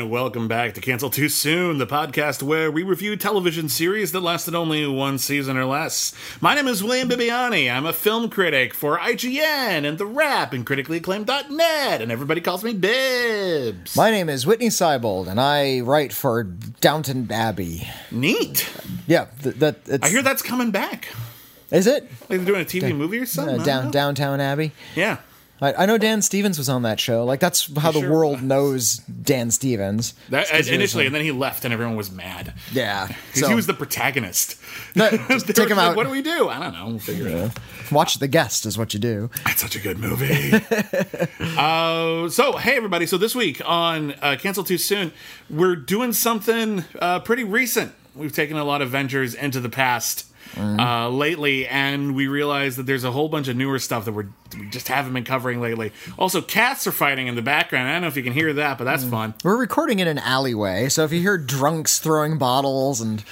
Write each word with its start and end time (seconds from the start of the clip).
And 0.00 0.10
welcome 0.10 0.48
back 0.48 0.72
to 0.74 0.80
Cancel 0.80 1.10
Too 1.10 1.28
Soon, 1.28 1.76
the 1.76 1.86
podcast 1.86 2.42
where 2.42 2.70
we 2.70 2.82
review 2.82 3.16
television 3.16 3.68
series 3.68 4.12
that 4.12 4.20
lasted 4.20 4.54
only 4.54 4.86
one 4.86 5.18
season 5.18 5.58
or 5.58 5.66
less. 5.66 6.14
My 6.40 6.54
name 6.54 6.68
is 6.68 6.82
William 6.82 7.06
Bibiani. 7.10 7.70
I'm 7.70 7.84
a 7.84 7.92
film 7.92 8.30
critic 8.30 8.72
for 8.72 8.96
IGN 8.98 9.84
and 9.86 9.98
The 9.98 10.06
Wrap 10.06 10.54
and 10.54 10.64
criticallyacclaimed.net, 10.64 12.00
and 12.00 12.10
everybody 12.10 12.40
calls 12.40 12.64
me 12.64 12.72
Bibbs. 12.72 13.94
My 13.94 14.10
name 14.10 14.30
is 14.30 14.46
Witney 14.46 14.68
Seibold, 14.68 15.26
and 15.28 15.38
I 15.38 15.80
write 15.80 16.14
for 16.14 16.44
Downton 16.44 17.30
Abbey. 17.30 17.86
Neat. 18.10 18.72
Yeah, 19.06 19.26
th- 19.42 19.56
that 19.56 19.80
it's, 19.86 20.06
I 20.06 20.08
hear 20.08 20.22
that's 20.22 20.40
coming 20.40 20.70
back. 20.70 21.08
Is 21.70 21.86
it 21.86 22.04
Like 22.30 22.38
they're 22.40 22.46
doing 22.46 22.62
a 22.62 22.64
TV 22.64 22.96
movie 22.96 23.18
or 23.18 23.26
something? 23.26 23.60
uh, 23.60 23.64
down. 23.64 23.90
Downtown 23.90 24.40
Abbey? 24.40 24.72
Yeah. 24.96 25.18
I, 25.62 25.74
I 25.74 25.86
know 25.86 25.98
Dan 25.98 26.22
Stevens 26.22 26.56
was 26.58 26.68
on 26.68 26.82
that 26.82 26.98
show. 27.00 27.24
Like 27.24 27.40
that's 27.40 27.66
how 27.78 27.90
the 27.92 28.00
sure 28.00 28.10
world 28.10 28.36
was. 28.36 28.42
knows 28.42 28.96
Dan 28.98 29.50
Stevens. 29.50 30.14
That, 30.30 30.42
It's 30.42 30.50
'cause 30.50 30.56
he 30.66 30.72
was 30.72 30.78
initially, 30.78 31.02
on- 31.04 31.06
and 31.08 31.14
then 31.16 31.22
he 31.22 31.32
left, 31.32 31.64
and 31.64 31.72
everyone 31.74 31.96
was 31.96 32.10
mad. 32.10 32.54
yeah. 32.72 33.06
'Cause 33.32 33.40
So 33.40 33.48
he 33.48 33.54
was 33.54 33.66
the 33.66 33.74
protagonist. 33.74 34.56
No, 34.94 35.08
take 35.38 35.58
him 35.70 35.76
like, 35.76 35.88
out. 35.90 35.96
What 35.96 36.04
do 36.04 36.10
we 36.10 36.22
do? 36.22 36.48
I 36.48 36.58
don't 36.58 36.72
know. 36.72 36.86
We'll 36.86 36.98
figure 36.98 37.28
it 37.28 37.34
out. 37.34 37.58
watch 37.92 38.18
the 38.18 38.28
guest 38.28 38.64
is 38.66 38.78
what 38.78 38.94
you 38.94 39.00
do. 39.00 39.30
It's 39.46 39.60
such 39.60 39.76
a 39.76 39.80
good 39.80 39.98
movie. 39.98 40.52
uh, 41.56 42.28
so, 42.28 42.56
hey, 42.56 42.76
everybody. 42.76 43.06
So, 43.06 43.18
this 43.18 43.34
week 43.34 43.60
on 43.64 44.12
uh, 44.22 44.36
Cancel 44.40 44.64
Too 44.64 44.78
Soon, 44.78 45.12
we're 45.48 45.76
doing 45.76 46.12
something 46.12 46.84
uh, 47.00 47.20
pretty 47.20 47.44
recent. 47.44 47.92
We've 48.14 48.32
taken 48.34 48.56
a 48.56 48.64
lot 48.64 48.82
of 48.82 48.90
ventures 48.90 49.34
into 49.34 49.60
the 49.60 49.68
past 49.68 50.26
uh, 50.56 51.08
lately, 51.08 51.66
and 51.66 52.14
we 52.14 52.26
realized 52.28 52.78
that 52.78 52.84
there's 52.86 53.04
a 53.04 53.12
whole 53.12 53.28
bunch 53.28 53.48
of 53.48 53.56
newer 53.56 53.78
stuff 53.78 54.04
that 54.04 54.12
we're, 54.12 54.28
we 54.58 54.66
just 54.68 54.88
haven't 54.88 55.12
been 55.12 55.24
covering 55.24 55.60
lately. 55.60 55.92
Also, 56.18 56.40
cats 56.40 56.86
are 56.86 56.92
fighting 56.92 57.26
in 57.26 57.34
the 57.36 57.42
background. 57.42 57.88
I 57.88 57.92
don't 57.92 58.02
know 58.02 58.08
if 58.08 58.16
you 58.16 58.22
can 58.22 58.32
hear 58.32 58.52
that, 58.54 58.78
but 58.78 58.84
that's 58.84 59.04
fun. 59.04 59.34
We're 59.44 59.58
recording 59.58 59.98
in 60.00 60.08
an 60.08 60.18
alleyway, 60.18 60.88
so 60.88 61.04
if 61.04 61.12
you 61.12 61.20
hear 61.20 61.38
drunks 61.38 61.98
throwing 61.98 62.38
bottles 62.38 63.00
and 63.00 63.22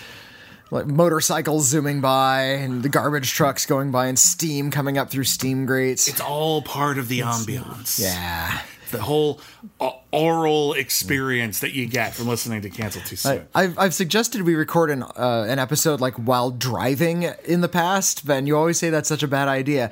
like 0.70 0.86
motorcycles 0.86 1.66
zooming 1.66 2.00
by 2.00 2.42
and 2.42 2.82
the 2.82 2.88
garbage 2.88 3.32
trucks 3.32 3.64
going 3.66 3.90
by 3.90 4.06
and 4.06 4.18
steam 4.18 4.70
coming 4.70 4.98
up 4.98 5.10
through 5.10 5.24
steam 5.24 5.64
grates. 5.66 6.08
It's 6.08 6.20
all 6.20 6.62
part 6.62 6.98
of 6.98 7.08
the 7.08 7.20
ambiance. 7.20 7.98
yeah. 8.00 8.60
The 8.90 9.02
whole 9.02 9.40
uh, 9.80 9.90
oral 10.12 10.72
experience 10.72 11.60
that 11.60 11.72
you 11.72 11.86
get 11.86 12.14
from 12.14 12.28
listening 12.28 12.62
to 12.62 12.70
Cancel 12.70 13.02
Too 13.02 13.16
Soon. 13.16 13.46
I've, 13.54 13.78
I've 13.78 13.94
suggested 13.94 14.42
we 14.42 14.54
record 14.54 14.90
an 14.90 15.02
uh, 15.02 15.46
an 15.48 15.58
episode 15.58 16.00
like 16.00 16.14
while 16.14 16.50
driving 16.50 17.24
in 17.44 17.60
the 17.60 17.68
past, 17.68 18.26
but 18.26 18.46
you 18.46 18.56
always 18.56 18.78
say 18.78 18.90
that's 18.90 19.08
such 19.08 19.22
a 19.22 19.28
bad 19.28 19.48
idea. 19.48 19.90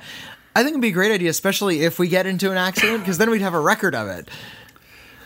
I 0.55 0.63
think 0.63 0.71
it'd 0.71 0.81
be 0.81 0.87
a 0.87 0.91
great 0.91 1.11
idea, 1.11 1.29
especially 1.29 1.81
if 1.81 1.99
we 1.99 2.07
get 2.07 2.25
into 2.25 2.49
an 2.49 2.57
accident, 2.57 2.99
because 2.99 3.19
then 3.19 3.29
we'd 3.29 3.41
have 3.41 3.53
a 3.53 3.59
record 3.59 3.93
of 3.93 4.07
it. 4.07 4.27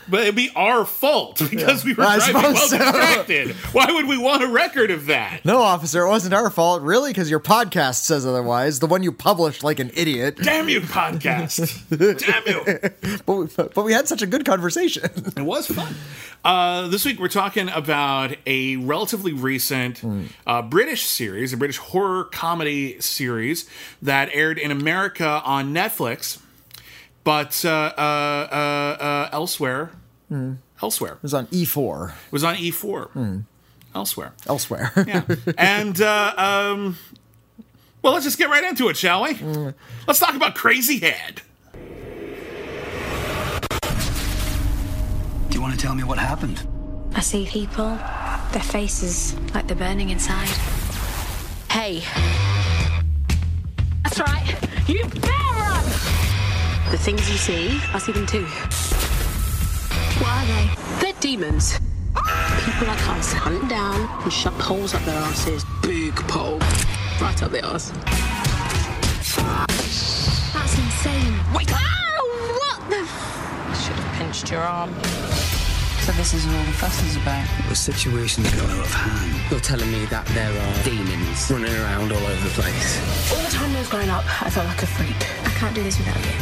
But 0.08 0.22
it'd 0.22 0.34
be 0.34 0.50
our 0.56 0.84
fault 0.84 1.38
because 1.50 1.84
we 1.84 1.94
were 1.94 2.04
I 2.04 2.16
driving 2.16 2.34
well 2.34 2.56
so. 2.56 2.78
distracted. 2.78 3.50
Why 3.72 3.86
would 3.90 4.06
we 4.06 4.18
want 4.18 4.42
a 4.42 4.48
record 4.48 4.90
of 4.90 5.06
that? 5.06 5.44
No, 5.44 5.58
officer, 5.58 6.02
it 6.02 6.08
wasn't 6.08 6.34
our 6.34 6.50
fault, 6.50 6.82
really, 6.82 7.10
because 7.10 7.30
your 7.30 7.40
podcast 7.40 8.02
says 8.02 8.26
otherwise. 8.26 8.80
The 8.80 8.86
one 8.86 9.02
you 9.02 9.12
published 9.12 9.62
like 9.62 9.78
an 9.78 9.90
idiot. 9.94 10.36
Damn 10.42 10.68
you, 10.68 10.80
podcast! 10.80 11.60
Damn 12.18 12.46
you! 12.46 13.18
But 13.24 13.34
we, 13.34 13.46
but 13.74 13.84
we 13.84 13.92
had 13.92 14.08
such 14.08 14.22
a 14.22 14.26
good 14.26 14.44
conversation. 14.44 15.10
It 15.36 15.42
was 15.42 15.66
fun. 15.68 15.94
Uh, 16.44 16.88
this 16.88 17.04
week 17.04 17.20
we're 17.20 17.28
talking 17.28 17.68
about 17.68 18.34
a 18.46 18.76
relatively 18.76 19.32
recent 19.32 20.02
uh, 20.46 20.62
British 20.62 21.04
series, 21.04 21.52
a 21.52 21.56
British 21.56 21.78
horror 21.78 22.24
comedy 22.24 23.00
series 23.00 23.68
that 24.00 24.28
aired 24.32 24.58
in 24.58 24.70
America 24.72 25.40
on 25.44 25.72
Netflix, 25.72 26.40
but 27.24 27.64
uh, 27.64 27.68
uh, 27.96 28.00
uh, 28.00 29.02
uh, 29.02 29.28
elsewhere, 29.32 29.90
elsewhere 30.82 31.12
It 31.14 31.22
was 31.22 31.34
on 31.34 31.46
E4 31.48 32.08
it 32.10 32.32
was 32.32 32.44
on 32.44 32.56
E4, 32.56 33.44
elsewhere. 33.94 34.32
elsewhere. 34.48 34.92
Yeah. 35.06 35.22
and 35.58 36.00
uh, 36.00 36.34
um, 36.36 36.96
well, 38.02 38.12
let's 38.14 38.24
just 38.24 38.38
get 38.38 38.48
right 38.48 38.64
into 38.64 38.88
it, 38.88 38.96
shall 38.96 39.22
we? 39.22 39.34
Let's 40.06 40.18
talk 40.18 40.34
about 40.34 40.54
Crazy 40.54 40.98
Head. 40.98 41.42
Do 45.48 45.54
you 45.58 45.60
want 45.60 45.74
to 45.74 45.78
tell 45.80 45.94
me 45.94 46.02
what 46.02 46.18
happened? 46.18 46.66
I 47.14 47.20
see 47.20 47.44
people, 47.46 47.96
their 48.52 48.62
faces 48.62 49.34
like 49.54 49.66
they're 49.68 49.76
burning 49.76 50.10
inside. 50.10 50.48
Hey. 51.70 52.02
That's 54.02 54.18
right. 54.18 54.56
You 54.88 55.04
better 55.04 55.20
run! 55.30 55.41
The 56.92 56.98
things 56.98 57.30
you 57.30 57.38
see, 57.38 57.80
I 57.94 57.98
see 57.98 58.12
them 58.12 58.26
too. 58.26 58.44
What 60.20 60.28
are 60.28 60.46
they? 60.46 60.68
They're 61.00 61.20
demons. 61.20 61.80
People 62.66 62.86
like 62.86 63.08
us 63.08 63.32
hunt 63.32 63.70
down 63.70 64.06
and 64.22 64.30
shove 64.30 64.60
holes 64.60 64.92
up 64.92 65.02
their 65.06 65.16
asses. 65.16 65.64
Big 65.80 66.14
pole. 66.28 66.58
Right 67.18 67.42
up 67.42 67.50
the 67.50 67.66
arse. 67.66 67.92
That's 70.52 70.78
insane. 70.78 71.34
Wait! 71.54 71.72
Ow! 71.72 72.58
What 72.60 72.90
the? 72.90 73.06
Should 73.74 73.96
have 73.96 74.18
pinched 74.18 74.50
your 74.50 74.60
arm. 74.60 74.92
So 76.02 76.10
this 76.12 76.34
is 76.34 76.44
what 76.46 76.56
all 76.56 76.64
the 76.64 76.72
fuss 76.72 77.00
is 77.06 77.16
about. 77.16 77.46
The 77.68 77.76
situation's 77.76 78.52
got 78.54 78.68
out 78.70 78.80
of 78.80 78.92
hand. 78.92 79.50
You're 79.52 79.60
telling 79.60 79.90
me 79.92 80.04
that 80.06 80.26
there 80.34 80.50
are 80.50 80.82
demons 80.82 81.48
running 81.48 81.72
around 81.72 82.10
all 82.10 82.18
over 82.18 82.48
the 82.48 82.54
place. 82.60 82.98
All 83.32 83.40
the 83.40 83.50
time 83.50 83.70
I 83.76 83.78
was 83.78 83.88
growing 83.88 84.10
up, 84.10 84.24
I 84.42 84.50
felt 84.50 84.66
like 84.66 84.82
a 84.82 84.86
freak. 84.86 85.14
I 85.46 85.50
can't 85.58 85.74
do 85.76 85.82
this 85.84 85.98
without 85.98 86.16
you. 86.16 86.32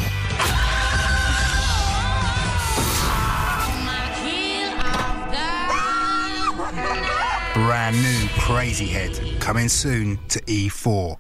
Brand 7.53 7.97
new 7.97 8.29
Crazy 8.39 8.87
Head 8.87 9.41
coming 9.41 9.69
soon 9.69 10.19
to 10.29 10.41
E 10.47 10.71
E4. 10.71 11.19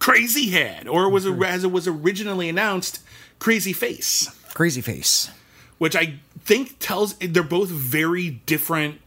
Crazy 0.00 0.50
Head, 0.50 0.88
or 0.88 1.08
was 1.08 1.26
it, 1.26 1.40
as 1.44 1.62
it 1.62 1.70
was 1.70 1.86
originally 1.86 2.48
announced, 2.48 3.00
Crazy 3.38 3.72
Face, 3.72 4.28
Crazy 4.54 4.80
Face. 4.80 5.30
which 5.78 5.94
I 5.94 6.18
think 6.48 6.78
tells 6.78 7.14
they're 7.14 7.42
both 7.42 7.68
very 7.68 8.30
different 8.46 9.00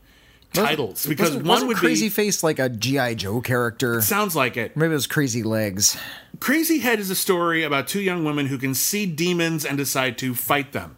titles 0.53 1.05
because 1.07 1.29
Wasn't- 1.29 1.43
one 1.45 1.49
wasn't 1.49 1.67
would 1.69 1.77
Crazy 1.77 2.05
be 2.05 2.09
Face 2.09 2.43
like 2.43 2.59
a 2.59 2.69
GI 2.69 3.15
Joe 3.15 3.41
character. 3.41 3.99
sounds 4.01 4.35
like 4.35 4.57
it. 4.57 4.77
Maybe 4.77 4.91
it 4.91 4.95
was 4.95 5.07
Crazy 5.07 5.41
Legs. 5.43 5.97
Crazy 6.39 6.79
Head 6.79 6.99
is 6.99 7.09
a 7.09 7.15
story 7.15 7.63
about 7.63 7.87
two 7.87 8.01
young 8.01 8.23
women 8.25 8.45
who 8.47 8.57
can 8.57 8.75
see 8.75 9.05
demons 9.05 9.65
and 9.65 9.77
decide 9.77 10.17
to 10.19 10.35
fight 10.35 10.71
them. 10.71 10.97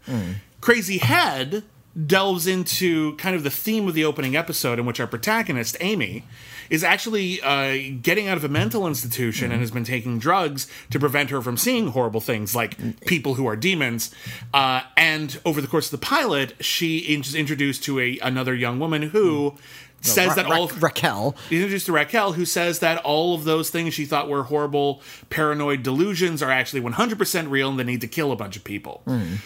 Crazy 0.59 0.98
Head 0.98 1.63
delves 2.07 2.48
into 2.48 3.16
kind 3.18 3.36
of 3.36 3.44
the 3.44 3.51
theme 3.51 3.88
of 3.88 3.94
the 3.94 4.04
opening 4.04 4.36
episode, 4.36 4.80
in 4.80 4.86
which 4.86 5.00
our 5.00 5.06
protagonist, 5.07 5.78
Amy, 5.80 6.25
is 6.74 6.84
actually 6.84 7.40
uh, 7.44 7.94
getting 8.02 8.28
out 8.28 8.36
of 8.36 8.44
a 8.44 8.50
mental 8.50 8.88
institution 8.88 9.52
and 9.52 9.62
has 9.62 9.70
been 9.70 9.84
taking 9.84 10.18
drugs 10.18 10.66
to 10.90 11.00
prevent 11.00 11.30
her 11.30 11.40
from 11.40 11.56
seeing 11.56 11.90
horrible 11.90 12.20
things 12.20 12.56
like 12.56 13.00
people 13.06 13.36
who 13.36 13.46
are 13.46 13.56
demons. 13.56 14.10
Uh, 14.56 14.81
and 14.98 15.40
over 15.46 15.62
the 15.62 15.68
course 15.68 15.94
of 15.94 16.00
the 16.00 16.04
pilot, 16.04 16.56
she 16.60 16.98
is 16.98 17.36
introduced 17.36 17.84
to 17.84 18.00
a 18.00 18.18
another 18.24 18.56
young 18.56 18.80
woman 18.80 19.04
who. 19.04 19.54
Says 20.03 20.29
Ra- 20.29 20.35
that 20.35 20.45
all 20.47 20.65
of, 20.65 20.83
Raquel. 20.83 21.35
He's 21.50 21.61
introduced 21.61 21.85
to 21.85 21.94
Raquel, 21.94 22.33
who 22.33 22.45
says 22.45 22.79
that 22.79 22.97
all 23.05 23.35
of 23.35 23.45
those 23.45 23.69
things 23.69 23.94
she 23.94 24.05
thought 24.05 24.27
were 24.27 24.44
horrible 24.44 25.01
paranoid 25.29 25.81
delusions 25.81 26.44
are 26.44 26.51
actually 26.51 26.81
100% 26.81 27.50
real 27.50 27.69
and 27.69 27.79
they 27.79 27.83
need 27.83 28.01
to 28.01 28.07
kill 28.07 28.31
a 28.31 28.35
bunch 28.35 28.57
of 28.57 28.63
people. 28.63 29.03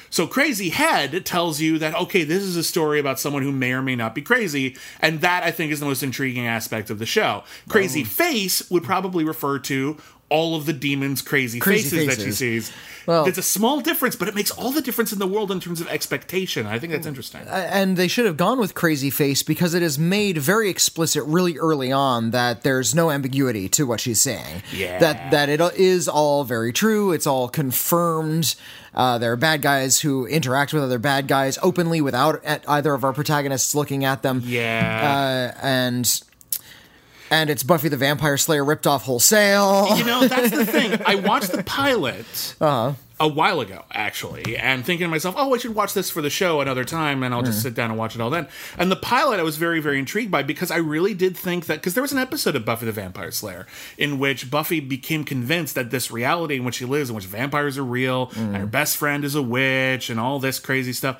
So 0.09 0.25
Crazy 0.25 0.69
Head 0.69 1.25
tells 1.25 1.61
you 1.61 1.77
that, 1.77 1.95
okay, 1.95 2.23
this 2.23 2.43
is 2.43 2.57
a 2.57 2.63
story 2.63 2.99
about 2.99 3.19
someone 3.19 3.43
who 3.43 3.51
may 3.51 3.71
or 3.71 3.81
may 3.81 3.95
not 3.95 4.15
be 4.15 4.21
crazy. 4.21 4.75
And 4.99 5.21
that, 5.21 5.43
I 5.43 5.51
think, 5.51 5.71
is 5.71 5.79
the 5.79 5.85
most 5.85 6.01
intriguing 6.03 6.47
aspect 6.47 6.89
of 6.89 6.99
the 6.99 7.05
show. 7.05 7.43
Crazy 7.69 8.01
oh. 8.01 8.05
Face 8.05 8.69
would 8.71 8.83
probably 8.83 9.23
refer 9.23 9.59
to 9.59 9.97
all 10.29 10.55
of 10.55 10.65
the 10.65 10.73
demons' 10.73 11.21
crazy, 11.21 11.59
Crazy 11.59 11.97
faces, 11.97 12.17
that 12.17 12.23
she 12.23 12.31
sees. 12.31 12.71
Well- 13.05 13.25
it's 13.25 13.37
a 13.37 13.41
small 13.43 13.79
difference, 13.79 14.17
but 14.17 14.27
it 14.27 14.35
makes 14.35 14.51
all 14.51 14.71
the 14.71 14.81
difference 14.81 15.13
in 15.13 15.19
the 15.19 15.27
world 15.27 15.49
in 15.49 15.61
terms 15.61 15.79
of 15.79 15.87
expectation. 15.87 16.65
I 16.67 16.77
think 16.77 16.91
that's 16.91 17.07
interesting. 17.07 17.39
and 17.47 17.95
they 17.95 18.09
should 18.09 18.25
have 18.25 18.35
gone 18.35 18.59
with 18.59 18.73
crazy 18.75 19.09
face 19.09 19.41
because 19.43 19.73
it 19.73 19.81
is 19.81 19.97
made 19.97 20.37
very 20.37 20.69
explicit 20.69 21.23
really 21.23 21.57
early 21.57 21.89
on 21.93 22.31
that 22.31 22.63
there's 22.63 22.93
no 22.93 23.09
ambiguity 23.09 23.69
to 23.69 23.85
what 23.87 24.01
she's 24.01 24.19
saying 24.19 24.61
Yeah. 24.73 24.99
that 24.99 25.31
that 25.31 25.47
it 25.47 25.61
is 25.77 26.09
all 26.09 26.43
very 26.43 26.73
true 26.73 27.13
it's 27.13 27.25
all 27.25 27.47
confirmed 27.47 28.55
uh, 28.93 29.17
there 29.19 29.31
are 29.31 29.37
bad 29.37 29.61
guys 29.61 30.01
who 30.01 30.25
interact 30.25 30.73
with 30.73 30.83
other 30.83 30.99
bad 30.99 31.27
guys 31.29 31.57
openly 31.63 32.01
without 32.01 32.41
either 32.67 32.93
of 32.93 33.03
our 33.05 33.13
protagonists 33.13 33.73
looking 33.73 34.03
at 34.03 34.21
them 34.23 34.41
yeah. 34.43 35.53
uh, 35.55 35.59
and 35.65 36.21
and 37.31 37.49
it's 37.49 37.63
Buffy 37.63 37.89
the 37.89 37.97
Vampire 37.97 38.37
Slayer 38.37 38.63
ripped 38.63 38.87
off 38.87 39.03
wholesale. 39.03 39.97
you 39.97 40.03
know, 40.03 40.27
that's 40.27 40.51
the 40.51 40.65
thing. 40.65 40.99
I 41.05 41.15
watched 41.15 41.51
the 41.51 41.63
pilot 41.63 42.55
Uh-huh. 42.61 42.93
a 43.19 43.27
while 43.27 43.59
ago, 43.61 43.83
actually, 43.91 44.55
and 44.57 44.85
thinking 44.85 45.05
to 45.05 45.09
myself, 45.09 45.35
oh, 45.37 45.53
I 45.53 45.57
should 45.57 45.73
watch 45.75 45.93
this 45.93 46.09
for 46.11 46.21
the 46.21 46.29
show 46.29 46.61
another 46.61 46.83
time, 46.83 47.23
and 47.23 47.33
I'll 47.33 47.39
Hmm. 47.41 47.47
just 47.47 47.61
sit 47.63 47.73
down 47.73 47.89
and 47.89 47.97
watch 47.97 48.13
it 48.15 48.21
all 48.21 48.29
then. 48.29 48.47
And 48.77 48.91
the 48.91 48.95
pilot 48.95 49.39
I 49.39 49.43
was 49.43 49.57
very, 49.57 49.79
very 49.79 49.97
intrigued 49.99 50.29
by 50.31 50.43
because 50.43 50.69
I 50.71 50.77
really 50.77 51.13
did 51.13 51.35
think 51.35 51.65
that, 51.65 51.75
because 51.79 51.93
there 51.95 52.03
was 52.03 52.11
an 52.11 52.19
episode 52.19 52.55
of 52.55 52.63
Buffy 52.65 52.85
the 52.85 52.91
Vampire 52.91 53.31
Slayer 53.31 53.65
in 53.97 54.19
which 54.19 54.51
Buffy 54.51 54.79
became 54.79 55.23
convinced 55.23 55.73
that 55.75 55.89
this 55.89 56.11
reality 56.11 56.55
in 56.57 56.63
which 56.63 56.75
she 56.75 56.85
lives, 56.85 57.09
in 57.09 57.15
which 57.15 57.25
vampires 57.25 57.77
are 57.77 57.83
real, 57.83 58.27
Hmm. 58.27 58.39
and 58.39 58.57
her 58.57 58.65
best 58.67 58.97
friend 58.97 59.25
is 59.25 59.33
a 59.35 59.41
witch, 59.41 60.09
and 60.09 60.19
all 60.19 60.39
this 60.39 60.59
crazy 60.59 60.93
stuff. 60.93 61.17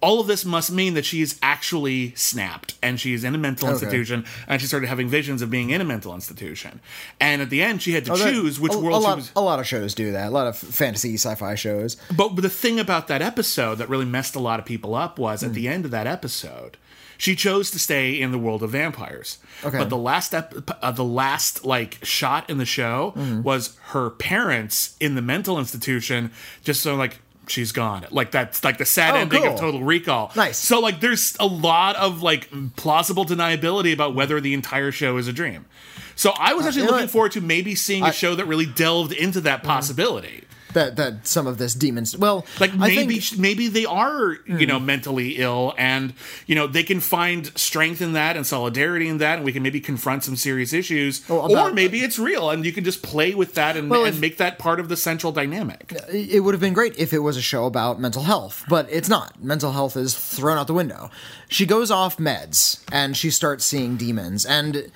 All 0.00 0.20
of 0.20 0.28
this 0.28 0.44
must 0.44 0.70
mean 0.70 0.94
that 0.94 1.04
she 1.04 1.22
is 1.22 1.38
actually 1.42 2.12
snapped 2.14 2.74
and 2.80 3.00
she 3.00 3.14
is 3.14 3.24
in 3.24 3.34
a 3.34 3.38
mental 3.38 3.66
Okay. 3.66 3.72
institution 3.74 4.24
and 4.46 4.60
she 4.60 4.68
started 4.68 4.86
having 4.86 5.08
visions 5.08 5.42
of 5.42 5.50
being 5.50 5.70
in 5.70 5.80
a 5.80 5.84
mental 5.84 6.14
institution. 6.14 6.78
And 7.20 7.42
at 7.42 7.50
the 7.50 7.62
end, 7.62 7.82
she 7.82 7.92
had 7.94 8.04
to 8.04 8.12
Oh, 8.12 8.16
that- 8.16 8.30
choose 8.32 8.60
which 8.60 8.74
a, 8.74 8.78
world 8.78 9.02
a 9.02 9.04
lot, 9.04 9.14
she 9.14 9.20
was. 9.22 9.32
a 9.34 9.40
lot 9.40 9.58
of 9.58 9.66
shows 9.66 9.94
do 9.94 10.12
that. 10.12 10.28
A 10.28 10.30
lot 10.30 10.46
of 10.46 10.56
fantasy 10.56 11.14
sci-fi 11.14 11.56
shows. 11.56 11.96
But 12.16 12.36
the 12.36 12.48
thing 12.48 12.78
about 12.78 13.08
that 13.08 13.22
episode 13.22 13.78
that 13.78 13.88
really 13.88 14.04
messed 14.04 14.36
a 14.36 14.40
lot 14.40 14.60
of 14.60 14.64
people 14.66 14.94
up 14.94 15.18
was 15.18 15.40
Hmm. 15.40 15.46
at 15.48 15.54
the 15.54 15.66
end 15.66 15.84
of 15.84 15.90
that 15.90 16.06
episode, 16.06 16.76
she 17.16 17.34
chose 17.34 17.68
to 17.72 17.80
stay 17.80 18.20
in 18.20 18.30
the 18.30 18.38
world 18.38 18.62
of 18.62 18.70
vampires. 18.70 19.38
Okay. 19.64 19.78
But 19.78 19.88
the 19.90 19.96
last 19.96 20.32
ep- 20.32 20.78
uh, 20.80 20.92
the 20.92 21.02
last 21.02 21.64
like 21.64 21.98
shot 22.04 22.48
in 22.48 22.58
the 22.58 22.64
show 22.64 23.10
Hmm. 23.16 23.42
was 23.42 23.72
her 23.88 24.10
parents 24.10 24.94
in 25.00 25.16
the 25.16 25.22
mental 25.22 25.58
institution, 25.58 26.30
just 26.62 26.80
so 26.82 26.94
like. 26.94 27.18
She's 27.48 27.72
gone. 27.72 28.06
Like 28.10 28.30
that's 28.30 28.62
like 28.64 28.78
the 28.78 28.84
sad 28.84 29.14
Oh, 29.14 29.18
ending 29.18 29.42
cool. 29.42 29.52
of 29.54 29.58
Total 29.60 29.82
Recall. 29.82 30.32
Nice. 30.36 30.58
So 30.58 30.80
like, 30.80 31.00
there's 31.00 31.36
a 31.40 31.46
lot 31.46 31.96
of 31.96 32.22
like 32.22 32.48
plausible 32.76 33.24
deniability 33.24 33.92
about 33.92 34.14
whether 34.14 34.40
the 34.40 34.54
entire 34.54 34.92
show 34.92 35.16
is 35.16 35.28
a 35.28 35.32
dream. 35.32 35.66
So 36.14 36.32
I 36.36 36.54
was 36.54 36.66
actually 36.66 36.82
Uh, 36.82 36.86
know 36.86 36.92
looking 36.92 37.08
forward 37.08 37.32
to 37.32 37.40
maybe 37.40 37.74
seeing 37.74 38.02
a 38.04 38.12
show 38.12 38.34
that 38.34 38.46
really 38.46 38.66
delved 38.66 39.12
into 39.12 39.40
that 39.42 39.62
possibility. 39.62 40.42
That 40.74 40.96
that 40.96 41.26
some 41.26 41.46
of 41.46 41.56
this 41.58 41.74
demons. 41.74 42.16
Well, 42.16 42.44
like 42.60 42.72
I 42.74 42.76
maybe 42.88 43.18
think, 43.20 43.36
Hmm. 43.36 43.42
maybe 43.42 43.68
they 43.68 43.84
are 43.86 44.36
you 44.46 44.66
know 44.66 44.78
mentally 44.78 45.36
ill 45.38 45.74
and 45.78 46.12
you 46.46 46.54
know 46.54 46.66
they 46.66 46.82
can 46.82 47.00
find 47.00 47.50
strength 47.58 48.02
in 48.02 48.12
that 48.12 48.36
and 48.36 48.46
solidarity 48.46 49.08
in 49.08 49.18
that 49.18 49.36
and 49.36 49.44
we 49.44 49.52
can 49.52 49.62
maybe 49.62 49.80
confront 49.80 50.24
some 50.24 50.36
serious 50.36 50.72
issues 50.72 51.22
Oh, 51.30 51.40
about- 51.40 51.70
or 51.70 51.74
maybe 51.74 52.00
it's 52.00 52.18
real 52.18 52.50
and 52.50 52.66
you 52.66 52.72
can 52.72 52.84
just 52.84 53.02
play 53.02 53.34
with 53.34 53.54
that 53.54 53.76
and, 53.76 53.88
Well, 53.90 54.04
and 54.04 54.14
if- 54.16 54.20
make 54.20 54.36
that 54.38 54.58
part 54.58 54.78
of 54.78 54.88
the 54.88 54.96
central 54.96 55.32
dynamic 55.32 55.92
it 56.12 56.42
would 56.44 56.52
have 56.54 56.60
been 56.60 56.74
great 56.74 56.94
if 56.98 57.12
it 57.12 57.20
was 57.20 57.36
a 57.36 57.42
show 57.42 57.64
about 57.64 57.98
mental 58.00 58.22
health, 58.24 58.64
but 58.68 58.86
it's 58.90 59.08
not. 59.08 59.42
Mental 59.42 59.72
health 59.72 59.96
is 59.96 60.14
thrown 60.14 60.58
out 60.58 60.66
the 60.66 60.74
window. 60.74 61.10
She 61.48 61.64
goes 61.66 61.90
off 61.90 62.18
meds 62.18 62.80
and 62.92 63.16
she 63.16 63.30
starts 63.30 63.64
seeing 63.64 63.96
demons 63.96 64.44
and 64.44 64.90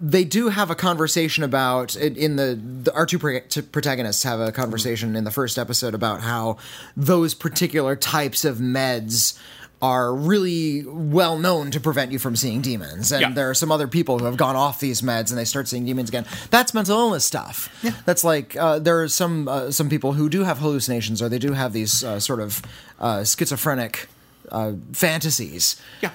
they 0.00 0.24
do 0.24 0.48
have 0.48 0.70
a 0.70 0.74
conversation 0.74 1.44
about 1.44 1.96
in 1.96 2.14
in 2.16 2.36
the, 2.36 2.60
the 2.82 2.94
our 2.94 3.06
two 3.06 3.18
pro- 3.18 3.40
protagonists 3.72 4.22
have 4.22 4.38
a 4.40 4.52
conversation 4.52 5.16
in 5.16 5.24
the 5.24 5.30
first 5.30 5.58
episode 5.58 5.94
about 5.94 6.20
how 6.20 6.58
those 6.96 7.34
particular 7.34 7.96
types 7.96 8.44
of 8.44 8.58
meds 8.58 9.38
are 9.80 10.14
really 10.14 10.84
well 10.86 11.36
known 11.36 11.72
to 11.72 11.80
prevent 11.80 12.12
you 12.12 12.18
from 12.20 12.36
seeing 12.36 12.60
demons. 12.60 13.10
And 13.10 13.20
Yeah. 13.20 13.30
there 13.32 13.50
are 13.50 13.54
some 13.54 13.72
other 13.72 13.88
people 13.88 14.20
who 14.20 14.26
have 14.26 14.36
gone 14.36 14.54
off 14.54 14.78
these 14.78 15.02
meds 15.02 15.30
and 15.30 15.38
they 15.38 15.44
start 15.44 15.66
seeing 15.66 15.84
demons 15.84 16.08
again. 16.08 16.24
That's 16.50 16.72
mental 16.72 16.96
illness 16.96 17.24
stuff. 17.24 17.68
That's 18.04 18.22
like 18.22 18.54
uh, 18.54 18.78
there 18.78 19.02
are 19.02 19.08
some 19.08 19.48
uh, 19.48 19.72
some 19.72 19.88
people 19.88 20.12
who 20.12 20.28
do 20.28 20.44
have 20.44 20.58
hallucinations 20.58 21.20
or 21.20 21.28
they 21.28 21.40
do 21.40 21.52
have 21.54 21.72
these 21.72 22.04
uh, 22.04 22.20
sort 22.20 22.38
of 22.40 22.62
uh, 23.00 23.24
schizophrenic 23.24 24.08
uh, 24.52 24.72
fantasies 24.92 25.80
yeah 26.00 26.10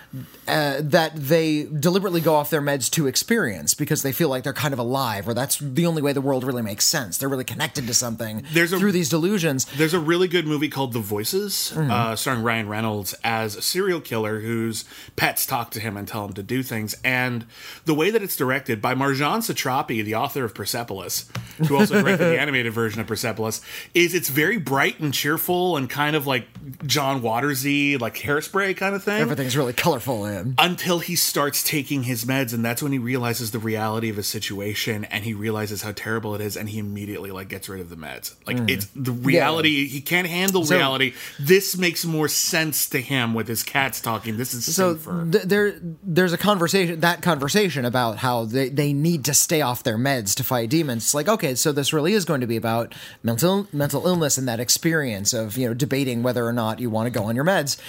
uh, 0.47 0.77
that 0.81 1.11
they 1.15 1.63
deliberately 1.65 2.21
go 2.21 2.35
off 2.35 2.49
their 2.49 2.61
meds 2.61 2.89
to 2.89 3.05
experience 3.07 3.73
because 3.73 4.01
they 4.03 4.13
feel 4.13 4.29
like 4.29 4.43
they're 4.43 4.53
kind 4.53 4.73
of 4.73 4.79
alive 4.79 5.27
or 5.27 5.33
that's 5.33 5.57
the 5.57 5.85
only 5.85 6.01
way 6.01 6.13
the 6.13 6.21
world 6.21 6.43
really 6.45 6.61
makes 6.61 6.85
sense. 6.85 7.17
They're 7.17 7.27
really 7.27 7.43
connected 7.43 7.85
to 7.87 7.93
something 7.93 8.43
There's 8.53 8.71
a- 8.71 8.79
through 8.79 8.93
these 8.93 9.09
delusions. 9.09 9.65
There's 9.75 9.93
a 9.93 9.99
really 9.99 10.29
good 10.29 10.47
movie 10.47 10.69
called 10.69 10.93
The 10.93 10.99
Voices, 10.99 11.73
Mm-hmm. 11.75 11.91
uh, 11.91 12.15
starring 12.15 12.43
Ryan 12.43 12.69
Reynolds 12.69 13.13
as 13.23 13.55
a 13.57 13.61
serial 13.61 13.99
killer 13.99 14.39
whose 14.39 14.85
pets 15.17 15.45
talk 15.45 15.71
to 15.71 15.79
him 15.81 15.97
and 15.97 16.07
tell 16.07 16.23
him 16.25 16.33
to 16.33 16.43
do 16.43 16.63
things. 16.63 16.95
And 17.03 17.45
the 17.83 17.93
way 17.93 18.09
that 18.11 18.21
it's 18.21 18.37
directed 18.37 18.81
by 18.81 18.95
Marjane 18.95 19.39
Satrapi, 19.43 20.03
the 20.05 20.15
author 20.15 20.45
of 20.45 20.53
Persepolis, 20.55 21.27
who 21.67 21.75
also 21.75 22.01
directed 22.01 22.25
the 22.31 22.39
animated 22.45 22.71
version 22.71 23.01
of 23.01 23.07
Persepolis, 23.07 23.59
is 23.93 24.13
it's 24.13 24.29
very 24.29 24.57
bright 24.57 24.99
and 25.01 25.13
cheerful 25.13 25.75
and 25.75 25.89
kind 25.89 26.15
of 26.15 26.25
like 26.27 26.47
John 26.85 27.21
Watersy, 27.21 27.99
like 27.99 28.17
hairspray 28.27 28.75
kind 28.75 28.95
of 28.95 29.03
thing. 29.03 29.21
Everything's 29.21 29.57
really 29.57 29.73
colorful 29.73 30.25
in. 30.25 30.55
until 30.57 30.99
he 30.99 31.15
starts 31.15 31.63
taking 31.63 32.03
his 32.03 32.25
meds 32.25 32.53
and 32.53 32.63
that's 32.63 32.83
when 32.83 32.91
he 32.91 32.99
realizes 32.99 33.51
the 33.51 33.59
reality 33.59 34.09
of 34.09 34.17
his 34.17 34.27
situation 34.27 35.05
and 35.05 35.23
he 35.23 35.33
realizes 35.33 35.81
how 35.81 35.91
terrible 35.93 36.35
it 36.35 36.41
is 36.41 36.57
and 36.57 36.69
he 36.69 36.79
immediately 36.79 37.31
like 37.31 37.49
gets 37.49 37.69
rid 37.69 37.81
of 37.81 37.89
the 37.89 37.95
meds. 37.95 38.35
Like 38.45 38.57
mm. 38.57 38.69
it's 38.69 38.87
the 38.95 39.11
reality. 39.11 39.87
He 39.87 40.01
can't 40.01 40.27
handle 40.27 40.65
So- 40.65 40.75
reality. 40.75 41.13
This 41.39 41.77
makes 41.77 42.05
more 42.05 42.27
sense 42.27 42.89
to 42.89 43.01
him 43.01 43.33
with 43.33 43.47
his 43.47 43.63
cats 43.63 44.01
talking. 44.01 44.37
This 44.37 44.53
is 44.53 44.75
So 44.75 44.95
th- 44.95 45.43
there, 45.45 45.75
there's 46.03 46.33
a 46.33 46.37
conversation, 46.37 46.99
that 46.99 47.21
conversation 47.21 47.85
about 47.85 48.17
how 48.17 48.45
they, 48.45 48.69
they 48.69 48.93
need 48.93 49.25
to 49.25 49.33
stay 49.33 49.61
off 49.61 49.83
their 49.83 49.97
meds 49.97 50.35
to 50.35 50.43
fight 50.43 50.69
demons. 50.69 51.03
It's 51.03 51.13
like, 51.13 51.27
okay, 51.27 51.55
so 51.55 51.71
this 51.71 51.93
really 51.93 52.13
is 52.13 52.25
going 52.25 52.41
to 52.41 52.47
be 52.47 52.57
about 52.57 52.93
mental 53.23 53.67
mental 53.71 54.05
illness 54.07 54.37
and 54.37 54.47
that 54.47 54.59
experience 54.59 55.33
of 55.33 55.57
you 55.57 55.67
know 55.67 55.73
debating 55.73 56.23
whether 56.23 56.45
or 56.45 56.53
not 56.53 56.79
you 56.79 56.89
want 56.89 57.05
to 57.05 57.19
go 57.19 57.25
on 57.25 57.35
your 57.35 57.45
meds. 57.45 57.79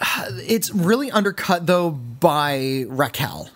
It's 0.30 0.72
really 0.74 1.10
undercut 1.10 1.66
though 1.66 1.90
by 1.90 2.84
Raquel. 2.88 3.50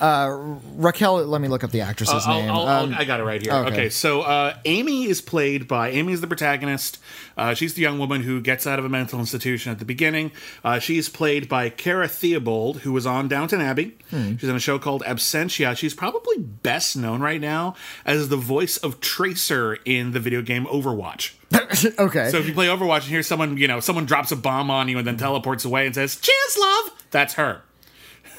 Yeah 0.00 0.56
Raquel, 0.76 1.24
let 1.26 1.40
me 1.40 1.48
look 1.48 1.62
up 1.64 1.70
the 1.70 1.82
actress's 1.82 2.24
I'll- 2.26 2.40
name. 2.40 2.50
I'll- 2.50 2.66
Um, 2.68 2.94
I 2.96 3.04
got 3.04 3.20
it 3.20 3.24
right 3.24 3.40
here. 3.42 3.52
okay. 3.52 3.72
Okay, 3.72 3.88
so 3.90 4.22
uh, 4.22 4.54
Amy 4.64 5.04
is 5.04 5.20
played 5.20 5.68
by 5.68 5.90
Amy 5.90 6.12
is 6.12 6.20
the 6.20 6.26
protagonist. 6.26 6.98
Uh, 7.36 7.54
she's 7.54 7.74
the 7.74 7.82
young 7.82 7.98
woman 7.98 8.22
who 8.22 8.40
gets 8.40 8.66
out 8.66 8.78
of 8.78 8.84
a 8.84 8.88
mental 8.88 9.18
institution 9.18 9.72
at 9.72 9.78
the 9.78 9.84
beginning. 9.84 10.30
Uh, 10.64 10.78
she 10.78 10.98
is 10.98 11.08
played 11.08 11.48
by 11.48 11.68
Cara 11.68 12.08
Theobold, 12.08 12.78
who 12.80 12.92
was 12.92 13.06
on 13.06 13.28
Downton 13.28 13.60
Abbey. 13.60 13.96
Hmm. 14.10 14.36
She's 14.36 14.48
in 14.48 14.56
a 14.56 14.60
show 14.60 14.78
called 14.78 15.02
Absentia. 15.04 15.76
She's 15.76 15.94
probably 15.94 16.38
best 16.38 16.96
known 16.96 17.20
right 17.20 17.40
now 17.40 17.74
as 18.04 18.28
the 18.28 18.36
voice 18.36 18.76
of 18.78 19.00
Tracer 19.00 19.74
in 19.84 20.12
the 20.12 20.20
video 20.20 20.42
game 20.42 20.66
Overwatch. 20.66 21.32
okay. 21.98 22.30
So 22.30 22.38
if 22.38 22.46
you 22.46 22.54
play 22.54 22.66
Overwatch 22.66 23.00
and 23.02 23.04
hear 23.10 23.22
someone, 23.22 23.56
you 23.56 23.68
know, 23.68 23.80
someone 23.80 24.04
drops 24.06 24.30
a 24.32 24.36
bomb 24.36 24.70
on 24.70 24.88
you 24.88 24.98
and 24.98 25.06
then 25.06 25.16
teleports 25.16 25.64
away 25.64 25.86
and 25.86 25.94
says 25.94 26.16
"Cheers, 26.16 26.56
love," 26.58 26.90
that's 27.10 27.34
her. 27.34 27.62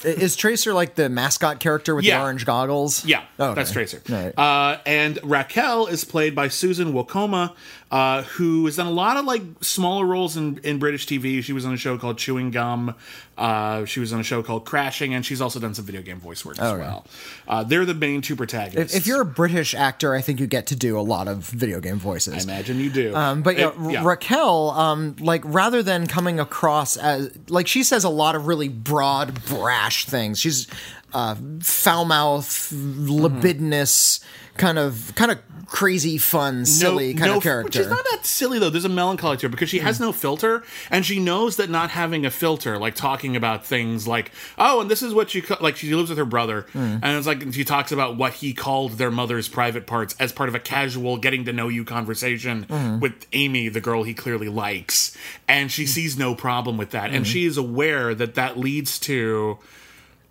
Is 0.03 0.35
Tracer 0.35 0.73
like 0.73 0.95
the 0.95 1.09
mascot 1.09 1.59
character 1.59 1.95
with 1.95 2.05
Yeah. 2.05 2.17
the 2.19 2.23
orange 2.23 2.45
goggles? 2.45 3.05
Yeah, 3.05 3.23
Oh, 3.39 3.47
okay. 3.47 3.55
that's 3.55 3.71
Tracer. 3.71 4.01
Right. 4.09 4.37
Uh, 4.37 4.77
and 4.85 5.19
Raquel 5.23 5.87
is 5.87 6.03
played 6.03 6.35
by 6.35 6.47
Susan 6.47 6.93
Wokoma, 6.93 7.53
uh, 7.91 8.23
who 8.23 8.65
has 8.65 8.77
done 8.77 8.87
a 8.87 8.91
lot 8.91 9.17
of 9.17 9.25
like 9.25 9.41
smaller 9.59 10.05
roles 10.05 10.37
in, 10.37 10.59
in 10.63 10.79
British 10.79 11.05
TV. 11.05 11.43
She 11.43 11.51
was 11.51 11.65
on 11.65 11.73
a 11.73 11.77
show 11.77 11.97
called 11.97 12.17
Chewing 12.17 12.49
Gum. 12.49 12.95
Uh, 13.37 13.83
she 13.85 13.99
was 13.99 14.13
on 14.13 14.19
a 14.19 14.23
show 14.23 14.41
called 14.41 14.63
Crashing, 14.65 15.13
and 15.13 15.25
she's 15.25 15.41
also 15.41 15.59
done 15.59 15.73
some 15.73 15.83
video 15.83 16.01
game 16.01 16.19
voice 16.19 16.45
work 16.45 16.57
as 16.59 16.71
Okay. 16.71 16.81
well. 16.81 17.05
Uh, 17.47 17.63
they're 17.63 17.85
the 17.85 17.93
main 17.93 18.21
two 18.21 18.35
protagonists. 18.37 18.95
If, 18.95 19.01
if 19.01 19.07
you're 19.07 19.21
a 19.21 19.25
British 19.25 19.73
actor, 19.75 20.15
I 20.15 20.21
think 20.21 20.39
you 20.39 20.47
get 20.47 20.67
to 20.67 20.75
do 20.75 20.97
a 20.97 21.01
lot 21.01 21.27
of 21.27 21.39
video 21.39 21.79
game 21.81 21.97
voices. 21.97 22.33
I 22.33 22.41
imagine 22.53 22.79
you 22.79 22.89
do. 22.91 23.13
Um, 23.15 23.41
but 23.41 23.57
yeah, 23.57 23.69
It- 23.69 23.91
yeah. 23.91 24.03
Raquel, 24.05 24.69
um, 24.71 25.15
like 25.19 25.41
rather 25.43 25.83
than 25.83 26.07
coming 26.07 26.39
across 26.39 26.95
as 26.97 27.29
like 27.49 27.67
she 27.67 27.83
says 27.83 28.03
a 28.05 28.09
lot 28.09 28.35
of 28.35 28.47
really 28.47 28.69
broad, 28.69 29.43
brash 29.45 30.05
things. 30.05 30.39
She's 30.39 30.67
uh, 31.13 31.35
foul 31.61 32.05
mouth, 32.05 32.71
libidinous, 32.71 34.21
kind 34.57 34.77
of 34.77 35.11
kind 35.15 35.31
of 35.31 35.39
crazy, 35.67 36.17
fun, 36.17 36.65
silly 36.65 37.13
kind 37.13 37.31
of 37.31 37.41
character. 37.41 37.79
is 37.79 37.87
not 37.87 38.03
that 38.11 38.25
silly 38.25 38.59
though. 38.59 38.69
There's 38.69 38.83
a 38.83 38.89
melancholy 38.89 39.37
to 39.37 39.45
her 39.45 39.49
because 39.49 39.69
she 39.69 39.79
has 39.79 40.01
no 40.01 40.11
filter, 40.11 40.63
and 40.89 41.05
she 41.05 41.17
knows 41.17 41.55
that 41.55 41.69
not 41.69 41.91
having 41.91 42.25
a 42.25 42.29
filter, 42.29 42.77
like 42.77 42.93
talking 42.93 43.37
about 43.37 43.65
things 43.65 44.05
like, 44.05 44.31
oh, 44.57 44.81
and 44.81 44.91
this 44.91 45.01
is 45.01 45.13
what 45.13 45.29
she 45.29 45.41
like. 45.61 45.77
She 45.77 45.95
lives 45.95 46.09
with 46.09 46.17
her 46.17 46.25
brother, 46.25 46.63
Hmm. 46.73 46.97
and 47.01 47.17
it's 47.17 47.25
like 47.25 47.53
she 47.53 47.63
talks 47.63 47.93
about 47.93 48.17
what 48.17 48.33
he 48.33 48.53
called 48.53 48.93
their 48.93 49.11
mother's 49.11 49.47
private 49.47 49.87
parts 49.87 50.13
as 50.19 50.33
part 50.33 50.49
of 50.49 50.55
a 50.55 50.59
casual 50.59 51.17
getting 51.17 51.45
to 51.45 51.53
know 51.53 51.69
you 51.69 51.85
conversation 51.85 52.63
Hmm. 52.63 52.99
with 52.99 53.25
Amy, 53.31 53.69
the 53.69 53.81
girl 53.81 54.03
he 54.03 54.13
clearly 54.13 54.49
likes, 54.49 55.15
and 55.47 55.71
she 55.71 55.85
sees 55.85 56.17
no 56.17 56.35
problem 56.35 56.75
with 56.77 56.89
that, 56.91 57.11
Hmm. 57.11 57.15
and 57.15 57.27
she 57.27 57.45
is 57.45 57.55
aware 57.55 58.13
that 58.13 58.35
that 58.35 58.59
leads 58.59 58.99
to 58.99 59.57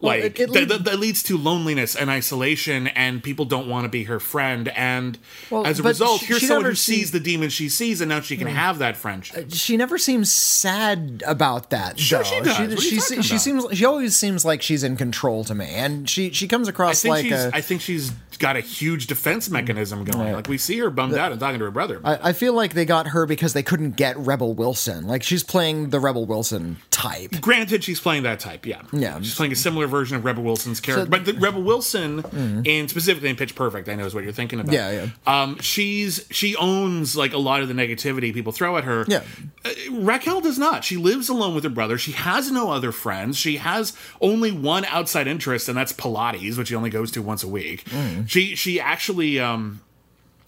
like 0.01 0.25
it- 0.25 0.41
it 0.41 0.47
that, 0.47 0.53
lead- 0.53 0.69
that, 0.69 0.85
that 0.85 0.99
leads 0.99 1.23
to 1.25 1.37
loneliness 1.37 1.95
and 1.95 2.09
isolation, 2.11 2.87
and 2.89 3.23
people 3.23 3.45
don't 3.45 3.69
want 3.69 3.85
to 3.85 3.89
be 3.89 4.05
her 4.05 4.19
friend. 4.21 4.69
And 4.69 5.19
Well, 5.51 5.67
as 5.67 5.79
a 5.81 5.83
result, 5.83 6.21
she- 6.21 6.27
here's 6.27 6.41
she 6.41 6.47
someone 6.47 6.65
who 6.67 6.75
see- 6.75 6.97
sees 6.97 7.11
the 7.11 7.21
demon 7.21 7.51
she 7.51 7.69
sees, 7.69 8.01
and 8.01 8.09
now 8.09 8.21
she 8.21 8.37
can 8.37 8.49
hmm. 8.49 8.55
have 8.55 8.79
that 8.79 8.97
friendship. 8.97 9.47
Uh, 9.47 9.55
she 9.55 9.77
never 9.77 9.99
seems 9.99 10.33
sad 10.33 11.23
about 11.27 11.71
that. 11.71 11.99
Sure 11.99 12.19
though. 12.19 12.25
she 12.25 12.41
does. 12.41 12.59
You 12.59 13.01
she, 13.01 13.23
she 13.23 13.39
seems 13.39 13.67
she 13.77 13.85
always 13.85 14.17
seems 14.17 14.45
like 14.45 14.63
she's 14.63 14.83
in 14.83 14.97
control 14.97 15.45
to 15.45 15.55
me, 15.55 15.67
and 15.67 16.09
she 16.09 16.31
she 16.31 16.49
comes 16.49 16.69
I 16.69 16.71
across 16.71 17.03
think 17.03 17.11
like 17.13 17.25
she's. 17.25 17.33
a. 17.33 17.51
I 17.55 17.61
think 17.61 17.81
she's 17.81 18.13
got 18.41 18.57
a 18.57 18.61
huge 18.61 19.07
defense 19.07 19.49
mechanism 19.49 20.03
going. 20.05 20.33
Like 20.33 20.49
we 20.49 20.59
see 20.59 20.79
her 20.79 20.91
bummed 20.91 21.15
out 21.15 21.31
and 21.31 21.41
talking 21.41 21.59
to 21.61 21.65
her 21.67 21.71
brother. 21.71 22.01
I, 22.03 22.31
I 22.31 22.33
feel 22.33 22.53
like 22.55 22.75
they 22.75 22.85
got 22.85 23.09
her 23.09 23.27
because 23.27 23.53
they 23.53 23.63
couldn't 23.63 23.93
get 23.97 24.17
Rebel 24.17 24.55
Wilson. 24.55 25.07
Like 25.07 25.23
she's 25.23 25.45
playing 25.45 25.91
the 25.91 26.01
Rebel 26.01 26.27
Wilson 26.27 26.79
type. 26.91 27.41
Granted, 27.41 27.85
she's 27.85 28.01
playing 28.01 28.25
that 28.25 28.41
type, 28.41 28.67
yeah. 28.67 28.83
Yeah. 28.93 29.19
She's 29.21 29.35
playing 29.37 29.53
a 29.53 29.57
similar 29.57 29.87
version 29.87 30.17
of 30.17 30.25
Rebel 30.25 30.43
Wilson's 30.43 30.81
character. 30.81 31.05
So- 31.05 31.11
but 31.11 31.25
the 31.25 31.35
Rebel 31.35 31.63
Wilson, 31.63 32.25
and 32.67 32.91
specifically 32.91 33.29
in 33.29 33.37
Pitch 33.37 33.55
Perfect, 33.55 33.89
I 33.89 33.95
know 33.95 34.07
is 34.07 34.15
what 34.15 34.25
you're 34.25 34.33
thinking 34.33 34.59
about. 34.59 34.73
Yeah, 34.73 35.07
Um, 35.27 35.59
she's 35.61 36.27
she 36.31 36.57
owns 36.57 37.15
like 37.17 37.33
a 37.33 37.39
lot 37.39 37.61
of 37.61 37.69
the 37.69 37.75
negativity 37.75 38.33
people 38.35 38.53
throw 38.53 38.77
at 38.79 38.85
her. 38.85 39.05
Yeah. 39.07 39.23
Uh, 39.65 39.71
Raquel 39.93 40.41
does 40.41 40.59
not. 40.59 40.85
She 40.85 40.97
lives 40.97 41.29
alone 41.29 41.55
with 41.55 41.65
her 41.65 41.71
brother. 41.71 41.99
She 41.99 42.13
has 42.13 42.51
no 42.51 42.71
other 42.71 42.91
friends. 42.93 43.37
She 43.37 43.59
has 43.59 43.93
only 44.21 44.51
one 44.51 44.85
outside 44.87 45.27
interest, 45.27 45.69
and 45.69 45.77
that's 45.77 45.93
Pilates, 45.93 46.57
which 46.57 46.69
she 46.69 46.75
only 46.75 46.91
goes 46.91 47.11
to 47.13 47.21
once 47.23 47.43
a 47.43 47.49
week. 47.49 47.85
She 48.31 48.55
she 48.55 48.79
actually 48.79 49.41
um 49.41 49.81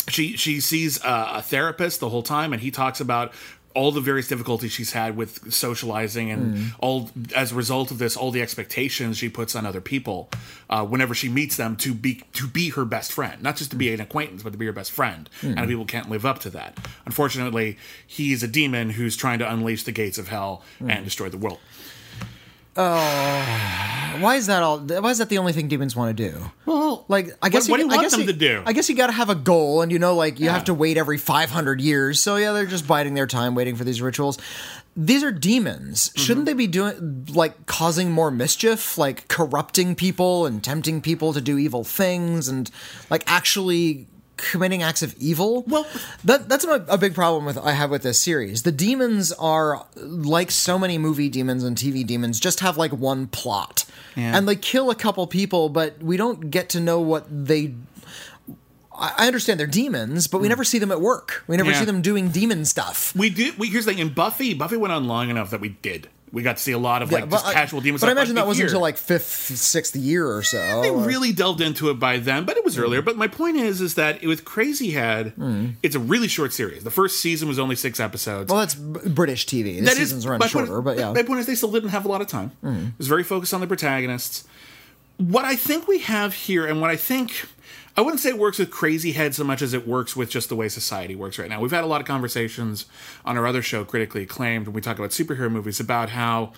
she 0.08 0.36
she 0.36 0.60
sees 0.60 1.02
a, 1.02 1.30
a 1.38 1.42
therapist 1.42 1.98
the 1.98 2.10
whole 2.10 2.22
time, 2.22 2.52
and 2.52 2.62
he 2.62 2.70
talks 2.70 3.00
about 3.00 3.32
all 3.74 3.90
the 3.90 4.00
various 4.00 4.28
difficulties 4.28 4.70
she's 4.70 4.92
had 4.92 5.16
with 5.16 5.52
socializing, 5.52 6.30
and 6.30 6.74
all 6.78 7.10
as 7.34 7.50
a 7.50 7.56
result 7.56 7.90
of 7.90 7.98
this, 7.98 8.16
all 8.16 8.30
the 8.30 8.40
expectations 8.40 9.18
she 9.18 9.28
puts 9.28 9.56
on 9.56 9.66
other 9.66 9.80
people 9.80 10.30
uh, 10.70 10.84
whenever 10.86 11.12
she 11.12 11.28
meets 11.28 11.56
them 11.56 11.74
to 11.74 11.92
be 11.92 12.22
to 12.34 12.46
be 12.46 12.70
her 12.70 12.84
best 12.84 13.10
friend, 13.12 13.42
not 13.42 13.56
just 13.56 13.70
to 13.72 13.76
be 13.76 13.92
an 13.92 14.00
acquaintance, 14.00 14.44
but 14.44 14.52
to 14.52 14.58
be 14.58 14.66
her 14.66 14.72
best 14.72 14.92
friend. 14.92 15.28
And 15.42 15.66
people 15.68 15.84
can't 15.84 16.08
live 16.08 16.24
up 16.24 16.38
to 16.40 16.50
that. 16.50 16.78
Unfortunately, 17.04 17.78
he's 18.06 18.44
a 18.44 18.48
demon 18.48 18.90
who's 18.90 19.16
trying 19.16 19.40
to 19.40 19.52
unleash 19.52 19.82
the 19.82 19.92
gates 19.92 20.18
of 20.18 20.28
hell 20.28 20.62
and 20.78 21.04
destroy 21.04 21.30
the 21.30 21.36
world. 21.36 21.58
Why 22.75 24.37
is 24.37 24.47
that 24.47 24.62
all? 24.62 24.79
Why 24.79 25.11
is 25.11 25.19
that 25.19 25.29
the 25.29 25.38
only 25.38 25.52
thing 25.52 25.69
demons 25.69 25.97
want 25.97 26.17
to 26.17 26.31
do? 26.31 26.50
Well, 26.67 27.05
Like 27.09 27.31
I 27.43 27.49
guess 27.49 27.69
what 27.69 27.79
do 27.79 27.85
you 27.85 27.91
I 27.91 27.97
want 27.97 28.05
guess 28.07 28.17
them 28.17 28.26
to 28.26 28.33
do? 28.33 28.62
I 28.67 28.73
guess 28.73 28.88
you 28.88 28.95
got 28.95 29.07
to 29.09 29.12
have 29.12 29.31
a 29.31 29.35
goal, 29.35 29.83
and 29.83 29.91
you 29.91 29.99
know, 29.99 30.14
like 30.14 30.38
you 30.38 30.47
Yeah. 30.47 30.52
have 30.52 30.64
to 30.64 30.75
wait 30.75 30.97
every 30.97 31.19
five 31.19 31.50
hundred 31.50 31.81
years. 31.81 32.21
So 32.21 32.37
yeah, 32.37 32.52
they're 32.52 32.67
just 32.67 32.87
biding 32.87 33.14
their 33.14 33.26
time, 33.26 33.55
waiting 33.55 33.75
for 33.76 33.85
these 33.85 34.00
rituals. 34.00 34.38
These 34.95 35.23
are 35.25 35.33
demons. 35.33 36.11
Mm-hmm. 36.11 36.21
Shouldn't 36.21 36.47
they 36.47 36.52
be 36.52 36.67
doing 36.67 37.26
like 37.33 37.67
causing 37.67 38.11
more 38.12 38.31
mischief, 38.31 38.99
like 38.99 39.26
corrupting 39.29 39.95
people 39.95 40.45
and 40.47 40.62
tempting 40.62 41.00
people 41.00 41.33
to 41.33 41.41
do 41.41 41.59
evil 41.59 41.83
things, 41.85 42.49
and 42.49 42.71
like 43.11 43.25
actually 43.26 44.07
committing 44.50 44.82
acts 44.82 45.02
of 45.02 45.14
evil? 45.18 45.62
Well- 45.66 45.87
that 46.25 46.49
that's 46.49 46.66
my, 46.66 46.80
a 46.88 46.99
big 46.99 47.14
problem 47.14 47.44
with 47.44 47.58
I 47.58 47.72
have 47.72 47.90
with 47.90 48.02
this 48.02 48.20
series. 48.20 48.62
The 48.62 48.72
demons 48.72 49.32
are 49.32 49.87
like 49.96 50.50
so 50.50 50.78
many 50.78 50.99
movie 50.99 51.28
demons 51.28 51.64
and 51.64 51.76
TV 51.76 52.06
demons, 52.06 52.40
just 52.40 52.61
have 52.61 52.76
like 52.76 52.92
one 52.92 53.26
plot, 53.28 53.84
Yeah. 54.16 54.37
and 54.37 54.49
they 54.49 54.56
kill 54.56 54.90
a 54.90 54.94
couple 54.94 55.26
people, 55.26 55.68
but 55.68 56.02
we 56.02 56.16
don't 56.16 56.50
get 56.50 56.68
to 56.70 56.80
know 56.80 57.00
what 57.00 57.26
they. 57.28 57.75
I 58.94 59.26
understand 59.26 59.58
they're 59.58 59.66
demons, 59.66 60.28
but 60.28 60.38
we 60.38 60.46
hmm. 60.46 60.50
never 60.50 60.64
see 60.64 60.78
them 60.78 60.92
at 60.92 61.00
work. 61.00 61.44
We 61.46 61.56
never 61.56 61.70
Yeah. 61.70 61.80
see 61.80 61.84
them 61.87 62.02
doing 62.02 62.28
demon 62.28 62.64
stuff. 62.64 63.14
We 63.16 63.30
did. 63.30 63.58
We, 63.58 63.68
here's 63.68 63.87
the 63.87 63.92
thing: 63.92 64.00
in 64.00 64.12
Buffy, 64.12 64.54
Buffy 64.54 64.76
went 64.76 64.92
on 64.92 65.06
long 65.06 65.30
enough 65.30 65.50
that 65.50 65.61
we 65.61 65.70
did. 65.70 66.08
We 66.32 66.42
got 66.42 66.56
to 66.56 66.62
see 66.62 66.72
a 66.72 66.78
lot 66.78 67.02
of 67.02 67.12
like 67.12 67.28
just 67.28 67.46
I- 67.46 67.52
casual 67.52 67.82
demons. 67.82 68.00
But 68.00 68.08
I 68.08 68.12
imagine 68.12 68.36
that 68.36 68.46
wasn't 68.46 68.68
until 68.68 68.80
like 68.80 68.96
fifth, 68.96 69.24
sixth 69.58 69.94
year 69.94 70.26
or 70.26 70.42
so. 70.42 70.80
They 70.80 70.90
really 70.90 71.30
delved 71.32 71.60
into 71.60 71.90
it 71.90 71.98
by 71.98 72.16
then, 72.16 72.44
but 72.44 72.56
it 72.56 72.64
was 72.64 72.78
earlier. 72.78 73.02
Mm. 73.02 73.04
But 73.04 73.16
my 73.18 73.28
point 73.28 73.58
is, 73.58 73.82
is 73.82 73.96
that 73.96 74.22
with 74.24 74.46
Crazy 74.46 74.92
Head, 74.92 75.32
hmm. 75.32 75.70
it's 75.82 75.94
a 75.94 75.98
really 76.00 76.28
short 76.28 76.54
series. 76.54 76.84
The 76.84 76.90
first 76.90 77.20
season 77.20 77.48
was 77.48 77.58
only 77.58 77.76
six 77.76 78.00
episodes. 78.00 78.50
well, 78.50 78.60
that's 78.60 78.74
British 78.74 79.46
TV. 79.46 79.76
The 79.76 79.80
That 79.82 79.92
is- 79.92 79.98
seasons 79.98 80.26
run 80.26 80.38
my 80.38 80.48
point- 80.48 80.68
shorter, 80.68 80.80
but 80.80 80.98
yeah. 80.98 81.12
My 81.12 81.22
point 81.22 81.40
is, 81.40 81.46
they 81.46 81.54
still 81.54 81.70
didn't 81.70 81.90
have 81.90 82.06
a 82.06 82.08
lot 82.08 82.22
of 82.22 82.28
time. 82.28 82.52
Hmm. 82.62 82.86
It 82.86 82.98
was 82.98 83.08
very 83.08 83.24
focused 83.24 83.52
on 83.52 83.60
the 83.60 83.66
protagonists. 83.66 84.44
What 85.18 85.44
I 85.44 85.54
think 85.54 85.86
we 85.86 85.98
have 85.98 86.32
here, 86.32 86.66
and 86.66 86.80
what 86.80 86.90
I 86.90 86.96
think. 86.96 87.46
I 87.96 88.00
wouldn't 88.00 88.20
say 88.20 88.30
it 88.30 88.38
works 88.38 88.58
with 88.58 88.70
Crazy 88.70 89.12
Head 89.12 89.34
so 89.34 89.44
much 89.44 89.61
as 89.61 89.75
it 89.75 89.87
works 89.87 90.16
with 90.16 90.30
just 90.30 90.49
the 90.49 90.56
way 90.56 90.68
society 90.68 91.14
works 91.14 91.38
right 91.38 91.49
now. 91.49 91.61
We've 91.61 91.70
had 91.70 91.84
a 91.84 91.87
lot 91.87 92.00
of 92.00 92.06
conversations 92.06 92.87
on 93.25 93.37
our 93.37 93.46
other 93.46 93.61
show, 93.61 93.84
critically 93.84 94.22
acclaimed, 94.22 94.66
when 94.66 94.75
we 94.75 94.80
talk 94.80 94.99
about 94.99 95.11
superhero 95.11 95.50
movies, 95.50 95.78
about 95.78 96.11
how 96.11 96.52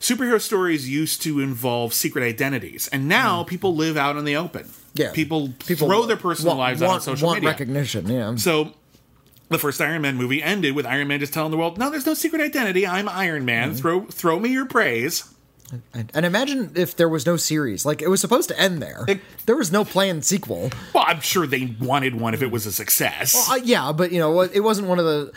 superhero 0.00 0.40
stories 0.40 0.88
used 0.88 1.22
to 1.22 1.40
involve 1.40 1.92
secret 1.92 2.24
identities, 2.24 2.88
and 2.88 3.06
now 3.06 3.44
people 3.44 3.76
live 3.76 3.96
out 3.96 4.16
in 4.16 4.24
the 4.24 4.36
open. 4.36 4.64
Mm. 4.64 4.78
Yeah. 4.94 5.12
people, 5.12 5.52
throw 5.58 6.04
their 6.04 6.16
personal 6.18 6.56
want, 6.56 6.70
lives 6.70 6.82
out 6.82 6.86
on 6.86 6.90
want, 6.92 7.02
social 7.02 7.26
want 7.28 7.36
media. 7.38 7.50
recognition. 7.50 8.08
Yeah. 8.08 8.34
So 8.36 8.72
the 9.48 9.58
first 9.58 9.80
Iron 9.80 10.02
Man 10.02 10.16
movie 10.16 10.42
ended 10.42 10.74
with 10.74 10.86
Iron 10.86 11.08
Man 11.08 11.20
just 11.20 11.32
telling 11.32 11.50
the 11.50 11.56
world, 11.56 11.78
"No, 11.78 11.88
there's 11.90 12.04
no 12.04 12.14
secret 12.14 12.42
identity. 12.42 12.86
I'm 12.86 13.08
Iron 13.08 13.44
Man. 13.44 13.70
Mm-hmm. 13.70 13.78
Throw 13.78 14.04
throw 14.06 14.38
me 14.38 14.50
your 14.50 14.66
praise." 14.66 15.31
And, 15.94 16.10
and 16.14 16.26
imagine 16.26 16.72
if 16.74 16.96
there 16.96 17.08
was 17.08 17.24
no 17.24 17.36
series. 17.36 17.86
Like 17.86 18.02
it 18.02 18.08
was 18.08 18.20
supposed 18.20 18.48
to 18.50 18.60
end 18.60 18.82
there. 18.82 19.04
It- 19.08 19.20
there 19.46 19.56
was 19.56 19.72
no 19.72 19.84
planned 19.84 20.24
sequel. 20.24 20.70
Well, 20.94 21.04
I'm 21.06 21.20
sure 21.20 21.46
they 21.46 21.74
wanted 21.80 22.20
one 22.20 22.34
if 22.34 22.42
it 22.42 22.50
was 22.50 22.66
a 22.66 22.72
success. 22.72 23.48
Uh, 23.50 23.56
yeah, 23.64 23.92
but 23.92 24.12
you 24.12 24.18
know, 24.18 24.40
it 24.42 24.60
wasn't 24.60 24.88
one 24.88 24.98
of 24.98 25.04
the. 25.04 25.32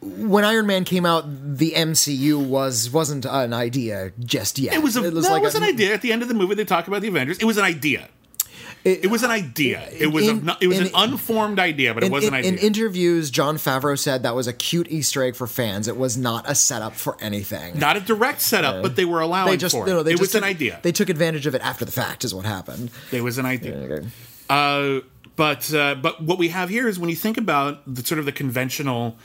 When 0.00 0.44
Iron 0.44 0.66
Man 0.66 0.84
came 0.84 1.06
out, 1.06 1.24
the 1.26 1.72
MCU 1.72 2.46
was 2.46 2.90
wasn't 2.90 3.24
an 3.24 3.52
idea 3.54 4.12
just 4.20 4.58
yet. 4.58 4.74
it 4.74 4.82
was 4.82 4.96
a 4.96 5.02
no, 5.02 5.08
like 5.08 5.40
it 5.40 5.44
was 5.44 5.54
a- 5.54 5.58
an 5.58 5.64
idea. 5.64 5.94
At 5.94 6.02
the 6.02 6.12
end 6.12 6.22
of 6.22 6.28
the 6.28 6.34
movie, 6.34 6.54
they 6.54 6.64
talk 6.64 6.86
about 6.88 7.00
the 7.02 7.08
Avengers. 7.08 7.38
It 7.38 7.44
was 7.46 7.56
an 7.56 7.64
idea. 7.64 8.08
It, 8.84 9.10
was 9.10 9.22
an 9.22 9.30
idea. 9.30 9.88
It 9.98 10.08
was 10.08 10.28
in- 10.28 10.46
a, 10.48 10.56
it 10.60 10.66
was 10.66 10.78
in- 10.78 10.86
an 10.88 10.92
unformed 10.94 11.58
idea, 11.58 11.94
but 11.94 12.02
it 12.02 12.06
In, 12.08 12.12
was 12.12 12.26
an 12.26 12.34
idea. 12.34 12.52
in 12.52 12.58
interviews, 12.58 13.30
Jon 13.30 13.56
Favreau 13.56 13.98
said 13.98 14.22
that 14.24 14.34
was 14.34 14.46
a 14.46 14.52
cute 14.52 14.88
Easter 14.90 15.22
egg 15.22 15.36
for 15.36 15.46
fans. 15.46 15.88
It 15.88 15.96
was 15.96 16.16
not 16.18 16.44
a 16.48 16.54
setup 16.54 16.94
for 16.94 17.16
anything. 17.20 17.78
Not 17.78 17.96
a 17.96 18.00
direct 18.00 18.42
setup, 18.42 18.82
but 18.82 18.94
they 18.96 19.06
were 19.06 19.20
allowing 19.20 19.50
they 19.52 19.56
just, 19.56 19.74
for 19.74 19.86
it. 19.86 19.90
no, 19.90 20.02
they 20.02 20.10
it 20.10 20.18
just 20.18 20.20
was 20.20 20.34
an 20.34 20.44
idea. 20.44 20.80
They 20.82 20.92
took 20.92 21.08
advantage 21.08 21.46
of 21.46 21.54
it 21.54 21.62
after 21.62 21.84
the 21.86 21.92
fact, 21.92 22.24
is 22.24 22.34
what 22.34 22.44
happened. 22.44 22.90
It 23.10 23.22
was 23.22 23.38
an 23.38 23.46
idea. 23.46 24.04
Uh, 24.50 25.00
but 25.36 25.72
uh, 25.72 25.94
but 25.96 26.22
what 26.22 26.38
we 26.38 26.50
have 26.50 26.68
here 26.68 26.86
is 26.86 26.98
when 26.98 27.08
you 27.08 27.16
think 27.16 27.38
about 27.38 27.82
the 27.92 28.04
sort 28.04 28.18
of 28.18 28.24
the 28.26 28.32
conventional 28.32 29.16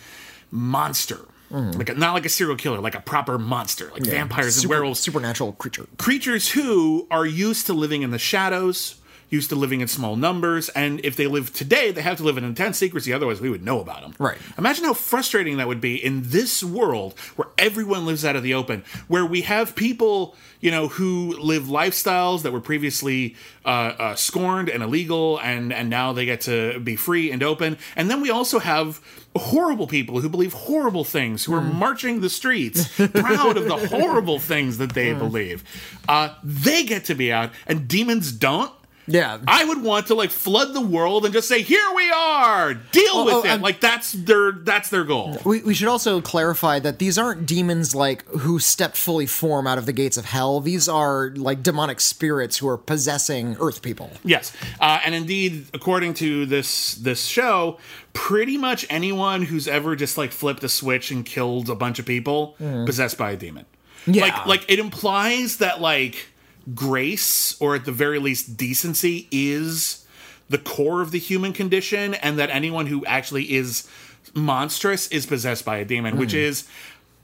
monster, 0.52 1.20
like 1.52 1.90
a, 1.90 1.94
not 1.96 2.14
like 2.14 2.26
a 2.26 2.30
serial 2.30 2.56
killer, 2.56 2.80
like 2.80 2.96
a 2.96 3.02
proper 3.02 3.38
monster, 3.38 3.90
like 3.92 4.04
vampires 4.04 4.58
and 4.60 4.70
werewolves, 4.70 5.00
supernatural 5.00 5.54
creature. 5.54 5.86
creatures 5.98 6.50
who 6.52 7.08
are 7.12 7.26
used 7.26 7.66
to 7.68 7.74
living 7.74 8.02
in 8.04 8.12
the 8.12 8.20
shadows, 8.20 8.96
used 9.30 9.50
to 9.50 9.56
living 9.56 9.82
in 9.82 9.88
small 9.88 10.16
numbers, 10.16 10.70
and 10.70 11.00
if 11.04 11.16
they 11.16 11.28
live 11.28 11.54
today, 11.54 11.92
they 11.92 12.02
have 12.02 12.18
to 12.18 12.24
live 12.24 12.38
in 12.38 12.44
intense 12.44 12.78
secrecy. 12.78 13.14
Otherwise, 13.14 13.42
we 13.42 13.50
would 13.50 13.64
know 13.64 13.80
about 13.80 14.02
them. 14.02 14.16
Right. 14.18 14.38
Imagine 14.58 14.86
how 14.86 14.94
frustrating 14.94 15.58
that 15.58 15.68
would 15.68 15.82
be 15.82 15.96
in 16.04 16.24
this 16.26 16.64
world 16.64 17.18
where 17.36 17.48
everyone 17.58 18.06
lives 18.06 18.26
out 18.26 18.36
of 18.36 18.44
the 18.44 18.54
open, 18.54 18.84
where 19.08 19.26
we 19.26 19.42
have 19.42 19.76
people, 19.76 20.36
you 20.60 20.72
know, 20.72 20.88
who 20.88 21.38
live 21.40 21.64
lifestyles 21.64 22.42
that 22.44 22.52
were 22.52 22.62
previously 22.62 23.36
uh, 23.66 23.94
uh, 23.98 24.16
scorned 24.16 24.70
and 24.70 24.82
illegal, 24.84 25.40
and 25.40 25.72
and 25.72 25.90
now 25.90 26.14
they 26.14 26.26
get 26.26 26.42
to 26.42 26.80
be 26.80 26.96
free 26.96 27.32
and 27.32 27.44
open. 27.44 27.78
And 27.96 28.10
then 28.10 28.22
we 28.22 28.30
also 28.30 28.60
have 28.60 29.00
horrible 29.36 29.88
people 29.88 30.22
who 30.22 30.30
believe 30.30 30.54
horrible 30.54 31.04
things, 31.04 31.46
who 31.46 31.54
are 31.54 31.62
marching 31.62 32.22
the 32.22 32.30
streets, 32.30 32.88
proud 33.14 33.58
of 33.58 33.66
the 33.66 33.78
horrible 33.88 34.40
things 34.40 34.78
that 34.80 34.94
they 34.94 35.14
believe. 35.14 35.64
Uh, 36.08 36.34
they 36.44 36.84
get 36.84 37.06
to 37.06 37.16
be 37.16 37.32
out, 37.32 37.52
and 37.68 37.88
demons 37.88 38.32
don't. 38.32 38.72
Yeah. 39.10 39.40
I 39.48 39.66
would 39.66 39.84
want 39.84 40.08
to 40.08 40.16
like 40.16 40.30
flood 40.32 40.74
the 40.74 40.82
world 40.82 41.26
and 41.26 41.34
just 41.34 41.48
say, 41.48 41.62
"Here 41.62 41.86
we 41.96 42.10
are, 42.12 42.74
deal 42.74 43.26
with 43.26 43.34
oh, 43.34 43.44
it." 43.44 43.50
I'm- 43.50 43.62
like 43.62 43.82
that's 43.82 44.14
their 44.14 44.52
that's 44.52 44.90
their 44.90 45.04
goal. 45.04 45.38
We, 45.44 45.62
we 45.64 45.74
should 45.74 45.88
also 45.88 46.22
clarify 46.22 46.80
that 46.80 47.00
these 47.00 47.18
aren't 47.18 47.46
demons 47.46 47.96
like 47.96 48.26
who 48.28 48.60
stepped 48.60 48.98
fully 48.98 49.26
form 49.26 49.68
out 49.68 49.78
of 49.78 49.86
the 49.86 49.94
gates 49.94 50.18
of 50.18 50.26
hell. 50.26 50.60
These 50.60 50.88
are 50.88 51.32
like 51.36 51.64
demonic 51.64 52.00
spirits 52.00 52.58
who 52.58 52.68
are 52.68 52.78
possessing 52.78 53.58
Earth 53.60 53.82
people. 53.82 54.12
Yes, 54.24 54.56
uh, 54.80 55.00
and 55.04 55.16
indeed, 55.16 55.66
according 55.74 56.14
to 56.16 56.46
this 56.46 56.96
this 56.96 57.26
show, 57.26 57.80
pretty 58.14 58.58
much 58.58 58.86
anyone 58.90 59.44
who's 59.44 59.68
ever 59.68 59.96
just 59.96 60.18
like 60.18 60.32
flipped 60.32 60.64
a 60.64 60.70
switch 60.70 61.12
and 61.12 61.26
killed 61.26 61.70
a 61.70 61.76
bunch 61.76 62.00
of 62.00 62.06
people 62.06 62.56
possessed 62.86 63.18
by 63.18 63.32
a 63.32 63.38
demon. 63.38 63.66
Yeah. 64.06 64.24
Like 64.24 64.46
like 64.46 64.66
it 64.72 64.80
implies 64.80 65.58
that 65.58 65.82
like 65.82 66.28
grace 66.74 67.60
or 67.60 67.76
at 67.76 67.86
the 67.86 67.92
very 67.92 68.20
least 68.20 68.58
decency 68.58 69.28
is 69.32 70.06
the 70.50 70.58
core 70.58 71.02
of 71.02 71.12
the 71.12 71.20
human 71.20 71.54
condition 71.54 72.14
and 72.16 72.38
that 72.40 72.50
anyone 72.50 72.88
who 72.88 73.06
actually 73.06 73.54
is 73.54 73.88
monstrous 74.34 75.08
is 75.08 75.26
possessed 75.26 75.66
by 75.66 75.78
a 75.78 75.86
demon, 75.86 76.18
which 76.18 76.32
mm. 76.32 76.40
is 76.40 76.68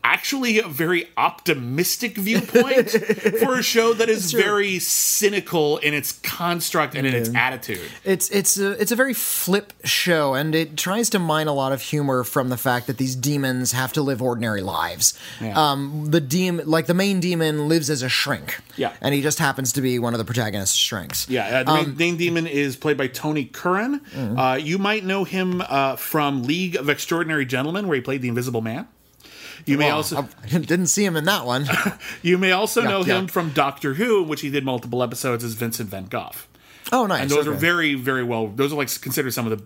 actually 0.05 0.59
a 0.59 0.67
very 0.67 1.07
optimistic 1.17 2.15
viewpoint 2.15 2.91
for 3.39 3.55
a 3.55 3.63
show 3.63 3.91
that 3.91 4.07
is 4.07 4.31
very 4.33 4.77
cynical 4.77 5.77
in 5.77 5.95
its 5.95 6.11
construct 6.11 6.93
and 6.93 7.07
in 7.07 7.15
its 7.15 7.33
attitude. 7.33 7.89
It's 8.03 8.29
it's 8.29 8.57
a 8.59 8.79
it's 8.79 8.91
a 8.91 8.95
very 8.95 9.15
flip 9.15 9.73
show, 9.83 10.35
and 10.35 10.53
it 10.53 10.77
tries 10.77 11.09
to 11.09 11.19
mine 11.19 11.47
a 11.47 11.53
lot 11.53 11.71
of 11.71 11.81
humor 11.81 12.23
from 12.23 12.49
the 12.49 12.57
fact 12.57 12.85
that 12.85 12.99
these 12.99 13.15
demons 13.15 13.71
have 13.71 13.93
to 13.93 14.03
live 14.03 14.21
ordinary 14.21 14.61
lives. 14.61 15.17
Yeah. 15.41 15.59
Um, 15.59 16.11
the 16.11 16.21
demon, 16.21 16.67
like 16.69 16.85
the 16.85 16.93
main 16.93 17.19
demon, 17.19 17.67
lives 17.67 17.89
as 17.89 18.03
a 18.03 18.09
shrink. 18.09 18.59
Yeah. 18.77 18.93
and 19.01 19.15
he 19.15 19.21
just 19.21 19.39
happens 19.39 19.71
to 19.73 19.81
be 19.81 19.97
one 19.99 20.13
of 20.13 20.17
the 20.17 20.25
protagonist's 20.25 20.75
shrinks. 20.75 21.27
Yeah, 21.29 21.61
uh, 21.61 21.63
the 21.63 21.73
main, 21.73 21.97
main 21.97 22.17
demon 22.17 22.45
is 22.45 22.75
played 22.75 22.97
by 22.97 23.07
Tony 23.07 23.45
Curran. 23.45 24.01
Uh, 24.15 24.59
you 24.61 24.77
might 24.77 25.03
know 25.03 25.23
him 25.23 25.63
uh, 25.67 25.95
from 25.95 26.43
League 26.43 26.75
of 26.75 26.89
Extraordinary 26.89 27.45
Gentlemen, 27.45 27.87
where 27.87 27.95
he 27.95 28.01
played 28.01 28.21
the 28.21 28.27
Invisible 28.27 28.61
Man. 28.61 28.87
You 29.65 29.77
may 29.77 29.87
Well, 29.87 29.97
also 29.97 30.27
I 30.43 30.47
didn't 30.47 30.87
see 30.87 31.05
him 31.05 31.15
in 31.15 31.25
that 31.25 31.45
one. 31.45 31.65
you 32.21 32.37
may 32.37 32.51
also 32.51 32.81
know 32.81 33.03
yeah. 33.03 33.19
him 33.19 33.27
from 33.27 33.51
Doctor 33.51 33.93
Who, 33.95 34.23
in 34.23 34.27
which 34.27 34.41
he 34.41 34.49
did 34.49 34.63
multiple 34.65 35.01
episodes 35.01 35.43
as 35.43 35.53
Vincent 35.53 35.89
Van 35.89 36.05
Gogh. 36.05 36.31
oh, 36.91 37.05
nice. 37.05 37.23
and 37.23 37.31
those 37.31 37.47
are 37.47 37.53
very, 37.53 37.95
very 37.95 38.23
well. 38.23 38.47
Those 38.47 38.73
are 38.73 38.75
like 38.75 38.89
considered 39.01 39.33
some 39.33 39.49
of 39.51 39.57
the. 39.57 39.65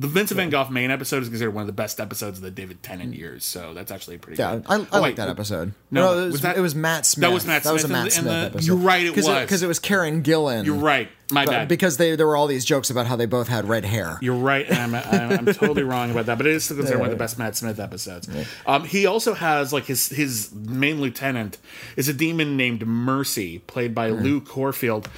The 0.00 0.06
Vincent 0.06 0.36
Van 0.36 0.48
Gogh 0.48 0.68
main 0.70 0.92
episode 0.92 1.24
is 1.24 1.28
considered 1.28 1.50
one 1.50 1.62
of 1.62 1.66
the 1.66 1.72
best 1.72 1.98
episodes 1.98 2.38
of 2.38 2.44
the 2.44 2.52
David 2.52 2.84
Tennant 2.84 3.14
years, 3.16 3.44
so 3.44 3.74
that's 3.74 3.90
actually 3.90 4.18
pretty 4.18 4.40
Yeah, 4.40 4.54
good. 4.56 4.64
I, 4.68 4.76
I 4.76 4.86
Oh, 4.92 5.00
like 5.00 5.16
that 5.16 5.28
episode. 5.28 5.72
No, 5.90 6.12
it 6.12 6.24
was, 6.26 6.32
was 6.34 6.40
that- 6.42 6.56
it 6.56 6.60
was 6.60 6.76
Matt 6.76 7.04
Smith. 7.04 7.22
that 7.28 7.34
was 7.34 7.44
Matt 7.44 7.62
Smith. 7.62 7.64
That 7.64 7.72
was 7.72 7.84
a 7.84 7.88
Matt 7.88 8.04
the- 8.04 8.10
Smith 8.12 8.24
the- 8.26 8.32
episode. 8.46 8.66
you're 8.66 8.76
right, 8.76 9.04
it 9.06 9.16
was. 9.16 9.26
because 9.26 9.62
it 9.64 9.66
was 9.66 9.80
Karen 9.80 10.22
Gillan. 10.22 10.64
You're 10.66 10.76
right. 10.76 11.08
My 11.32 11.44
But- 11.46 11.50
bad. 11.50 11.68
Because 11.68 11.96
they, 11.96 12.14
there 12.14 12.28
were 12.28 12.36
all 12.36 12.46
these 12.46 12.64
jokes 12.64 12.90
about 12.90 13.06
how 13.08 13.16
they 13.16 13.26
both 13.26 13.48
had 13.48 13.68
red 13.68 13.84
hair. 13.84 14.18
You're 14.22 14.36
right, 14.36 14.66
and 14.70 14.78
I'm, 14.78 14.94
I'm, 14.94 15.38
I'm 15.48 15.54
totally 15.54 15.82
wrong 15.82 16.12
about 16.12 16.26
that. 16.26 16.38
But 16.38 16.46
it 16.46 16.54
is 16.54 16.64
still 16.64 16.76
considered 16.76 17.00
one 17.00 17.08
of 17.10 17.12
the 17.12 17.22
best 17.22 17.36
Matt 17.36 17.56
Smith 17.56 17.80
episodes. 17.80 18.28
Um, 18.66 18.84
he 18.84 19.04
also 19.06 19.34
has 19.34 19.72
like 19.72 19.86
his 19.86 20.08
his 20.10 20.54
main 20.54 21.00
lieutenant 21.00 21.58
is 21.96 22.08
a 22.08 22.12
demon 22.14 22.56
named 22.56 22.86
Mercy, 22.86 23.58
played 23.58 23.94
by 23.96 24.10
Hmm. 24.10 24.22
Lu 24.22 24.40
Corfield, 24.40 25.08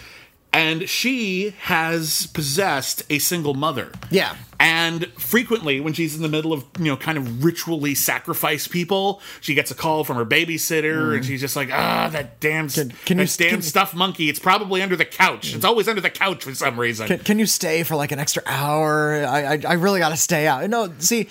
and 0.53 0.89
she 0.89 1.55
has 1.61 2.27
possessed 2.29 3.03
a 3.09 3.19
single 3.19 3.55
mother. 3.55 3.93
Yeah. 4.11 4.37
And 4.59 5.07
frequently, 5.15 5.81
when 5.81 5.95
she's 5.95 6.15
in 6.17 6.21
the 6.23 6.29
middle 6.29 6.53
of 6.53 6.65
you 6.79 6.85
know 6.87 6.97
kind 6.97 7.17
of 7.17 7.43
ritually 7.43 7.95
sacrifice 7.95 8.69
people, 8.69 9.23
she 9.41 9.55
gets 9.55 9.71
a 9.71 9.75
call 9.75 10.05
from 10.05 10.17
her 10.17 10.27
babysitter, 10.27 11.15
and 11.17 11.25
she's 11.25 11.41
just 11.41 11.57
like, 11.57 11.71
"Ah, 11.73 12.11
that 12.13 12.41
damn. 12.41 12.69
Can- 12.69 12.91
can 13.07 13.19
you- 13.19 13.25
that 13.25 13.37
damn 13.39 13.51
can- 13.51 13.63
stuffed 13.63 13.95
monkey. 13.95 14.29
It's 14.29 14.39
probably 14.39 14.83
under 14.83 14.97
the 14.97 15.07
couch. 15.07 15.55
It's 15.55 15.65
always 15.65 15.89
under 15.89 16.03
the 16.03 16.11
couch 16.11 16.45
for 16.45 16.55
some 16.55 16.79
reason." 16.79 17.07
Can, 17.07 17.21
can 17.21 17.39
you 17.39 17.47
stay 17.47 17.85
for 17.85 17.97
like 17.97 18.13
an 18.13 18.19
extra 18.19 18.43
hour? 18.45 19.25
I 19.25 19.55
I, 19.55 19.63
I 19.67 19.73
really 19.75 19.99
got 20.01 20.11
to 20.11 20.17
stay 20.19 20.47
out. 20.47 20.69
No, 20.69 20.93
see, 20.99 21.29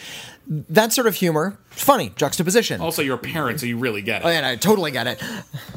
that 0.49 0.91
sort 0.91 1.05
of 1.05 1.15
humor, 1.15 1.57
funny 1.69 2.11
juxtaposition. 2.15 2.81
also, 2.81 3.03
you're 3.03 3.15
a 3.15 3.19
parent, 3.19 3.59
so 3.59 3.67
you 3.67 3.77
really 3.77 4.01
get 4.01 4.23
it. 4.23 4.25
Oh, 4.25 4.29
and 4.29 4.43
I 4.43 4.55
totally 4.55 4.91
get 4.91 5.05
it. 5.05 5.21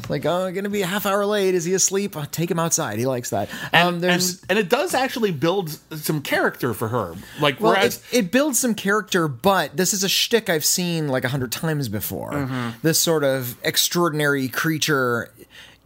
Like, 0.09 0.25
oh, 0.25 0.51
gonna 0.51 0.71
be 0.71 0.83
a 0.83 0.87
half 0.87 1.07
hour 1.07 1.25
late. 1.27 1.55
Is 1.55 1.65
he 1.65 1.75
asleep? 1.75 2.17
Take 2.33 2.51
him 2.51 2.59
outside. 2.59 2.99
He 2.99 3.07
likes 3.07 3.31
that. 3.31 3.49
Um, 3.73 4.01
there's 4.01 4.41
and, 4.43 4.51
and 4.51 4.59
it 4.59 4.69
does 4.69 4.95
actually 4.95 5.31
build 5.31 5.71
some 5.97 6.23
character 6.23 6.75
for 6.75 6.89
her. 6.89 7.15
Like 7.41 7.61
well, 7.61 7.73
whereas 7.73 8.03
it, 8.11 8.19
it 8.19 8.31
builds 8.33 8.59
some 8.59 8.75
character, 8.75 9.29
but 9.29 9.77
this 9.77 9.93
is 9.93 10.05
a 10.05 10.09
shtick 10.09 10.49
I've 10.51 10.65
seen 10.65 11.09
like 11.09 11.25
a 11.25 11.29
hundred 11.29 11.53
times 11.53 11.89
before. 11.89 12.33
Mm-hmm. 12.33 12.79
This 12.83 12.99
sort 12.99 13.25
of 13.25 13.57
extraordinary 13.63 14.49
creature 14.49 15.31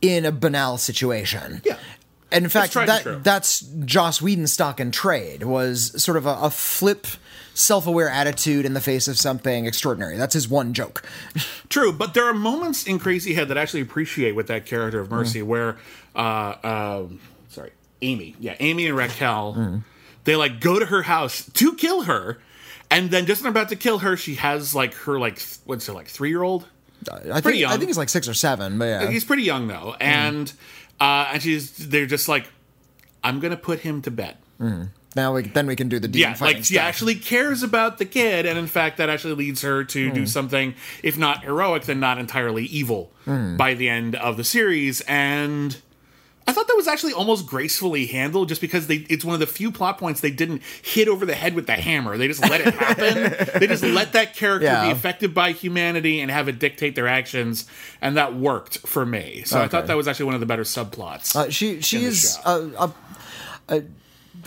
in 0.00 0.24
a 0.24 0.32
banal 0.32 0.78
situation. 0.78 1.62
Yeah. 1.64 1.76
And 2.32 2.44
in 2.44 2.50
fact, 2.50 2.74
and 2.76 2.88
that 2.88 3.24
that's 3.24 3.60
Joss 3.60 4.20
Whedon's 4.20 4.52
stock 4.52 4.80
and 4.80 4.92
trade 4.92 5.44
was 5.44 6.02
sort 6.02 6.16
of 6.16 6.26
a, 6.26 6.36
a 6.42 6.50
flip, 6.50 7.06
self-aware 7.56 8.08
attitude 8.08 8.66
in 8.66 8.74
the 8.74 8.80
face 8.80 9.08
of 9.08 9.16
something 9.16 9.64
extraordinary. 9.66 10.16
That's 10.18 10.34
his 10.34 10.46
one 10.48 10.74
joke. 10.74 11.02
true, 11.70 11.90
but 11.92 12.12
there 12.14 12.26
are 12.26 12.34
moments 12.34 12.86
in 12.86 12.98
Crazy 12.98 13.32
Head 13.34 13.48
that 13.48 13.56
I 13.56 13.62
actually 13.62 13.80
appreciate 13.80 14.32
with 14.34 14.46
that 14.48 14.66
character 14.66 15.00
of 15.00 15.10
Mercy, 15.10 15.40
Mm. 15.40 15.46
where 15.46 15.76
uh, 16.14 16.54
um 16.62 17.20
sorry, 17.48 17.72
Amy, 18.02 18.36
yeah, 18.38 18.54
Amy 18.60 18.86
and 18.86 18.96
Raquel, 18.96 19.54
Mm. 19.56 19.84
they 20.24 20.36
like 20.36 20.60
go 20.60 20.78
to 20.78 20.86
her 20.86 21.02
house 21.02 21.48
to 21.54 21.74
kill 21.74 22.02
her, 22.02 22.38
and 22.90 23.10
then 23.10 23.24
just 23.26 23.42
when 23.42 23.52
they're 23.52 23.62
about 23.62 23.70
to 23.70 23.76
kill 23.76 23.98
her, 24.00 24.16
she 24.16 24.34
has 24.34 24.74
like 24.74 24.92
her 24.94 25.18
like 25.18 25.40
what's 25.64 25.88
it 25.88 25.92
like 25.94 26.08
three 26.08 26.28
year 26.28 26.42
old. 26.42 26.66
I 27.10 27.18
pretty 27.40 27.40
think 27.42 27.56
young. 27.60 27.72
I 27.72 27.76
think 27.76 27.88
he's 27.88 27.98
like 27.98 28.08
six 28.08 28.28
or 28.28 28.34
seven, 28.34 28.78
but 28.78 28.84
yeah. 28.86 29.10
He's 29.10 29.24
pretty 29.24 29.42
young 29.44 29.66
though, 29.68 29.94
and 30.00 30.52
uh, 31.00 31.30
and 31.32 31.42
she's 31.42 31.72
they're 31.76 32.06
just 32.06 32.28
like, 32.28 32.48
I'm 33.24 33.40
gonna 33.40 33.56
put 33.56 33.80
him 33.80 34.02
to 34.02 34.10
bed. 34.10 34.36
Now 35.16 35.34
we 35.34 35.42
then 35.42 35.66
we 35.66 35.74
can 35.74 35.88
do 35.88 35.98
the 35.98 36.06
demon 36.08 36.36
Yeah, 36.38 36.44
like 36.44 36.58
she 36.58 36.74
stuff. 36.74 36.84
actually 36.84 37.14
cares 37.16 37.62
about 37.64 37.98
the 37.98 38.04
kid, 38.04 38.46
and 38.46 38.58
in 38.58 38.66
fact, 38.68 38.98
that 38.98 39.08
actually 39.08 39.34
leads 39.34 39.62
her 39.62 39.82
to 39.84 40.08
Hmm. 40.08 40.14
do 40.14 40.26
something, 40.26 40.74
if 41.02 41.16
not 41.18 41.42
heroic, 41.44 41.84
then 41.84 41.98
not 41.98 42.18
entirely 42.18 42.66
evil 42.66 43.12
Hmm. 43.24 43.56
by 43.56 43.74
the 43.74 43.88
end 43.88 44.14
of 44.14 44.36
the 44.36 44.44
series. 44.44 45.00
And 45.08 45.76
I 46.48 46.52
thought 46.52 46.68
that 46.68 46.76
was 46.76 46.86
actually 46.86 47.12
almost 47.12 47.44
gracefully 47.46 48.06
handled, 48.06 48.48
just 48.48 48.60
because 48.60 48.86
they 48.86 49.04
it's 49.08 49.24
one 49.24 49.34
of 49.34 49.40
the 49.40 49.48
few 49.48 49.72
plot 49.72 49.98
points 49.98 50.20
they 50.20 50.30
didn't 50.30 50.62
hit 50.80 51.08
over 51.08 51.26
the 51.26 51.34
head 51.34 51.54
with 51.54 51.66
the 51.66 51.72
hammer. 51.88 52.16
They 52.16 52.28
just 52.28 52.40
let 52.48 52.60
it 52.60 52.72
happen. 52.74 53.58
they 53.58 53.66
just 53.66 53.82
let 53.82 54.12
that 54.12 54.36
character 54.36 54.66
Yeah. 54.66 54.84
be 54.84 54.90
affected 54.92 55.34
by 55.34 55.50
humanity 55.52 56.20
and 56.20 56.30
have 56.30 56.46
it 56.48 56.60
dictate 56.60 56.94
their 56.94 57.08
actions, 57.08 57.64
and 58.00 58.16
that 58.16 58.36
worked 58.36 58.78
for 58.86 59.04
me. 59.04 59.42
So 59.44 59.60
I 59.60 59.66
thought 59.66 59.88
that 59.88 59.96
was 59.96 60.06
actually 60.06 60.26
one 60.26 60.34
of 60.34 60.40
the 60.40 60.46
better 60.46 60.62
subplots. 60.62 61.34
Uh, 61.34 61.50
she 61.50 61.80
she 61.80 62.04
is 62.04 62.38
a, 62.44 62.70
a, 62.78 62.94
a 63.68 63.82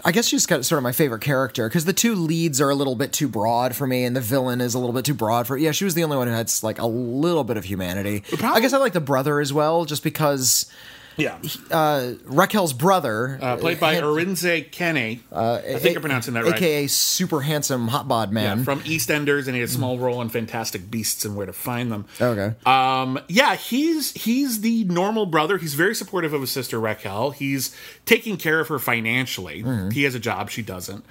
I 0.06 0.12
guess 0.12 0.28
she's 0.28 0.46
got 0.46 0.66
sort 0.66 0.78
of 0.78 0.84
my 0.84 0.92
favorite 0.92 1.22
character 1.22 1.68
because 1.68 1.86
the 1.86 1.94
two 1.94 2.16
leads 2.16 2.62
are 2.62 2.70
a 2.70 2.76
little 2.76 2.96
bit 2.96 3.12
too 3.12 3.28
broad 3.28 3.76
for 3.76 3.88
me, 3.88 4.04
and 4.06 4.16
the 4.16 4.22
villain 4.22 4.62
is 4.62 4.74
a 4.74 4.80
little 4.80 4.94
bit 4.94 5.06
too 5.06 5.14
broad 5.14 5.48
for. 5.48 5.58
Yeah, 5.58 5.72
she 5.72 5.86
was 5.86 5.94
the 5.94 6.04
only 6.04 6.18
one 6.18 6.28
who 6.28 6.34
had 6.34 6.52
like 6.64 6.80
a 6.80 6.88
little 6.88 7.44
bit 7.44 7.58
of 7.58 7.66
humanity. 7.66 8.24
I 8.42 8.60
guess 8.60 8.74
I 8.74 8.78
like 8.78 8.94
the 8.94 9.00
brother 9.00 9.40
as 9.40 9.52
well, 9.54 9.86
just 9.86 10.04
because 10.04 10.72
yeah. 11.20 11.38
uh, 11.72 12.14
Raquel's 12.26 12.74
brother, 12.74 13.38
Uh, 13.42 13.58
played 13.58 13.80
by 13.80 13.96
Han- 13.96 14.04
Arinze 14.04 14.72
Kenny. 14.72 15.22
I 15.32 15.78
think 15.80 15.96
I'm 15.96 16.02
pronouncing 16.02 16.34
that 16.36 16.44
right. 16.46 16.56
aka 16.56 16.88
super 16.88 17.42
handsome 17.42 17.88
hot 17.90 18.08
bod 18.08 18.32
man. 18.32 18.60
Yeah, 18.60 18.64
from 18.64 18.82
EastEnders, 18.82 19.46
and 19.48 19.56
he 19.56 19.62
had 19.62 19.70
a 19.70 19.72
small 19.72 19.98
role 20.00 20.22
in 20.22 20.30
Fantastic 20.30 20.90
Beasts 20.90 21.26
and 21.26 21.36
Where 21.36 21.46
to 21.46 21.54
Find 21.54 21.92
Them. 21.92 22.06
okay, 22.22 22.56
Um, 22.66 23.20
yeah, 23.28 23.56
he's 23.56 24.12
he's 24.14 24.62
the 24.62 24.84
normal 24.86 25.26
brother. 25.26 25.58
He's 25.58 25.74
very 25.76 25.96
supportive 25.96 26.34
of 26.34 26.42
his 26.42 26.52
sister 26.52 26.80
Raquel. 26.80 27.32
He's 27.32 27.76
taking 28.06 28.38
care 28.38 28.60
of 28.60 28.68
her 28.70 28.80
financially. 28.80 29.64
Mm-hmm. 29.64 29.90
He 29.92 30.04
has 30.04 30.16
a 30.16 30.20
job, 30.20 30.50
she 30.50 30.62
doesn't. 30.62 31.06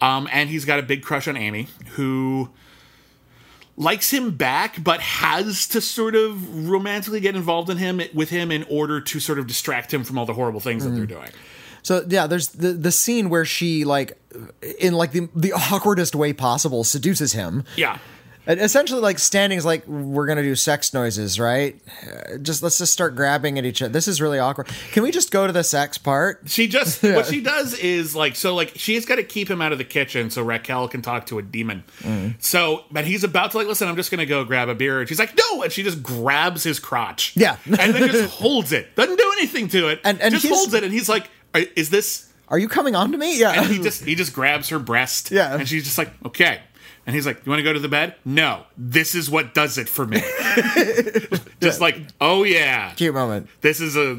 Um, 0.00 0.28
and 0.32 0.50
he's 0.50 0.64
got 0.64 0.78
a 0.78 0.82
big 0.82 1.02
crush 1.02 1.28
on 1.28 1.36
Amy, 1.36 1.68
who 1.92 2.50
likes 3.76 4.10
him 4.10 4.32
back, 4.32 4.82
but 4.82 5.00
has 5.00 5.66
to 5.68 5.80
sort 5.80 6.14
of 6.14 6.68
romantically 6.68 7.20
get 7.20 7.34
involved 7.34 7.70
in 7.70 7.78
him 7.78 8.00
with 8.14 8.30
him 8.30 8.50
in 8.50 8.64
order 8.68 9.00
to 9.00 9.20
sort 9.20 9.38
of 9.38 9.46
distract 9.46 9.92
him 9.92 10.04
from 10.04 10.18
all 10.18 10.26
the 10.26 10.34
horrible 10.34 10.60
things 10.60 10.84
that 10.84 10.90
they're 10.90 11.06
Mm-hmm. 11.06 11.14
doing. 11.20 11.30
so 11.82 12.04
yeah, 12.08 12.26
there's 12.26 12.48
the 12.48 12.72
the 12.72 12.92
scene 12.92 13.28
where 13.30 13.44
she 13.44 13.84
like 13.84 14.16
in 14.78 14.92
like 14.94 15.12
the 15.12 15.28
the 15.34 15.52
awkwardest 15.70 16.14
way 16.14 16.32
possible 16.32 16.84
seduces 16.84 17.32
him. 17.32 17.64
Yeah. 17.76 17.98
Essentially, 18.46 19.00
like 19.00 19.20
standing 19.20 19.56
is 19.56 19.64
like 19.64 19.86
we're 19.86 20.26
gonna 20.26 20.42
do 20.42 20.56
sex 20.56 20.92
noises, 20.92 21.38
right? 21.38 21.76
Uh, 22.02 22.38
Just 22.38 22.60
let's 22.62 22.76
just 22.78 22.92
start 22.92 23.14
grabbing 23.14 23.56
at 23.58 23.64
each 23.64 23.80
other. 23.82 23.92
This 23.92 24.08
is 24.08 24.20
really 24.20 24.40
awkward. 24.40 24.68
Can 24.92 25.04
we 25.04 25.12
just 25.12 25.30
go 25.30 25.46
to 25.46 25.52
the 25.52 25.62
sex 25.62 25.96
part? 25.96 26.42
She 26.46 26.66
just 26.66 27.02
what 27.04 27.26
she 27.30 27.40
does 27.40 27.74
is 27.78 28.16
like 28.16 28.34
so 28.34 28.54
like 28.56 28.72
she's 28.74 29.06
got 29.06 29.16
to 29.16 29.22
keep 29.22 29.48
him 29.48 29.62
out 29.62 29.70
of 29.70 29.78
the 29.78 29.84
kitchen 29.84 30.28
so 30.30 30.42
Raquel 30.42 30.88
can 30.88 31.02
talk 31.02 31.26
to 31.26 31.38
a 31.38 31.42
demon. 31.42 31.84
So, 32.40 32.84
but 32.90 33.04
he's 33.04 33.22
about 33.22 33.52
to 33.52 33.58
like 33.58 33.68
listen. 33.68 33.86
I'm 33.88 33.96
just 33.96 34.10
gonna 34.10 34.26
go 34.26 34.44
grab 34.44 34.68
a 34.68 34.74
beer, 34.74 34.98
and 35.00 35.08
she's 35.08 35.18
like, 35.20 35.36
no, 35.36 35.62
and 35.62 35.72
she 35.72 35.82
just 35.84 36.02
grabs 36.02 36.64
his 36.64 36.80
crotch, 36.80 37.32
Yeah. 37.36 37.56
and 37.66 37.76
then 37.94 38.10
just 38.10 38.34
holds 38.40 38.72
it. 38.72 38.94
Doesn't 38.96 39.16
do 39.16 39.32
anything 39.38 39.68
to 39.68 39.88
it, 39.88 40.00
And- 40.04 40.20
and 40.20 40.34
just 40.34 40.48
holds 40.48 40.74
it, 40.74 40.82
and 40.82 40.92
he's 40.92 41.08
like, 41.08 41.30
"Are- 41.54 41.62
is 41.76 41.90
this? 41.90 42.28
Are 42.48 42.58
you 42.58 42.68
coming 42.68 42.94
on 42.96 43.12
to 43.12 43.18
me? 43.18 43.38
Yeah. 43.38 43.52
And 43.62 43.66
he 43.72 43.78
just 43.78 44.04
he 44.04 44.14
just 44.16 44.32
grabs 44.34 44.68
her 44.70 44.78
breast, 44.80 45.30
Yeah. 45.30 45.54
and 45.54 45.68
she's 45.68 45.84
just 45.84 45.96
like, 45.96 46.10
okay. 46.26 46.60
And 47.04 47.14
he's 47.16 47.26
like, 47.26 47.44
"You 47.44 47.50
want 47.50 47.58
to 47.58 47.64
go 47.64 47.72
to 47.72 47.80
the 47.80 47.88
bed? 47.88 48.14
No, 48.24 48.64
this 48.76 49.14
is 49.14 49.28
what 49.28 49.54
does 49.54 49.76
it 49.76 49.88
for 49.88 50.06
me." 50.06 50.20
just 51.60 51.80
like, 51.80 51.96
oh 52.20 52.44
yeah, 52.44 52.92
Cute 52.94 53.14
moment. 53.14 53.48
this 53.60 53.80
is 53.80 53.96
a 53.96 54.14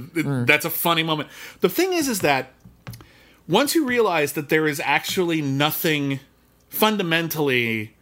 that's 0.46 0.66
a 0.66 0.70
funny 0.70 1.04
moment. 1.04 1.30
The 1.62 1.70
thing 1.70 1.94
is, 1.94 2.08
is 2.08 2.20
that 2.22 2.52
once 3.48 3.74
you 3.76 3.86
realize 3.86 4.34
that 4.34 4.50
there 4.50 4.68
is 4.68 4.82
actually 4.84 5.42
nothing 5.42 6.20
fundamentally 6.70 7.96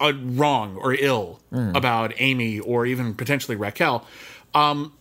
wrong 0.00 0.76
or 0.76 0.94
ill 0.94 1.40
about 1.74 2.12
Amy 2.18 2.58
or 2.58 2.84
even 2.86 3.14
potentially 3.14 3.56
Raquel, 3.56 4.06
um, 4.54 4.92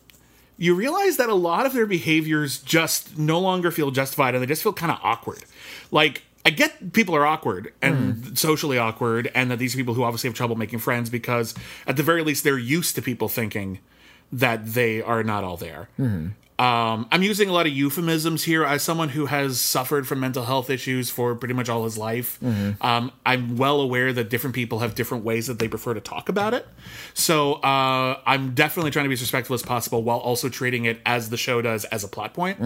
you 0.57 0.75
realize 0.75 1.17
that 1.17 1.29
a 1.29 1.33
lot 1.35 1.65
of 1.65 1.73
their 1.73 1.87
behaviors 1.87 2.59
just 2.59 3.17
no 3.17 3.39
longer 3.39 3.71
feel 3.71 3.89
justified 3.91 4.35
and 4.35 4.41
they 4.43 4.47
just 4.47 4.61
feel 4.63 4.73
kind 4.73 4.91
of 4.91 4.99
awkward. 5.01 5.43
Like, 5.91 6.23
I 6.45 6.49
get 6.49 6.93
people 6.93 7.15
are 7.15 7.25
awkward 7.25 7.73
and 7.81 8.37
socially 8.37 8.77
awkward, 8.77 9.29
and 9.35 9.51
that 9.51 9.59
these 9.59 9.75
are 9.75 9.77
people 9.77 9.93
who 9.93 10.03
obviously 10.03 10.27
have 10.27 10.35
trouble 10.35 10.55
making 10.55 10.79
friends 10.79 11.09
because, 11.09 11.53
at 11.85 11.97
the 11.97 12.03
very 12.03 12.23
least, 12.23 12.43
they're 12.43 12.57
used 12.57 12.95
to 12.95 13.01
people 13.01 13.27
thinking 13.29 13.79
that 14.31 14.73
they 14.73 15.01
are 15.01 15.23
not 15.23 15.43
all 15.43 15.57
there. 15.57 15.89
Um, 16.61 17.07
I'm 17.11 17.23
using 17.23 17.49
a 17.49 17.53
lot 17.53 17.65
of 17.65 17.73
euphemisms 17.73 18.43
here 18.43 18.63
as 18.63 18.83
someone 18.83 19.09
who 19.09 19.25
has 19.25 19.59
suffered 19.59 20.07
from 20.07 20.19
mental 20.19 20.45
health 20.45 20.69
issues 20.69 21.09
for 21.09 21.33
pretty 21.33 21.55
much 21.55 21.69
all 21.69 21.85
his 21.85 21.97
life. 21.97 22.37
Um, 22.43 23.11
I'm 23.25 23.57
well 23.57 23.81
aware 23.81 24.13
that 24.13 24.29
different 24.29 24.53
people 24.55 24.77
have 24.79 24.93
different 24.93 25.23
ways 25.23 25.47
that 25.47 25.57
they 25.57 25.67
prefer 25.67 25.95
to 25.95 26.01
talk 26.01 26.29
about 26.29 26.53
it. 26.53 26.67
So 27.15 27.53
uh, 27.53 28.19
I'm 28.27 28.53
definitely 28.53 28.91
trying 28.91 29.05
to 29.05 29.09
be 29.09 29.13
as 29.13 29.21
respectful 29.21 29.55
as 29.55 29.63
possible 29.63 30.03
while 30.03 30.19
also 30.19 30.49
treating 30.49 30.85
it 30.85 31.01
as 31.03 31.31
the 31.31 31.37
show 31.37 31.63
does 31.63 31.83
as 31.85 32.03
a 32.03 32.07
plot 32.07 32.35
point. 32.35 32.59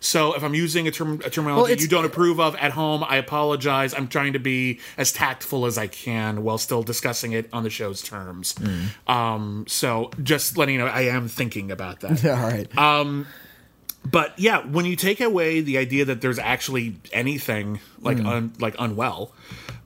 So 0.00 0.34
if 0.34 0.42
I'm 0.44 0.54
using 0.54 0.86
a, 0.86 0.90
term, 0.90 1.22
a 1.24 1.30
terminology 1.30 1.72
it's- 1.72 1.82
you 1.82 1.88
don't 1.88 2.04
approve 2.04 2.38
of 2.40 2.54
at 2.56 2.72
home, 2.72 3.02
I 3.02 3.16
apologize. 3.16 3.94
I'm 3.94 4.08
trying 4.08 4.34
to 4.34 4.38
be 4.38 4.80
as 4.98 5.10
tactful 5.10 5.64
as 5.64 5.78
I 5.78 5.86
can 5.86 6.42
while 6.42 6.58
still 6.58 6.82
discussing 6.82 7.32
it 7.32 7.48
on 7.54 7.62
the 7.62 7.70
show's 7.70 8.02
terms. 8.02 8.54
Um, 9.06 9.64
so 9.68 10.10
just 10.22 10.58
letting 10.58 10.74
you 10.74 10.80
know, 10.82 10.86
I 10.86 11.02
am 11.02 11.28
thinking 11.28 11.70
about 11.70 12.00
that. 12.00 12.22
All 12.26 12.32
right. 12.36 12.68
But 14.04 14.38
yeah, 14.38 14.58
when 14.66 14.84
you 14.86 14.96
take 14.96 15.20
away 15.20 15.60
the 15.60 15.76
idea 15.78 16.04
that 16.06 16.20
there's 16.20 16.38
actually 16.38 16.96
anything 17.12 17.80
like 18.00 18.18
Hmm. 18.18 18.26
un, 18.26 18.52
like 18.58 18.74
unwell, 18.78 19.32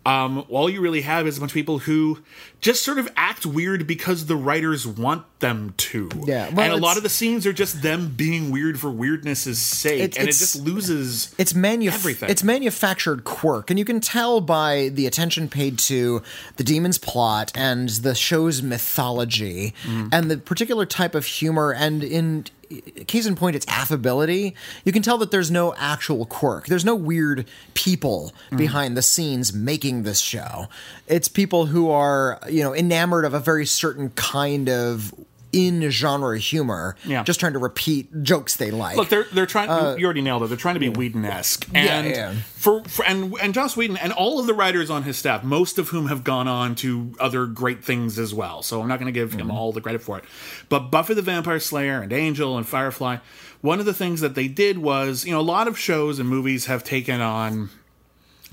um, 0.04 0.44
all 0.48 0.68
you 0.68 0.80
really 0.80 1.02
have 1.02 1.26
is 1.28 1.36
a 1.36 1.40
bunch 1.40 1.52
of 1.52 1.54
people 1.54 1.78
who 1.80 2.18
just 2.60 2.84
sort 2.84 2.98
of 2.98 3.08
act 3.16 3.46
weird 3.46 3.86
because 3.86 4.26
the 4.26 4.34
writers 4.36 4.84
want 4.86 5.24
them 5.40 5.74
to. 5.76 6.08
Yeah, 6.24 6.48
well, 6.50 6.60
and 6.66 6.72
a 6.72 6.76
lot 6.76 6.96
of 6.96 7.02
the 7.04 7.08
scenes 7.08 7.46
are 7.46 7.52
just 7.52 7.82
them 7.82 8.12
being 8.16 8.50
weird 8.52 8.78
for 8.80 8.90
weirdness' 8.90 9.58
sake, 9.60 10.00
It's- 10.00 10.16
and 10.18 10.28
it 10.28 10.32
just 10.32 10.56
loses. 10.56 11.34
it's 11.38 11.52
manuf- 11.52 11.92
everything. 11.92 12.30
it's 12.30 12.42
manufactured 12.44 13.22
quirk 13.24 13.70
and 13.70 13.78
you 13.78 13.84
can 13.84 14.00
tell 14.00 14.40
by 14.40 14.88
the 14.92 15.06
attention 15.06 15.48
paid 15.48 15.78
to 15.78 16.20
the 16.56 16.64
demon's 16.64 16.98
plot 16.98 17.50
and 17.56 17.88
the 17.88 18.14
show's 18.14 18.60
mythology 18.62 19.72
Mm-hmm. 19.84 20.08
and 20.12 20.30
the 20.30 20.36
particular 20.38 20.86
type 20.86 21.14
of 21.14 21.26
humor 21.26 21.72
and 21.72 22.02
in 22.04 22.44
case 22.80 23.26
in 23.26 23.34
point 23.36 23.56
its 23.56 23.66
affability. 23.68 24.54
You 24.84 24.92
can 24.92 25.02
tell 25.02 25.18
that 25.18 25.30
there's 25.30 25.50
no 25.50 25.74
actual 25.76 26.24
quirk. 26.26 26.66
There's 26.66 26.84
no 26.84 26.94
weird 26.94 27.46
people 27.74 28.32
Mm-hmm. 28.46 28.56
behind 28.56 28.96
the 28.96 29.02
scenes 29.02 29.52
making 29.54 30.02
this 30.02 30.18
show. 30.20 30.66
It's 31.06 31.28
people 31.28 31.66
who 31.66 31.90
are 31.90 32.38
you 32.50 32.62
know 32.62 32.74
enamored 32.74 33.24
of 33.24 33.34
a 33.34 33.40
very 33.40 33.64
certain 33.66 34.10
kind 34.10 34.68
of 34.68 35.12
in 35.52 35.90
genre 35.90 36.38
humor 36.38 36.96
Yeah. 37.04 37.24
just 37.24 37.38
trying 37.40 37.52
to 37.52 37.58
repeat 37.58 38.22
jokes 38.22 38.56
they 38.56 38.70
like 38.70 38.96
Look, 38.96 39.08
they're 39.10 39.26
they're 39.32 39.46
trying. 39.46 39.98
you 39.98 40.04
already 40.06 40.22
nailed 40.22 40.42
it. 40.42 40.46
They're 40.46 40.56
trying 40.56 40.74
to 40.74 40.80
be 40.80 40.88
Whedon-esque, 40.88 41.66
Uh, 41.68 41.70
Yeah, 41.74 41.80
and 42.00 42.08
yeah. 42.08 42.32
for, 42.56 42.82
for 42.84 43.04
and 43.04 43.34
and 43.42 43.52
Joss 43.52 43.76
Whedon 43.76 43.96
and 43.98 44.12
all 44.12 44.40
of 44.40 44.46
the 44.46 44.54
writers 44.54 44.88
on 44.90 45.02
his 45.02 45.18
staff, 45.18 45.44
most 45.44 45.78
of 45.78 45.90
whom 45.90 46.06
have 46.08 46.24
gone 46.24 46.48
on 46.48 46.74
to 46.76 47.14
other 47.20 47.46
great 47.46 47.84
things 47.84 48.18
as 48.18 48.32
well. 48.32 48.62
So 48.62 48.80
I'm 48.80 48.88
not 48.88 48.98
going 48.98 49.12
to 49.12 49.18
give 49.20 49.32
him 49.34 49.40
Mm-hmm. 49.48 49.50
all 49.50 49.72
the 49.72 49.80
credit 49.80 50.00
for 50.02 50.18
it. 50.18 50.24
But 50.68 50.90
Buffy 50.90 51.14
the 51.14 51.22
Vampire 51.22 51.60
Slayer 51.60 52.00
and 52.00 52.12
Angel 52.12 52.56
and 52.56 52.66
Firefly, 52.66 53.18
one 53.60 53.78
of 53.78 53.84
the 53.86 53.94
things 53.94 54.20
that 54.22 54.34
they 54.34 54.48
did 54.48 54.78
was, 54.78 55.24
you 55.26 55.32
know, 55.32 55.40
a 55.40 55.42
lot 55.42 55.68
of 55.68 55.78
shows 55.78 56.18
and 56.18 56.28
movies 56.28 56.66
have 56.66 56.82
taken 56.82 57.20
on 57.20 57.68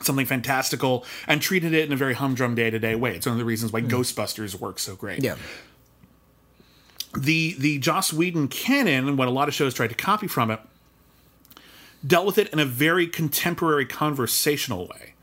something 0.01 0.25
fantastical 0.25 1.05
and 1.27 1.41
treated 1.41 1.73
it 1.73 1.85
in 1.85 1.91
a 1.91 1.95
very 1.95 2.13
humdrum 2.13 2.55
day 2.55 2.69
to 2.69 2.79
day 2.79 2.95
way. 2.95 3.15
It's 3.15 3.25
one 3.25 3.33
of 3.33 3.39
the 3.39 3.45
reasons 3.45 3.71
why 3.73 3.81
Ghostbusters 3.81 4.55
works 4.59 4.81
so 4.83 4.95
great 4.95 5.19
Mm. 5.21 5.23
yeah 5.23 5.35
the 7.17 7.55
the 7.57 7.79
Joss 7.79 8.13
Whedon 8.13 8.47
canon, 8.47 9.07
and 9.07 9.17
what 9.17 9.27
a 9.27 9.31
lot 9.31 9.47
of 9.47 9.53
shows 9.53 9.73
tried 9.73 9.89
to 9.89 9.95
copy 9.95 10.27
from 10.27 10.51
it, 10.51 10.59
dealt 12.05 12.25
with 12.25 12.37
it 12.37 12.49
in 12.49 12.59
a 12.59 12.65
very 12.65 13.07
contemporary 13.07 13.85
conversational 13.85 14.87
way. 14.87 15.13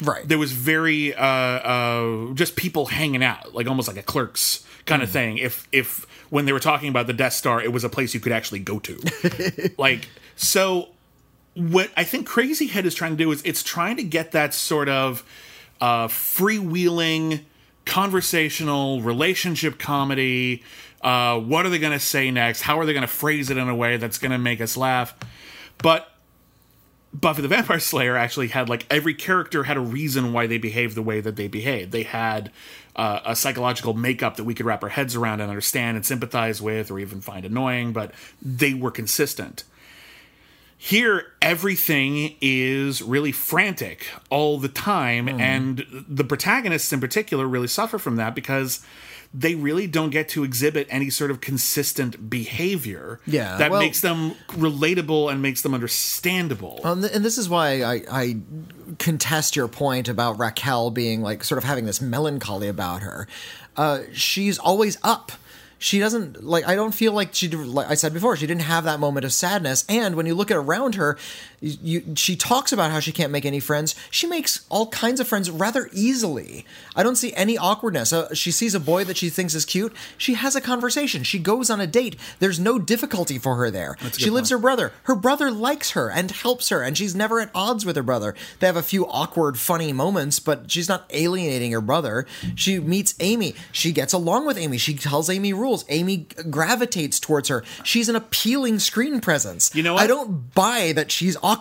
right 0.00 0.26
There 0.26 0.38
was 0.38 0.52
very 0.52 1.14
uh, 1.14 1.24
uh, 1.24 2.34
just 2.34 2.56
people 2.56 2.86
hanging 2.86 3.22
out, 3.22 3.54
like 3.54 3.66
almost 3.66 3.88
like 3.88 3.96
a 3.96 4.02
clerks 4.02 4.64
kind 4.86 5.02
of 5.02 5.10
thing. 5.10 5.38
If 5.38 5.66
if 5.72 6.06
when 6.30 6.44
they 6.46 6.52
were 6.52 6.60
talking 6.60 6.88
about 6.88 7.06
the 7.06 7.12
Death 7.12 7.34
Star, 7.34 7.60
it 7.60 7.72
was 7.72 7.84
a 7.84 7.88
place 7.88 8.14
you 8.14 8.20
could 8.20 8.32
actually 8.32 8.60
go 8.60 8.78
to, 8.80 9.72
like 9.78 10.08
so. 10.36 10.88
What 11.54 11.90
I 11.98 12.04
think 12.04 12.26
Crazy 12.26 12.66
Head 12.66 12.86
is 12.86 12.94
trying 12.94 13.10
to 13.10 13.16
do 13.18 13.30
is 13.30 13.42
it's 13.44 13.62
trying 13.62 13.98
to 13.98 14.02
get 14.02 14.32
that 14.32 14.54
sort 14.54 14.88
of 14.88 15.22
uh, 15.82 16.08
freewheeling, 16.08 17.42
conversational 17.84 19.02
relationship 19.02 19.78
comedy. 19.78 20.62
Uh, 21.02 21.38
what 21.40 21.66
are 21.66 21.68
they 21.68 21.78
going 21.78 21.92
to 21.92 21.98
say 21.98 22.30
next? 22.30 22.62
How 22.62 22.78
are 22.78 22.86
they 22.86 22.92
going 22.92 23.02
to 23.02 23.08
phrase 23.08 23.50
it 23.50 23.56
in 23.56 23.68
a 23.68 23.74
way 23.74 23.96
that's 23.96 24.18
going 24.18 24.30
to 24.30 24.38
make 24.38 24.60
us 24.60 24.76
laugh? 24.76 25.14
But 25.78 26.08
Buffy 27.12 27.42
the 27.42 27.48
Vampire 27.48 27.80
Slayer 27.80 28.16
actually 28.16 28.48
had 28.48 28.68
like 28.68 28.86
every 28.90 29.12
character 29.12 29.64
had 29.64 29.76
a 29.76 29.80
reason 29.80 30.32
why 30.32 30.46
they 30.46 30.58
behaved 30.58 30.94
the 30.94 31.02
way 31.02 31.20
that 31.20 31.36
they 31.36 31.48
behaved. 31.48 31.92
They 31.92 32.04
had 32.04 32.50
uh, 32.96 33.20
a 33.24 33.36
psychological 33.36 33.94
makeup 33.94 34.36
that 34.36 34.44
we 34.44 34.54
could 34.54 34.64
wrap 34.64 34.82
our 34.82 34.88
heads 34.88 35.14
around 35.14 35.40
and 35.40 35.50
understand 35.50 35.96
and 35.96 36.06
sympathize 36.06 36.62
with 36.62 36.90
or 36.90 36.98
even 36.98 37.20
find 37.20 37.44
annoying, 37.44 37.92
but 37.92 38.12
they 38.40 38.72
were 38.72 38.90
consistent. 38.90 39.64
Here, 40.78 41.32
everything 41.40 42.34
is 42.40 43.02
really 43.02 43.30
frantic 43.30 44.08
all 44.30 44.58
the 44.58 44.68
time, 44.68 45.28
and 45.28 45.86
the 46.08 46.24
protagonists 46.24 46.92
in 46.92 47.00
particular 47.00 47.46
really 47.46 47.68
suffer 47.68 47.98
from 47.98 48.16
that 48.16 48.34
because 48.34 48.84
they 49.34 49.54
really 49.54 49.86
don't 49.86 50.10
get 50.10 50.28
to 50.30 50.44
exhibit 50.44 50.86
any 50.90 51.08
sort 51.08 51.30
of 51.30 51.40
consistent 51.40 52.28
behavior 52.28 53.18
Yeah, 53.26 53.56
that 53.56 53.70
well- 53.70 53.80
makes 53.80 54.00
them 54.00 54.32
relatable 54.48 55.30
and 55.32 55.40
makes 55.40 55.62
them 55.62 55.72
understandable. 55.74 56.80
Um, 56.84 57.02
and 57.04 57.24
this 57.24 57.38
is 57.38 57.48
why 57.48 57.82
I, 57.82 58.02
I 58.10 58.36
contest 58.98 59.56
your 59.56 59.68
point 59.68 60.08
about 60.08 60.38
Raquel 60.38 60.90
being 60.90 61.22
like 61.22 61.44
sort 61.44 61.58
of 61.58 61.64
having 61.64 61.86
this 61.86 62.00
melancholy 62.00 62.68
about 62.68 63.02
her. 63.02 63.26
Uh, 63.76 64.00
she's 64.12 64.58
always 64.58 64.98
up. 65.02 65.32
She 65.78 65.98
doesn't 65.98 66.44
like. 66.44 66.68
I 66.68 66.76
don't 66.76 66.94
feel 66.94 67.12
like 67.12 67.34
she. 67.34 67.48
Like 67.48 67.90
I 67.90 67.94
said 67.94 68.12
before, 68.14 68.36
she 68.36 68.46
didn't 68.46 68.62
have 68.62 68.84
that 68.84 69.00
moment 69.00 69.24
of 69.24 69.32
sadness. 69.32 69.84
And 69.88 70.14
when 70.14 70.26
you 70.26 70.34
look 70.36 70.52
at 70.52 70.56
around 70.56 70.94
her, 70.94 71.18
you, 71.62 72.14
she 72.16 72.34
talks 72.34 72.72
about 72.72 72.90
how 72.90 72.98
she 72.98 73.12
can't 73.12 73.30
make 73.30 73.44
any 73.44 73.60
friends. 73.60 73.94
She 74.10 74.26
makes 74.26 74.66
all 74.68 74.88
kinds 74.88 75.20
of 75.20 75.28
friends 75.28 75.48
rather 75.48 75.88
easily. 75.92 76.66
I 76.96 77.04
don't 77.04 77.14
see 77.16 77.32
any 77.34 77.56
awkwardness. 77.56 78.12
Uh, 78.12 78.34
she 78.34 78.50
sees 78.50 78.74
a 78.74 78.80
boy 78.80 79.04
that 79.04 79.16
she 79.16 79.30
thinks 79.30 79.54
is 79.54 79.64
cute. 79.64 79.94
She 80.18 80.34
has 80.34 80.56
a 80.56 80.60
conversation. 80.60 81.22
She 81.22 81.38
goes 81.38 81.70
on 81.70 81.80
a 81.80 81.86
date. 81.86 82.16
There's 82.40 82.58
no 82.58 82.80
difficulty 82.80 83.38
for 83.38 83.54
her 83.56 83.70
there. 83.70 83.96
She 84.16 84.28
lives 84.30 84.50
her 84.50 84.58
brother. 84.58 84.92
Her 85.04 85.14
brother 85.14 85.52
likes 85.52 85.92
her 85.92 86.10
and 86.10 86.32
helps 86.32 86.68
her, 86.70 86.82
and 86.82 86.98
she's 86.98 87.14
never 87.14 87.38
at 87.40 87.50
odds 87.54 87.86
with 87.86 87.94
her 87.94 88.02
brother. 88.02 88.34
They 88.58 88.66
have 88.66 88.76
a 88.76 88.82
few 88.82 89.06
awkward, 89.06 89.56
funny 89.56 89.92
moments, 89.92 90.40
but 90.40 90.68
she's 90.70 90.88
not 90.88 91.06
alienating 91.10 91.70
her 91.70 91.80
brother. 91.80 92.26
She 92.56 92.80
meets 92.80 93.14
Amy. 93.20 93.54
She 93.70 93.92
gets 93.92 94.12
along 94.12 94.46
with 94.46 94.58
Amy. 94.58 94.78
She 94.78 94.94
tells 94.94 95.30
Amy 95.30 95.52
rules. 95.52 95.84
Amy 95.88 96.26
gravitates 96.50 97.20
towards 97.20 97.48
her. 97.48 97.62
She's 97.84 98.08
an 98.08 98.16
appealing 98.16 98.80
screen 98.80 99.20
presence. 99.20 99.72
You 99.74 99.84
know 99.84 99.94
what? 99.94 100.02
I 100.02 100.06
don't 100.08 100.52
buy 100.54 100.92
that 100.92 101.12
she's 101.12 101.36
awkward. 101.36 101.51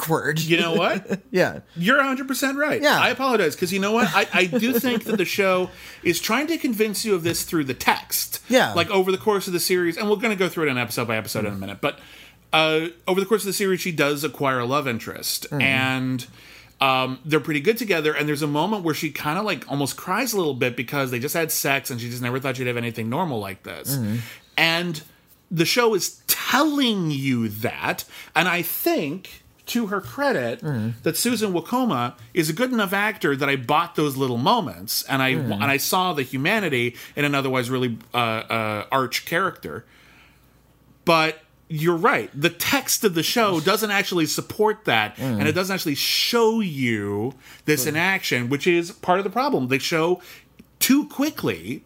You 0.50 0.58
know 0.58 0.74
what? 0.74 1.22
yeah. 1.32 1.60
You're 1.76 2.00
100% 2.00 2.58
right. 2.58 2.82
Yeah. 2.82 3.00
I 3.00 3.10
apologize 3.10 3.56
because 3.56 3.72
you 3.74 3.80
know 3.80 3.92
what? 3.92 4.08
I, 4.14 4.28
I 4.34 4.46
do 4.46 4.74
think 4.74 5.04
that 5.06 5.18
the 5.18 5.26
show 5.26 5.70
is 6.04 6.20
trying 6.20 6.48
to 6.48 6.58
convince 6.58 7.06
you 7.06 7.16
of 7.16 7.24
this 7.24 7.44
through 7.44 7.66
the 7.66 7.74
text. 7.74 8.42
Yeah. 8.50 8.74
Like 8.74 8.90
over 8.90 9.12
the 9.12 9.18
course 9.18 9.48
of 9.48 9.54
the 9.54 9.60
series, 9.60 9.98
and 9.98 10.10
we're 10.10 10.18
going 10.18 10.36
to 10.36 10.40
go 10.40 10.50
through 10.50 10.68
it 10.68 10.70
on 10.70 10.78
episode 10.78 11.08
by 11.08 11.18
episode 11.18 11.46
in 11.46 11.54
a 11.54 11.58
minute, 11.58 11.80
but 11.82 12.00
uh, 12.54 12.88
over 13.08 13.20
the 13.20 13.26
course 13.26 13.44
of 13.44 13.48
the 13.48 13.54
series, 13.54 13.80
she 13.80 13.92
does 13.92 14.24
acquire 14.24 14.60
a 14.60 14.66
love 14.66 14.88
interest. 14.88 15.48
And. 15.52 16.26
Um, 16.80 17.20
they're 17.24 17.40
pretty 17.40 17.60
good 17.60 17.78
together, 17.78 18.12
and 18.12 18.28
there's 18.28 18.42
a 18.42 18.48
moment 18.48 18.84
where 18.84 18.96
she 18.96 19.12
kind 19.12 19.38
of 19.38 19.46
like 19.46 19.70
almost 19.70 19.98
cries 19.98 20.34
a 20.34 20.38
little 20.38 20.56
bit 20.56 20.76
because 20.76 21.12
they 21.12 21.20
just 21.20 21.36
had 21.36 21.52
sex 21.52 21.92
and 21.92 22.02
she 22.02 22.10
just 22.10 22.24
never 22.24 22.40
thought 22.40 22.58
she'd 22.58 22.66
have 22.66 22.76
anything 22.76 23.08
normal 23.08 23.40
like 23.40 23.62
this. 23.62 24.00
And 24.58 25.00
the 25.52 25.66
show 25.66 25.94
is 25.94 26.24
telling 26.26 27.12
you 27.12 27.50
that, 27.50 28.04
and 28.36 28.48
I 28.48 28.64
think 28.64 29.41
to 29.72 29.88
her 29.88 30.02
credit 30.02 30.62
mm. 30.62 30.94
that 31.04 31.16
Susan 31.16 31.54
Wokoma 31.54 32.16
is 32.34 32.50
a 32.50 32.54
good 32.54 32.74
enough 32.74 32.92
actor 32.92 33.38
that 33.38 33.48
I 33.48 33.56
bought 33.56 33.96
those 33.96 34.18
little 34.18 34.38
moments 34.38 35.04
and 35.04 35.22
I 35.22 35.34
mm. 35.34 35.54
and 35.54 35.64
I 35.64 35.78
saw 35.78 36.12
the 36.12 36.24
humanity 36.24 36.98
in 37.16 37.24
an 37.24 37.34
otherwise 37.34 37.70
really 37.70 37.98
uh, 38.14 38.18
uh, 38.18 38.86
arch 38.92 39.26
character. 39.26 39.86
But 41.06 41.40
you're 41.70 41.96
right. 41.96 42.30
The 42.34 42.50
text 42.50 43.06
of 43.06 43.16
the 43.16 43.24
show 43.24 43.62
doesn't 43.62 43.92
actually 43.92 44.26
support 44.26 44.84
that, 44.86 45.16
mm. 45.16 45.40
and 45.40 45.48
it 45.48 45.54
doesn't 45.54 45.74
actually 45.74 45.96
show 45.96 46.60
you 46.60 47.34
this 47.64 47.86
in 47.86 47.96
action, 47.96 48.50
which 48.50 48.68
is 48.68 48.92
part 48.92 49.20
of 49.20 49.24
the 49.24 49.30
problem. 49.30 49.70
They 49.70 49.80
show 49.80 50.22
too 50.80 51.08
quickly. 51.08 51.86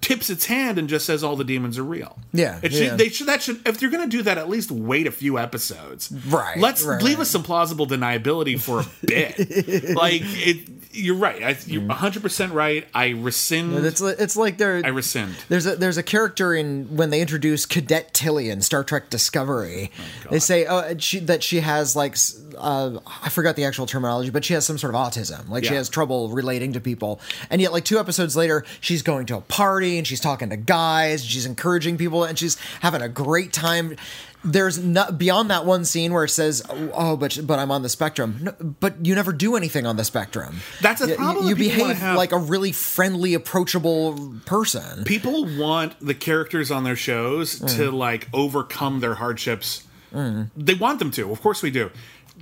Tips 0.00 0.30
its 0.30 0.46
hand 0.46 0.78
and 0.78 0.88
just 0.88 1.04
says 1.04 1.22
all 1.22 1.36
the 1.36 1.44
demons 1.44 1.78
are 1.78 1.84
real. 1.84 2.18
Yeah, 2.32 2.58
it 2.62 2.72
should. 2.72 2.82
yeah. 2.82 2.96
They 2.96 3.08
should. 3.10 3.26
That 3.26 3.42
should. 3.42 3.60
If 3.66 3.82
you're 3.82 3.90
going 3.90 4.08
to 4.08 4.16
do 4.16 4.22
that, 4.22 4.38
at 4.38 4.48
least 4.48 4.70
wait 4.70 5.06
a 5.06 5.10
few 5.10 5.38
episodes. 5.38 6.10
Right, 6.28 6.58
Let's 6.58 6.82
right, 6.82 7.02
leave 7.02 7.18
right. 7.18 7.22
us 7.22 7.30
some 7.30 7.42
plausible 7.42 7.86
deniability 7.86 8.58
for 8.60 8.80
a 8.80 8.86
bit. 9.04 9.38
like 9.96 10.22
it. 10.24 10.68
You're 10.92 11.16
right. 11.16 11.42
I, 11.42 11.56
you're 11.66 11.86
100 11.86 12.22
percent 12.22 12.52
right. 12.52 12.86
I 12.94 13.10
rescind. 13.10 13.74
It's 13.84 14.00
it's 14.00 14.36
like 14.36 14.58
they're 14.58 14.82
I 14.84 14.88
rescind. 14.88 15.36
There's 15.48 15.66
a 15.66 15.76
there's 15.76 15.98
a 15.98 16.02
character 16.02 16.54
in 16.54 16.96
when 16.96 17.10
they 17.10 17.20
introduce 17.20 17.64
Cadet 17.66 18.12
Tilly 18.12 18.50
in 18.50 18.60
Star 18.60 18.82
Trek 18.82 19.08
Discovery. 19.10 19.92
they 20.30 20.40
say 20.40 20.66
oh 20.66 20.96
she, 20.98 21.20
that 21.20 21.44
she 21.44 21.60
has 21.60 21.94
like 21.94 22.16
uh, 22.58 22.98
I 23.22 23.28
forgot 23.28 23.56
the 23.56 23.64
actual 23.64 23.86
terminology, 23.86 24.30
but 24.30 24.44
she 24.44 24.54
has 24.54 24.66
some 24.66 24.78
sort 24.78 24.94
of 24.94 25.00
autism. 25.00 25.48
Like 25.48 25.64
she 25.64 25.74
has 25.74 25.88
trouble 25.88 26.28
relating 26.30 26.72
to 26.72 26.80
people, 26.80 27.20
and 27.50 27.60
yet 27.60 27.72
like 27.72 27.84
two 27.84 27.98
episodes 27.98 28.36
later, 28.36 28.64
she's 28.80 29.02
going 29.02 29.26
to 29.26 29.36
a 29.36 29.40
party. 29.42 29.89
Party 29.90 29.98
and 29.98 30.06
she's 30.06 30.20
talking 30.20 30.50
to 30.50 30.56
guys, 30.56 31.24
she's 31.24 31.46
encouraging 31.46 31.96
people, 31.98 32.24
and 32.24 32.38
she's 32.38 32.56
having 32.80 33.02
a 33.02 33.08
great 33.08 33.52
time. 33.52 33.96
There's 34.42 34.78
not 34.78 35.18
beyond 35.18 35.50
that 35.50 35.66
one 35.66 35.84
scene 35.84 36.14
where 36.14 36.24
it 36.24 36.30
says, 36.30 36.62
"Oh, 36.94 37.14
but 37.16 37.40
but 37.44 37.58
I'm 37.58 37.70
on 37.70 37.82
the 37.82 37.90
spectrum." 37.90 38.38
No, 38.40 38.52
but 38.52 39.04
you 39.04 39.14
never 39.14 39.32
do 39.34 39.54
anything 39.54 39.84
on 39.86 39.96
the 39.96 40.04
spectrum. 40.04 40.60
That's 40.80 41.02
a 41.02 41.14
problem 41.14 41.46
You, 41.46 41.54
that 41.54 41.58
behave 41.60 41.96
have. 41.98 42.16
like 42.16 42.32
a 42.32 42.38
really 42.38 42.72
friendly, 42.72 43.34
approachable 43.34 44.36
person. 44.46 45.04
People 45.04 45.44
want 45.58 45.94
the 46.00 46.14
characters 46.14 46.70
on 46.70 46.84
their 46.84 46.96
shows 46.96 47.58
Mm. 47.60 47.76
to 47.76 47.90
like 47.90 48.28
overcome 48.32 49.00
their 49.00 49.14
hardships. 49.16 49.82
They 50.12 50.74
want 50.74 50.98
them 51.00 51.10
to. 51.12 51.30
Of 51.30 51.40
course 51.42 51.62
we 51.62 51.70
do. 51.70 51.90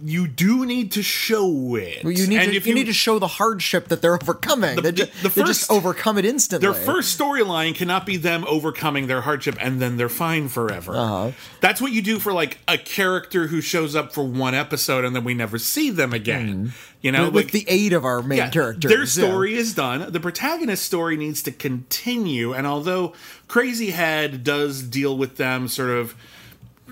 You 0.03 0.29
do 0.29 0.65
need 0.65 0.93
to 0.93 1.03
show 1.03 1.75
it. 1.75 2.05
Well, 2.05 2.13
You 2.13 2.27
need 2.27 2.39
And 2.39 2.51
to, 2.53 2.57
if 2.57 2.67
you, 2.67 2.75
need 2.75 2.87
to 2.87 2.93
show 2.93 3.19
the 3.19 3.27
hardship 3.27 3.89
that 3.89 4.01
they're 4.01 4.15
overcoming. 4.15 4.77
The- 4.77 4.83
they, 4.83 4.93
ju- 4.93 5.07
the 5.23 5.29
they 5.29 5.43
just 5.43 5.71
overcome 5.71 6.19
it 6.19 6.25
instantly. 6.25 6.71
Their 6.71 6.75
first 6.75 7.19
storyline 7.19 7.75
cannot 7.75 8.07
be 8.07 8.17
them 8.17 8.45
overcoming 8.49 9.07
their 9.07 9.23
hardship 9.23 9.57
and 9.61 9.81
then 9.81 9.97
they're 9.97 10.09
fine 10.09 10.49
forever. 10.49 10.95
Uh-huh. 10.95 11.31
That's 11.61 11.81
what 11.81 11.93
you 11.93 12.03
do 12.03 12.19
for 12.19 12.33
like 12.33 12.59
a 12.69 12.79
character 12.79 13.49
who 13.49 13.61
shows 13.61 13.97
up 13.97 14.13
for 14.13 14.25
one 14.25 14.55
episode 14.55 15.05
and 15.05 15.15
then 15.17 15.25
we 15.25 15.35
never 15.35 15.59
see 15.59 15.91
them 15.91 16.13
again. 16.13 16.73
You 17.01 17.13
know, 17.13 17.27
with, 17.27 17.35
like 17.35 17.45
with 17.45 17.53
the 17.53 17.65
aid 17.69 17.93
of 17.93 18.05
our 18.05 18.23
main 18.23 18.39
yeah, 18.39 18.51
characters. 18.51 18.91
Their 18.91 19.01
yeah. 19.01 19.29
story 19.29 19.55
is 19.55 19.73
done. 19.75 20.11
The 20.11 20.19
protagonist's 20.19 20.85
story 20.85 21.17
needs 21.17 21.43
to 21.45 21.53
continue. 21.53 22.53
And 22.53 22.67
although 22.67 23.13
Crazy 23.47 23.91
Head 23.91 24.43
does 24.43 24.83
deal 24.83 25.17
with 25.17 25.37
them 25.37 25.69
sort 25.69 25.91
of 25.91 26.17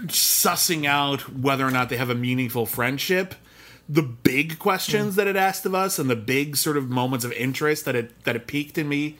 sussing 0.06 0.86
out 0.86 1.28
whether 1.32 1.66
or 1.66 1.70
not 1.70 1.88
they 1.88 1.96
have 1.96 2.10
a 2.10 2.14
meaningful 2.14 2.66
friendship, 2.66 3.34
the 3.88 4.02
big 4.02 4.58
questions 4.58 5.14
Mm. 5.14 5.16
that 5.16 5.26
it 5.26 5.36
asked 5.36 5.64
of 5.66 5.74
us 5.74 5.98
and 5.98 6.10
the 6.10 6.16
big 6.16 6.56
sort 6.56 6.76
of 6.76 6.88
moments 6.90 7.24
of 7.24 7.32
interest 7.32 7.84
that 7.84 7.94
it 7.94 8.24
that 8.24 8.36
it 8.36 8.46
piqued 8.46 8.78
in 8.78 8.88
me 8.88 9.16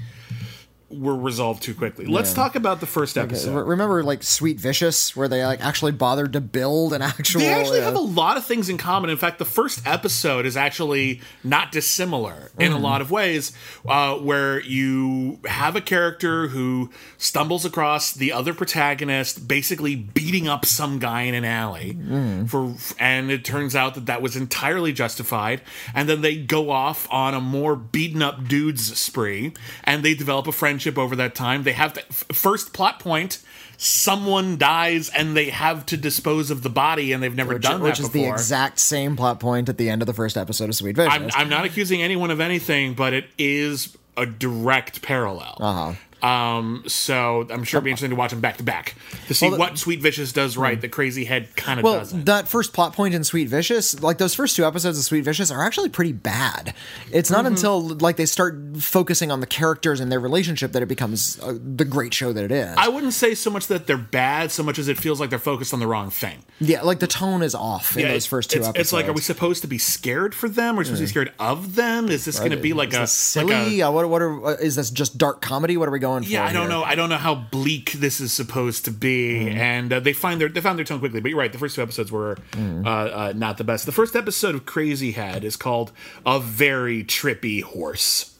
were 0.89 1.17
resolved 1.17 1.63
too 1.65 1.75
quickly. 1.75 2.07
Let's 2.07 2.33
talk 2.33 2.55
about 2.55 2.79
the 2.81 2.87
first 2.87 3.19
episode. 3.19 3.57
Re- 3.57 3.63
Remember, 3.65 4.05
like 4.05 4.23
Sweet 4.23 4.61
Vicious, 4.61 5.17
where 5.17 5.27
they 5.27 5.45
like 5.45 5.61
actually 5.61 5.91
bothered 5.93 6.33
to 6.35 6.41
build 6.41 6.93
an 6.93 7.03
actual. 7.03 7.41
They 7.41 7.49
actually 7.49 7.81
uh, 7.81 7.85
have 7.85 7.97
a 7.97 8.01
lot 8.01 8.37
of 8.37 8.45
things 8.47 8.69
in 8.69 8.79
common. 8.79 9.11
In 9.11 9.17
fact, 9.17 9.39
the 9.41 9.45
first 9.45 9.85
episode 9.85 10.47
is 10.47 10.57
actually 10.57 11.21
not 11.43 11.73
dissimilar 11.73 12.53
in 12.59 12.71
Mm. 12.71 12.77
a 12.77 12.79
lot 12.79 13.01
of 13.01 13.11
ways, 13.11 13.53
uh, 13.89 14.15
where 14.15 14.61
you 14.61 15.41
have 15.47 15.75
a 15.75 15.81
character 15.81 16.49
who 16.49 16.91
stumbles 17.19 17.65
across 17.65 18.13
the 18.13 18.31
other 18.33 18.55
protagonist, 18.55 19.49
basically 19.49 19.97
beating 19.97 20.47
up 20.47 20.65
some 20.65 20.99
guy 21.01 21.23
in 21.23 21.35
an 21.35 21.45
alley, 21.45 21.97
Mm. 22.01 22.49
for, 22.49 22.75
and 23.01 23.31
it 23.33 23.45
turns 23.45 23.75
out 23.75 23.95
that 23.97 24.07
that 24.07 24.23
was 24.23 24.37
entirely 24.37 24.93
justified. 24.93 25.63
And 25.95 26.09
then 26.09 26.21
they 26.21 26.37
go 26.37 26.71
off 26.71 27.09
on 27.11 27.35
a 27.35 27.41
more 27.41 27.75
beaten 27.75 28.23
up 28.23 28.47
dudes 28.47 28.97
spree, 28.99 29.53
and 29.83 30.03
they 30.05 30.15
develop 30.15 30.47
a 30.47 30.53
friendship 30.77 30.99
over 30.99 31.17
that 31.17 31.35
time. 31.35 31.63
They 31.63 31.73
have 31.73 31.95
the 31.95 32.03
f- 32.03 32.25
first 32.33 32.75
plot 32.75 33.01
point. 33.01 33.43
Someone 33.79 34.59
dies 34.59 35.11
and 35.11 35.37
they 35.37 35.51
have 35.51 35.87
to 35.87 35.97
dispose 35.97 36.51
of 36.51 36.63
the 36.63 36.69
body, 36.71 37.13
and 37.13 37.23
they've 37.23 37.35
never 37.35 37.55
which, 37.55 37.63
done 37.63 37.83
which 37.83 37.99
that 37.99 38.05
is 38.05 38.09
before. 38.11 38.29
the 38.29 38.33
exact 38.33 38.79
same 38.79 39.17
plot 39.17 39.41
point 39.41 39.69
at 39.69 39.79
the 39.79 39.89
end 39.89 40.03
of 40.03 40.07
the 40.07 40.15
first 40.15 40.37
episode 40.37 40.69
of 40.69 40.75
Sweet 40.75 40.97
Vicious. 40.97 41.13
I'm, 41.13 41.31
I'm 41.35 41.49
not 41.49 41.65
accusing 41.65 42.03
anyone 42.03 42.31
of 42.31 42.41
anything, 42.41 42.95
but 42.95 43.13
it 43.15 43.27
is 43.39 43.97
a 44.17 44.27
direct 44.27 45.03
parallel. 45.03 45.57
Uh-huh. 45.61 45.93
Um, 46.27 46.83
so 46.87 47.47
I'm 47.51 47.63
sure 47.65 47.79
it'd 47.79 47.85
be 47.85 47.91
interesting 47.91 48.11
to 48.11 48.17
watch 48.17 48.31
them 48.31 48.41
back 48.41 48.57
to 48.57 48.63
back 48.65 48.95
to 49.29 49.35
see 49.35 49.47
Well, 49.47 49.53
the- 49.53 49.59
what 49.59 49.79
Sweet 49.79 50.01
Vicious 50.01 50.33
does 50.33 50.57
right 50.57 50.81
that 50.81 50.89
Crazy 50.91 51.25
Head 51.25 51.55
kind 51.57 51.79
of 51.79 51.85
well, 51.85 51.99
doesn't. 52.01 52.25
that 52.27 52.49
first 52.49 52.73
plot 52.73 52.93
point 52.95 53.15
in 53.15 53.23
Sweet 53.25 53.49
Vicious, 53.49 54.01
like 54.03 54.19
those 54.19 54.35
first 54.35 54.57
two 54.57 54.65
episodes 54.65 54.99
of 54.99 55.05
Sweet 55.05 55.23
Vicious, 55.25 55.51
are 55.51 55.65
actually 55.65 55.89
pretty 55.89 56.13
bad. 56.13 56.75
It's 57.13 57.31
Mm-hmm. 57.31 57.43
not 57.43 57.47
until 57.47 57.81
like 57.81 58.17
they 58.17 58.27
start 58.27 58.59
focusing 58.79 59.31
on 59.31 59.41
the 59.41 59.47
characters 59.47 60.01
and 60.01 60.11
their 60.11 60.21
relationship 60.21 60.73
that 60.73 60.83
it 60.83 60.87
becomes 60.87 61.39
uh, 61.41 61.55
the 61.63 61.85
great 61.85 62.13
show 62.15 62.33
that 62.33 62.45
it 62.45 62.53
is. 62.53 62.75
I 62.77 62.89
wouldn't 62.89 63.13
say 63.13 63.35
so 63.35 63.51
much 63.51 63.67
that 63.69 63.87
they're 63.87 63.97
bad, 63.97 64.51
so 64.51 64.63
much 64.63 64.79
as 64.79 64.89
it 64.89 64.99
feels 64.99 65.21
like 65.21 65.31
they're 65.31 65.39
focused 65.39 65.73
on 65.75 65.81
the 65.81 65.87
wrong 65.87 66.11
thing. 66.11 66.45
yeah, 66.61 66.83
like 66.83 66.99
the 67.01 67.07
tone 67.07 67.43
is 67.43 67.55
off 67.55 67.97
in 67.97 68.03
Yeah, 68.03 68.13
those 68.13 68.27
first 68.27 68.51
two 68.51 68.59
it's, 68.61 68.69
episodes. 68.69 68.81
It's 68.89 68.93
like, 68.93 69.09
are 69.09 69.13
we 69.13 69.21
supposed 69.21 69.63
to 69.63 69.69
be 69.69 69.79
scared 69.79 70.35
for 70.35 70.49
them? 70.49 70.77
Are 70.77 70.79
we 70.79 70.85
supposed 70.85 71.01
to 71.01 71.05
be 71.05 71.09
scared 71.11 71.33
of 71.39 71.75
them? 71.75 72.09
Is 72.09 72.25
this 72.25 72.39
going 72.39 72.51
to 72.53 72.57
be 72.57 72.73
like 72.73 72.89
Is 72.91 72.95
a 72.97 73.07
silly? 73.07 73.55
Like 73.55 73.73
a, 73.73 73.83
Uh, 73.83 73.91
what? 73.93 74.09
What 74.09 74.23
are? 74.23 74.47
Uh, 74.47 74.51
is 74.55 74.77
this 74.77 74.91
just 74.91 75.19
dark 75.19 75.41
comedy? 75.41 75.77
What 75.77 75.89
are 75.89 75.93
we 75.93 75.99
going 75.99 76.16
for? 76.25 76.31
yeah, 76.31 76.45
I 76.45 76.53
don't 76.53 76.63
here? 76.63 76.71
know. 76.71 76.83
I 76.83 76.95
don't 76.95 77.09
know 77.09 77.17
how 77.17 77.35
bleak 77.35 77.93
this 77.93 78.21
is 78.21 78.33
supposed 78.33 78.85
to 78.87 78.91
be, 78.91 79.35
Mm-hmm. 79.47 79.59
and 79.59 79.93
uh, 79.93 80.01
they 80.01 80.13
find 80.13 80.41
their 80.41 80.49
they 80.49 80.61
found 80.61 80.79
their 80.79 80.85
tone 80.85 80.99
quickly. 81.01 81.21
But 81.21 81.31
you're 81.31 81.39
right. 81.39 81.53
The 81.53 81.59
first 81.59 81.75
two 81.77 81.83
episodes 81.83 82.11
were 82.13 82.37
Mm-hmm. 82.53 82.87
uh, 82.87 82.91
uh, 82.91 83.33
not 83.37 83.59
the 83.59 83.65
best. 83.65 83.87
The 83.87 83.93
first 83.93 84.15
episode 84.17 84.55
of 84.55 84.67
Crazy 84.67 85.13
Head 85.13 85.45
is 85.45 85.57
called 85.57 85.93
"A 86.25 86.39
Very 86.41 87.05
Trippy 87.05 87.63
Horse." 87.63 88.33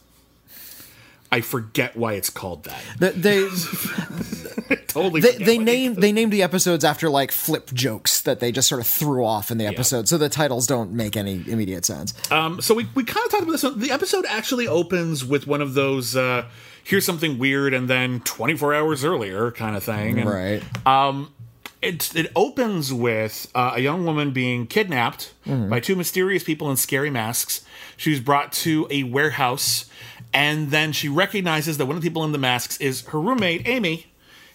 I 1.29 1.41
forget 1.41 1.97
why 1.97 2.13
it's 2.13 2.29
called 2.29 2.63
that. 2.63 2.81
They 2.99 3.09
they, 3.11 3.49
totally. 4.87 5.19
they, 5.21 5.35
they 5.37 5.57
named 5.57 5.97
they 5.97 6.13
named 6.13 6.31
the 6.31 6.41
episodes 6.41 6.85
after 6.85 7.09
like 7.09 7.31
flip 7.33 7.73
jokes 7.73 8.21
that 8.21 8.39
they 8.39 8.51
just 8.51 8.69
sort 8.69 8.79
of 8.79 8.87
threw 8.87 9.25
off 9.25 9.51
in 9.51 9.57
the 9.57 9.65
episode, 9.65 10.07
so 10.07 10.17
the 10.17 10.29
titles 10.29 10.67
don't 10.67 10.93
make 10.93 11.17
any 11.17 11.43
immediate 11.47 11.83
sense. 11.85 12.13
Um, 12.31 12.61
so 12.61 12.73
we, 12.73 12.87
we 12.95 13.03
kind 13.03 13.25
of 13.25 13.31
talked 13.31 13.43
about 13.43 13.51
this. 13.51 13.63
one. 13.63 13.77
The 13.79 13.91
episode 13.91 14.25
actually 14.27 14.67
opens 14.69 15.25
with 15.25 15.47
one 15.47 15.61
of 15.61 15.73
those 15.73 16.15
uh, 16.15 16.45
here's 16.87 17.05
something 17.05 17.37
weird 17.37 17.73
and 17.73 17.89
then 17.89 18.21
24 18.21 18.73
hours 18.73 19.03
earlier 19.03 19.51
kind 19.51 19.75
of 19.75 19.83
thing. 19.83 20.19
And, 20.19 20.29
right. 20.29 20.87
Um, 20.87 21.33
it, 21.81 22.15
it 22.15 22.31
opens 22.33 22.93
with 22.93 23.51
uh, 23.53 23.73
a 23.75 23.81
young 23.81 24.05
woman 24.05 24.31
being 24.31 24.67
kidnapped 24.67 25.33
mm-hmm. 25.45 25.69
by 25.69 25.81
two 25.81 25.97
mysterious 25.97 26.45
people 26.45 26.71
in 26.71 26.77
scary 26.77 27.09
masks. 27.09 27.65
She's 27.97 28.21
brought 28.21 28.53
to 28.53 28.87
a 28.89 29.03
warehouse, 29.03 29.85
and 30.33 30.71
then 30.71 30.93
she 30.93 31.09
recognizes 31.09 31.77
that 31.77 31.87
one 31.87 31.97
of 31.97 32.01
the 32.01 32.07
people 32.07 32.23
in 32.23 32.31
the 32.31 32.37
masks 32.37 32.77
is 32.77 33.01
her 33.07 33.19
roommate, 33.19 33.67
Amy. 33.67 34.07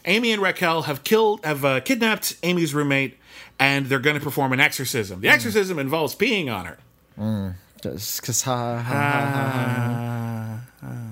Amy 0.06 0.32
and 0.32 0.40
Raquel 0.40 0.82
have 0.82 1.04
killed, 1.04 1.44
have 1.44 1.64
uh, 1.64 1.80
kidnapped 1.80 2.36
Amy's 2.42 2.74
roommate, 2.74 3.18
and 3.58 3.86
they're 3.86 4.00
going 4.00 4.18
to 4.18 4.22
perform 4.22 4.54
an 4.54 4.58
exorcism. 4.58 5.20
The 5.20 5.28
mm. 5.28 5.32
exorcism 5.32 5.78
involves 5.78 6.14
peeing 6.14 6.52
on 6.52 6.64
her. 6.64 6.78
Mm. 7.18 7.54
Just 7.82 8.22
'cause 8.22 8.42
ha, 8.42 8.78
ha, 8.78 8.82
ha, 8.82 9.30
ha, 9.30 10.60
ha. 10.80 10.86
Uh, 10.86 11.11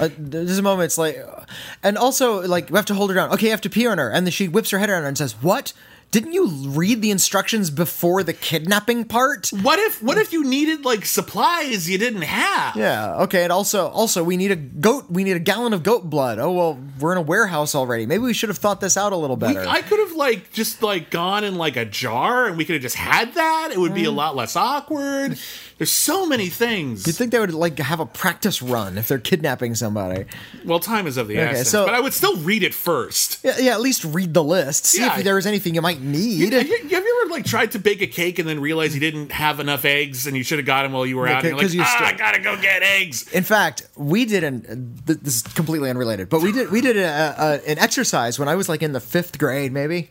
Uh, 0.00 0.08
there's 0.18 0.58
a 0.58 0.62
moment 0.62 0.86
it's 0.86 0.98
like, 0.98 1.18
uh, 1.18 1.44
and 1.82 1.96
also 1.98 2.46
like 2.46 2.70
we 2.70 2.76
have 2.76 2.86
to 2.86 2.94
hold 2.94 3.10
her 3.10 3.14
down. 3.16 3.30
Okay, 3.32 3.46
you 3.46 3.50
have 3.52 3.60
to 3.62 3.70
pee 3.70 3.86
on 3.86 3.98
her, 3.98 4.10
and 4.10 4.26
then 4.26 4.32
she 4.32 4.48
whips 4.48 4.70
her 4.70 4.78
head 4.78 4.90
around 4.90 5.04
and 5.04 5.16
says, 5.18 5.32
"What? 5.42 5.72
Didn't 6.10 6.34
you 6.34 6.46
read 6.68 7.00
the 7.00 7.10
instructions 7.10 7.70
before 7.70 8.22
the 8.22 8.34
kidnapping 8.34 9.04
part?" 9.06 9.48
What 9.62 9.78
if 9.78 10.02
what 10.02 10.18
if 10.18 10.30
you 10.32 10.44
needed 10.44 10.84
like 10.84 11.06
supplies 11.06 11.88
you 11.88 11.96
didn't 11.96 12.22
have? 12.22 12.76
Yeah. 12.76 13.22
Okay. 13.22 13.44
And 13.44 13.52
also, 13.52 13.88
also, 13.88 14.22
we 14.22 14.36
need 14.36 14.50
a 14.50 14.56
goat. 14.56 15.06
We 15.10 15.24
need 15.24 15.36
a 15.36 15.40
gallon 15.40 15.72
of 15.72 15.82
goat 15.82 16.10
blood. 16.10 16.38
Oh 16.38 16.52
well, 16.52 16.78
we're 17.00 17.12
in 17.12 17.18
a 17.18 17.22
warehouse 17.22 17.74
already. 17.74 18.04
Maybe 18.04 18.22
we 18.24 18.34
should 18.34 18.50
have 18.50 18.58
thought 18.58 18.80
this 18.82 18.96
out 18.98 19.12
a 19.12 19.16
little 19.16 19.36
We- 19.36 19.54
better. 19.54 19.64
I 19.66 19.80
could 19.80 20.00
have 20.00 20.12
like 20.12 20.52
just 20.52 20.82
like 20.82 21.10
gone 21.10 21.44
in 21.44 21.54
like 21.56 21.76
a 21.76 21.84
jar 21.86 22.46
and 22.46 22.58
we 22.58 22.64
could 22.66 22.74
have 22.74 22.82
just 22.82 22.96
had 22.96 23.32
that. 23.34 23.70
It 23.72 23.78
would 23.78 23.94
be 23.94 24.04
a 24.04 24.10
lot 24.10 24.36
less 24.36 24.54
awkward. 24.54 25.38
There's 25.82 25.90
so 25.90 26.26
many 26.26 26.46
things. 26.48 27.04
You'd 27.08 27.16
think 27.16 27.32
they 27.32 27.40
would 27.40 27.52
like 27.52 27.76
have 27.80 27.98
a 27.98 28.06
practice 28.06 28.62
run 28.62 28.96
if 28.98 29.08
they're 29.08 29.18
kidnapping 29.18 29.74
somebody. 29.74 30.26
well, 30.64 30.78
time 30.78 31.08
is 31.08 31.16
of 31.16 31.26
the 31.26 31.40
Okay, 31.40 31.50
essence, 31.50 31.70
so- 31.70 31.86
but 31.86 31.92
I 31.92 31.98
would 31.98 32.14
still 32.14 32.36
read 32.36 32.62
it 32.62 32.72
first. 32.72 33.40
Yeah, 33.42 33.58
yeah. 33.58 33.72
At 33.72 33.80
least 33.80 34.04
read 34.04 34.32
the 34.32 34.44
list. 34.44 34.86
See 34.86 35.00
Yeah. 35.00 35.18
if 35.18 35.24
there 35.24 35.36
is 35.38 35.44
anything 35.44 35.74
you 35.74 35.82
might 35.82 36.00
need. 36.00 36.52
Have 36.52 36.68
you, 36.68 36.76
have 36.82 37.02
you 37.04 37.22
ever 37.24 37.32
like 37.32 37.44
tried 37.46 37.72
to 37.72 37.80
bake 37.80 38.00
a 38.00 38.06
cake 38.06 38.38
and 38.38 38.48
then 38.48 38.60
realize 38.60 38.94
you 38.94 39.00
didn't 39.00 39.32
have 39.32 39.58
enough 39.58 39.84
eggs 39.84 40.28
and 40.28 40.36
you 40.36 40.44
should 40.44 40.60
have 40.60 40.66
got 40.66 40.84
them 40.84 40.92
while 40.92 41.04
you 41.04 41.16
were 41.16 41.26
Yeah, 41.26 41.38
out? 41.38 41.44
And 41.44 41.50
you're 41.54 41.60
'cause 41.60 41.74
like, 41.74 41.78
you 41.78 41.82
ah, 41.84 42.06
I 42.06 42.12
gotta 42.12 42.38
go 42.40 42.54
get 42.56 42.84
eggs. 42.84 43.26
In 43.32 43.42
fact, 43.42 43.82
we 43.96 44.24
did 44.24 44.44
an. 44.44 44.94
th- 45.04 45.18
This 45.20 45.38
is 45.38 45.42
completely 45.42 45.90
unrelated, 45.90 46.28
but 46.28 46.42
we 46.42 46.52
did 46.52 46.70
we 46.70 46.80
did 46.80 46.96
a, 46.96 47.34
a, 47.66 47.68
an 47.68 47.80
exercise 47.80 48.38
when 48.38 48.46
I 48.46 48.54
was 48.54 48.68
like 48.68 48.84
in 48.84 48.92
the 48.92 49.00
fifth 49.00 49.36
grade, 49.36 49.72
maybe, 49.72 50.10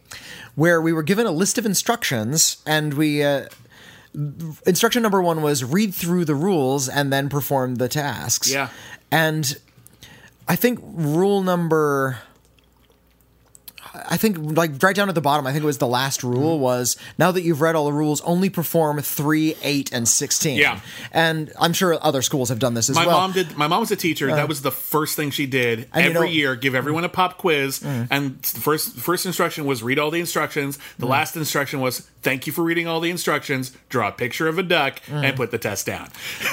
where 0.55 0.81
we 0.81 0.91
were 0.91 1.03
given 1.03 1.25
a 1.25 1.31
list 1.31 1.57
of 1.57 1.65
instructions, 1.65 2.57
and 2.65 2.95
we. 2.95 3.23
Uh, 3.23 3.45
instruction 4.13 5.01
number 5.01 5.21
one 5.21 5.41
was 5.41 5.63
read 5.63 5.93
through 5.93 6.25
the 6.25 6.35
rules 6.35 6.89
and 6.89 7.11
then 7.11 7.29
perform 7.29 7.75
the 7.75 7.87
tasks. 7.87 8.51
Yeah. 8.51 8.69
and 9.11 9.57
I 10.47 10.55
think 10.55 10.79
rule 10.83 11.41
number. 11.43 12.19
I 14.09 14.17
think 14.17 14.37
like 14.39 14.71
right 14.81 14.95
down 14.95 15.09
at 15.09 15.15
the 15.15 15.21
bottom, 15.21 15.45
I 15.47 15.51
think 15.51 15.63
it 15.63 15.65
was 15.67 15.77
the 15.77 15.87
last 15.87 16.23
rule 16.23 16.55
Mm-hmm. 16.55 16.61
was 16.63 16.97
now 17.17 17.31
that 17.31 17.41
you've 17.43 17.61
read 17.61 17.75
all 17.75 17.85
the 17.85 17.93
rules, 17.93 18.21
only 18.21 18.49
perform 18.49 18.99
three, 19.01 19.55
eight, 19.63 19.91
and 19.93 20.07
sixteen. 20.07 20.57
Yeah. 20.57 20.79
and 21.11 21.51
I'm 21.59 21.73
sure 21.73 21.97
other 22.01 22.21
schools 22.21 22.49
have 22.49 22.59
done 22.59 22.73
this 22.73 22.89
as 22.89 22.95
My 22.95 23.05
well. 23.05 23.17
My 23.17 23.21
mom 23.27 23.31
did. 23.33 23.57
My 23.57 23.67
mom 23.67 23.79
was 23.81 23.91
a 23.91 23.95
teacher. 23.95 24.27
Uh-huh. 24.27 24.35
that 24.37 24.47
was 24.47 24.61
the 24.61 24.71
first 24.71 25.15
thing 25.15 25.31
she 25.31 25.45
did 25.45 25.87
And 25.93 26.03
you 26.05 26.11
every 26.11 26.27
know- 26.27 26.33
year. 26.33 26.55
Give 26.55 26.73
everyone 26.75 27.03
a 27.03 27.09
pop 27.09 27.37
quiz, 27.37 27.79
mm-hmm. 27.79 28.11
and 28.11 28.41
the 28.41 28.59
first 28.59 28.95
first 28.97 29.25
instruction 29.25 29.65
was 29.65 29.83
read 29.83 29.99
all 29.99 30.11
the 30.11 30.19
instructions. 30.19 30.77
The 30.77 30.81
mm-hmm. 31.03 31.11
last 31.11 31.35
instruction 31.37 31.79
was 31.79 32.01
thank 32.21 32.47
you 32.47 32.53
for 32.53 32.63
reading 32.63 32.87
all 32.87 32.99
the 32.99 33.09
instructions. 33.11 33.71
Draw 33.89 34.07
a 34.09 34.11
picture 34.11 34.47
of 34.47 34.57
a 34.57 34.63
duck 34.63 34.99
mm-hmm. 35.01 35.23
and 35.23 35.35
put 35.35 35.51
the 35.51 35.57
test 35.57 35.85
down. 35.85 36.09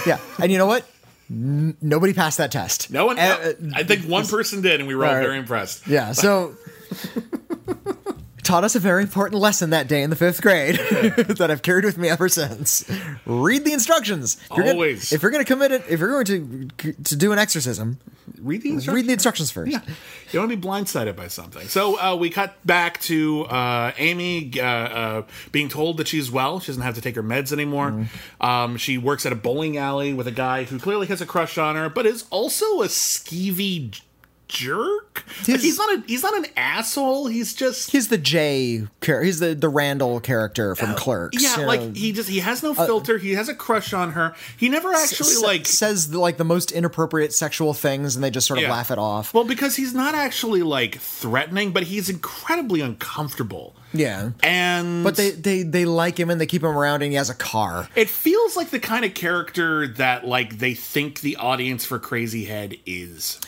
Yeah, 0.07 0.19
and 0.41 0.51
you 0.53 0.59
know 0.59 0.67
what? 0.67 0.89
N- 1.31 1.77
nobody 1.83 2.15
passed 2.15 2.39
that 2.39 2.51
test. 2.51 2.91
No 2.91 3.05
one. 3.07 3.19
Uh, 3.19 3.53
I 3.75 3.83
think 3.83 4.05
one 4.07 4.27
person 4.27 4.63
did, 4.63 4.81
and 4.81 4.89
we 4.89 4.95
were 4.95 5.05
all 5.05 5.13
Right. 5.15 5.21
very 5.23 5.39
impressed. 5.39 5.87
yeah, 5.87 6.13
so 6.13 6.55
taught 8.49 8.65
us 8.65 8.75
a 8.75 8.79
very 8.81 9.03
important 9.03 9.39
lesson 9.39 9.69
that 9.71 9.87
day 9.89 10.03
in 10.03 10.09
the 10.09 10.17
fifth 10.17 10.41
grade 10.41 10.77
that 11.37 11.49
I've 11.51 11.61
carried 11.61 11.85
with 11.85 11.99
me 11.99 12.09
ever 12.09 12.31
since. 12.31 12.83
Read 13.27 13.67
the 13.67 13.75
instructions. 13.75 14.39
If 14.51 14.57
you're 14.57 14.59
gonna- 14.61 14.71
Always. 14.73 15.13
if 15.13 15.21
you're 15.21 15.31
going 15.31 15.45
to 15.45 15.53
commit 15.53 15.71
it, 15.71 15.85
if 15.87 16.01
you're 16.01 16.23
going 16.25 16.71
to 16.79 16.93
to 16.95 17.17
do 17.17 17.33
an 17.33 17.39
exorcism, 17.39 17.99
read 18.41 18.63
the 18.63 18.71
instructions. 18.71 18.95
Read 18.95 19.07
the 19.07 19.13
instructions 19.13 19.51
first. 19.51 19.71
Yeah, 19.73 19.83
you 19.87 19.93
don't 20.33 20.49
want 20.49 20.53
to 20.53 20.57
be 20.57 20.67
blindsided 20.67 21.15
by 21.15 21.29
something. 21.29 21.69
So 21.69 22.01
uh, 22.01 22.17
we 22.17 22.31
cut 22.31 22.57
back 22.67 23.01
to 23.03 23.45
uh, 23.45 23.93
Amy 23.99 24.51
uh, 24.59 24.65
uh, 24.65 25.23
being 25.53 25.69
told 25.69 25.99
that 25.99 26.09
she's 26.09 26.31
well. 26.31 26.59
She 26.59 26.69
doesn't 26.69 26.83
have 26.83 26.95
to 26.95 27.03
take 27.03 27.17
her 27.17 27.23
meds 27.23 27.53
anymore. 27.53 27.91
Mm-hmm. 27.91 28.47
Um, 28.47 28.77
she 28.79 28.97
works 28.97 29.27
at 29.27 29.33
a 29.33 29.37
bowling 29.37 29.77
alley 29.77 30.15
with 30.15 30.27
a 30.27 30.33
guy 30.33 30.65
who 30.65 30.79
clearly 30.79 31.07
has 31.09 31.21
a 31.21 31.27
crush 31.27 31.59
on 31.59 31.77
her, 31.77 31.91
but 31.91 32.07
is 32.07 32.25
also 32.31 32.81
a 32.81 32.87
skeevy 32.87 34.01
jerk. 34.49 35.25
Like, 35.47 35.61
He's- 35.61 35.77
not 35.79 35.95
a 35.99 36.03
he's 36.07 36.23
not 36.23 36.37
an 36.37 36.47
asshole. 36.57 37.27
He's 37.27 37.55
just 37.55 37.91
He's 37.91 38.09
the 38.09 38.19
Jay 38.19 38.87
character. 39.01 39.25
He's 39.25 39.39
the, 39.41 39.55
the 39.55 39.69
Randall 39.69 40.21
character 40.21 40.75
from 40.75 40.91
oh, 40.93 40.95
Clerks. 40.95 41.43
yeah, 41.43 41.67
like 41.67 41.81
know. 41.81 41.93
he 41.95 42.13
just 42.13 42.29
he 42.29 42.41
has 42.41 42.63
no 42.63 42.73
uh, 42.73 42.87
filter. 42.87 43.19
he 43.19 43.33
has 43.33 43.49
a 43.49 43.55
crush 43.55 43.93
on 43.93 44.13
her. 44.13 44.35
He 44.57 44.69
never 44.69 44.93
actually 44.93 45.31
S- 45.33 45.43
like 45.43 45.67
says 45.67 46.15
like 46.15 46.37
the 46.39 46.45
most 46.45 46.73
inappropriate 46.73 47.33
sexual 47.33 47.75
things, 47.75 48.15
and 48.17 48.25
they 48.25 48.31
just 48.31 48.47
sort 48.47 48.59
of 48.59 48.63
Yeah. 48.65 48.73
laugh 48.73 48.91
it 48.91 48.99
off. 48.99 49.35
Well, 49.35 49.45
because 49.45 49.77
he's 49.77 49.95
not 49.95 50.15
actually 50.15 50.63
like 50.63 50.99
threatening, 50.99 51.73
but 51.73 51.85
he's 51.85 52.09
incredibly 52.09 52.81
uncomfortable. 52.81 53.75
yeah, 53.93 54.31
And 54.43 55.03
but 55.05 55.17
they, 55.17 55.31
they 55.31 55.63
they 55.63 55.85
like 55.85 56.19
him 56.19 56.31
and 56.31 56.41
they 56.41 56.47
keep 56.47 56.63
him 56.63 56.77
around, 56.77 57.03
and 57.03 57.13
he 57.13 57.17
has 57.17 57.31
a 57.31 57.35
car. 57.35 57.89
it 57.97 58.09
feels 58.09 58.57
like 58.57 58.71
the 58.71 58.81
kind 58.81 59.05
of 59.05 59.15
character 59.15 59.87
that 59.89 60.27
like 60.27 60.59
they 60.59 60.75
think 60.75 61.21
the 61.21 61.37
audience 61.37 61.85
for 61.85 61.99
Crazy 61.99 62.45
Head 62.47 62.77
is. 62.87 63.41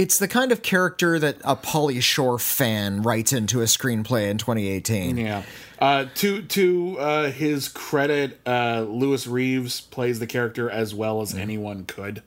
It's 0.00 0.18
the 0.18 0.28
kind 0.28 0.52
of 0.52 0.62
character 0.62 1.18
that 1.18 1.38
a 1.44 1.56
Pauly 1.56 2.00
Shore 2.02 2.38
fan 2.38 3.02
writes 3.02 3.32
into 3.32 3.60
a 3.60 3.64
screenplay 3.64 4.30
in 4.30 4.38
2018. 4.38 5.16
Yeah. 5.16 5.42
Uh, 5.80 6.06
to 6.16 6.42
to 6.42 6.96
uh, 6.98 7.30
his 7.30 7.68
credit, 7.68 8.38
uh, 8.46 8.82
Lewis 8.88 9.26
Reeves 9.26 9.80
plays 9.80 10.18
the 10.20 10.26
character 10.26 10.70
as 10.70 10.94
well 10.94 11.20
as 11.20 11.34
anyone 11.34 11.84
could. 11.84 12.22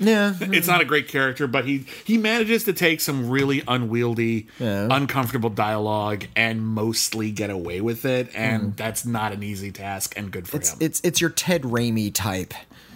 Yeah, 0.00 0.34
It's 0.40 0.68
not 0.68 0.80
a 0.80 0.84
great 0.84 1.08
character, 1.08 1.46
but 1.46 1.64
he 1.64 1.86
he 2.04 2.18
manages 2.18 2.64
to 2.64 2.72
take 2.72 3.00
some 3.00 3.28
really 3.30 3.62
unwieldy, 3.66 4.46
Yeah. 4.60 4.86
uncomfortable 4.90 5.50
dialogue 5.50 6.26
and 6.36 6.64
mostly 6.64 7.30
get 7.32 7.50
away 7.50 7.80
with 7.80 8.04
it, 8.04 8.28
and 8.34 8.76
that's 8.76 9.04
not 9.04 9.32
an 9.32 9.42
easy 9.42 9.72
task. 9.72 10.14
And 10.16 10.30
good 10.30 10.46
for 10.46 10.56
it's 10.58 10.72
him. 10.72 10.78
it's 10.82 11.00
it's 11.02 11.20
your 11.20 11.30
Ted 11.30 11.62
Raimi 11.62 12.12
type. 12.14 12.54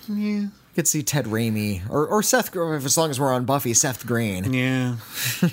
Yeah, 0.08 0.46
you 0.72 0.76
could 0.76 0.88
see 0.88 1.02
Ted 1.02 1.26
Raimi 1.26 1.82
or 1.90 2.06
or 2.06 2.22
Seth. 2.22 2.56
As 2.56 2.96
long 2.96 3.10
as 3.10 3.20
we're 3.20 3.30
on 3.32 3.44
Buffy, 3.44 3.74
Seth 3.74 4.06
Green. 4.06 4.54
Yeah. 4.54 4.96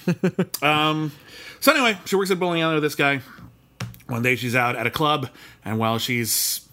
um. 0.61 1.11
So 1.59 1.73
anyway, 1.73 1.97
she 2.05 2.15
works 2.15 2.31
at 2.31 2.39
bowling 2.39 2.61
alley 2.61 2.75
with 2.75 2.83
this 2.83 2.95
guy. 2.95 3.19
One 4.07 4.23
day 4.23 4.37
she's 4.37 4.55
out 4.55 4.77
at 4.77 4.87
a 4.87 4.89
club, 4.89 5.27
and 5.65 5.77
while 5.77 5.99
she's 5.99 6.65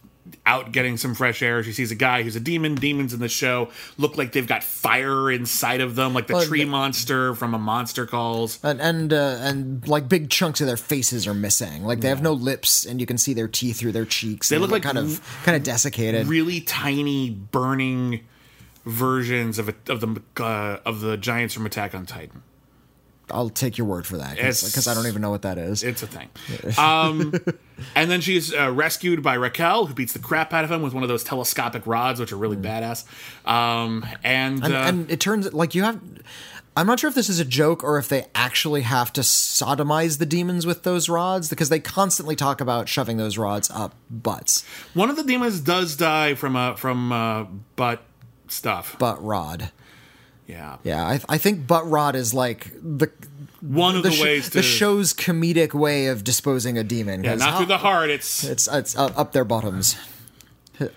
out 0.44 0.70
getting 0.70 0.96
some 0.96 1.16
fresh 1.16 1.42
air, 1.42 1.64
she 1.64 1.72
sees 1.72 1.90
a 1.90 1.96
guy 1.96 2.22
who's 2.22 2.37
a 2.37 2.40
demon. 2.40 2.76
Demons 2.76 3.12
in 3.12 3.18
the 3.18 3.28
show 3.28 3.68
look 3.98 4.16
like 4.16 4.30
they've 4.30 4.46
got 4.46 4.62
fire 4.62 5.28
inside 5.28 5.80
of 5.80 5.96
them, 5.96 6.14
like 6.14 6.28
the 6.28 6.35
Well, 6.35 6.44
tree 6.46 6.64
monster 6.64 7.35
from 7.35 7.52
a 7.52 7.59
Monster 7.59 8.06
Calls. 8.06 8.61
And 8.62 8.80
and 8.80 9.12
uh, 9.12 9.38
and 9.40 9.87
like 9.88 10.09
big 10.09 10.30
chunks 10.30 10.61
of 10.61 10.68
their 10.68 10.76
faces 10.76 11.26
are 11.26 11.35
missing. 11.35 11.82
Like 11.82 12.00
they 12.00 12.09
have 12.11 12.22
no 12.22 12.32
lips, 12.32 12.87
and 12.87 13.00
you 13.00 13.06
can 13.06 13.18
see 13.18 13.35
their 13.35 13.48
teeth 13.48 13.80
through 13.80 13.92
their 13.92 14.06
cheeks. 14.06 14.50
They 14.50 14.59
look 14.59 14.70
they're 14.70 14.76
like 14.76 14.85
kind 14.85 14.98
of 14.98 15.20
kind 15.42 15.56
of 15.56 15.64
desiccated. 15.64 16.28
Really 16.28 16.61
tiny, 16.61 17.30
burning 17.30 18.20
versions 18.87 19.59
of 19.59 19.68
a, 19.68 19.75
of 19.88 20.01
the 20.01 20.22
uh, 20.42 20.79
of 20.87 21.01
the 21.01 21.16
giants 21.16 21.53
from 21.53 21.66
Attack 21.66 21.94
on 21.94 22.07
Titan. 22.07 22.42
I'll 23.29 23.51
take 23.51 23.77
your 23.77 23.88
word 23.88 24.07
for 24.07 24.18
that 24.18 24.37
because 24.37 24.87
I 24.87 24.94
don't 24.94 25.09
even 25.09 25.20
know 25.20 25.31
what 25.31 25.42
that 25.42 25.59
is. 25.59 25.83
It's 25.83 26.01
a 26.01 26.07
thing. 26.07 26.29
Um, 26.79 27.35
and 27.96 28.09
then 28.09 28.20
she's 28.20 28.55
uh, 28.55 28.70
rescued 28.70 29.20
by 29.20 29.35
Raquel, 29.35 29.87
who 29.87 29.94
beats 29.94 30.12
the 30.12 30.20
crap 30.20 30.53
out 30.53 30.62
of 30.62 30.70
him 30.70 30.81
with 30.81 30.94
one 30.94 31.03
of 31.03 31.09
those 31.09 31.25
telescopic 31.25 31.88
rods, 31.88 32.20
which 32.20 32.33
are 32.33 32.37
really 32.37 32.57
badass. 32.57 33.05
Um, 33.44 34.07
and 34.22 34.62
and, 34.64 34.72
uh, 34.72 34.79
and 34.79 35.11
it 35.11 35.18
turns 35.18 35.53
like 35.53 35.75
you 35.75 35.83
have. 35.83 36.01
I'm 36.77 36.87
not 36.87 37.01
sure 37.01 37.09
if 37.09 37.14
this 37.14 37.31
is 37.31 37.40
a 37.40 37.44
joke 37.44 37.83
or 37.83 37.99
if 37.99 38.09
they 38.09 38.27
actually 38.35 38.83
have 38.83 39.11
to 39.14 39.22
sodomize 39.22 40.18
the 40.18 40.27
demons 40.27 40.66
with 40.66 40.83
those 40.83 41.09
rods 41.09 41.49
because 41.49 41.70
they 41.70 41.81
constantly 41.81 42.37
talk 42.37 42.61
about 42.61 42.87
shoving 42.87 43.16
those 43.16 43.38
rods 43.38 43.70
up 43.70 43.94
butts. 44.11 44.62
one 44.92 45.09
of 45.09 45.16
the 45.16 45.25
demons 45.25 45.59
does 45.61 45.96
die 45.96 46.35
from 46.35 46.55
a 46.55 46.77
from 46.77 47.12
uh, 47.12 47.44
butt 47.77 48.03
stuff. 48.48 48.98
Butt 48.98 49.22
rod. 49.22 49.70
Yeah, 50.46 50.76
Yeah, 50.85 51.04
I, 51.04 51.20
I 51.28 51.38
think 51.38 51.66
butt 51.66 51.88
rod 51.90 52.14
is 52.14 52.32
like 52.32 52.70
the 52.80 53.11
one 53.61 53.96
of 53.96 54.04
the, 54.04 54.11
the, 54.11 54.14
sh- 54.14 54.22
ways 54.22 54.44
to 54.50 54.59
the 54.59 54.62
show's 54.62 55.12
comedic 55.12 55.74
way 55.74 56.06
of 56.06 56.22
disposing 56.22 56.78
a 56.78 56.85
demon. 56.85 57.24
Yeah, 57.24 57.35
not 57.35 57.50
how- 57.50 57.56
through 57.56 57.66
the 57.66 57.78
heart. 57.78 58.11
It's 58.11 58.44
It's 58.44 58.68
it's 58.68 58.96
up, 58.96 59.18
up 59.18 59.32
their 59.32 59.44
bottoms. 59.44 59.96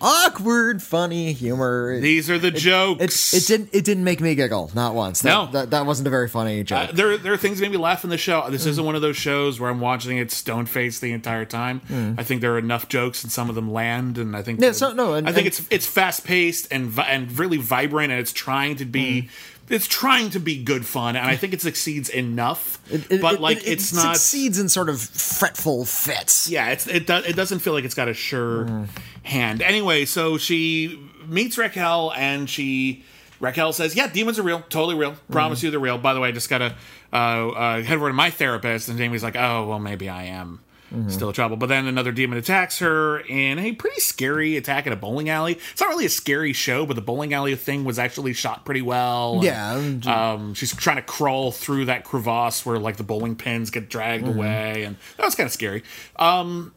Awkward, 0.02 0.82
funny 0.82 1.34
humor. 1.34 2.00
these 2.00 2.30
are 2.30 2.38
the 2.38 2.48
it, 2.50 2.56
jokes. 2.56 3.34
it 3.34 3.46
didn't 3.48 3.70
it 3.74 3.86
didn't 3.86 4.04
make 4.04 4.22
me 4.22 4.36
giggle 4.36 4.72
not 4.76 4.96
once. 4.96 5.22
That, 5.22 5.30
No. 5.30 5.46
that, 5.52 5.70
that 5.72 5.86
wasn't 5.86 6.08
a 6.08 6.12
very 6.12 6.28
funny 6.28 6.64
joke. 6.64 6.90
Uh, 6.90 6.92
there, 6.92 7.18
there 7.18 7.34
are 7.34 7.38
things 7.38 7.60
that 7.60 7.64
made 7.66 7.72
me 7.72 7.78
laugh 7.78 8.04
in 8.04 8.10
the 8.10 8.18
show. 8.18 8.50
This 8.50 8.66
Mm. 8.66 8.70
isn't 8.70 8.86
one 8.86 8.96
of 8.96 9.02
those 9.02 9.18
shows 9.18 9.60
where 9.60 9.70
I'm 9.70 9.80
watching 9.80 10.18
it 10.18 10.32
stone 10.32 10.66
faced 10.66 11.02
the 11.02 11.12
entire 11.12 11.46
time. 11.46 11.82
I 12.18 12.24
think 12.24 12.42
there 12.42 12.54
are 12.54 12.60
enough 12.60 12.88
jokes 12.90 13.24
and 13.24 13.32
some 13.32 13.50
of 13.50 13.56
them 13.56 13.72
land, 13.72 14.18
and 14.18 14.36
I 14.36 14.42
think 14.42 14.60
Mm. 14.60 14.64
Yeah, 14.64 14.72
so- 14.74 14.94
no, 14.94 15.14
and- 15.14 15.28
I 15.28 15.32
think 15.32 15.48
and- 15.48 15.56
it's 15.60 15.68
it's 15.70 15.86
fast 15.86 16.26
paced 16.26 16.68
and 16.72 16.88
vi- 16.88 17.04
and 17.10 17.38
really 17.38 17.58
vibrant, 17.58 18.12
and 18.12 18.20
it's 18.20 18.34
trying 18.34 18.76
to 18.78 18.86
be 18.86 19.30
it's 19.70 19.88
trying 19.88 20.30
to 20.32 20.40
be 20.40 20.62
good 20.64 20.86
fun, 20.86 21.16
and 21.16 21.26
I 21.28 21.36
think 21.36 21.54
it 21.54 21.62
succeeds 21.62 22.10
enough. 22.10 22.80
Mm. 22.90 22.94
It- 22.96 23.12
it- 23.12 23.22
but 23.22 23.40
like 23.42 23.58
it- 23.58 23.68
it's 23.68 23.92
it 23.92 23.96
not. 23.96 24.16
succeeds 24.18 24.60
in 24.60 24.70
sort 24.70 24.90
of 24.90 25.02
fretful 25.02 25.86
fits. 25.86 26.50
Yeah, 26.50 26.70
it's, 26.70 26.88
it 26.88 27.08
do, 27.08 27.16
it 27.16 27.36
doesn't 27.36 27.60
feel 27.60 27.74
like 27.74 27.84
it's 27.86 27.96
got 27.96 28.08
a 28.08 28.14
sure 28.14 28.66
Mm. 28.66 28.88
hand. 29.24 29.62
Anyway, 29.62 30.06
so 30.06 30.38
she 30.38 31.00
meets 31.28 31.58
Raquel 31.58 32.12
and 32.16 32.50
she 32.50 33.04
Raquel 33.40 33.72
says, 33.72 33.96
"Yeah, 33.96 34.08
demons 34.08 34.38
are 34.40 34.44
real, 34.44 34.62
totally 34.70 34.96
real. 34.96 35.16
Promise 35.32 35.64
you 35.64 35.72
they're 35.72 35.80
real. 35.80 35.98
By 35.98 36.14
the 36.14 36.20
way, 36.20 36.30
I 36.30 36.32
just 36.32 36.50
gotta 36.50 36.76
uh, 37.14 37.16
uh, 37.16 37.82
head 37.84 37.96
over 37.98 38.08
to 38.10 38.14
my 38.14 38.30
therapist." 38.32 38.90
And 38.90 38.98
Jamie's 38.98 39.24
like, 39.24 39.36
"Oh, 39.38 39.66
well, 39.68 39.80
maybe 39.80 40.10
I 40.10 40.26
am." 40.26 40.60
Still 41.08 41.28
in 41.28 41.34
trouble, 41.36 41.56
but 41.56 41.68
then 41.68 41.86
another 41.86 42.12
demon 42.12 42.40
attacks 42.40 42.80
her 42.80 43.20
in 43.20 43.60
a 43.60 43.74
pretty 43.74 44.00
scary 44.00 44.58
attack 44.58 44.88
at 44.88 44.94
a 44.94 44.96
bowling 44.96 45.30
alley. 45.30 45.60
It's 45.72 45.80
not 45.82 45.90
really 45.90 46.06
a 46.06 46.10
scary 46.10 46.52
show, 46.52 46.86
but 46.88 46.96
the 46.96 47.02
bowling 47.02 47.32
alley 47.32 47.56
thing 47.56 47.84
was 47.86 48.00
actually 48.00 48.34
shot 48.34 48.66
pretty 48.66 48.82
well. 48.82 49.42
Yeah. 49.44 49.76
um, 50.08 50.56
she's 50.56 50.76
trying 50.76 50.96
to 50.96 51.04
crawl 51.04 51.52
through 51.52 51.86
that 51.86 52.06
crevasse 52.06 52.66
where 52.66 52.80
like 52.80 52.98
the 52.98 53.04
bowling 53.04 53.36
pins 53.36 53.70
get 53.70 53.88
dragged 53.90 54.28
away, 54.28 54.84
and 54.84 54.96
that 55.18 55.26
was 55.26 55.36
kind 55.36 55.46
of 55.46 55.54
scary. 55.54 55.84
Um, 56.16 56.74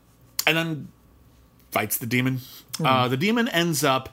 and 0.46 0.57
then 0.57 0.88
fights 1.70 1.96
the 1.96 2.07
demon. 2.07 2.40
Uh, 2.85 3.09
the 3.09 3.16
demon 3.16 3.48
ends 3.48 3.83
up 3.83 4.11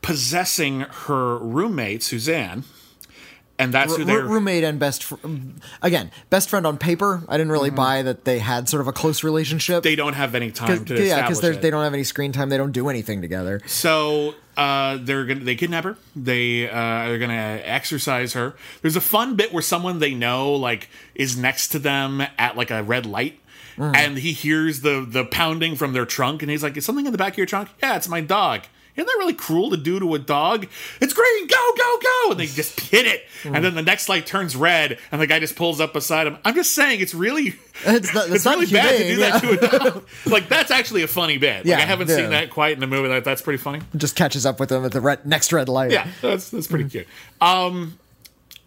possessing 0.00 0.80
her 0.80 1.36
roommate 1.38 2.02
Suzanne, 2.02 2.64
and 3.58 3.72
that's 3.72 3.94
who 3.96 4.02
R- 4.02 4.06
they're. 4.06 4.24
roommate 4.24 4.64
and 4.64 4.78
best 4.78 5.04
fr- 5.04 5.16
again 5.82 6.10
best 6.30 6.48
friend 6.48 6.66
on 6.66 6.78
paper. 6.78 7.22
I 7.28 7.36
didn't 7.36 7.52
really 7.52 7.70
buy 7.70 8.02
that 8.02 8.24
they 8.24 8.38
had 8.38 8.68
sort 8.68 8.80
of 8.80 8.88
a 8.88 8.92
close 8.92 9.24
relationship. 9.24 9.76
Mm-hmm. 9.76 9.82
they 9.84 9.96
don't 9.96 10.14
have 10.14 10.34
any 10.34 10.50
time 10.50 10.84
to 10.84 11.06
yeah, 11.06 11.22
because 11.22 11.40
they 11.40 11.70
don't 11.70 11.82
have 11.84 11.94
any 11.94 12.04
screen 12.04 12.32
time. 12.32 12.48
They 12.48 12.56
don't 12.58 12.72
do 12.72 12.88
anything 12.88 13.22
together. 13.22 13.60
So 13.66 14.34
uh, 14.56 14.98
they're 15.00 15.24
gonna 15.24 15.40
they 15.40 15.54
kidnap 15.54 15.84
her. 15.84 15.96
They 16.14 16.68
uh, 16.68 16.78
are 16.78 17.18
gonna 17.18 17.60
exercise 17.64 18.32
her. 18.34 18.54
There's 18.82 18.96
a 18.96 19.00
fun 19.00 19.36
bit 19.36 19.52
where 19.52 19.62
someone 19.62 19.98
they 19.98 20.14
know 20.14 20.52
like 20.54 20.88
is 21.14 21.36
next 21.36 21.68
to 21.68 21.78
them 21.78 22.22
at 22.38 22.56
like 22.56 22.70
a 22.70 22.82
red 22.82 23.06
light. 23.06 23.40
And 23.78 24.16
he 24.16 24.32
hears 24.32 24.80
the 24.80 25.06
the 25.06 25.26
pounding 25.26 25.76
from 25.76 25.92
their 25.92 26.06
trunk, 26.06 26.40
and 26.40 26.50
he's 26.50 26.62
like, 26.62 26.78
"Is 26.78 26.86
something 26.86 27.04
in 27.04 27.12
the 27.12 27.18
back 27.18 27.34
of 27.34 27.36
your 27.36 27.46
trunk?" 27.46 27.68
Yeah, 27.82 27.96
it's 27.96 28.08
my 28.08 28.22
dog. 28.22 28.62
Isn't 28.96 29.06
that 29.06 29.16
really 29.18 29.34
cruel 29.34 29.70
to 29.70 29.76
do 29.76 29.98
to 30.00 30.14
a 30.14 30.18
dog? 30.18 30.66
It's 31.00 31.12
green, 31.12 31.46
go, 31.46 31.56
go, 31.76 31.98
go! 32.02 32.30
And 32.30 32.40
they 32.40 32.46
just 32.46 32.80
hit 32.80 33.06
it, 33.06 33.24
and 33.44 33.64
then 33.64 33.74
the 33.74 33.82
next 33.82 34.08
light 34.08 34.26
turns 34.26 34.56
red, 34.56 34.98
and 35.12 35.20
the 35.20 35.26
guy 35.26 35.38
just 35.38 35.54
pulls 35.56 35.80
up 35.80 35.92
beside 35.92 36.26
him. 36.26 36.38
I'm 36.44 36.54
just 36.54 36.74
saying, 36.74 37.00
it's 37.00 37.14
really, 37.14 37.54
It's 37.84 38.14
not- 38.14 38.28
it's 38.30 38.46
really 38.46 38.66
bad 38.66 38.92
to 38.92 38.98
do 38.98 39.04
humane, 39.04 39.30
that 39.30 39.42
to 39.42 39.50
a 39.50 39.90
dog. 39.92 40.08
Like 40.24 40.48
that's 40.48 40.70
actually 40.70 41.02
a 41.02 41.08
funny 41.08 41.36
bit. 41.38 41.58
Like, 41.58 41.66
Yeah, 41.66 41.78
I 41.78 41.82
haven't 41.82 42.08
yeah. 42.08 42.16
seen 42.16 42.30
that 42.30 42.50
quite 42.50 42.72
in 42.72 42.80
the 42.80 42.86
movie. 42.86 43.08
That 43.08 43.24
that's 43.24 43.42
pretty 43.42 43.58
funny. 43.58 43.80
Just 43.96 44.16
catches 44.16 44.46
up 44.46 44.58
with 44.58 44.70
them 44.70 44.84
at 44.84 44.92
the 44.92 45.00
red, 45.00 45.26
next 45.26 45.52
red 45.52 45.68
light. 45.68 45.90
Yeah, 45.90 46.08
that's 46.22 46.48
that's 46.50 46.66
pretty 46.66 46.88
cute. 46.88 47.06
Um, 47.40 47.98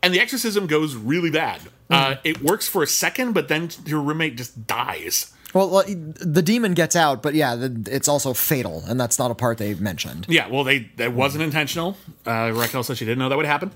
and 0.03 0.13
the 0.13 0.19
exorcism 0.19 0.67
goes 0.67 0.95
really 0.95 1.31
bad. 1.31 1.61
Uh, 1.89 2.15
it 2.23 2.41
works 2.43 2.67
for 2.69 2.83
a 2.83 2.87
second, 2.87 3.33
but 3.33 3.47
then 3.47 3.69
your 3.85 3.99
roommate 3.99 4.37
just 4.37 4.67
dies. 4.67 5.33
Well, 5.53 5.83
the 5.88 6.43
demon 6.43 6.75
gets 6.75 6.95
out, 6.95 7.23
but 7.23 7.33
yeah, 7.33 7.57
it's 7.88 8.07
also 8.07 8.33
fatal, 8.33 8.83
and 8.88 8.99
that's 8.99 9.17
not 9.17 9.31
a 9.31 9.35
part 9.35 9.57
they 9.57 9.73
mentioned. 9.73 10.27
Yeah, 10.29 10.47
well, 10.47 10.63
they 10.63 10.89
that 10.97 11.13
wasn't 11.13 11.43
intentional. 11.43 11.97
Uh, 12.25 12.51
Raquel 12.53 12.83
said 12.83 12.97
she 12.97 13.05
didn't 13.05 13.17
know 13.19 13.29
that 13.29 13.35
would 13.38 13.47
happen, 13.47 13.71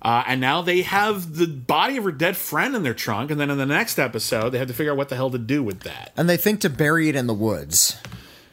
uh, 0.00 0.24
and 0.26 0.40
now 0.40 0.62
they 0.62 0.80
have 0.82 1.36
the 1.36 1.46
body 1.46 1.98
of 1.98 2.04
her 2.04 2.12
dead 2.12 2.36
friend 2.36 2.74
in 2.74 2.82
their 2.82 2.94
trunk. 2.94 3.30
And 3.30 3.38
then 3.38 3.50
in 3.50 3.58
the 3.58 3.66
next 3.66 3.98
episode, 3.98 4.50
they 4.50 4.58
have 4.58 4.68
to 4.68 4.74
figure 4.74 4.92
out 4.92 4.96
what 4.96 5.10
the 5.10 5.16
hell 5.16 5.30
to 5.30 5.38
do 5.38 5.62
with 5.62 5.80
that. 5.80 6.12
And 6.16 6.30
they 6.30 6.38
think 6.38 6.60
to 6.62 6.70
bury 6.70 7.10
it 7.10 7.14
in 7.16 7.26
the 7.26 7.34
woods. 7.34 7.98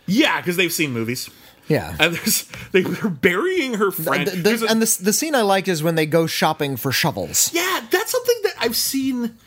Yeah, 0.05 0.41
because 0.41 0.57
they've 0.57 0.73
seen 0.73 0.91
movies. 0.91 1.29
Yeah. 1.67 1.95
And 1.99 2.13
there's 2.15 2.47
they, 2.73 2.81
they're 2.81 3.09
burying 3.09 3.75
her 3.75 3.89
friend. 3.89 4.27
The- 4.27 4.35
the- 4.57 4.65
a- 4.65 4.69
and 4.69 4.81
the, 4.81 4.97
the 5.03 5.13
scene 5.13 5.33
I 5.33 5.41
like 5.41 5.67
is 5.67 5.81
when 5.81 5.95
they 5.95 6.05
go 6.05 6.27
shopping 6.27 6.75
for 6.77 6.91
shovels. 6.91 7.51
Yeah, 7.53 7.81
that's 7.89 8.11
something 8.11 8.35
that 8.43 8.53
I've 8.59 8.75
seen 8.75 9.37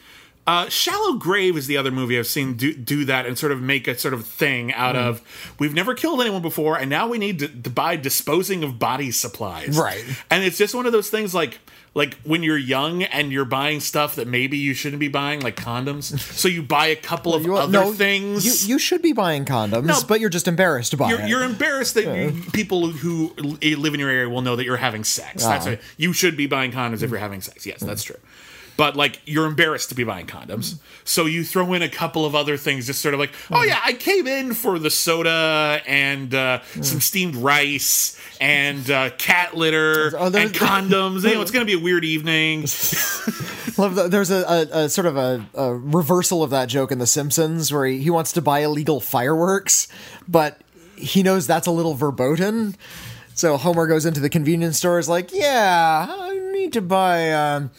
Uh, 0.49 0.67
Shallow 0.71 1.13
Grave 1.19 1.59
is 1.59 1.67
the 1.67 1.77
other 1.77 1.91
movie 1.91 2.19
I've 2.19 2.27
seen 2.27 2.55
do, 2.55 2.73
do 2.73 3.05
that 3.05 3.27
and 3.27 3.37
sort 3.37 3.53
of 3.53 3.61
make 3.61 3.87
a 3.87 3.99
sort 3.99 4.15
of 4.15 4.27
thing 4.27 4.73
out 4.73 4.95
Mm. 4.95 5.07
of 5.07 5.55
we've 5.59 5.75
never 5.75 5.93
killed 5.95 6.23
anyone 6.23 6.41
before 6.41 6.79
and 6.79 6.89
now 6.89 7.07
we 7.07 7.19
need 7.19 7.39
to, 7.41 7.49
to 7.49 7.69
buy 7.69 7.97
disposing 7.97 8.65
of 8.65 8.79
body 8.79 9.11
supplies. 9.11 9.77
Right. 9.79 10.03
And 10.31 10.43
it's 10.43 10.57
just 10.57 10.75
one 10.75 10.87
of 10.87 10.93
those 10.93 11.11
things 11.11 11.35
like 11.35 11.59
like 11.95 12.15
when 12.23 12.43
you're 12.43 12.57
young 12.57 13.03
and 13.03 13.31
you're 13.31 13.45
buying 13.45 13.81
stuff 13.81 14.15
that 14.17 14.27
maybe 14.27 14.57
you 14.57 14.73
shouldn't 14.73 15.01
be 15.01 15.09
buying, 15.09 15.41
like 15.41 15.57
condoms. 15.57 16.19
so 16.19 16.49
you 16.49 16.63
buy 16.63 16.87
a 16.87 16.97
couple 16.97 17.35
of 17.35 17.43
You- 17.45 17.57
other 17.57 17.71
no, 17.73 17.93
things. 17.93 18.47
You, 18.67 18.75
you 18.75 18.79
should 18.79 19.03
be 19.03 19.13
buying 19.13 19.45
condoms, 19.45 19.85
No. 19.85 20.01
but 20.09 20.19
you're 20.21 20.31
just 20.31 20.49
embarrassed 20.49 20.97
by 20.97 21.11
You're, 21.11 21.21
it. 21.21 21.29
you're 21.29 21.43
embarrassed 21.43 21.95
that 21.95 22.05
you, 22.05 22.43
people 22.53 22.89
who 22.89 23.35
live 23.61 23.93
in 23.95 24.01
your 24.01 24.09
area 24.11 24.29
will 24.31 24.43
know 24.43 24.57
that 24.57 24.65
you're 24.65 24.77
having 24.79 25.05
sex. 25.05 25.45
That's 25.45 25.67
Ah. 25.67 25.71
it. 25.71 25.83
You 25.99 26.13
should 26.15 26.37
be 26.39 26.47
buying 26.47 26.73
condoms 26.73 27.03
if 27.03 27.11
you're 27.11 27.19
having 27.19 27.41
sex. 27.43 27.67
Yes, 27.67 27.81
that's 27.81 28.03
true. 28.03 28.17
But 28.79 28.95
like 28.97 29.21
you're 29.27 29.45
embarrassed 29.47 29.89
to 29.91 29.95
be 29.97 30.05
buying 30.05 30.27
condoms, 30.27 30.77
so 31.05 31.27
you 31.27 31.43
throw 31.45 31.73
in 31.75 31.83
a 31.83 31.89
couple 31.89 32.25
of 32.25 32.35
other 32.35 32.57
things, 32.57 32.87
just 32.87 33.03
sort 33.03 33.13
of 33.13 33.19
like, 33.21 33.33
oh 33.51 33.63
yeah, 33.65 33.81
I 33.85 33.93
came 33.93 34.27
in 34.29 34.55
for 34.55 34.79
the 34.79 34.89
soda 34.89 35.83
and 35.87 36.33
uh, 36.33 36.61
some 36.81 37.01
steamed 37.01 37.35
rice 37.35 38.17
and 38.41 38.89
uh, 38.91 39.11
cat 39.19 39.57
litter 39.57 40.13
Oh, 40.17 40.27
and 40.27 40.55
condoms. 40.55 41.25
you 41.29 41.35
know, 41.35 41.43
it's 41.43 41.51
gonna 41.51 41.65
be 41.65 41.73
a 41.75 41.79
weird 41.79 42.05
evening. 42.05 42.61
Love 43.77 43.95
the, 43.97 44.07
there's 44.09 44.31
a, 44.31 44.45
a, 44.73 44.85
a 44.85 44.89
sort 44.89 45.07
of 45.07 45.17
a, 45.17 45.45
a 45.55 45.75
reversal 45.75 46.43
of 46.45 46.51
that 46.51 46.69
joke 46.69 46.91
in 46.93 46.99
The 47.01 47.07
Simpsons 47.07 47.73
where 47.73 47.85
he, 47.87 47.99
he 47.99 48.11
wants 48.11 48.33
to 48.33 48.43
buy 48.43 48.61
illegal 48.61 49.01
fireworks, 49.01 49.89
but 50.29 50.61
he 50.97 51.23
knows 51.25 51.47
that's 51.49 51.67
a 51.67 51.71
little 51.73 51.95
verboten. 51.95 52.77
So 53.35 53.57
Homer 53.57 53.87
goes 53.89 54.07
into 54.07 54.21
the 54.21 54.31
convenience 54.31 54.79
store, 54.79 54.99
is 55.01 55.09
like, 55.09 55.33
"Yeah, 55.33 56.07
I 56.09 56.39
need 56.53 56.73
to 56.75 56.81
buy. 56.81 57.33
Um, 57.33 57.71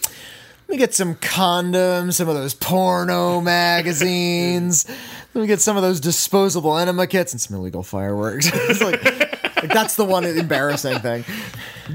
let 0.70 0.74
me 0.76 0.78
get 0.78 0.93
some 0.93 1.15
condoms, 1.15 2.13
some 2.13 2.30
of 2.30 2.36
those 2.36 2.53
porno 2.53 3.41
magazines. 3.41 4.88
let 5.34 5.41
me 5.41 5.47
get 5.47 5.59
some 5.59 5.76
of 5.76 5.82
those 5.82 5.99
disposable 5.99 6.78
enema 6.78 7.07
kits 7.07 7.34
and 7.34 7.41
some 7.41 7.57
illegal 7.57 7.82
fireworks." 7.82 8.47
it's 8.53 8.80
like, 8.80 9.03
like 9.03 9.74
that's 9.74 9.95
the 9.95 10.05
one 10.05 10.26
embarrassing 10.26 10.99
thing. 10.99 11.26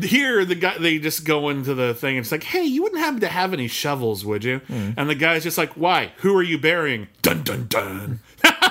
Here, 0.02 0.44
the 0.44 0.56
guy 0.56 0.76
they 0.76 0.98
just 0.98 1.24
go 1.24 1.50
into 1.50 1.72
the 1.74 1.94
thing 1.94 2.16
and 2.16 2.24
it's 2.24 2.32
like, 2.32 2.42
"Hey, 2.42 2.64
you 2.64 2.82
wouldn't 2.82 3.00
happen 3.00 3.20
to 3.20 3.28
have 3.28 3.52
any 3.52 3.68
shovels, 3.68 4.24
would 4.24 4.42
you?" 4.42 4.58
Hmm. 4.66 4.90
And 4.96 5.08
the 5.08 5.14
guy's 5.14 5.44
just 5.44 5.56
like, 5.56 5.74
"Why? 5.74 6.10
Who 6.16 6.36
are 6.36 6.42
you 6.42 6.58
burying?" 6.58 7.06
Dun 7.22 7.44
dun 7.44 7.66
dun. 7.68 8.18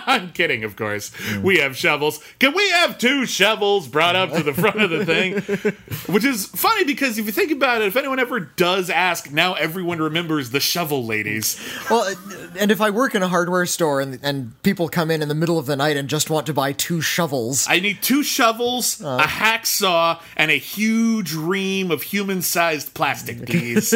I'm 0.07 0.31
kidding, 0.31 0.63
of 0.63 0.75
course. 0.75 1.11
We 1.41 1.57
have 1.59 1.77
shovels. 1.77 2.19
Can 2.39 2.53
we 2.55 2.69
have 2.71 2.97
two 2.97 3.25
shovels 3.25 3.87
brought 3.87 4.15
up 4.15 4.31
to 4.33 4.43
the 4.43 4.53
front 4.53 4.81
of 4.81 4.89
the 4.89 5.05
thing? 5.05 5.33
Which 6.13 6.25
is 6.25 6.47
funny 6.47 6.83
because 6.83 7.17
if 7.17 7.25
you 7.25 7.31
think 7.31 7.51
about 7.51 7.81
it, 7.81 7.87
if 7.87 7.95
anyone 7.95 8.19
ever 8.19 8.39
does 8.39 8.89
ask, 8.89 9.31
now 9.31 9.53
everyone 9.53 9.99
remembers 9.99 10.49
the 10.49 10.59
shovel 10.59 11.05
ladies. 11.05 11.59
Well, 11.89 12.13
and 12.57 12.71
if 12.71 12.81
I 12.81 12.89
work 12.89 13.15
in 13.15 13.23
a 13.23 13.27
hardware 13.27 13.65
store 13.65 14.01
and, 14.01 14.19
and 14.21 14.61
people 14.63 14.89
come 14.89 15.09
in 15.09 15.21
in 15.21 15.29
the 15.29 15.35
middle 15.35 15.57
of 15.57 15.65
the 15.65 15.75
night 15.75 15.97
and 15.97 16.09
just 16.09 16.29
want 16.29 16.45
to 16.47 16.53
buy 16.53 16.73
two 16.73 17.01
shovels, 17.01 17.65
I 17.69 17.79
need 17.79 18.01
two 18.01 18.23
shovels, 18.23 19.01
uh. 19.01 19.19
a 19.21 19.27
hacksaw, 19.27 20.21
and 20.35 20.51
a 20.51 20.57
huge 20.57 21.33
ream 21.33 21.91
of 21.91 22.01
human-sized 22.01 22.93
plastic 22.93 23.45
bees. 23.45 23.93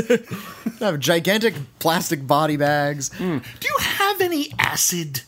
I 0.82 0.86
have 0.86 1.00
gigantic 1.00 1.56
plastic 1.80 2.26
body 2.26 2.58
bags. 2.58 3.14
Hmm. 3.14 3.40
Do 3.60 3.68
you 3.68 3.78
have 3.80 4.22
any 4.22 4.54
acid? 4.60 5.22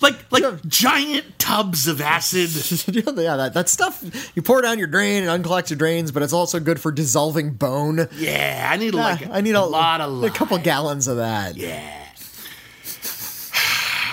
Like 0.00 0.17
like 0.30 0.44
giant 0.66 1.38
tubs 1.38 1.86
of 1.88 2.00
acid? 2.00 2.50
yeah, 2.94 3.36
that, 3.36 3.52
that 3.54 3.68
stuff 3.68 4.02
you 4.34 4.42
pour 4.42 4.60
down 4.62 4.78
your 4.78 4.88
drain 4.88 5.26
and 5.26 5.44
unclogs 5.44 5.70
your 5.70 5.76
drains, 5.78 6.12
but 6.12 6.22
it's 6.22 6.32
also 6.32 6.60
good 6.60 6.80
for 6.80 6.92
dissolving 6.92 7.52
bone. 7.54 8.08
Yeah, 8.16 8.68
I 8.72 8.76
need 8.76 8.94
Ah, 8.94 8.98
like 8.98 9.28
I 9.30 9.40
need 9.40 9.54
a, 9.54 9.64
lot 9.64 10.00
of 10.00 10.22
a 10.22 10.30
couple 10.30 10.58
gallons 10.58 11.08
of 11.08 11.16
that. 11.18 11.56
Yeah. 11.56 11.94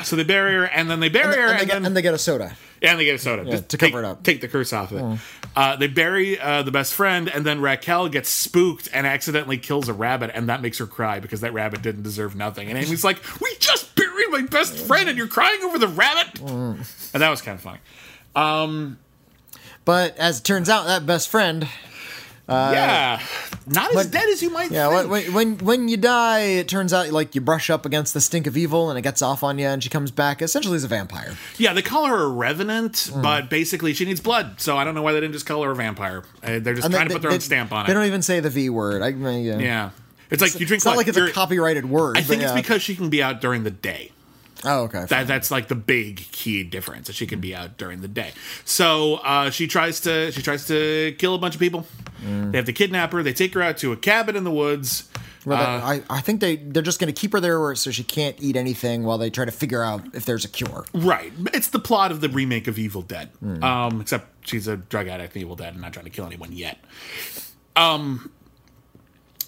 So 0.03 0.16
they 0.16 0.24
bury 0.24 0.53
her, 0.53 0.66
and 0.66 0.88
then 0.89 0.99
they 0.99 1.10
bury 1.10 1.36
her, 1.36 1.41
And, 1.47 1.49
they 1.49 1.62
and, 1.62 1.68
get, 1.68 1.74
then 1.74 1.86
and 1.88 1.97
they 1.97 2.03
get 2.03 2.14
a 2.14 2.20
soda. 2.20 2.56
and 2.84 2.99
they 2.99 3.06
get 3.06 3.16
a 3.16 3.18
soda 3.18 3.43
Yeah, 3.43 3.56
to 3.62 3.78
take- 3.78 3.91
cover 3.91 4.03
it 4.03 4.06
up. 4.06 4.22
Take 4.24 4.39
the 4.39 4.47
curse 4.47 4.72
off 4.72 4.91
of 4.91 4.97
it. 5.14 5.20
Uh, 5.56 5.76
they 5.78 5.88
bury 5.88 6.38
uh, 6.39 6.64
the 6.64 6.72
best 6.72 6.93
friend, 6.93 7.30
and 7.30 7.45
then 7.45 7.62
Raquel 7.62 8.10
gets 8.10 8.30
spooked 8.30 8.89
and 8.93 9.08
accidentally 9.08 9.58
kills 9.58 9.88
a 9.88 9.93
rabbit, 9.93 10.32
and 10.34 10.49
that 10.49 10.62
makes 10.62 10.80
her 10.80 10.86
cry 10.86 11.20
because 11.22 11.41
that 11.41 11.53
rabbit 11.53 11.82
didn't 11.82 12.03
deserve 12.03 12.36
nothing. 12.36 12.68
And 12.70 12.78
Amy's 12.78 13.03
like, 13.06 13.22
"We 13.39 13.56
just 13.60 13.95
buried 13.95 14.30
my 14.32 14.41
best 14.41 14.78
friend, 14.78 15.08
and 15.08 15.18
you're 15.18 15.28
crying 15.28 15.62
over 15.64 15.78
the 15.80 15.88
rabbit," 15.88 16.41
and 16.41 16.84
that 17.14 17.30
was 17.30 17.41
kind 17.41 17.58
of 17.58 17.62
funny. 17.62 17.80
But 19.86 20.18
as 20.18 20.39
it 20.39 20.43
turns 20.43 20.68
out, 20.68 20.88
that 20.88 21.06
best 21.06 21.30
friend, 21.30 21.68
yeah, 22.48 23.20
not 23.68 23.89
as 23.89 23.96
but- 23.96 24.12
dead 24.12 24.30
as 24.30 24.41
you 24.43 24.50
might 24.52 24.70
yeah, 24.72 24.89
think. 24.89 25.10
when, 25.10 25.34
when 25.34 25.58
when 25.60 25.88
you 25.88 25.98
die, 25.98 26.41
it 26.41 26.68
turns 26.68 26.93
out 26.93 27.10
like 27.12 27.34
you 27.36 27.41
brush 27.41 27.70
up 27.70 27.86
against 27.86 28.14
the 28.14 28.22
stink 28.22 28.46
of 28.48 28.56
evil, 28.56 28.89
and 28.89 29.00
it 29.00 29.02
gets 29.02 29.22
off 29.22 29.43
on 29.43 29.58
you, 29.58 29.66
and 29.68 29.84
she 29.84 29.89
comes 29.89 30.12
back 30.12 30.41
essentially 30.41 30.76
as 30.76 30.84
a 30.84 30.88
vampire. 30.88 31.36
Yeah, 31.58 31.74
they 31.74 31.82
call 31.82 32.06
her 32.06 32.24
a 32.24 32.28
revenant, 32.30 32.93
Mm. 32.93 33.22
but 33.24 33.50
basically 33.50 33.93
she 33.93 34.06
needs 34.06 34.20
blood. 34.22 34.62
So 34.62 34.78
I 34.78 34.84
don't 34.84 34.93
know 34.96 35.02
why 35.02 35.14
they 35.14 35.20
didn't 35.22 35.34
just 35.34 35.46
call 35.46 35.64
her 35.64 35.72
a 35.72 35.76
vampire. 35.76 36.24
Uh, 36.43 36.60
they're 36.60 36.74
just 36.76 36.86
And 36.86 36.93
trying 36.93 37.08
they- 37.08 37.14
to 37.14 37.16
put 37.16 37.22
their 37.24 37.32
they- 37.32 37.36
own 37.38 37.41
stamp 37.41 37.72
on 37.72 37.86
They 37.86 37.86
it. 37.86 37.88
They 37.88 37.93
don't 38.00 38.06
even 38.08 38.22
say 38.22 38.39
the 38.39 38.50
V 38.50 38.70
word. 38.70 39.02
I, 39.02 39.08
yeah. 39.10 39.58
yeah, 39.58 39.89
it's 40.30 40.41
like 40.41 40.60
you 40.60 40.66
drink. 40.66 40.80
It's 40.80 40.86
not 40.86 40.98
like 40.98 41.08
it's 41.08 41.18
a 41.18 41.22
you're- 41.22 41.32
copyrighted 41.32 41.89
word. 41.89 42.18
I 42.18 42.22
think 42.22 42.41
but 42.41 42.52
it's 42.52 42.56
because 42.68 42.82
she 42.84 42.96
can 42.96 43.10
be 43.10 43.24
out 43.24 43.41
during 43.41 43.64
the 43.64 43.72
day. 43.72 44.12
Oh, 44.64 44.84
okay. 44.84 45.06
That, 45.10 45.28
that's 45.28 45.51
like 45.51 45.68
the 45.68 45.76
big 45.76 46.18
key 46.32 46.64
difference 46.64 47.08
that 47.08 47.14
she 47.16 47.28
can 47.28 47.39
be 47.41 47.53
out 47.53 47.78
during 47.78 48.01
the 48.01 48.08
day. 48.08 48.32
So 48.64 49.16
uh, 49.16 49.49
she 49.49 49.68
tries 49.68 49.99
to 50.01 50.32
she 50.32 50.41
tries 50.41 50.66
to 50.68 51.14
kill 51.20 51.36
a 51.36 51.38
bunch 51.38 51.56
of 51.56 51.60
people. 51.60 51.86
Mm. 52.24 52.51
They 52.51 52.58
have 52.58 52.66
to 52.66 52.74
kidnap 52.74 53.12
her. 53.12 53.22
They 53.22 53.34
take 53.34 53.53
her 53.53 53.62
out 53.62 53.78
to 53.80 53.91
a 53.91 53.97
cabin 53.97 54.36
in 54.36 54.43
the 54.43 54.51
woods. 54.51 55.10
Well, 55.45 55.62
Uh, 55.62 55.80
I, 55.86 56.01
I 56.10 56.22
think 56.22 56.39
they 56.41 56.56
they're 56.56 56.82
just 56.82 56.99
going 56.99 57.14
to 57.14 57.20
keep 57.22 57.34
her 57.34 57.39
there 57.39 57.60
where, 57.60 57.76
so 57.76 57.91
she 57.91 58.03
can't 58.03 58.36
eat 58.39 58.56
anything 58.56 59.03
while 59.03 59.20
they 59.20 59.30
try 59.30 59.45
to 59.45 59.51
figure 59.51 59.84
out 59.84 60.01
if 60.16 60.26
there's 60.26 60.43
a 60.45 60.47
cure. 60.47 60.86
Right. 60.93 61.32
It's 61.53 61.68
the 61.68 61.78
plot 61.80 62.12
of 62.12 62.22
the 62.22 62.30
remake 62.30 62.68
of 62.68 62.80
Evil 62.80 63.03
Dead. 63.03 63.30
Hmm. 63.41 63.64
Um, 63.64 64.01
except 64.01 64.47
she's 64.47 64.68
a 64.68 64.78
drug 64.78 65.08
addict 65.08 65.36
in 65.36 65.41
Evil 65.43 65.56
Dead 65.56 65.74
and 65.74 65.82
not 65.84 65.93
trying 65.93 66.06
to 66.06 66.12
kill 66.12 66.26
anyone 66.26 66.51
yet. 66.51 66.80
Um, 67.76 68.32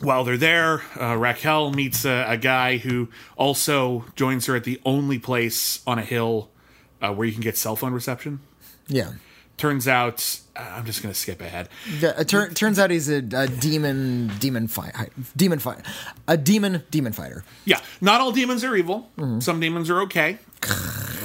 while 0.02 0.24
they're 0.24 0.38
there, 0.38 0.82
uh, 1.00 1.16
Raquel 1.18 1.72
meets 1.72 2.06
a, 2.06 2.26
a 2.28 2.38
guy 2.38 2.78
who 2.78 3.10
also 3.36 4.06
joins 4.16 4.46
her 4.46 4.56
at 4.56 4.64
the 4.64 4.80
only 4.86 5.20
place 5.20 5.82
on 5.88 6.00
a 6.00 6.04
hill 6.04 6.50
uh, 7.02 7.14
where 7.14 7.26
you 7.28 7.34
can 7.34 7.42
get 7.42 7.58
cell 7.58 7.76
phone 7.76 7.94
reception. 7.94 8.40
Yeah. 8.88 9.14
Turns 9.58 9.88
out, 9.88 10.40
uh, 10.56 10.60
I'm 10.60 10.86
just 10.86 11.02
going 11.02 11.12
to 11.12 11.20
skip 11.20 11.42
ahead. 11.42 11.70
It 12.00 12.28
tur- 12.28 12.50
turns 12.50 12.78
out 12.78 12.92
he's 12.92 13.10
a, 13.10 13.18
a 13.34 13.48
demon, 13.48 14.32
demon 14.40 14.68
fight, 14.68 14.94
demon 15.36 15.58
fight, 15.58 15.80
a 16.28 16.38
demon, 16.38 16.84
demon 16.92 17.12
fighter. 17.12 17.44
Yeah, 17.66 17.80
not 18.00 18.22
all 18.22 18.32
demons 18.32 18.64
are 18.64 18.76
evil. 18.76 19.10
Some 19.40 19.60
demons 19.60 19.90
are 19.90 20.02
okay. 20.04 20.38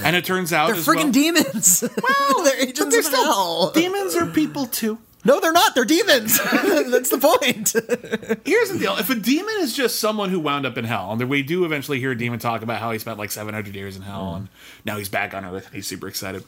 And 0.04 0.16
it 0.16 0.24
turns 0.24 0.52
out 0.52 0.68
They're 0.68 0.76
freaking 0.76 1.04
well, 1.04 1.12
demons. 1.12 1.84
Well, 2.02 2.44
they're 2.44 2.60
agents 2.60 2.90
they're 2.90 3.00
of 3.00 3.12
hell. 3.12 3.70
Demons 3.72 4.14
are 4.16 4.26
people 4.26 4.66
too. 4.66 4.98
No, 5.24 5.40
they're 5.40 5.52
not. 5.52 5.74
They're 5.74 5.84
demons. 5.84 6.38
That's 6.90 7.10
the 7.10 7.18
point. 7.18 7.72
Here's 8.44 8.70
the 8.70 8.78
deal: 8.78 8.96
if 8.96 9.10
a 9.10 9.14
demon 9.14 9.54
is 9.58 9.74
just 9.74 10.00
someone 10.00 10.30
who 10.30 10.40
wound 10.40 10.66
up 10.66 10.76
in 10.76 10.84
hell, 10.84 11.12
and 11.12 11.28
we 11.28 11.42
do 11.42 11.64
eventually 11.64 12.00
hear 12.00 12.12
a 12.12 12.18
demon 12.18 12.38
talk 12.38 12.62
about 12.62 12.80
how 12.80 12.90
he 12.92 12.98
spent 12.98 13.18
like 13.18 13.30
700 13.30 13.74
years 13.74 13.96
in 13.96 14.02
hell, 14.02 14.34
and 14.34 14.48
now 14.84 14.98
he's 14.98 15.08
back 15.08 15.34
on 15.34 15.44
Earth, 15.44 15.66
and 15.66 15.74
he's 15.74 15.86
super 15.86 16.08
excited. 16.08 16.44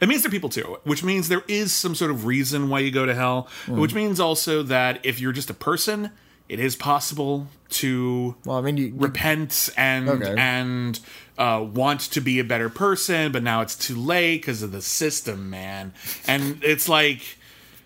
It 0.00 0.08
means 0.08 0.22
they're 0.22 0.30
people 0.30 0.48
too, 0.48 0.78
which 0.84 1.04
means 1.04 1.28
there 1.28 1.44
is 1.46 1.72
some 1.72 1.94
sort 1.94 2.10
of 2.10 2.26
reason 2.26 2.68
why 2.68 2.80
you 2.80 2.90
go 2.90 3.06
to 3.06 3.14
hell. 3.14 3.48
Which 3.68 3.94
means 3.94 4.18
also 4.18 4.62
that 4.64 5.00
if 5.04 5.20
you're 5.20 5.32
just 5.32 5.50
a 5.50 5.54
person, 5.54 6.10
it 6.48 6.60
is 6.60 6.76
possible 6.76 7.46
to 7.70 8.34
well, 8.44 8.58
I 8.58 8.60
mean, 8.60 8.76
you, 8.76 8.86
you- 8.86 8.94
repent 8.96 9.70
and 9.76 10.08
Okay. 10.08 10.34
and 10.38 10.98
uh, 11.38 11.64
want 11.72 12.00
to 12.12 12.20
be 12.20 12.38
a 12.38 12.44
better 12.44 12.68
person, 12.68 13.32
but 13.32 13.42
now 13.42 13.60
it's 13.60 13.74
too 13.76 13.96
late 13.96 14.40
because 14.42 14.62
of 14.62 14.70
the 14.72 14.80
system, 14.82 15.50
man. 15.50 15.92
And 16.28 16.62
it's 16.62 16.88
like 16.88 17.38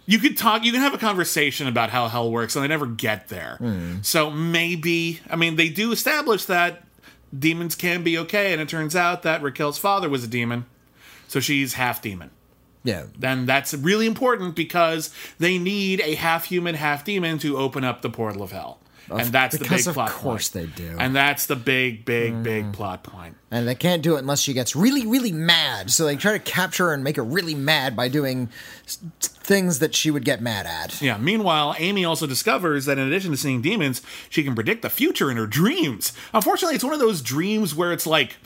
you 0.06 0.18
could 0.18 0.36
talk, 0.36 0.64
you 0.64 0.72
can 0.72 0.80
have 0.80 0.94
a 0.94 0.98
conversation 0.98 1.66
about 1.66 1.90
how 1.90 2.08
hell 2.08 2.30
works, 2.30 2.56
and 2.56 2.62
they 2.62 2.68
never 2.68 2.86
get 2.86 3.28
there. 3.28 3.56
Hmm. 3.58 3.96
So 4.02 4.30
maybe, 4.30 5.20
I 5.30 5.36
mean, 5.36 5.56
they 5.56 5.68
do 5.68 5.92
establish 5.92 6.44
that 6.46 6.82
demons 7.38 7.74
can 7.74 8.02
be 8.02 8.16
okay, 8.18 8.52
and 8.52 8.60
it 8.60 8.68
turns 8.68 8.96
out 8.96 9.22
that 9.22 9.42
Raquel's 9.42 9.78
father 9.78 10.08
was 10.08 10.24
a 10.24 10.28
demon, 10.28 10.64
so 11.28 11.40
she's 11.40 11.74
half 11.74 12.00
demon. 12.02 12.30
Yeah. 12.84 13.04
Then 13.18 13.46
that's 13.46 13.74
really 13.74 14.06
important 14.06 14.54
because 14.54 15.12
they 15.38 15.58
need 15.58 16.00
a 16.00 16.14
half 16.14 16.46
human, 16.46 16.74
half 16.74 17.04
demon 17.04 17.38
to 17.38 17.56
open 17.56 17.84
up 17.84 18.02
the 18.02 18.10
portal 18.10 18.42
of 18.42 18.52
hell. 18.52 18.78
and 19.10 19.28
that's 19.28 19.56
the 19.56 19.64
big 19.64 19.86
of 19.86 19.94
plot 19.94 20.10
Of 20.10 20.16
course 20.16 20.48
point. 20.50 20.76
they 20.76 20.82
do. 20.84 20.96
And 20.98 21.16
that's 21.16 21.46
the 21.46 21.56
big, 21.56 22.04
big, 22.04 22.32
mm. 22.32 22.42
big 22.42 22.72
plot 22.72 23.02
point. 23.02 23.36
And 23.50 23.66
they 23.66 23.74
can't 23.74 24.02
do 24.02 24.16
it 24.16 24.18
unless 24.18 24.40
she 24.40 24.52
gets 24.52 24.76
really, 24.76 25.06
really 25.06 25.32
mad. 25.32 25.90
So 25.90 26.04
they 26.04 26.16
try 26.16 26.32
to 26.32 26.38
capture 26.38 26.88
her 26.88 26.94
and 26.94 27.02
make 27.02 27.16
her 27.16 27.24
really 27.24 27.54
mad 27.54 27.96
by 27.96 28.08
doing 28.08 28.50
things 28.84 29.78
that 29.78 29.94
she 29.94 30.10
would 30.10 30.26
get 30.26 30.42
mad 30.42 30.66
at. 30.66 31.00
Yeah. 31.00 31.16
Meanwhile, 31.16 31.74
Amy 31.78 32.04
also 32.04 32.26
discovers 32.26 32.84
that 32.84 32.98
in 32.98 33.06
addition 33.06 33.30
to 33.30 33.38
seeing 33.38 33.62
demons, 33.62 34.02
she 34.28 34.44
can 34.44 34.54
predict 34.54 34.82
the 34.82 34.90
future 34.90 35.30
in 35.30 35.38
her 35.38 35.46
dreams. 35.46 36.12
Unfortunately, 36.34 36.74
it's 36.74 36.84
one 36.84 36.92
of 36.92 37.00
those 37.00 37.22
dreams 37.22 37.74
where 37.74 37.92
it's 37.92 38.06
like 38.06 38.36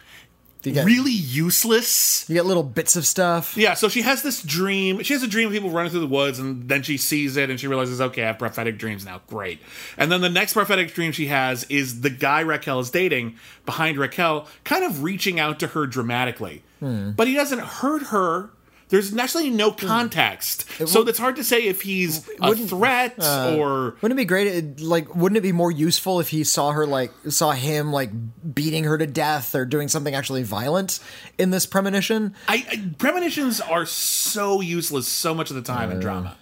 get, 0.70 0.84
really 0.84 1.10
useless. 1.10 2.28
you 2.28 2.34
get 2.34 2.46
little 2.46 2.62
bits 2.62 2.94
of 2.94 3.04
stuff. 3.06 3.56
Yeah, 3.56 3.74
so 3.74 3.88
she 3.88 4.02
has 4.02 4.22
this 4.22 4.42
dream. 4.42 5.02
She 5.02 5.12
has 5.14 5.22
a 5.22 5.28
dream 5.28 5.48
of 5.48 5.52
people 5.52 5.70
running 5.70 5.90
through 5.90 6.00
the 6.00 6.06
woods, 6.06 6.38
and 6.38 6.68
then 6.68 6.82
she 6.82 6.96
sees 6.96 7.36
it 7.36 7.50
and 7.50 7.58
she 7.58 7.66
realizes, 7.66 8.00
okay, 8.00 8.22
I 8.22 8.26
have 8.28 8.38
prophetic 8.38 8.78
dreams 8.78 9.04
now. 9.04 9.20
Great. 9.26 9.60
And 9.96 10.12
then 10.12 10.20
the 10.20 10.30
next 10.30 10.52
prophetic 10.52 10.94
dream 10.94 11.12
she 11.12 11.26
has 11.26 11.64
is 11.64 12.02
the 12.02 12.10
guy 12.10 12.40
Raquel 12.40 12.80
is 12.80 12.90
dating 12.90 13.36
behind 13.66 13.98
Raquel, 13.98 14.46
kind 14.64 14.84
of 14.84 15.02
reaching 15.02 15.40
out 15.40 15.58
to 15.60 15.68
her 15.68 15.86
dramatically. 15.86 16.62
Hmm. 16.80 17.12
But 17.12 17.26
he 17.26 17.34
doesn't 17.34 17.60
hurt 17.60 18.04
her. 18.08 18.50
There's 18.92 19.16
actually 19.16 19.48
no 19.48 19.70
hmm. 19.70 19.86
context. 19.86 20.70
so 20.86 21.00
it's 21.08 21.18
hard 21.18 21.36
to 21.36 21.44
say 21.44 21.64
if 21.64 21.80
he's 21.80 22.28
a 22.42 22.54
threat 22.54 23.14
uh, 23.18 23.56
or. 23.58 23.96
Wouldn't 24.02 24.12
it 24.12 24.22
be 24.22 24.26
great? 24.26 24.48
it- 24.48 24.80
Like, 24.80 25.14
wouldn't 25.16 25.38
it 25.38 25.40
be 25.40 25.50
more 25.50 25.72
useful 25.72 26.20
if 26.20 26.28
he 26.28 26.44
saw 26.44 26.72
her 26.72 26.86
like 26.86 27.10
saw 27.30 27.52
him 27.52 27.90
like 27.90 28.10
beating 28.54 28.84
her 28.84 28.98
to 28.98 29.06
death 29.06 29.54
or 29.54 29.64
doing 29.64 29.88
something 29.88 30.14
actually 30.14 30.42
violent 30.42 31.00
in 31.38 31.48
this 31.48 31.64
premonition? 31.64 32.34
I, 32.46 32.66
I 32.70 32.94
premonitions 32.98 33.62
are 33.62 33.86
so 33.86 34.60
useless 34.60 35.08
so 35.08 35.34
much 35.34 35.48
of 35.48 35.56
the 35.56 35.62
time 35.62 35.90
in 35.90 35.96
uh. 35.96 36.00
drama. 36.00 36.36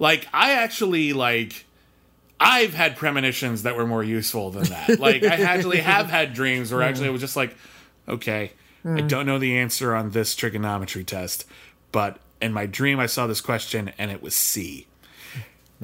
Like 0.00 0.26
I 0.34 0.54
actually 0.54 1.12
like 1.12 1.64
I've 2.40 2.74
had 2.74 2.96
premonitions 2.96 3.62
that 3.62 3.76
were 3.76 3.86
more 3.86 4.02
useful 4.02 4.50
than 4.50 4.64
that. 4.64 4.98
like 4.98 5.22
I 5.22 5.36
actually 5.36 5.78
have 5.78 6.10
had 6.10 6.34
dreams 6.34 6.72
where 6.72 6.82
hmm. 6.82 6.88
actually 6.88 7.06
it 7.06 7.12
was 7.12 7.20
just 7.20 7.36
like, 7.36 7.56
okay, 8.08 8.50
I 8.84 9.00
hmm. 9.00 9.06
don't 9.06 9.26
know 9.26 9.38
the 9.38 9.58
answer 9.58 9.94
on 9.94 10.10
this 10.10 10.34
trigonometry 10.34 11.04
test, 11.04 11.46
but 11.94 12.18
in 12.42 12.52
my 12.52 12.66
dream 12.66 12.98
I 12.98 13.06
saw 13.06 13.28
this 13.28 13.40
question 13.40 13.92
and 13.96 14.10
it 14.10 14.20
was 14.20 14.34
C. 14.34 14.88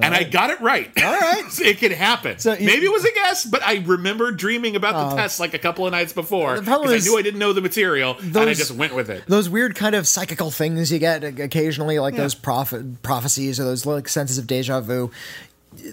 And 0.02 0.14
I 0.14 0.24
got 0.24 0.50
it 0.50 0.60
right. 0.60 0.90
All 1.02 1.12
right. 1.12 1.44
it 1.60 1.78
could 1.78 1.92
happen. 1.92 2.38
So 2.38 2.54
you- 2.54 2.66
Maybe 2.66 2.86
it 2.86 2.92
was 2.92 3.04
a 3.04 3.12
guess, 3.14 3.44
but 3.44 3.62
I 3.62 3.76
remember 3.86 4.32
dreaming 4.32 4.74
about 4.74 4.94
the 4.94 5.14
oh. 5.14 5.16
test 5.16 5.38
like 5.38 5.54
a 5.54 5.58
couple 5.58 5.86
of 5.86 5.92
nights 5.92 6.12
before 6.12 6.58
because 6.58 7.06
I 7.06 7.08
knew 7.08 7.16
I 7.16 7.22
didn't 7.22 7.38
know 7.38 7.52
the 7.52 7.60
material 7.60 8.16
and 8.18 8.36
I 8.36 8.46
those- 8.46 8.58
just 8.58 8.72
went 8.72 8.94
with 8.94 9.08
it. 9.08 9.24
Those 9.26 9.48
weird 9.48 9.76
kind 9.76 9.94
of 9.94 10.08
psychical 10.08 10.50
things 10.50 10.90
you 10.90 10.98
get 10.98 11.22
occasionally, 11.22 12.00
like 12.00 12.16
those 12.16 12.34
prophet 12.34 13.02
prophecies 13.02 13.60
or 13.60 13.64
those 13.64 13.86
like 13.86 14.08
senses 14.08 14.36
of 14.36 14.48
deja 14.48 14.80
vu. 14.80 15.12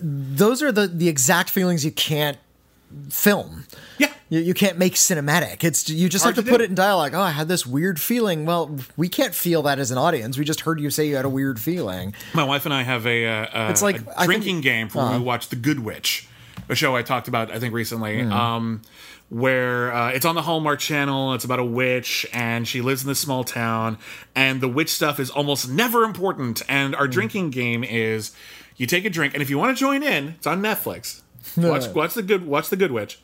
Those 0.01 0.63
are 0.63 0.72
the 0.72 0.88
the 0.88 1.07
exact 1.09 1.51
feelings 1.51 1.86
you 1.86 1.91
can't 1.91 2.38
film. 3.11 3.65
Yeah. 3.99 4.11
You, 4.30 4.39
you 4.41 4.53
can't 4.53 4.78
make 4.78 4.95
cinematic. 4.95 5.63
It's 5.63 5.89
you 5.89 6.09
just 6.09 6.23
Hard 6.23 6.36
have 6.36 6.43
to, 6.45 6.49
to 6.51 6.53
put 6.53 6.57
do. 6.59 6.63
it 6.65 6.69
in 6.69 6.75
dialogue. 6.75 7.13
Oh, 7.13 7.21
I 7.21 7.32
had 7.32 7.47
this 7.47 7.65
weird 7.65 7.99
feeling. 8.01 8.45
Well, 8.45 8.75
we 8.97 9.07
can't 9.09 9.34
feel 9.34 9.61
that 9.63 9.80
as 9.80 9.89
an 9.91 9.97
audience. 9.97 10.38
We 10.38 10.43
just 10.45 10.61
heard 10.61 10.80
you 10.80 10.89
say 10.89 11.07
you 11.07 11.15
had 11.15 11.25
a 11.25 11.30
weird 11.30 11.59
feeling. 11.59 12.13
My 12.34 12.43
wife 12.43 12.65
and 12.65 12.73
I 12.73 12.84
have 12.84 13.05
a, 13.07 13.25
uh, 13.25 13.69
It's 13.69 13.82
like- 13.82 14.01
a 14.01 14.11
I 14.11 14.25
think- 14.28 14.43
drinking 14.43 14.61
game 14.61 14.89
for 14.89 14.97
when 14.99 15.07
Uh-huh. 15.07 15.17
we 15.19 15.23
watch 15.23 15.47
The 15.49 15.55
Good 15.55 15.80
Witch, 15.80 16.28
a 16.67 16.75
show 16.75 16.95
I 16.95 17.03
talked 17.03 17.28
about 17.28 17.51
I 17.51 17.59
think 17.59 17.73
recently. 17.73 18.21
Hmm. 18.23 18.32
Um, 18.34 18.82
where 19.30 19.93
uh, 19.93 20.09
it's 20.11 20.25
on 20.25 20.36
the 20.36 20.41
Hallmark 20.41 20.80
Channel. 20.80 21.34
It's 21.34 21.43
about 21.43 21.59
a 21.59 21.65
witch, 21.65 22.25
and 22.32 22.65
she 22.67 22.80
lives 22.82 23.01
in 23.03 23.09
this 23.09 23.19
small 23.19 23.43
town, 23.43 23.97
and 24.36 24.61
the 24.61 24.69
witch 24.69 24.89
stuff 24.89 25.19
is 25.19 25.30
almost 25.30 25.69
never 25.69 26.03
important. 26.05 26.61
And 26.69 26.95
our 26.95 27.09
drinking 27.09 27.49
game 27.49 27.84
is 27.84 28.32
you 28.78 28.86
take 28.88 29.03
a 29.03 29.09
drink, 29.09 29.34
and 29.34 29.43
if 29.43 29.49
you 29.49 29.57
want 29.57 29.75
to 29.78 29.80
join 29.80 30.01
in, 30.01 30.30
it's 30.38 30.47
on 30.47 30.61
Netflix. 30.61 31.21
Watch, 31.57 31.88
watch 31.93 32.13
the 32.13 32.21
good, 32.21 32.45
watch 32.47 32.69
the 32.69 32.78
Good 32.78 32.91
Witch. 32.93 33.19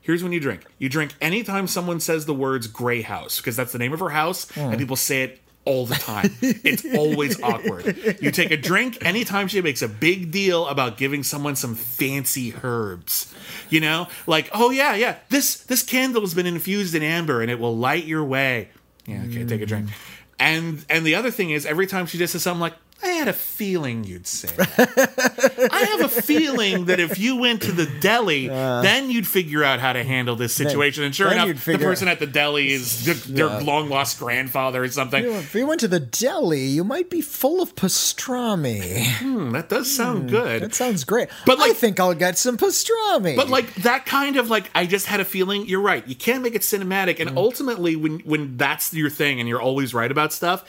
Here's 0.00 0.22
when 0.22 0.32
you 0.32 0.40
drink. 0.40 0.64
You 0.78 0.88
drink 0.88 1.14
anytime 1.20 1.66
someone 1.66 2.00
says 2.00 2.26
the 2.26 2.34
words 2.34 2.66
"gray 2.66 3.02
house" 3.02 3.38
because 3.38 3.56
that's 3.56 3.72
the 3.72 3.78
name 3.78 3.92
of 3.92 4.00
her 4.00 4.10
house, 4.10 4.50
and 4.56 4.72
hmm. 4.72 4.78
people 4.78 4.96
say 4.96 5.22
it 5.24 5.40
all 5.64 5.84
the 5.86 5.94
time. 5.94 6.34
it's 6.40 6.84
always 6.96 7.40
awkward. 7.42 8.18
You 8.20 8.30
take 8.30 8.50
a 8.50 8.56
drink 8.56 9.04
anytime 9.04 9.48
she 9.48 9.60
makes 9.60 9.82
a 9.82 9.88
big 9.88 10.30
deal 10.30 10.66
about 10.66 10.96
giving 10.96 11.22
someone 11.22 11.54
some 11.54 11.74
fancy 11.74 12.54
herbs. 12.62 13.32
You 13.68 13.80
know, 13.80 14.08
like 14.26 14.50
oh 14.52 14.70
yeah, 14.70 14.94
yeah, 14.94 15.16
this 15.28 15.56
this 15.56 15.82
candle 15.82 16.22
has 16.22 16.34
been 16.34 16.46
infused 16.46 16.94
in 16.94 17.02
amber 17.02 17.42
and 17.42 17.50
it 17.50 17.58
will 17.58 17.76
light 17.76 18.04
your 18.04 18.24
way. 18.24 18.70
Yeah, 19.06 19.22
okay, 19.28 19.44
take 19.44 19.60
a 19.60 19.66
drink. 19.66 19.88
Hmm. 19.88 19.94
And 20.38 20.86
and 20.88 21.04
the 21.04 21.14
other 21.14 21.30
thing 21.30 21.50
is, 21.50 21.66
every 21.66 21.86
time 21.86 22.06
she 22.06 22.16
just 22.16 22.32
says 22.32 22.42
something 22.42 22.60
like, 22.60 22.74
"I 23.02 23.08
had 23.08 23.28
a 23.28 23.32
feeling 23.32 24.04
you'd 24.04 24.26
say 24.26 24.48
that." 24.56 25.68
I 25.72 25.78
have 25.96 26.00
a 26.02 26.08
feeling 26.22 26.86
that 26.86 27.00
if 27.00 27.18
you 27.18 27.36
went 27.36 27.62
to 27.62 27.72
the 27.72 27.86
deli, 28.00 28.48
then 28.48 29.10
you'd 29.10 29.26
figure 29.26 29.62
out 29.64 29.80
how 29.80 29.92
to 29.92 30.02
handle 30.04 30.36
this 30.36 30.54
situation. 30.54 31.04
And 31.04 31.14
sure 31.14 31.28
Uh. 31.28 31.30
then 31.30 31.48
enough, 31.50 31.64
the 31.64 31.78
person 31.78 32.08
at 32.08 32.18
the 32.18 32.26
deli 32.26 32.72
is 32.72 33.04
th- 33.04 33.24
their 33.24 33.60
long 33.60 33.88
lost 33.88 34.18
grandfather 34.18 34.82
or 34.82 34.88
something. 34.88 35.24
If 35.24 35.54
you 35.54 35.66
went 35.66 35.80
to 35.80 35.88
the 35.88 36.00
deli, 36.00 36.60
you 36.66 36.84
might 36.84 37.10
be 37.10 37.20
full 37.20 37.60
of 37.62 37.74
pastrami. 37.74 39.04
Hmm, 39.18 39.50
that 39.52 39.68
does 39.68 39.90
sound 39.94 40.28
good. 40.30 40.62
That 40.62 40.74
sounds 40.74 41.04
great. 41.04 41.28
But, 41.46 41.60
I 41.60 41.72
think 41.74 42.00
I'll 42.00 42.14
get 42.14 42.38
some 42.38 42.56
pastrami. 42.56 43.36
But 43.36 43.48
like 43.50 43.72
that 43.76 44.06
kind 44.06 44.36
of 44.36 44.48
like 44.50 44.70
I 44.74 44.86
just 44.86 45.06
had 45.06 45.20
a 45.20 45.24
feeling 45.24 45.66
you're 45.66 45.80
right. 45.80 46.06
You 46.08 46.14
can't 46.14 46.42
make 46.42 46.54
it 46.54 46.62
cinematic 46.62 47.16
Mm. 47.16 47.26
and 47.28 47.38
ultimately 47.38 47.96
when 47.96 48.20
when 48.20 48.56
that's 48.56 48.92
your 48.94 49.10
thing 49.10 49.40
and 49.40 49.48
you're 49.48 49.60
always 49.60 49.92
right 49.94 50.10
about 50.10 50.32
stuff, 50.32 50.64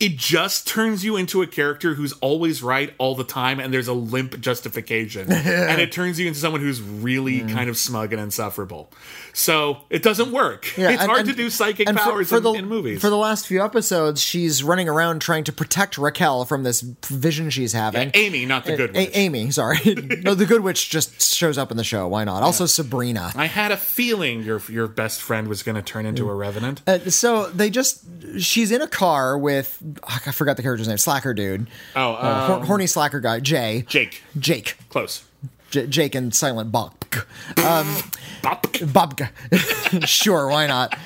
it 0.00 0.16
just 0.16 0.66
turns 0.66 1.04
you 1.04 1.16
into 1.16 1.42
a 1.42 1.46
character 1.46 1.94
who's 1.94 2.12
always 2.14 2.62
right 2.62 2.94
all 2.98 3.14
the 3.14 3.22
time 3.24 3.60
and 3.60 3.72
there's 3.72 3.86
a 3.88 3.92
limp 3.92 4.40
justification. 4.40 5.30
and 5.32 5.80
it 5.80 5.92
turns 5.92 6.18
you 6.18 6.26
into 6.26 6.38
someone 6.40 6.60
who's 6.62 6.80
really 6.80 7.40
kind 7.40 7.68
of 7.68 7.76
smug 7.76 8.12
and 8.12 8.20
insufferable. 8.20 8.90
So, 9.32 9.78
it 9.90 10.02
doesn't 10.02 10.32
work. 10.32 10.64
Mm. 10.64 10.78
Yeah, 10.78 10.90
it's 10.90 11.02
and- 11.02 11.08
hard 11.10 11.20
and- 11.20 11.30
to 11.30 11.36
do 11.36 11.50
psychic 11.50 11.86
and 11.88 11.96
for- 11.98 12.04
powers 12.04 12.28
for 12.30 12.38
in, 12.38 12.42
the, 12.42 12.52
in 12.54 12.66
movies. 12.66 13.00
For 13.00 13.10
the 13.10 13.16
last 13.16 13.46
few 13.46 13.62
episodes, 13.62 14.20
she's 14.20 14.64
running 14.64 14.88
around 14.88 15.20
trying 15.20 15.44
to 15.44 15.52
protect 15.52 15.98
Raquel 15.98 16.44
from 16.46 16.62
this 16.64 16.80
vision 16.80 17.50
she's 17.50 17.72
having. 17.72 18.10
Amy, 18.14 18.46
not 18.46 18.64
the 18.64 18.76
good 18.76 18.90
A- 18.96 19.00
witch. 19.00 19.10
Amy, 19.14 19.50
sorry. 19.50 19.78
no, 20.24 20.34
the 20.34 20.46
good 20.46 20.62
witch 20.62 20.90
just 20.90 21.20
shows 21.34 21.58
up 21.58 21.70
in 21.70 21.76
the 21.76 21.84
show. 21.84 22.08
Why 22.08 22.24
not? 22.24 22.42
Also, 22.42 22.66
Sabrina. 22.66 23.32
I 23.36 23.46
had 23.46 23.70
a 23.70 23.76
feeling 23.76 24.42
your 24.42 24.60
your 24.68 24.88
best 24.88 25.20
friend 25.20 25.46
was 25.46 25.62
going 25.62 25.76
to 25.76 25.82
turn 25.82 26.06
into 26.06 26.28
a 26.28 26.34
revenant. 26.34 26.82
Uh, 26.86 26.98
so 27.10 27.50
they 27.50 27.68
just 27.70 28.04
she's 28.40 28.70
in 28.72 28.80
a 28.82 28.86
car 28.88 29.36
with 29.38 29.78
I 30.02 30.32
forgot 30.32 30.56
the 30.56 30.62
character's 30.62 30.88
name. 30.88 30.98
Slacker 30.98 31.34
dude. 31.34 31.66
Oh, 31.96 32.12
uh, 32.14 32.46
hor- 32.46 32.56
um, 32.56 32.66
horny 32.66 32.86
slacker 32.86 33.20
guy 33.20 33.40
Jay. 33.40 33.84
Jake. 33.88 34.22
Jake. 34.38 34.76
Close. 34.88 35.24
J- 35.70 35.86
Jake 35.86 36.14
and 36.14 36.34
Silent 36.34 36.72
Bob 36.72 36.94
Bop. 38.42 38.66
Bob 38.92 39.20
sure 40.06 40.48
why 40.48 40.66
not 40.66 40.96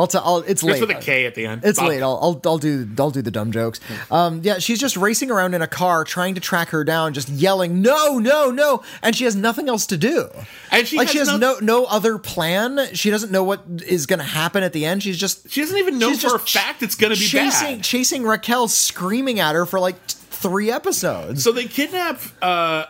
I'll 0.00 0.06
tell 0.06 0.38
it's 0.38 0.62
Just 0.62 0.64
late 0.64 0.80
with 0.80 0.90
a 0.90 1.00
K 1.00 1.26
at 1.26 1.34
the 1.34 1.46
end. 1.46 1.62
It's 1.64 1.78
Bop. 1.78 1.88
late. 1.88 2.02
I'll, 2.02 2.18
I'll 2.22 2.40
I'll 2.44 2.58
do 2.58 2.88
I'll 2.98 3.10
do 3.10 3.22
the 3.22 3.30
dumb 3.30 3.52
jokes. 3.52 3.78
Um, 4.10 4.40
yeah, 4.42 4.58
she's 4.58 4.80
just 4.80 4.96
racing 4.96 5.30
around 5.30 5.54
in 5.54 5.62
a 5.62 5.66
car 5.66 6.04
trying 6.04 6.34
to 6.34 6.40
track 6.40 6.70
her 6.70 6.82
down, 6.84 7.14
just 7.14 7.28
yelling 7.28 7.82
no, 7.82 8.18
no, 8.18 8.50
no, 8.50 8.82
and 9.02 9.14
she 9.14 9.24
has 9.24 9.36
nothing 9.36 9.68
else 9.68 9.86
to 9.86 9.96
do. 9.96 10.28
And 10.70 10.86
she 10.88 10.96
like 10.96 11.06
has 11.08 11.12
she 11.12 11.18
has 11.18 11.28
no- 11.28 11.36
no 11.36 11.58
no 11.60 11.84
other 11.84 12.18
plan. 12.18 12.80
She 12.94 13.10
doesn't 13.10 13.30
know 13.30 13.44
what 13.44 13.62
is 13.86 14.06
going 14.06 14.18
to 14.20 14.24
happen 14.24 14.62
at 14.62 14.72
the 14.72 14.84
end. 14.86 15.02
She's 15.02 15.18
just 15.18 15.48
She 15.50 15.60
doesn't 15.60 15.76
even 15.78 15.98
know 15.98 16.14
for 16.16 16.34
a 16.36 16.38
fact 16.38 16.82
it's 16.82 16.94
going 16.94 17.12
to 17.12 17.18
be 17.20 17.26
chasing 17.26 17.76
bad. 17.76 17.84
chasing 17.84 18.22
Raquel, 18.24 18.68
screaming 18.68 19.38
at 19.40 19.54
her 19.54 19.66
for 19.66 19.78
like 19.80 19.94
t- 20.06 20.16
three 20.30 20.70
episodes. 20.70 21.44
So 21.44 21.52
they 21.52 21.66
kidnap 21.66 22.20
uh 22.40 22.84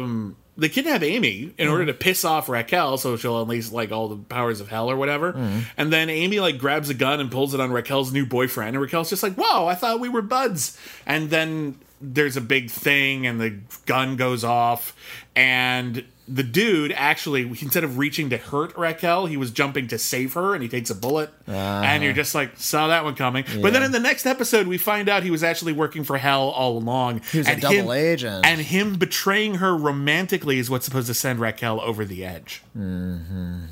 um 0.00 0.36
they 0.56 0.68
kidnap 0.68 1.02
Amy 1.02 1.52
in 1.58 1.68
order 1.68 1.84
mm. 1.84 1.88
to 1.88 1.94
piss 1.94 2.24
off 2.24 2.48
Raquel 2.48 2.96
so 2.96 3.16
she'll 3.16 3.42
unleash 3.42 3.72
like 3.72 3.90
all 3.90 4.08
the 4.08 4.16
powers 4.16 4.60
of 4.60 4.68
hell 4.68 4.90
or 4.90 4.96
whatever. 4.96 5.32
Mm. 5.32 5.64
And 5.76 5.92
then 5.92 6.08
Amy 6.10 6.40
like 6.40 6.58
grabs 6.58 6.90
a 6.90 6.94
gun 6.94 7.20
and 7.20 7.30
pulls 7.30 7.54
it 7.54 7.60
on 7.60 7.72
Raquel's 7.72 8.12
new 8.12 8.26
boyfriend 8.26 8.76
and 8.76 8.80
Raquel's 8.80 9.10
just 9.10 9.22
like, 9.22 9.34
"Whoa, 9.34 9.66
I 9.66 9.74
thought 9.74 10.00
we 10.00 10.08
were 10.08 10.22
buds." 10.22 10.78
And 11.06 11.30
then 11.30 11.78
there's 12.00 12.36
a 12.36 12.40
big 12.40 12.70
thing 12.70 13.26
and 13.26 13.40
the 13.40 13.58
gun 13.86 14.16
goes 14.16 14.44
off 14.44 14.94
and 15.34 16.04
the 16.26 16.42
dude 16.42 16.90
actually 16.92 17.42
instead 17.42 17.84
of 17.84 17.98
reaching 17.98 18.30
to 18.30 18.38
hurt 18.38 18.74
Raquel, 18.78 19.26
he 19.26 19.36
was 19.36 19.50
jumping 19.50 19.88
to 19.88 19.98
save 19.98 20.32
her 20.34 20.54
and 20.54 20.62
he 20.62 20.68
takes 20.70 20.88
a 20.88 20.94
bullet. 20.94 21.30
Uh-huh. 21.46 21.54
And 21.84 22.02
you're 22.02 22.14
just 22.14 22.34
like, 22.34 22.56
saw 22.56 22.88
that 22.88 23.04
one 23.04 23.14
coming. 23.14 23.44
But 23.60 23.74
then 23.74 23.82
in 23.82 23.92
the 23.92 24.00
next 24.00 24.24
episode 24.24 24.66
we 24.66 24.78
find 24.78 25.08
out 25.10 25.22
he 25.22 25.30
was 25.30 25.42
actually 25.44 25.72
working 25.74 26.02
for 26.02 26.16
Hell 26.16 26.48
all 26.48 26.78
along. 26.78 27.20
He 27.30 27.38
was 27.38 27.46
a 27.46 27.50
and 27.50 27.60
double 27.60 27.74
him- 27.74 27.90
agent. 27.90 28.46
And 28.46 28.60
him 28.60 28.94
betraying 28.96 29.56
her 29.56 29.76
romantically 29.76 30.58
is 30.58 30.70
what's 30.70 30.86
supposed 30.86 31.08
to 31.08 31.14
send 31.14 31.40
Raquel 31.40 31.80
over 31.80 32.04
the 32.06 32.24
edge. 32.24 32.62
Mm-hmm. 32.76 33.64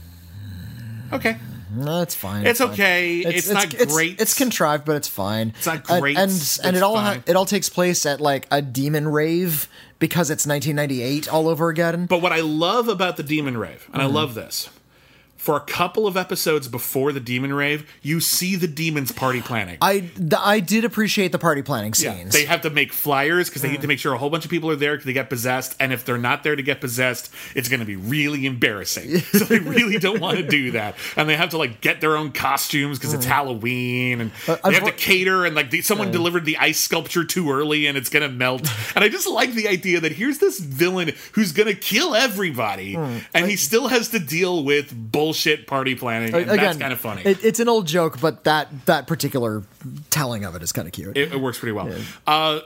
Okay. 1.12 1.36
No, 1.74 2.02
it's 2.02 2.14
fine. 2.14 2.46
It's 2.46 2.60
fine. 2.60 2.70
okay. 2.70 3.18
It's 3.20 3.48
not 3.48 3.74
great. 3.88 4.20
It's, 4.20 4.34
contrived, 4.34 4.84
but 4.84 4.96
it's 4.96 5.08
fine. 5.08 5.54
It's 5.56 5.66
not 5.66 5.88
And- 5.88 6.00
great. 6.02 6.16
and 6.18 6.30
and, 6.30 6.32
It's 6.32 6.58
it 6.64 6.82
all 6.82 6.98
ha- 6.98 7.22
it 7.26 7.34
all 7.34 7.46
takes 7.46 7.70
place 7.70 8.04
at 8.04 8.20
like 8.20 8.46
a 8.50 8.60
demon 8.60 9.08
rave 9.08 9.68
because 10.02 10.30
it's 10.30 10.44
1998 10.46 11.32
all 11.32 11.48
over 11.48 11.68
again. 11.68 12.06
But 12.06 12.20
what 12.20 12.32
I 12.32 12.40
love 12.40 12.88
about 12.88 13.16
the 13.16 13.22
Demon 13.22 13.56
Rave, 13.56 13.88
and 13.92 14.02
I 14.02 14.06
Mm-hmm. 14.06 14.14
love 14.16 14.34
this, 14.34 14.68
for 15.42 15.56
a 15.56 15.60
couple 15.60 16.06
of 16.06 16.16
episodes 16.16 16.68
before 16.68 17.10
the 17.10 17.18
Demon 17.18 17.52
Rave, 17.52 17.92
you 18.00 18.20
see 18.20 18.54
the 18.54 18.68
demons 18.68 19.10
party 19.10 19.40
planning. 19.40 19.76
I 19.80 19.98
th- 19.98 20.34
I 20.38 20.60
did 20.60 20.84
appreciate 20.84 21.32
the 21.32 21.38
party 21.40 21.62
planning 21.62 21.94
scenes. 21.94 22.32
Yeah, 22.32 22.40
they 22.42 22.44
have 22.44 22.60
to 22.60 22.70
make 22.70 22.92
flyers 22.92 23.48
because 23.48 23.60
they 23.60 23.68
need 23.68 23.80
to 23.80 23.86
mm. 23.86 23.88
make 23.88 23.98
sure 23.98 24.12
a 24.12 24.18
whole 24.18 24.30
bunch 24.30 24.44
of 24.44 24.52
people 24.52 24.70
are 24.70 24.76
there 24.76 24.92
because 24.92 25.04
they 25.04 25.12
get 25.12 25.28
possessed. 25.28 25.74
And 25.80 25.92
if 25.92 26.04
they're 26.04 26.16
not 26.16 26.44
there 26.44 26.54
to 26.54 26.62
get 26.62 26.80
possessed, 26.80 27.34
it's 27.56 27.68
going 27.68 27.80
to 27.80 27.86
be 27.86 27.96
really 27.96 28.46
embarrassing. 28.46 29.18
so 29.18 29.40
they 29.40 29.58
really 29.58 29.98
don't 29.98 30.20
want 30.20 30.36
to 30.36 30.46
do 30.46 30.70
that. 30.70 30.94
And 31.16 31.28
they 31.28 31.34
have 31.34 31.50
to 31.50 31.58
like 31.58 31.80
get 31.80 32.00
their 32.00 32.16
own 32.16 32.30
costumes 32.30 33.00
because 33.00 33.12
it's 33.12 33.26
mm. 33.26 33.30
Halloween. 33.30 34.20
And 34.20 34.30
uh, 34.46 34.58
they 34.62 34.74
have 34.74 34.84
to 34.84 34.92
cater. 34.92 35.44
And 35.44 35.56
like 35.56 35.70
the, 35.70 35.82
someone 35.82 36.12
delivered 36.12 36.44
the 36.44 36.58
ice 36.58 36.78
sculpture 36.78 37.24
too 37.24 37.50
early 37.50 37.88
and 37.88 37.98
it's 37.98 38.10
going 38.10 38.22
to 38.22 38.32
melt. 38.32 38.60
and 38.94 39.02
I 39.02 39.08
just 39.08 39.28
like 39.28 39.54
the 39.54 39.66
idea 39.66 39.98
that 39.98 40.12
here's 40.12 40.38
this 40.38 40.60
villain 40.60 41.14
who's 41.32 41.50
going 41.50 41.66
to 41.66 41.74
kill 41.74 42.14
everybody. 42.14 42.94
Mm. 42.94 43.24
And 43.34 43.50
he 43.50 43.56
still 43.56 43.88
has 43.88 44.10
to 44.10 44.20
deal 44.20 44.62
with 44.62 44.94
bullshit 44.94 45.31
bullshit 45.32 45.66
party 45.66 45.94
planning. 45.94 46.34
And 46.34 46.50
Again, 46.50 46.56
that's 46.56 46.78
kind 46.78 46.92
of 46.92 47.00
funny. 47.00 47.22
It, 47.24 47.44
it's 47.44 47.58
an 47.60 47.68
old 47.68 47.86
joke, 47.86 48.20
but 48.20 48.44
that 48.44 48.68
that 48.86 49.06
particular 49.06 49.62
telling 50.10 50.44
of 50.44 50.54
it 50.54 50.62
is 50.62 50.72
kind 50.72 50.86
of 50.86 50.92
cute. 50.92 51.16
it, 51.16 51.32
it 51.32 51.40
works 51.40 51.58
pretty 51.58 51.72
well. 51.72 51.90
Uh, 52.26 52.60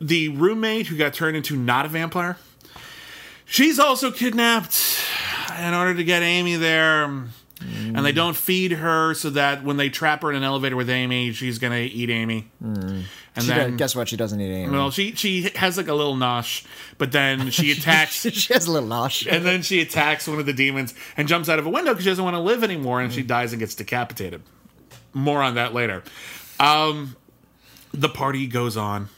the 0.00 0.28
roommate 0.30 0.88
who 0.88 0.96
got 0.96 1.14
turned 1.14 1.36
into 1.36 1.56
not 1.56 1.86
a 1.86 1.88
vampire, 1.88 2.36
she's 3.44 3.78
also 3.78 4.10
kidnapped 4.10 5.00
in 5.60 5.72
order 5.72 5.94
to 5.94 6.04
get 6.04 6.22
Amy 6.22 6.56
there. 6.56 7.24
And 7.60 8.04
they 8.04 8.12
don't 8.12 8.36
feed 8.36 8.72
her 8.72 9.14
so 9.14 9.30
that 9.30 9.62
when 9.64 9.76
they 9.76 9.88
trap 9.88 10.22
her 10.22 10.30
in 10.30 10.36
an 10.36 10.42
elevator 10.42 10.76
with 10.76 10.90
Amy, 10.90 11.32
she's 11.32 11.58
gonna 11.58 11.78
eat 11.78 12.10
Amy. 12.10 12.50
And 12.60 13.04
She 13.38 13.46
then, 13.46 13.70
does- 13.70 13.78
guess 13.78 13.96
what? 13.96 14.08
She 14.08 14.16
doesn't 14.16 14.40
eat 14.40 14.52
Amy. 14.52 14.70
well, 14.70 14.90
she 14.90 15.12
she 15.14 15.42
has 15.56 15.76
like 15.76 15.88
a 15.88 15.94
little 15.94 16.16
nosh, 16.16 16.64
but 16.98 17.12
then 17.12 17.50
she 17.50 17.70
attacks 17.78 18.28
she 18.28 18.52
has 18.52 18.66
a 18.66 18.72
little 18.72 18.88
nosh. 18.88 19.26
and 19.30 19.44
then 19.46 19.62
she 19.62 19.80
attacks 19.80 20.26
one 20.28 20.38
of 20.40 20.46
the 20.46 20.52
demons 20.52 20.94
and 21.16 21.26
jumps 21.28 21.48
out 21.48 21.58
of 21.58 21.66
a 21.66 21.70
window 21.70 21.92
because 21.92 22.04
she 22.04 22.10
doesn't 22.10 22.24
want 22.24 22.34
to 22.34 22.40
live 22.40 22.62
anymore 22.64 23.00
and 23.00 23.12
she 23.12 23.22
dies 23.22 23.52
and 23.52 23.60
gets 23.60 23.74
decapitated 23.74 24.42
more 25.14 25.40
on 25.42 25.54
that 25.54 25.72
later 25.72 26.02
um 26.60 27.16
the 27.92 28.08
party 28.08 28.46
goes 28.46 28.76
on 28.76 29.08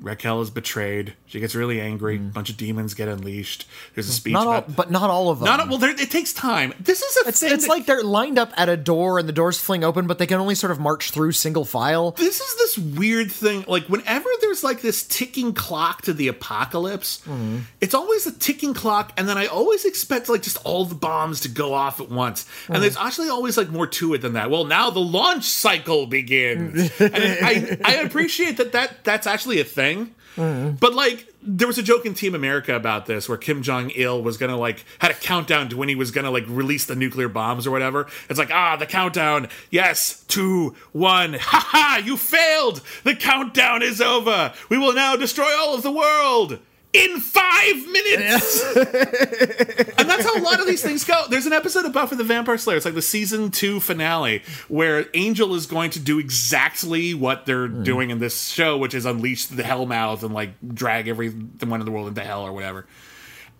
Raquel 0.00 0.40
is 0.42 0.50
betrayed. 0.50 1.14
She 1.26 1.40
gets 1.40 1.54
really 1.54 1.80
angry. 1.80 2.16
A 2.16 2.20
bunch 2.20 2.50
of 2.50 2.56
demons 2.56 2.94
get 2.94 3.08
unleashed. 3.08 3.66
There's 3.94 4.08
a 4.08 4.12
speech 4.12 4.32
Not 4.32 4.46
all, 4.46 4.54
about. 4.58 4.76
but 4.76 4.90
not 4.90 5.10
all 5.10 5.30
of 5.30 5.40
them. 5.40 5.46
not 5.46 5.68
well. 5.68 5.82
It 5.82 6.10
takes 6.10 6.32
time. 6.32 6.72
This 6.80 7.02
is 7.02 7.16
a 7.24 7.28
it's, 7.28 7.40
thing. 7.40 7.52
it's 7.52 7.64
that- 7.64 7.68
like 7.70 7.86
they're 7.86 8.02
lined 8.04 8.38
up 8.38 8.52
at 8.56 8.68
a 8.68 8.76
door 8.76 9.18
and 9.18 9.28
the 9.28 9.32
doors 9.32 9.58
fling 9.58 9.82
open, 9.84 10.06
but 10.06 10.18
they 10.18 10.26
can 10.26 10.38
only 10.40 10.54
sort 10.54 10.70
of 10.70 10.78
march 10.78 11.10
through 11.10 11.32
single 11.32 11.64
file. 11.64 12.12
this 12.12 12.40
is 12.40 12.56
this 12.56 12.78
weird 12.96 13.30
thing. 13.32 13.64
Like 13.66 13.84
whenever 13.86 14.28
there's 14.40 14.62
like 14.62 14.80
this 14.82 15.04
ticking 15.06 15.52
clock 15.52 16.02
to 16.02 16.12
the 16.12 16.28
apocalypse, 16.28 17.18
Mm-hmm. 17.26 17.58
it's 17.80 17.94
always 17.94 18.26
a 18.26 18.32
ticking 18.32 18.74
clock, 18.74 19.12
and 19.16 19.28
then 19.28 19.36
I 19.38 19.46
always 19.46 19.84
expect 19.84 20.28
like 20.28 20.42
just 20.42 20.58
all 20.64 20.84
the 20.84 20.94
bombs 20.94 21.40
to 21.40 21.48
go 21.48 21.74
off 21.74 22.00
at 22.00 22.08
once. 22.10 22.44
Mm-hmm. 22.44 22.74
And 22.74 22.82
there's 22.82 22.96
actually 22.96 23.28
always 23.30 23.56
like 23.56 23.68
more 23.70 23.86
to 23.86 24.14
it 24.14 24.18
than 24.22 24.34
that. 24.34 24.50
Well, 24.50 24.64
now 24.64 24.90
the 24.90 25.00
launch 25.00 25.44
cycle 25.44 26.06
begins, 26.06 26.90
and 27.00 27.14
I 27.16 27.78
I 27.84 27.94
appreciate 27.96 28.56
that 28.58 28.72
that 28.72 29.04
that's 29.04 29.26
actually 29.26 29.60
a 29.60 29.64
thing. 29.64 29.87
Mm-hmm. 29.96 30.76
But 30.76 30.94
like, 30.94 31.26
there 31.42 31.66
was 31.66 31.78
a 31.78 31.82
joke 31.82 32.06
in 32.06 32.14
Team 32.14 32.34
America 32.34 32.74
about 32.74 33.06
this, 33.06 33.28
where 33.28 33.38
Kim 33.38 33.62
Jong 33.62 33.90
Il 33.90 34.22
was 34.22 34.36
gonna 34.36 34.56
like 34.56 34.84
had 35.00 35.10
a 35.10 35.14
countdown 35.14 35.68
to 35.70 35.76
when 35.76 35.88
he 35.88 35.94
was 35.94 36.10
gonna 36.10 36.30
like 36.30 36.44
release 36.46 36.86
the 36.86 36.94
nuclear 36.94 37.28
bombs 37.28 37.66
or 37.66 37.70
whatever. 37.70 38.06
It's 38.28 38.38
like 38.38 38.52
ah, 38.52 38.76
the 38.76 38.86
countdown. 38.86 39.48
Yes, 39.70 40.24
two, 40.28 40.74
one. 40.92 41.36
Ha 41.48 41.66
ha! 41.66 42.02
You 42.04 42.16
failed. 42.16 42.82
The 43.04 43.14
countdown 43.14 43.82
is 43.82 44.00
over. 44.00 44.52
We 44.68 44.76
will 44.76 44.92
now 44.92 45.16
destroy 45.16 45.50
all 45.58 45.74
of 45.74 45.82
the 45.82 45.90
world. 45.90 46.58
In 46.98 47.20
five 47.20 47.86
minutes, 47.86 48.64
and 48.76 50.08
that's 50.08 50.24
how 50.24 50.36
a 50.36 50.42
lot 50.42 50.60
of 50.60 50.66
these 50.66 50.82
things 50.82 51.04
go. 51.04 51.24
There's 51.28 51.46
an 51.46 51.52
episode 51.52 51.84
of 51.84 51.92
Buffy 51.92 52.16
the 52.16 52.24
Vampire 52.24 52.58
Slayer. 52.58 52.76
It's 52.76 52.84
like 52.84 52.94
the 52.94 53.02
season 53.02 53.50
two 53.50 53.80
finale 53.80 54.42
where 54.68 55.06
Angel 55.14 55.54
is 55.54 55.66
going 55.66 55.90
to 55.90 56.00
do 56.00 56.18
exactly 56.18 57.14
what 57.14 57.46
they're 57.46 57.68
hmm. 57.68 57.82
doing 57.82 58.10
in 58.10 58.18
this 58.18 58.48
show, 58.48 58.76
which 58.76 58.94
is 58.94 59.04
unleash 59.04 59.46
the 59.46 59.62
Hellmouth 59.62 60.22
and 60.22 60.34
like 60.34 60.50
drag 60.66 61.08
everyone 61.08 61.80
in 61.80 61.84
the 61.84 61.92
world 61.92 62.08
into 62.08 62.22
hell 62.22 62.42
or 62.42 62.52
whatever. 62.52 62.86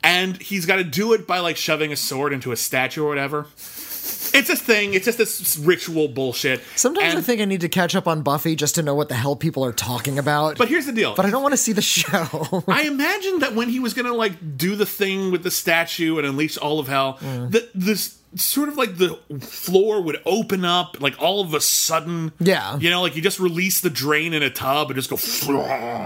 And 0.02 0.40
he's 0.40 0.66
got 0.66 0.76
to 0.76 0.84
do 0.84 1.12
it 1.12 1.26
by 1.26 1.40
like 1.40 1.56
shoving 1.56 1.92
a 1.92 1.96
sword 1.96 2.32
into 2.32 2.52
a 2.52 2.56
statue 2.56 3.04
or 3.04 3.08
whatever. 3.08 3.46
It's 4.34 4.50
a 4.50 4.56
thing. 4.56 4.94
It's 4.94 5.04
just 5.04 5.18
this 5.18 5.56
ritual 5.58 6.08
bullshit. 6.08 6.60
Sometimes 6.76 7.14
I 7.14 7.20
think 7.20 7.40
I 7.40 7.44
need 7.44 7.60
to 7.62 7.68
catch 7.68 7.94
up 7.94 8.06
on 8.08 8.22
Buffy 8.22 8.56
just 8.56 8.74
to 8.76 8.82
know 8.82 8.94
what 8.94 9.08
the 9.08 9.14
hell 9.14 9.36
people 9.36 9.64
are 9.64 9.72
talking 9.72 10.18
about. 10.18 10.58
But 10.58 10.68
here's 10.68 10.86
the 10.86 10.92
deal. 10.92 11.14
but 11.14 11.26
I 11.26 11.30
don't 11.30 11.42
want 11.42 11.52
to 11.52 11.56
see 11.58 11.72
the 11.72 11.82
show. 11.82 12.64
I 12.68 12.82
imagine 12.82 13.40
that 13.40 13.54
when 13.54 13.68
he 13.68 13.80
was 13.80 13.94
gonna 13.94 14.14
like 14.14 14.56
do 14.56 14.76
the 14.76 14.86
thing 14.86 15.30
with 15.30 15.42
the 15.42 15.50
statue 15.50 16.18
and 16.18 16.26
unleash 16.26 16.56
all 16.58 16.78
of 16.80 16.88
hell, 16.88 17.18
Mm. 17.18 17.50
that 17.52 17.70
this 17.74 18.18
sort 18.34 18.68
of 18.68 18.76
like 18.76 18.98
the 18.98 19.16
floor 19.40 20.02
would 20.02 20.20
open 20.26 20.64
up 20.64 21.00
like 21.00 21.20
all 21.20 21.40
of 21.40 21.54
a 21.54 21.60
sudden. 21.60 22.30
Yeah. 22.38 22.78
You 22.78 22.90
know, 22.90 23.00
like 23.02 23.16
you 23.16 23.22
just 23.22 23.40
release 23.40 23.80
the 23.80 23.88
drain 23.90 24.34
in 24.34 24.42
a 24.42 24.50
tub 24.50 24.90
and 24.90 25.00
just 25.00 25.08
go. 25.10 25.16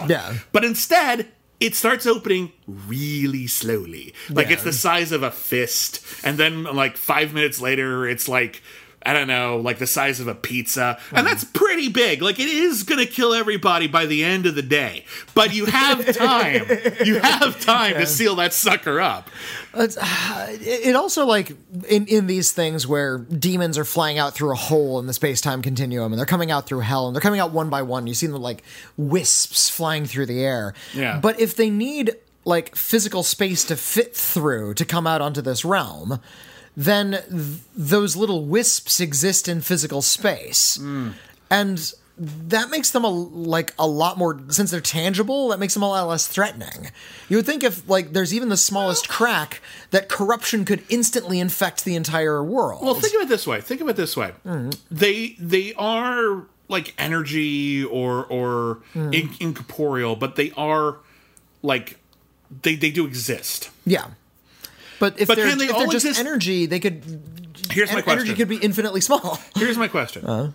Yeah. 0.09 0.35
But 0.53 0.65
instead, 0.65 1.29
it 1.67 1.75
starts 1.75 2.07
opening 2.07 2.53
really 2.67 3.47
slowly. 3.47 4.15
Like 4.29 4.47
Yeah. 4.49 4.55
it's 4.55 4.65
the 4.65 4.73
size 4.73 5.13
of 5.13 5.23
a 5.23 5.31
fist. 5.31 6.05
And 6.25 6.37
then 6.39 6.65
like 6.65 6.97
five 6.97 7.33
minutes 7.33 7.61
later, 7.61 8.07
it's 8.09 8.29
like. 8.29 8.63
I 9.05 9.13
don't 9.13 9.27
know, 9.27 9.57
like 9.57 9.79
the 9.79 9.87
size 9.87 10.21
of 10.21 10.29
a 10.29 10.35
pizza. 10.35 10.99
And 11.11 11.27
that's 11.27 11.45
pretty 11.45 11.89
big. 11.89 12.23
Like 12.23 12.39
it 12.39 12.49
is 12.49 12.83
going 12.85 13.05
to 13.05 13.11
kill 13.11 13.35
everybody 13.35 13.89
by 13.89 14.07
the 14.07 14.23
end 14.25 14.47
of 14.47 14.55
the 14.55 14.63
day. 14.63 15.05
But 15.35 15.55
you 15.55 15.67
have 15.67 16.15
time. 16.17 16.67
you 17.05 17.19
have 17.19 17.61
time 17.61 17.95
to 17.95 18.07
seal 18.07 18.37
that 18.37 18.53
sucker 18.53 19.01
up. 19.01 19.29
It's, 19.75 19.97
it 19.97 20.87
it 20.89 20.97
also 20.97 21.27
like 21.27 21.57
in 21.89 22.07
in 22.07 22.27
these 22.27 22.53
things 22.53 22.87
where 22.87 23.19
demons 23.19 23.77
are 23.79 23.85
flying 23.85 24.19
out 24.19 24.35
through 24.35 24.53
a 24.53 24.57
hole 24.57 24.99
in 24.99 25.07
the 25.07 25.13
space 25.13 25.41
time 25.41 25.63
continuum 25.63 26.13
and 26.13 26.19
they're 26.19 26.27
coming 26.27 26.51
out 26.51 26.67
through 26.67 26.81
hell 26.81 27.07
and 27.07 27.15
they're 27.15 27.21
coming 27.21 27.41
out 27.41 27.53
one 27.53 27.71
by 27.71 27.83
one. 27.83 28.07
You 28.07 28.15
see 28.15 28.27
them 28.27 28.41
like 28.41 28.63
wisps 28.97 29.69
flying 29.69 30.07
through 30.07 30.27
the 30.27 30.45
air. 30.45 30.75
Yeah. 30.95 31.19
But 31.21 31.41
if 31.41 31.57
they 31.57 31.71
need 31.71 32.13
like 32.45 32.75
physical 32.77 33.23
space 33.23 33.65
to 33.65 33.77
fit 33.77 34.17
through 34.17 34.75
to 34.75 34.85
come 34.85 35.07
out 35.07 35.21
onto 35.21 35.41
this 35.41 35.65
realm, 35.65 36.21
then 36.77 37.11
th- 37.11 37.61
those 37.77 38.17
little 38.17 38.45
wisps 38.45 39.01
exist 39.01 39.49
in 39.49 39.61
physical 39.61 40.03
space, 40.03 40.77
hmm. 40.77 41.11
and 41.51 41.93
that 42.19 42.71
makes 42.71 42.91
them 42.91 43.05
a 43.05 43.09
like 43.09 43.75
a 43.79 43.87
lot 43.87 44.19
more 44.19 44.41
since 44.49 44.71
they're 44.71 44.81
tangible. 44.81 45.49
That 45.49 45.59
makes 45.59 45.75
them 45.75 45.83
a 45.83 45.89
lot 45.89 46.07
less 46.07 46.27
threatening. 46.27 46.91
You 47.29 47.39
would 47.39 47.47
think 47.47 47.65
if 47.65 47.89
like 47.89 48.13
there's 48.13 48.35
even 48.35 48.49
the 48.49 48.57
smallest 48.57 49.09
crack 49.09 49.61
that 49.91 50.09
corruption 50.09 50.65
could 50.65 50.85
instantly 50.89 51.41
infect 51.41 51.85
the 51.85 51.97
entire 51.97 52.43
world. 52.43 52.85
Well, 52.85 52.95
think 52.95 53.15
of 53.15 53.23
it 53.23 53.29
this 53.29 53.47
way. 53.47 53.61
Think 53.61 53.81
of 53.81 53.89
it 53.89 53.97
this 53.97 54.17
way. 54.17 54.33
Hmm. 54.45 54.71
They 54.91 55.37
they 55.39 55.75
are 55.75 56.47
like 56.69 56.95
energy 56.99 57.85
or 57.85 58.25
or 58.27 58.81
hmm. 58.93 59.13
in, 59.13 59.31
incorporeal, 59.41 60.17
but 60.17 60.37
they 60.37 60.53
are 60.57 60.99
like 61.63 61.99
they 62.63 62.75
they 62.77 62.91
do 62.91 63.07
exist. 63.07 63.71
yeah. 63.85 64.09
But 65.03 65.21
if 65.21 65.27
But 65.27 65.35
they're, 65.37 65.57
they 65.57 65.65
if 65.65 65.75
all 65.75 65.81
they're 65.81 65.89
just 65.89 66.07
exist- 66.07 66.21
energy, 66.21 66.67
they 66.67 66.79
could 66.79 67.03
Here's 67.73 67.91
my 67.91 67.97
en- 67.99 68.03
question. 68.05 68.21
energy 68.21 68.35
could 68.37 68.47
be 68.49 68.59
infinitely 68.59 69.01
small. 69.01 69.41
Here's 69.57 69.77
my 69.77 69.89
question. 69.89 70.55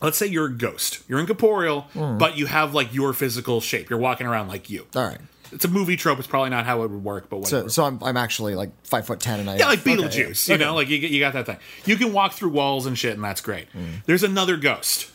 Let's 0.00 0.16
say 0.16 0.24
you're 0.26 0.46
a 0.46 0.52
ghost. 0.52 1.02
You're 1.06 1.20
incorporeal, 1.20 1.86
but 1.94 2.38
you 2.38 2.46
have 2.46 2.72
like 2.74 2.94
your 2.94 3.12
physical 3.12 3.60
shape. 3.60 3.90
You're 3.90 3.98
walking 3.98 4.26
around 4.26 4.48
like 4.48 4.70
you. 4.70 4.86
All 4.96 5.04
right. 5.04 5.18
It's 5.52 5.66
a 5.66 5.68
movie 5.68 5.96
trope. 5.96 6.18
It's 6.18 6.26
probably 6.26 6.48
not 6.48 6.64
how 6.64 6.82
it 6.82 6.90
would 6.90 7.04
work, 7.04 7.28
but 7.28 7.40
whatever. 7.40 7.64
So, 7.64 7.68
so 7.68 7.84
I'm, 7.84 8.02
I'm 8.02 8.16
actually 8.16 8.54
like 8.54 8.70
five 8.86 9.06
foot 9.06 9.20
ten, 9.20 9.38
and 9.38 9.50
I 9.50 9.56
Yeah, 9.58 9.66
like 9.66 9.80
okay, 9.80 9.96
Beetlejuice. 9.96 10.48
yeah. 10.48 10.54
You 10.54 10.58
know, 10.64 10.74
like 10.74 10.88
you, 10.88 10.96
you 10.96 11.20
got 11.20 11.34
that 11.34 11.44
thing. 11.44 11.58
You 11.84 11.96
can 11.96 12.12
walk 12.14 12.32
through 12.32 12.48
walls 12.48 12.86
and 12.86 12.98
shit, 12.98 13.12
and 13.14 13.22
that's 13.22 13.42
great. 13.42 13.70
Mm. 13.74 14.02
There's 14.06 14.22
another 14.22 14.56
ghost. 14.56 15.10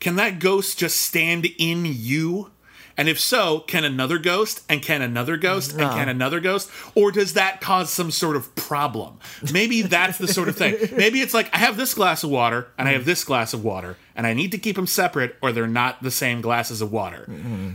Can 0.00 0.16
that 0.16 0.38
ghost 0.38 0.78
just 0.78 1.02
stand 1.02 1.46
in 1.58 1.84
you? 1.84 2.50
And 3.00 3.08
if 3.08 3.18
so, 3.18 3.60
can 3.60 3.82
another 3.82 4.18
ghost 4.18 4.62
and 4.68 4.82
can 4.82 5.00
another 5.00 5.38
ghost 5.38 5.72
and 5.72 5.80
can 5.80 6.10
another 6.10 6.38
ghost? 6.38 6.70
Or 6.94 7.10
does 7.10 7.32
that 7.32 7.62
cause 7.62 7.88
some 7.88 8.10
sort 8.10 8.36
of 8.36 8.54
problem? 8.56 9.18
Maybe 9.50 9.80
that's 9.80 10.18
the 10.18 10.28
sort 10.28 10.50
of 10.50 10.56
thing. 10.58 10.76
Maybe 10.92 11.22
it's 11.22 11.32
like, 11.32 11.48
I 11.54 11.60
have 11.60 11.78
this 11.78 11.94
glass 11.94 12.24
of 12.24 12.28
water 12.28 12.68
and 12.76 12.86
I 12.86 12.92
have 12.92 13.06
this 13.06 13.24
glass 13.24 13.54
of 13.54 13.64
water, 13.64 13.96
and 14.14 14.26
I 14.26 14.34
need 14.34 14.52
to 14.52 14.58
keep 14.58 14.76
them 14.76 14.86
separate 14.86 15.36
or 15.40 15.50
they're 15.50 15.66
not 15.66 16.02
the 16.02 16.10
same 16.10 16.42
glasses 16.42 16.82
of 16.82 16.92
water. 16.92 17.24
Mm-hmm. 17.26 17.70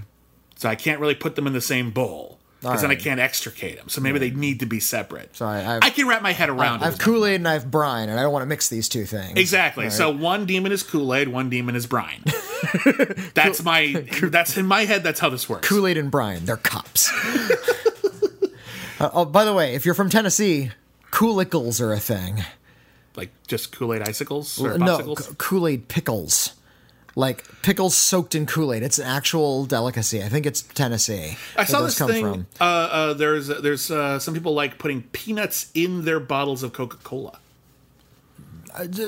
So 0.58 0.70
I 0.70 0.76
can't 0.76 1.02
really 1.02 1.16
put 1.16 1.36
them 1.36 1.48
in 1.48 1.54
the 1.54 1.60
same 1.60 1.90
bowl. 1.90 2.38
Because 2.72 2.82
then 2.82 2.92
I 2.92 2.96
can't 2.96 3.20
extricate 3.20 3.78
them. 3.78 3.90
So 3.90 4.02
maybe 4.02 4.20
they 4.20 4.32
need 4.32 4.60
to 4.62 4.66
be 4.66 4.80
separate. 4.80 5.36
So 5.36 5.46
I- 5.46 5.80
I 5.82 5.90
can 5.92 6.08
wrap 6.08 6.22
my 6.22 6.32
head 6.34 6.50
around 6.50 6.84
I 6.84 6.88
it. 6.88 6.92
have 6.92 7.00
Kool 7.00 7.26
Aid 7.26 7.36
and 7.36 7.48
I 7.48 7.54
have 7.54 7.70
brine, 7.70 8.10
and 8.10 8.20
I 8.20 8.24
don't 8.24 8.34
want 8.34 8.44
to 8.44 8.48
mix 8.48 8.70
these 8.70 8.90
two 8.90 9.06
things. 9.06 9.38
Exactly. 9.38 9.90
So 9.90 10.10
one 10.10 10.46
demon 10.46 10.72
is 10.72 10.84
Kool 10.84 11.14
Aid, 11.14 11.28
one 11.28 11.50
demon 11.50 11.76
is 11.76 11.86
brine. 11.88 12.24
that's 13.34 13.64
my. 13.64 14.06
That's 14.24 14.58
in 14.58 14.66
my 14.66 14.86
head. 14.86 15.04
That's 15.04 15.20
how 15.20 15.30
this 15.30 15.48
works. 15.48 15.68
Kool 15.68 15.86
Aid 15.88 15.98
and 15.98 16.10
brine, 16.10 16.46
they're 16.46 16.58
cops. 16.58 17.12
Uh, 18.98 19.10
oh, 19.14 19.26
by 19.26 19.44
the 19.44 19.54
way, 19.54 19.76
if 19.76 19.86
you're 19.86 19.94
from 19.94 20.10
Tennessee, 20.10 20.72
Koolickles 21.12 21.82
are 21.82 21.92
a 21.92 22.00
thing. 22.00 22.44
Like 23.18 23.30
just 23.46 23.74
Kool 23.74 23.94
Aid 23.94 24.02
icicles 24.02 24.58
or 24.58 24.78
no. 24.78 25.16
Kool 25.38 25.68
Aid 25.68 25.90
pickles. 25.90 26.54
Like 27.18 27.46
pickles 27.62 27.96
soaked 27.96 28.36
in 28.36 28.46
Kool 28.46 28.74
Aid. 28.74 28.84
It's 28.84 29.00
an 29.00 29.06
actual 29.06 29.66
delicacy. 29.66 30.22
I 30.22 30.28
think 30.28 30.46
it's 30.46 30.62
Tennessee. 30.62 31.38
I 31.56 31.64
saw 31.64 31.82
this 31.84 31.98
thing. 31.98 32.46
Uh, 32.60 32.64
uh, 32.64 33.14
there's 33.14 33.48
there's 33.48 33.90
uh, 33.90 34.20
some 34.20 34.34
people 34.34 34.54
like 34.54 34.78
putting 34.78 35.04
peanuts 35.04 35.72
in 35.74 36.04
their 36.04 36.20
bottles 36.20 36.62
of 36.62 36.74
Coca 36.74 36.98
Cola. 37.04 37.40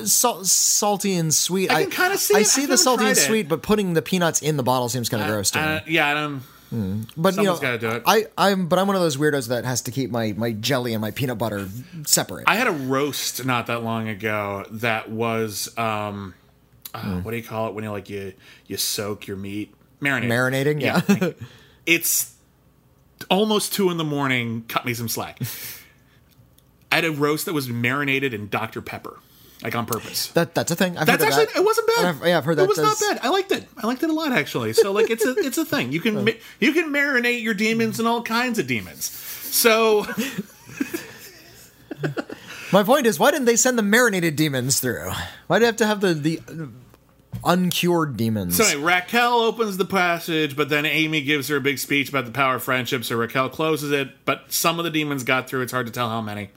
Sal- 0.06 0.44
salty 0.44 1.14
and 1.16 1.32
sweet. 1.34 1.70
I 1.70 1.82
can 1.82 1.90
kinda 1.90 2.16
see 2.16 2.34
I 2.36 2.40
it. 2.40 2.46
see 2.46 2.62
I've 2.62 2.68
the 2.70 2.78
salty 2.78 3.04
and 3.04 3.12
it. 3.12 3.20
sweet, 3.20 3.48
but 3.48 3.62
putting 3.62 3.92
the 3.92 4.00
peanuts 4.02 4.40
in 4.40 4.56
the 4.56 4.62
bottle 4.62 4.88
seems 4.88 5.10
kind 5.10 5.22
of 5.22 5.28
gross 5.28 5.50
to 5.52 5.58
me. 5.58 5.64
Uh, 5.66 5.80
yeah, 5.86 6.08
I 6.08 6.14
don't. 6.14 6.42
but 7.16 7.36
you 7.36 7.42
know, 7.42 7.54
someone's 7.56 7.80
do 7.80 7.90
it. 7.90 8.02
I, 8.06 8.26
I'm, 8.38 8.68
but 8.68 8.78
I'm 8.78 8.86
one 8.86 8.96
of 8.96 9.02
those 9.02 9.18
weirdos 9.18 9.48
that 9.48 9.64
has 9.66 9.82
to 9.82 9.90
keep 9.90 10.10
my 10.10 10.32
my 10.36 10.52
jelly 10.52 10.94
and 10.94 11.02
my 11.02 11.10
peanut 11.10 11.36
butter 11.36 11.68
separate. 12.04 12.44
I 12.46 12.56
had 12.56 12.66
a 12.66 12.72
roast 12.72 13.44
not 13.44 13.66
that 13.66 13.82
long 13.82 14.08
ago 14.08 14.64
that 14.70 15.10
was 15.10 15.76
um, 15.76 16.32
uh, 16.94 17.00
Hmm. 17.00 17.22
what 17.22 17.30
do 17.32 17.36
you 17.36 17.42
call 17.42 17.68
it 17.68 17.74
when 17.74 17.84
you 17.84 17.90
like 17.90 18.08
you 18.10 18.32
you 18.66 18.76
soak 18.76 19.26
your 19.26 19.36
meat 19.36 19.74
marinate 20.00 20.28
Marinating, 20.28 20.80
yeah. 20.80 21.02
you. 21.08 21.34
it's 21.86 22.34
almost 23.30 23.72
two 23.72 23.90
in 23.90 23.96
the 23.96 24.04
morning. 24.04 24.64
Cut 24.68 24.84
me 24.84 24.94
some 24.94 25.08
slack. 25.08 25.40
I 26.92 26.96
had 26.96 27.04
a 27.04 27.10
roast 27.12 27.46
that 27.46 27.52
was 27.52 27.68
marinated 27.68 28.32
in 28.32 28.48
Dr 28.48 28.80
Pepper, 28.80 29.18
like 29.62 29.74
on 29.74 29.84
purpose. 29.86 30.28
That 30.28 30.54
that's 30.54 30.70
a 30.70 30.76
thing. 30.76 30.96
I've 30.96 31.06
That's 31.06 31.22
heard 31.22 31.32
actually 31.32 31.44
that. 31.46 31.56
it 31.56 31.64
wasn't 31.64 31.86
bad. 31.88 32.04
I've- 32.06 32.28
yeah, 32.28 32.38
I've 32.38 32.44
heard 32.44 32.56
that. 32.58 32.62
It 32.62 32.68
was 32.68 32.78
does- 32.78 33.00
not 33.00 33.14
bad. 33.16 33.26
I 33.26 33.28
liked 33.30 33.52
it. 33.52 33.66
I 33.76 33.86
liked 33.86 34.02
it 34.02 34.08
a 34.10 34.12
lot 34.14 34.32
actually. 34.32 34.72
So 34.72 34.92
like 34.92 35.10
it's 35.10 35.24
a 35.26 35.34
it's 35.38 35.58
a 35.58 35.64
thing. 35.66 35.92
You 35.92 36.00
can 36.00 36.26
you 36.60 36.72
can 36.72 36.90
marinate 36.92 37.42
your 37.42 37.54
demons 37.54 37.98
and 37.98 38.06
all 38.08 38.22
kinds 38.22 38.58
of 38.58 38.66
demons. 38.66 39.04
So 39.10 40.06
My 42.72 42.82
point 42.82 43.06
is, 43.06 43.18
why 43.18 43.30
didn't 43.30 43.46
they 43.46 43.56
send 43.56 43.78
the 43.78 43.82
marinated 43.82 44.36
demons 44.36 44.80
through? 44.80 45.10
Why 45.46 45.58
do 45.58 45.60
they 45.60 45.66
have 45.66 45.76
to 45.76 45.86
have 45.86 46.00
the 46.00 46.14
the 46.14 46.40
uncured 47.44 48.16
demons? 48.16 48.56
So 48.56 48.64
anyway, 48.64 48.82
Raquel 48.82 49.40
opens 49.40 49.76
the 49.76 49.84
passage, 49.84 50.54
but 50.56 50.68
then 50.68 50.84
Amy 50.84 51.22
gives 51.22 51.48
her 51.48 51.56
a 51.56 51.60
big 51.60 51.78
speech 51.78 52.08
about 52.10 52.26
the 52.26 52.30
power 52.30 52.56
of 52.56 52.62
friendship. 52.62 53.04
So 53.04 53.16
Raquel 53.16 53.48
closes 53.48 53.90
it, 53.92 54.10
but 54.24 54.52
some 54.52 54.78
of 54.78 54.84
the 54.84 54.90
demons 54.90 55.24
got 55.24 55.48
through. 55.48 55.62
It's 55.62 55.72
hard 55.72 55.86
to 55.86 55.92
tell 55.92 56.08
how 56.10 56.20
many. 56.20 56.50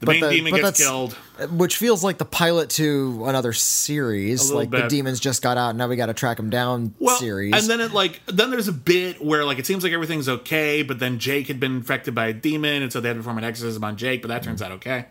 The 0.00 0.06
But 0.06 0.12
main 0.12 0.20
the- 0.20 0.30
demon 0.30 0.54
gets 0.54 0.78
killed. 0.78 1.14
which 1.50 1.76
feels 1.76 2.04
like 2.04 2.18
the 2.18 2.24
pilot 2.24 2.70
to 2.70 3.24
another 3.26 3.52
series. 3.52 4.52
Like 4.52 4.70
the 4.70 4.86
demons 4.86 5.18
just 5.18 5.42
got 5.42 5.56
out, 5.56 5.70
and 5.70 5.78
now 5.78 5.88
we 5.88 5.96
got 5.96 6.06
to 6.06 6.14
track 6.14 6.36
them 6.36 6.50
down. 6.50 6.94
Well, 7.00 7.18
series. 7.18 7.52
and 7.52 7.64
then 7.68 7.80
it 7.80 7.92
like 7.92 8.20
then 8.26 8.52
there's 8.52 8.68
a 8.68 8.72
bit 8.72 9.20
where 9.20 9.44
like 9.44 9.58
it 9.58 9.66
seems 9.66 9.82
like 9.82 9.92
everything's 9.92 10.28
okay, 10.28 10.84
but 10.84 11.00
then 11.00 11.18
Jake 11.18 11.48
had 11.48 11.58
been 11.58 11.74
infected 11.74 12.14
by 12.14 12.28
a 12.28 12.32
demon, 12.32 12.84
and 12.84 12.92
so 12.92 13.00
they 13.00 13.08
had 13.08 13.14
to 13.14 13.20
perform 13.20 13.38
an 13.38 13.44
exorcism 13.44 13.82
on 13.82 13.96
Jake, 13.96 14.22
but 14.22 14.28
that 14.28 14.44
turns 14.44 14.62
mm. 14.62 14.66
out 14.66 14.72
okay. 14.72 15.06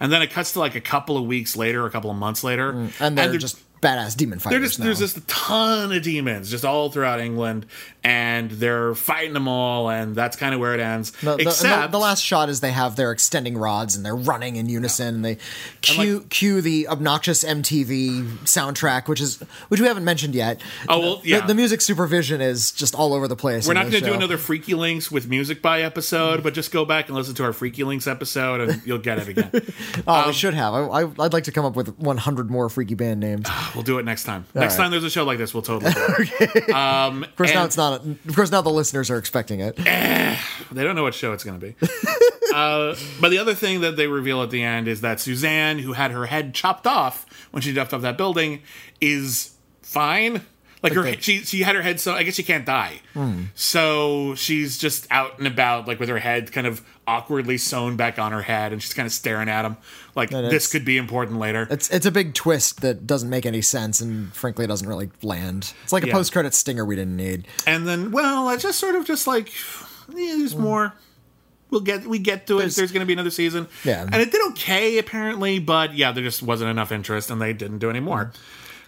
And 0.00 0.12
then 0.12 0.22
it 0.22 0.30
cuts 0.30 0.52
to 0.52 0.58
like 0.58 0.74
a 0.74 0.80
couple 0.80 1.16
of 1.16 1.24
weeks 1.24 1.56
later, 1.56 1.86
a 1.86 1.90
couple 1.90 2.10
of 2.10 2.16
months 2.16 2.42
later, 2.44 2.72
Mm, 2.72 3.00
and 3.00 3.18
they're, 3.18 3.38
just 3.38 3.58
badass 3.84 4.16
demon 4.16 4.38
fighters. 4.38 4.62
Just, 4.70 4.80
there's 4.82 4.98
just 4.98 5.16
a 5.16 5.20
ton 5.22 5.92
of 5.92 6.02
demons 6.02 6.50
just 6.50 6.64
all 6.64 6.90
throughout 6.90 7.20
England, 7.20 7.66
and 8.02 8.50
they're 8.50 8.94
fighting 8.94 9.32
them 9.34 9.46
all, 9.48 9.90
and 9.90 10.14
that's 10.16 10.36
kind 10.36 10.54
of 10.54 10.60
where 10.60 10.74
it 10.74 10.80
ends. 10.80 11.10
The, 11.12 11.20
the- 11.24 11.30
and 11.32 11.40
the- 11.40 11.42
Except 11.50 11.92
the, 11.92 11.98
last 11.98 12.22
shot 12.22 12.48
is 12.48 12.60
they 12.60 12.72
have 12.72 12.96
their 12.96 13.12
extending 13.12 13.56
rods 13.58 13.96
and 13.96 14.04
they're 14.04 14.16
running 14.16 14.56
in 14.56 14.68
unison 14.68 15.14
and 15.16 15.24
they 15.24 15.38
cue 15.82 16.22
cue 16.30 16.60
the 16.60 16.88
obnoxious 16.88 17.44
MTV 17.44 18.24
soundtrack, 18.44 19.08
which 19.08 19.20
is 19.20 19.38
which 19.68 19.80
we 19.80 19.86
haven't 19.86 20.04
mentioned 20.04 20.34
yet. 20.34 20.60
Oh, 20.88 20.98
well, 21.00 21.16
The- 21.18 21.28
yeah. 21.28 21.46
The, 21.46 21.54
music 21.54 21.80
supervision 21.80 22.40
is 22.40 22.72
just 22.72 22.94
all 22.94 23.14
over 23.14 23.28
the 23.28 23.36
place. 23.36 23.66
We're 23.68 23.74
not 23.74 23.82
going 23.90 23.94
to 23.94 24.00
do 24.00 24.12
another 24.14 24.38
Freaky 24.38 24.74
Links 24.74 25.10
with 25.10 25.28
music 25.28 25.62
by 25.62 25.82
episode, 25.82 26.42
but 26.42 26.52
just 26.54 26.72
go 26.72 26.84
back 26.84 27.06
and 27.08 27.16
listen 27.16 27.34
to 27.36 27.44
our 27.44 27.52
Freaky 27.52 27.84
Links 27.84 28.06
episode, 28.06 28.60
and 28.60 28.82
you'll 28.84 28.98
get 28.98 29.18
it 29.18 29.28
again. 29.28 29.50
Oh, 30.06 30.14
Um, 30.22 30.26
we 30.28 30.32
should 30.32 30.54
have. 30.54 30.74
I, 30.74 30.78
I, 30.80 31.10
I'd 31.20 31.32
like 31.32 31.44
to 31.44 31.52
come 31.52 31.64
up 31.64 31.76
with 31.76 31.96
100 31.98 32.50
more 32.50 32.68
freaky 32.68 32.94
band 32.94 33.20
names. 33.20 33.46
we'll 33.74 33.82
do 33.82 33.98
it 33.98 34.04
next 34.04 34.24
time. 34.24 34.46
next 34.54 34.74
right. 34.74 34.84
time 34.84 34.90
there's 34.90 35.04
a 35.04 35.10
show 35.10 35.24
like 35.24 35.38
this, 35.38 35.52
we'll 35.54 35.62
totally 35.62 35.92
do 35.92 36.00
it. 36.40 36.68
Um, 36.74 37.24
Of 37.24 37.36
course, 37.36 37.54
now 37.54 37.64
it's 37.64 37.76
not. 37.76 38.04
Of 38.04 38.34
course, 38.34 38.50
now 38.50 38.60
the 38.60 38.70
listeners 38.70 39.10
are 39.10 39.18
expecting 39.18 39.60
it. 39.60 39.76
They 39.76 40.82
don't 40.84 40.96
know 40.96 41.02
what 41.02 41.14
show 41.14 41.32
it's 41.32 41.44
going 41.44 41.60
to 41.60 41.66
be. 41.66 41.74
uh, 42.54 42.94
but 43.20 43.30
the 43.30 43.38
other 43.38 43.54
thing 43.54 43.80
that 43.82 43.96
they 43.96 44.06
reveal 44.06 44.42
at 44.42 44.50
the 44.50 44.62
end 44.62 44.88
is 44.88 45.00
that 45.02 45.20
Suzanne, 45.20 45.78
who 45.78 45.92
had 45.92 46.10
her 46.10 46.26
head 46.26 46.54
chopped 46.54 46.86
off 46.86 47.26
when 47.50 47.62
she 47.62 47.72
jumped 47.72 47.92
off 47.92 48.02
that 48.02 48.16
building, 48.16 48.62
is 49.00 49.54
fine. 49.82 50.42
Like 50.82 50.92
her, 50.92 51.02
they- 51.02 51.16
she 51.16 51.38
she 51.38 51.62
had 51.62 51.76
her 51.76 51.82
head 51.82 51.98
so 51.98 52.12
I 52.12 52.24
guess 52.24 52.34
she 52.34 52.42
can't 52.42 52.66
die. 52.66 53.00
So 53.54 54.34
she's 54.34 54.76
just 54.78 55.06
out 55.10 55.38
and 55.38 55.46
about, 55.46 55.88
like 55.88 55.98
with 55.98 56.08
her 56.10 56.18
head 56.18 56.52
kind 56.52 56.66
of 56.66 56.82
awkwardly 57.06 57.56
sewn 57.58 57.96
back 57.96 58.18
on 58.18 58.32
her 58.32 58.42
head, 58.42 58.72
and 58.72 58.82
she's 58.82 58.92
kind 58.94 59.06
of 59.06 59.12
staring 59.12 59.48
at 59.48 59.64
him, 59.64 59.76
like 60.14 60.30
this 60.30 60.70
could 60.70 60.84
be 60.84 60.96
important 60.96 61.38
later. 61.38 61.66
It's 61.70 61.90
it's 61.90 62.06
a 62.06 62.10
big 62.10 62.34
twist 62.34 62.80
that 62.82 63.06
doesn't 63.06 63.28
make 63.30 63.46
any 63.46 63.62
sense 63.62 64.00
and 64.00 64.32
frankly 64.34 64.66
doesn't 64.66 64.88
really 64.88 65.10
land. 65.22 65.72
It's 65.82 65.92
like 65.92 66.04
a 66.04 66.06
Yeah. 66.08 66.12
post 66.12 66.32
credit 66.32 66.54
stinger 66.54 66.84
we 66.84 66.96
didn't 66.96 67.16
need. 67.16 67.46
And 67.66 67.86
then, 67.86 68.10
well, 68.12 68.48
I 68.48 68.56
just 68.56 68.78
sort 68.78 68.94
of 68.94 69.04
just 69.06 69.26
like, 69.26 69.48
yeah, 70.14 70.36
there's 70.38 70.54
more. 70.56 70.94
We'll 71.70 71.80
get 71.80 72.06
we 72.06 72.18
get 72.20 72.46
to 72.46 72.54
it. 72.54 72.56
Mm. 72.56 72.58
There's- 72.60 72.76
There's, 72.76 72.92
going 72.92 73.00
to 73.00 73.06
be 73.06 73.12
another 73.14 73.30
season. 73.30 73.66
Yeah. 73.84 74.02
and 74.02 74.16
it 74.16 74.30
did 74.30 74.40
okay 74.52 74.98
apparently, 74.98 75.58
but 75.58 75.94
yeah, 75.94 76.12
there 76.12 76.22
just 76.22 76.42
wasn't 76.42 76.70
enough 76.70 76.92
interest, 76.92 77.30
and 77.30 77.40
they 77.42 77.52
didn't 77.52 77.78
do 77.78 77.90
any 77.90 78.00
more. 78.00 78.32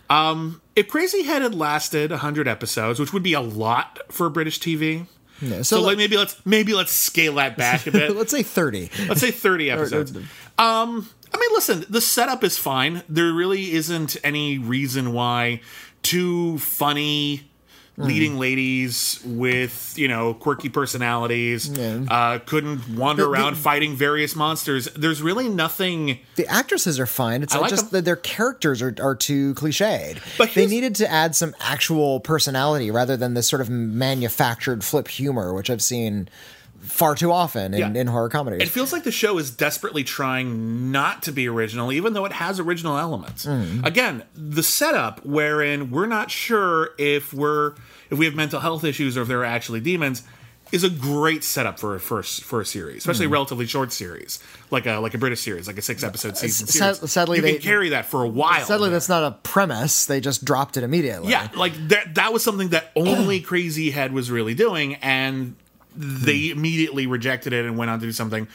Um, 0.08 0.60
if 0.76 0.86
Crazy 0.86 1.24
Head 1.24 1.42
had 1.42 1.52
lasted 1.54 2.12
hundred 2.12 2.46
episodes, 2.46 3.00
which 3.00 3.12
would 3.12 3.24
be 3.24 3.32
a 3.32 3.40
lot 3.40 3.98
for 4.08 4.30
British 4.30 4.60
TV, 4.60 5.06
Yeah, 5.40 5.58
so, 5.58 5.62
so 5.62 5.82
like 5.82 5.96
maybe 5.96 6.16
let's 6.16 6.44
maybe 6.46 6.72
let's 6.74 6.92
scale 6.92 7.34
that 7.34 7.56
back 7.56 7.86
a 7.86 7.92
bit. 7.92 8.10
Let's 8.16 8.30
say 8.30 8.42
30. 8.42 8.90
Let's 9.08 9.20
say 9.20 9.30
30 9.30 9.70
episodes. 9.70 10.16
Um, 10.16 11.08
I 11.34 11.38
mean, 11.38 11.50
listen, 11.52 11.84
the 11.90 12.00
setup 12.00 12.42
is 12.42 12.56
fine. 12.56 13.02
There 13.08 13.32
really 13.32 13.72
isn't 13.72 14.16
any 14.24 14.58
reason 14.58 15.12
why 15.12 15.60
two 16.02 16.58
funny 16.58 17.50
leading 17.98 18.38
ladies 18.38 19.18
with, 19.24 19.94
you 19.96 20.06
know, 20.06 20.34
quirky 20.34 20.68
personalities 20.68 21.68
Yeah. 21.68 22.00
uh, 22.10 22.38
couldn't 22.40 22.86
wander 22.90 23.22
The- 23.22 23.28
the- 23.28 23.32
around 23.32 23.56
fighting 23.56 23.96
various 23.96 24.36
monsters. 24.36 24.88
There's 24.94 25.22
really 25.22 25.48
nothing. 25.48 26.18
The 26.34 26.46
actresses 26.46 27.00
are 27.00 27.06
fine. 27.06 27.42
It's 27.42 27.54
I 27.54 27.58
like 27.58 27.62
like 27.70 27.70
just 27.80 27.90
that 27.92 28.04
their 28.04 28.16
characters 28.16 28.82
are, 28.82 28.94
are 29.00 29.14
too 29.14 29.54
cliched. 29.54 30.18
But 30.36 30.52
they 30.54 30.66
needed 30.66 30.94
to 30.96 31.10
add 31.10 31.34
some 31.34 31.54
actual 31.60 32.20
personality 32.20 32.90
rather 32.90 33.16
than 33.16 33.34
this 33.34 33.48
sort 33.48 33.60
of 33.62 33.70
manufactured 33.70 34.84
flip 34.84 35.08
humor, 35.08 35.52
which 35.54 35.70
I've 35.70 35.82
seen 35.82 36.28
far 36.86 37.14
too 37.14 37.30
often 37.32 37.74
in, 37.74 37.80
Yeah. 37.80 38.00
in 38.00 38.06
horror 38.06 38.28
comedies. 38.28 38.62
It 38.62 38.68
feels 38.70 38.92
like 38.92 39.04
the 39.04 39.10
show 39.12 39.38
is 39.38 39.50
desperately 39.50 40.04
trying 40.04 40.90
not 40.92 41.22
to 41.24 41.32
be 41.32 41.48
original, 41.48 41.92
even 41.92 42.12
though 42.12 42.24
it 42.24 42.32
has 42.32 42.58
original 42.60 42.96
elements. 42.98 43.44
Mm. 43.46 43.84
Again, 43.84 44.22
the 44.34 44.62
setup 44.62 45.24
wherein 45.24 45.90
we're 45.90 46.06
not 46.06 46.30
sure 46.30 46.90
if 46.98 47.32
we're 47.34 47.74
if 48.10 48.18
we 48.18 48.24
have 48.26 48.34
mental 48.34 48.60
health 48.60 48.84
issues 48.84 49.16
or 49.16 49.22
if 49.22 49.28
there 49.28 49.40
are 49.40 49.44
actually 49.44 49.80
demons 49.80 50.22
is 50.72 50.82
a 50.82 50.90
great 50.90 51.44
setup 51.44 51.78
for 51.78 51.94
a 51.94 52.00
first 52.00 52.42
for 52.42 52.60
a 52.60 52.66
series, 52.66 52.98
especially 52.98 53.26
Mm. 53.26 53.30
a 53.30 53.32
relatively 53.32 53.66
short 53.66 53.92
series, 53.92 54.40
like 54.72 54.84
a 54.86 54.96
like 54.98 55.14
a 55.14 55.18
British 55.18 55.40
series, 55.40 55.66
like 55.68 55.78
a 55.78 55.82
six 55.82 56.02
episode 56.02 56.36
season 56.36 56.66
sad- 56.66 56.96
series. 56.96 57.12
sadly, 57.12 57.36
you 57.38 57.42
they- 57.42 57.52
can 57.54 57.62
carry 57.62 57.88
that 57.90 58.06
for 58.06 58.22
a 58.24 58.28
while. 58.28 58.64
Sadly, 58.64 58.90
that's 58.90 59.08
not 59.08 59.22
a 59.22 59.30
premise. 59.44 60.06
They 60.06 60.20
just 60.20 60.44
dropped 60.44 60.76
it 60.76 60.82
immediately. 60.82 61.30
Yeah, 61.30 61.48
like 61.56 61.72
that 61.88 62.16
that 62.16 62.32
was 62.32 62.42
something 62.42 62.70
that 62.70 62.90
only 62.96 63.38
Crazy 63.52 63.90
Head 63.92 64.12
was 64.12 64.28
really 64.30 64.54
doing, 64.54 64.96
and 64.96 65.54
they 65.96 66.50
immediately 66.50 67.06
rejected 67.06 67.52
it 67.52 67.64
and 67.64 67.76
went 67.76 67.90
on 67.90 68.00
to 68.00 68.06
do 68.06 68.12
something 68.12 68.48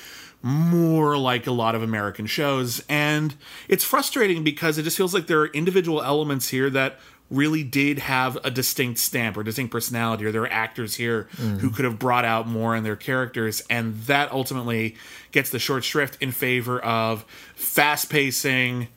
more 0.43 1.17
like 1.17 1.45
a 1.45 1.51
lot 1.51 1.75
of 1.75 1.83
American 1.83 2.25
shows. 2.25 2.83
And 2.89 3.35
it's 3.67 3.83
frustrating 3.83 4.43
because 4.43 4.77
it 4.77 4.83
just 4.83 4.97
feels 4.97 5.13
like 5.13 5.27
there 5.27 5.41
are 5.41 5.47
individual 5.47 6.01
elements 6.01 6.49
here 6.49 6.69
that 6.71 6.99
really 7.29 7.63
did 7.63 7.97
have 7.99 8.37
a 8.43 8.51
distinct 8.51 8.99
stamp 8.99 9.37
or 9.37 9.43
distinct 9.43 9.71
personality, 9.71 10.25
or 10.25 10.31
there 10.31 10.41
are 10.41 10.51
actors 10.51 10.95
here 10.95 11.23
who 11.37 11.69
could 11.69 11.85
have 11.85 11.97
brought 11.97 12.25
out 12.25 12.45
more 12.45 12.75
in 12.75 12.83
their 12.83 12.97
characters, 12.97 13.63
and 13.69 13.95
that 14.01 14.29
ultimately 14.31 14.95
gets 15.31 15.49
the 15.49 15.59
short 15.59 15.83
shrift 15.83 16.21
in 16.21 16.31
favor 16.31 16.79
of 16.79 17.23
fast 17.55 18.09
pacing 18.09 18.89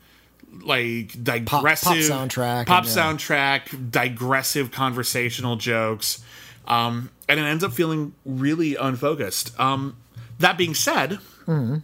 like 0.62 1.22
digressive 1.22 2.08
pop 2.08 2.28
soundtrack 2.28 2.66
pop 2.66 2.84
and, 2.84 2.94
yeah. 2.94 3.02
soundtrack, 3.02 3.90
digressive 3.90 4.70
conversational 4.70 5.56
jokes, 5.56 6.22
um, 6.66 7.10
and 7.28 7.38
it 7.40 7.42
ends 7.44 7.62
up 7.64 7.72
feeling 7.72 8.14
really 8.24 8.76
unfocused. 8.76 9.58
Um, 9.60 9.96
that 10.38 10.56
being 10.58 10.74
said, 10.74 11.18
Mm-hmm. 11.46 11.76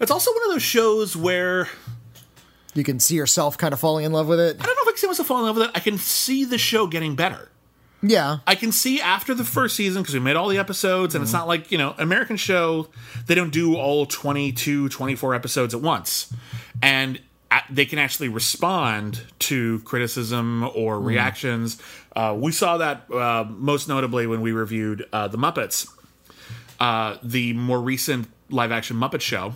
it's 0.00 0.10
also 0.10 0.30
one 0.32 0.42
of 0.44 0.50
those 0.52 0.62
shows 0.62 1.16
where 1.16 1.68
You 2.74 2.84
can 2.84 3.00
see 3.00 3.14
yourself 3.16 3.56
kind 3.58 3.72
of 3.72 3.80
falling 3.80 4.04
in 4.04 4.12
love 4.12 4.28
with 4.28 4.38
it. 4.38 4.56
I 4.60 4.64
don't 4.66 4.76
know 4.76 4.82
if 4.82 4.88
I 4.88 4.90
can 4.92 4.98
see 4.98 5.06
myself 5.06 5.28
falling 5.28 5.42
in 5.44 5.46
love 5.48 5.56
with 5.56 5.66
it. 5.68 5.72
I 5.74 5.80
can 5.80 5.96
see 5.98 6.44
the 6.44 6.58
show 6.58 6.86
getting 6.86 7.16
better. 7.16 7.48
Yeah. 8.02 8.38
I 8.46 8.54
can 8.54 8.72
see 8.72 9.00
after 9.00 9.34
the 9.34 9.44
first 9.44 9.76
season 9.76 10.02
because 10.02 10.14
we 10.14 10.20
made 10.20 10.36
all 10.36 10.48
the 10.48 10.56
episodes 10.58 11.14
and 11.14 11.22
it's 11.22 11.32
not 11.32 11.46
like, 11.48 11.70
you 11.72 11.76
know, 11.78 11.94
American 11.98 12.36
show, 12.36 12.88
they 13.26 13.34
don't 13.34 13.50
do 13.52 13.76
all 13.76 14.06
22, 14.06 14.88
24 14.88 15.34
episodes 15.34 15.74
at 15.74 15.80
once. 15.82 16.32
And 16.82 17.20
they 17.68 17.84
can 17.84 17.98
actually 17.98 18.28
respond 18.28 19.22
to 19.40 19.80
criticism 19.80 20.70
or 20.74 20.98
reactions. 21.00 21.78
Uh, 22.20 22.34
we 22.34 22.52
saw 22.52 22.76
that 22.76 23.10
uh, 23.10 23.44
most 23.48 23.88
notably 23.88 24.26
when 24.26 24.42
we 24.42 24.52
reviewed 24.52 25.06
uh, 25.10 25.26
The 25.26 25.38
Muppets, 25.38 25.88
uh, 26.78 27.16
the 27.22 27.54
more 27.54 27.80
recent 27.80 28.28
live 28.50 28.72
action 28.72 28.96
Muppet 28.98 29.22
show 29.22 29.54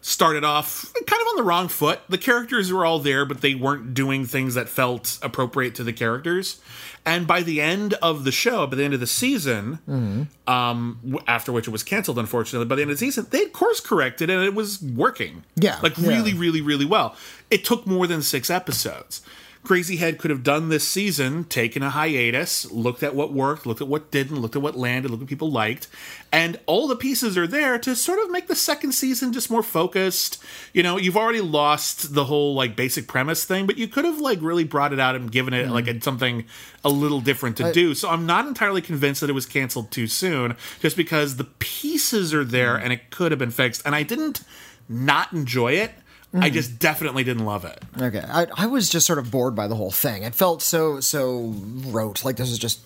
started 0.00 0.44
off 0.44 0.90
kind 0.94 1.20
of 1.20 1.28
on 1.28 1.36
the 1.36 1.42
wrong 1.42 1.68
foot. 1.68 2.00
The 2.08 2.16
characters 2.16 2.72
were 2.72 2.86
all 2.86 3.00
there, 3.00 3.26
but 3.26 3.42
they 3.42 3.54
weren't 3.54 3.92
doing 3.92 4.24
things 4.24 4.54
that 4.54 4.66
felt 4.68 5.18
appropriate 5.22 5.74
to 5.74 5.84
the 5.84 5.92
characters. 5.92 6.58
And 7.04 7.26
by 7.26 7.42
the 7.42 7.60
end 7.60 7.94
of 7.94 8.24
the 8.24 8.32
show, 8.32 8.66
by 8.66 8.76
the 8.76 8.84
end 8.84 8.94
of 8.94 9.00
the 9.00 9.06
season, 9.06 10.28
um, 10.46 11.18
after 11.26 11.52
which 11.52 11.68
it 11.68 11.70
was 11.70 11.82
canceled, 11.82 12.18
unfortunately, 12.18 12.66
by 12.66 12.76
the 12.76 12.82
end 12.82 12.90
of 12.90 12.96
the 12.98 13.06
season, 13.06 13.26
they 13.28 13.40
had 13.40 13.52
course 13.52 13.80
corrected 13.80 14.30
and 14.30 14.42
it 14.42 14.54
was 14.54 14.80
working. 14.80 15.44
Yeah, 15.56 15.78
Like 15.82 15.98
yeah. 15.98 16.08
really, 16.08 16.32
really, 16.32 16.62
really 16.62 16.86
well. 16.86 17.14
It 17.50 17.64
took 17.64 17.86
more 17.86 18.06
than 18.06 18.22
six 18.22 18.48
episodes. 18.48 19.20
Crazy 19.62 19.96
Head 19.96 20.18
could 20.18 20.30
have 20.30 20.42
done 20.42 20.70
this 20.70 20.88
season, 20.88 21.44
taken 21.44 21.82
a 21.82 21.90
hiatus, 21.90 22.70
looked 22.70 23.02
at 23.02 23.14
what 23.14 23.32
worked, 23.32 23.66
looked 23.66 23.82
at 23.82 23.88
what 23.88 24.10
didn't, 24.10 24.40
looked 24.40 24.56
at 24.56 24.62
what 24.62 24.74
landed, 24.74 25.10
looked 25.10 25.20
at 25.20 25.24
what 25.24 25.28
people 25.28 25.50
liked, 25.50 25.86
and 26.32 26.58
all 26.64 26.88
the 26.88 26.96
pieces 26.96 27.36
are 27.36 27.46
there 27.46 27.78
to 27.78 27.94
sort 27.94 28.18
of 28.20 28.30
make 28.30 28.46
the 28.46 28.56
second 28.56 28.92
season 28.92 29.34
just 29.34 29.50
more 29.50 29.62
focused. 29.62 30.42
You 30.72 30.82
know, 30.82 30.96
you've 30.96 31.16
already 31.16 31.42
lost 31.42 32.14
the 32.14 32.24
whole 32.24 32.54
like 32.54 32.74
basic 32.74 33.06
premise 33.06 33.44
thing, 33.44 33.66
but 33.66 33.76
you 33.76 33.86
could 33.86 34.06
have 34.06 34.18
like 34.18 34.38
really 34.40 34.64
brought 34.64 34.94
it 34.94 34.98
out 34.98 35.14
and 35.14 35.30
given 35.30 35.52
it 35.52 35.68
like 35.68 35.86
a, 35.86 35.90
mm-hmm. 35.90 36.00
something 36.00 36.46
a 36.82 36.88
little 36.88 37.20
different 37.20 37.58
to 37.58 37.70
do. 37.70 37.94
So 37.94 38.08
I'm 38.08 38.24
not 38.24 38.46
entirely 38.46 38.80
convinced 38.80 39.20
that 39.20 39.28
it 39.28 39.34
was 39.34 39.46
canceled 39.46 39.90
too 39.90 40.06
soon, 40.06 40.56
just 40.80 40.96
because 40.96 41.36
the 41.36 41.44
pieces 41.44 42.32
are 42.32 42.44
there 42.44 42.76
mm. 42.76 42.82
and 42.82 42.92
it 42.94 43.10
could 43.10 43.30
have 43.30 43.38
been 43.38 43.50
fixed. 43.50 43.82
And 43.84 43.94
I 43.94 44.04
didn't 44.04 44.42
not 44.88 45.32
enjoy 45.32 45.72
it. 45.72 45.92
I 46.32 46.48
hmm. 46.48 46.54
just 46.54 46.78
definitely 46.78 47.24
didn't 47.24 47.44
love 47.44 47.64
it. 47.64 47.82
Okay, 48.00 48.22
I, 48.24 48.46
I 48.56 48.66
was 48.66 48.88
just 48.88 49.04
sort 49.04 49.18
of 49.18 49.30
bored 49.32 49.56
by 49.56 49.66
the 49.66 49.74
whole 49.74 49.90
thing. 49.90 50.22
It 50.22 50.34
felt 50.34 50.62
so 50.62 51.00
so 51.00 51.54
rote, 51.86 52.24
like 52.24 52.36
this 52.36 52.50
is 52.50 52.58
just 52.58 52.80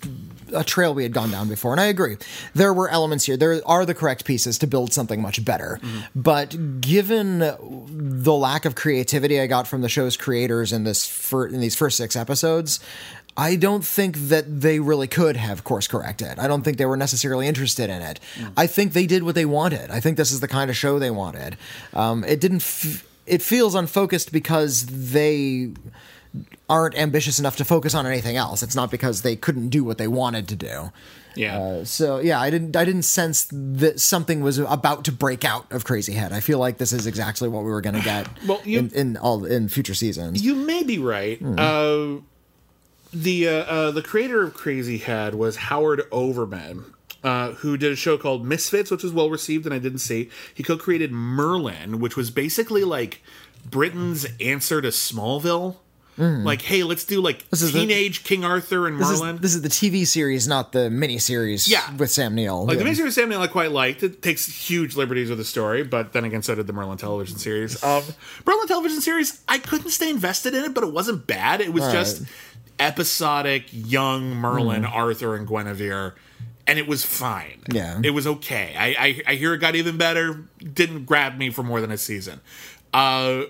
a 0.54 0.64
trail 0.64 0.94
we 0.94 1.02
had 1.02 1.12
gone 1.12 1.30
down 1.30 1.48
before. 1.48 1.72
And 1.72 1.80
I 1.80 1.86
agree, 1.86 2.16
there 2.54 2.72
were 2.72 2.88
elements 2.88 3.26
here. 3.26 3.36
There 3.36 3.60
are 3.66 3.84
the 3.84 3.94
correct 3.94 4.24
pieces 4.24 4.56
to 4.58 4.66
build 4.66 4.94
something 4.94 5.20
much 5.20 5.44
better. 5.44 5.78
Mm-hmm. 5.82 6.20
But 6.20 6.80
given 6.80 7.38
the 7.38 8.32
lack 8.32 8.64
of 8.64 8.74
creativity 8.74 9.38
I 9.38 9.46
got 9.46 9.66
from 9.66 9.82
the 9.82 9.88
show's 9.90 10.16
creators 10.16 10.72
in 10.72 10.84
this 10.84 11.06
fir- 11.06 11.48
in 11.48 11.60
these 11.60 11.74
first 11.74 11.96
six 11.96 12.16
episodes. 12.16 12.80
I 13.36 13.56
don't 13.56 13.84
think 13.84 14.16
that 14.28 14.60
they 14.60 14.78
really 14.78 15.08
could 15.08 15.36
have 15.36 15.64
course 15.64 15.88
corrected. 15.88 16.38
I 16.38 16.46
don't 16.46 16.62
think 16.62 16.78
they 16.78 16.86
were 16.86 16.96
necessarily 16.96 17.48
interested 17.48 17.90
in 17.90 18.00
it. 18.00 18.20
Mm. 18.36 18.52
I 18.56 18.68
think 18.68 18.92
they 18.92 19.08
did 19.08 19.24
what 19.24 19.34
they 19.34 19.44
wanted. 19.44 19.90
I 19.90 19.98
think 19.98 20.16
this 20.16 20.30
is 20.30 20.38
the 20.38 20.46
kind 20.46 20.70
of 20.70 20.76
show 20.76 21.00
they 21.00 21.10
wanted. 21.10 21.56
Um, 21.94 22.22
it 22.22 22.40
didn't. 22.40 22.62
F- 22.62 23.04
it 23.26 23.42
feels 23.42 23.74
unfocused 23.74 24.32
because 24.32 24.86
they 24.86 25.72
aren't 26.68 26.96
ambitious 26.96 27.38
enough 27.38 27.56
to 27.56 27.64
focus 27.64 27.94
on 27.94 28.06
anything 28.06 28.36
else. 28.36 28.62
It's 28.62 28.74
not 28.74 28.90
because 28.90 29.22
they 29.22 29.36
couldn't 29.36 29.68
do 29.68 29.84
what 29.84 29.98
they 29.98 30.08
wanted 30.08 30.48
to 30.48 30.56
do. 30.56 30.90
Yeah. 31.36 31.58
Uh, 31.58 31.84
so 31.84 32.18
yeah, 32.20 32.40
I 32.40 32.48
didn't. 32.50 32.76
I 32.76 32.84
didn't 32.84 33.02
sense 33.02 33.48
that 33.50 33.98
something 34.00 34.40
was 34.40 34.58
about 34.58 35.04
to 35.06 35.12
break 35.12 35.44
out 35.44 35.70
of 35.72 35.84
Crazy 35.84 36.12
Head. 36.12 36.32
I 36.32 36.38
feel 36.40 36.58
like 36.60 36.78
this 36.78 36.92
is 36.92 37.06
exactly 37.08 37.48
what 37.48 37.64
we 37.64 37.70
were 37.70 37.80
going 37.80 37.96
to 37.96 38.02
get. 38.04 38.28
Well, 38.46 38.60
you- 38.64 38.78
in, 38.78 38.90
in 38.94 39.16
all 39.16 39.44
in 39.44 39.68
future 39.68 39.94
seasons. 39.94 40.42
You 40.42 40.54
may 40.54 40.84
be 40.84 40.98
right. 40.98 41.42
Uh, 41.42 42.20
the 43.12 43.48
uh, 43.48 43.52
uh, 43.52 43.90
the 43.90 44.02
creator 44.02 44.42
of 44.44 44.54
Crazy 44.54 44.98
Head 44.98 45.34
was 45.34 45.56
Howard 45.56 46.02
Overman, 46.12 46.93
uh, 47.24 47.52
who 47.54 47.76
did 47.76 47.90
a 47.90 47.96
show 47.96 48.16
called 48.16 48.46
Misfits, 48.46 48.90
which 48.90 49.02
was 49.02 49.12
well 49.12 49.30
received, 49.30 49.64
and 49.66 49.74
I 49.74 49.78
didn't 49.80 49.98
see. 49.98 50.30
He 50.54 50.62
co-created 50.62 51.10
Merlin, 51.10 51.98
which 51.98 52.16
was 52.16 52.30
basically 52.30 52.84
like 52.84 53.22
Britain's 53.68 54.26
answer 54.40 54.80
to 54.82 54.88
Smallville. 54.88 55.76
Like, 56.16 56.62
hey, 56.62 56.84
let's 56.84 57.04
do 57.04 57.20
like 57.20 57.44
is 57.50 57.72
the- 57.72 57.80
teenage 57.80 58.22
King 58.22 58.44
Arthur 58.44 58.86
and 58.86 59.00
this 59.00 59.18
Merlin. 59.20 59.34
is 59.34 59.40
this 59.40 59.54
is 59.56 59.62
the 59.62 59.68
TV 59.68 60.06
series, 60.06 60.46
not 60.46 60.70
the 60.70 60.88
miniseries. 60.88 61.68
Yeah. 61.68 61.92
with 61.96 62.08
Sam 62.08 62.36
Neill. 62.36 62.64
Like 62.66 62.78
Yeah. 62.78 62.84
the 62.84 62.90
miniseries 62.90 63.04
with 63.06 63.14
Sam 63.14 63.28
Neill 63.30 63.40
I 63.42 63.48
quite 63.48 63.72
liked. 63.72 64.04
It 64.04 64.22
takes 64.22 64.46
huge 64.46 64.94
liberties 64.94 65.28
with 65.28 65.38
the 65.38 65.44
story, 65.44 65.82
but 65.82 66.12
then 66.12 66.22
again, 66.24 66.40
so 66.42 66.54
did 66.54 66.68
the 66.68 66.72
Merlin 66.72 66.98
television 66.98 67.36
series. 67.36 67.82
Um, 67.82 68.04
Merlin 68.46 68.68
television 68.68 69.00
series, 69.00 69.42
I 69.48 69.58
couldn't 69.58 69.90
stay 69.90 70.08
invested 70.08 70.54
in 70.54 70.62
it, 70.64 70.72
but 70.72 70.84
it 70.84 70.92
wasn't 70.92 71.26
bad. 71.26 71.60
It 71.60 71.72
was 71.72 71.82
All 71.82 71.90
just 71.90 72.20
right. 72.20 72.28
episodic 72.78 73.64
young 73.72 74.36
Merlin, 74.36 74.84
Arthur, 74.84 75.34
and 75.34 75.48
Guinevere, 75.48 76.14
and 76.66 76.78
it 76.78 76.86
was 76.86 77.04
fine. 77.04 77.62
Yeah. 77.70 78.00
it 78.02 78.10
was 78.10 78.26
okay. 78.26 78.74
I, 78.76 78.86
I 79.06 79.32
I 79.32 79.34
hear 79.34 79.54
it 79.54 79.58
got 79.58 79.74
even 79.74 79.96
better. 79.96 80.44
Didn't 80.58 81.04
grab 81.04 81.36
me 81.36 81.50
for 81.50 81.62
more 81.62 81.80
than 81.80 81.90
a 81.90 81.98
season. 81.98 82.40
Uh, 82.92 83.44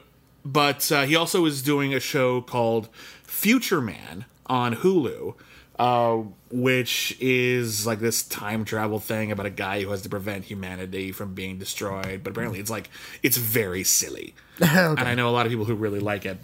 but 0.45 0.91
uh, 0.93 1.03
he 1.05 1.17
also 1.17 1.45
is 1.47 1.63
doing 1.63 1.95
a 1.95 2.01
show 2.01 2.41
called 2.41 2.89
Future 3.23 3.81
Man 3.81 4.25
on 4.47 4.77
Hulu, 4.77 5.35
uh, 5.79 6.23
which 6.51 7.17
is 7.21 7.87
like 7.87 8.01
this 8.01 8.23
time 8.23 8.65
travel 8.65 8.99
thing 8.99 9.33
about 9.33 9.47
a 9.47 9.51
guy 9.51 9.83
who 9.83 9.91
has 9.91 10.03
to 10.03 10.09
prevent 10.09 10.45
humanity 10.45 11.13
from 11.13 11.35
being 11.35 11.59
destroyed. 11.59 12.23
But 12.23 12.31
apparently, 12.31 12.61
it's 12.61 12.71
like 12.71 12.91
it's 13.23 13.37
very 13.37 13.85
silly, 13.85 14.35
and 14.61 15.01
I 15.01 15.15
know 15.15 15.29
a 15.29 15.33
lot 15.33 15.47
of 15.47 15.51
people 15.51 15.65
who 15.65 15.75
really 15.75 16.01
like 16.01 16.27
it. 16.27 16.39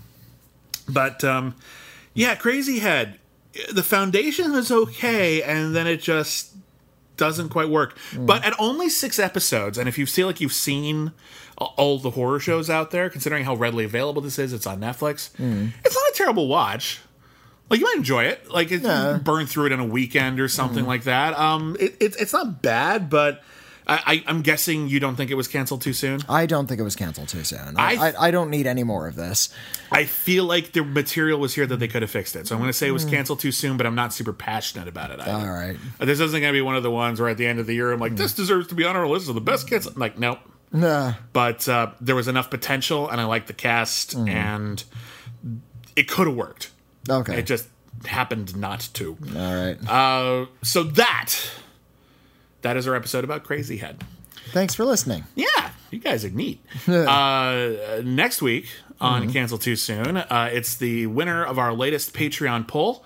But 0.89 1.23
um, 1.25 1.55
yeah, 2.15 2.35
Crazy 2.35 2.79
Head, 2.79 3.19
the 3.73 3.83
foundation 3.83 4.55
is 4.55 4.71
okay, 4.73 5.43
and 5.43 5.75
then 5.77 5.87
it 5.87 6.01
just 6.01 6.55
doesn't 7.21 7.51
quite 7.51 7.69
work. 7.69 7.97
Hmm. 8.11 8.27
But 8.27 8.45
at 8.45 8.55
only 8.59 8.89
six 8.89 9.21
episodes, 9.21 9.79
and 9.79 9.89
if 9.89 9.97
you 9.97 10.07
feel 10.07 10.27
like 10.27 10.41
you've 10.41 10.53
seen 10.53 11.13
all 11.57 11.99
the 11.99 12.11
horror 12.11 12.41
shows 12.41 12.69
out 12.71 12.91
there, 12.91 13.09
considering 13.11 13.45
how 13.45 13.55
readily 13.55 13.85
available 13.85 14.23
this 14.23 14.39
is, 14.39 14.53
it's 14.53 14.67
on 14.67 14.81
Netflix. 14.81 15.37
Hmm. 15.37 15.69
It's 15.85 15.95
not 15.95 16.11
a 16.11 16.15
terrible 16.15 16.49
watch. 16.49 17.01
Like 17.69 17.79
you 17.79 17.87
might 17.87 17.99
enjoy 17.99 18.25
it. 18.25 18.51
Like 18.51 18.73
it, 18.73 18.83
Yeah. 18.83 19.13
you 19.13 19.19
burn 19.21 19.47
through 19.47 19.67
it 19.67 19.73
in 19.73 19.79
a 19.79 19.85
weekend 19.85 20.41
or 20.41 20.49
something 20.49 20.83
hmm. 20.83 20.89
like 20.89 21.05
that. 21.05 21.39
Um, 21.39 21.77
it, 21.79 21.97
it, 22.01 22.17
it's 22.19 22.33
not 22.33 22.63
bad, 22.63 23.09
but 23.09 23.43
I, 23.91 24.03
I, 24.07 24.25
I'm 24.29 24.43
guessing 24.43 24.89
you 24.89 25.01
don't 25.01 25.17
think 25.17 25.31
it 25.31 25.35
was 25.35 25.49
canceled 25.49 25.83
too 25.83 25.93
soon. 25.93 26.21
I 26.29 26.47
don't 26.47 26.67
think 26.67 26.81
it 26.81 26.85
was 26.85 26.95
canceled 26.97 27.29
too 27.29 27.43
soon. 27.45 27.75
I, 27.77 27.95
I- 27.95 28.09
I, 28.11 28.29
I 28.29 28.31
don't 28.31 28.49
need 28.51 28.67
any 28.67 28.85
more 28.85 29.09
of 29.09 29.17
this. 29.17 29.49
I 29.91 30.05
feel 30.05 30.45
like 30.45 30.73
the 30.73 30.85
material 30.85 31.39
was 31.41 31.55
here 31.55 31.67
that 31.67 31.79
they 31.79 31.89
could 31.89 32.03
have 32.03 32.11
fixed 32.11 32.37
it. 32.37 32.47
So 32.47 32.55
I'm 32.55 32.61
going 32.61 32.69
to 32.71 32.73
say 32.73 32.87
it 32.89 32.93
was 32.93 33.05
canceled 33.05 33.41
too 33.41 33.53
soon, 33.53 33.77
but 33.77 33.87
I'm 33.87 33.95
not 33.97 34.13
super 34.13 34.33
passionate 34.33 34.87
about 34.89 35.11
it. 35.11 35.21
Either. 35.21 35.33
All 35.49 35.53
right. 35.53 35.77
This 35.99 36.21
isn't 36.21 36.41
going 36.41 36.53
to 36.53 36.57
be 36.57 36.63
one 36.63 36.77
of 36.77 36.83
the 36.83 36.91
ones 36.91 37.21
where 37.21 37.29
at 37.29 37.37
the 37.37 37.47
end 37.47 37.59
of 37.59 37.67
the 37.67 37.75
year 37.75 37.93
I'm 37.93 37.99
like, 38.01 38.15
this 38.17 38.33
deserves 38.35 38.69
to 38.69 38.75
be 38.77 38.85
on 38.85 38.97
our 38.97 39.07
list 39.09 39.29
of 39.29 39.35
the 39.35 39.41
best 39.41 39.69
kids. 39.69 39.87
I'm 39.87 39.95
like, 39.97 40.19
nope. 40.19 40.39
Nah. 40.73 41.15
But 41.33 41.69
uh, 41.69 41.91
there 42.01 42.15
was 42.15 42.29
enough 42.29 42.49
potential, 42.49 43.09
and 43.11 43.21
I 43.21 43.25
liked 43.25 43.49
the 43.49 43.53
cast, 43.53 44.15
and 44.15 44.83
it 45.97 46.05
could 46.09 46.29
have 46.29 46.37
worked. 46.37 46.71
Okay. 47.09 47.39
It 47.41 47.43
just 47.47 47.67
happened 48.07 48.57
not 48.57 48.89
to. 48.95 49.17
All 49.37 49.55
right. 49.67 49.77
Uh, 49.91 50.47
so 50.63 50.85
that 50.85 51.35
that 52.63 52.77
is 52.77 52.87
our 52.87 52.95
episode 52.95 53.25
about 53.25 53.45
Crazy 53.45 53.79
Head. 53.79 54.03
Thanks 54.51 54.75
for 54.75 54.85
listening. 54.85 55.25
Yeah, 55.35 55.71
you 55.91 55.99
guys 55.99 56.25
are 56.25 56.31
neat. 56.31 56.65
uh, 56.89 58.01
next 58.03 58.43
week 58.43 58.67
on 59.01 59.33
Cancel 59.33 59.59
Too 59.59 59.77
Soon, 59.77 60.17
uh, 60.17 60.51
it's 60.53 60.77
the 60.77 61.07
winner 61.07 61.45
of 61.45 61.59
our 61.59 61.73
latest 61.73 62.15
Patreon 62.15 62.67
poll. 62.67 63.05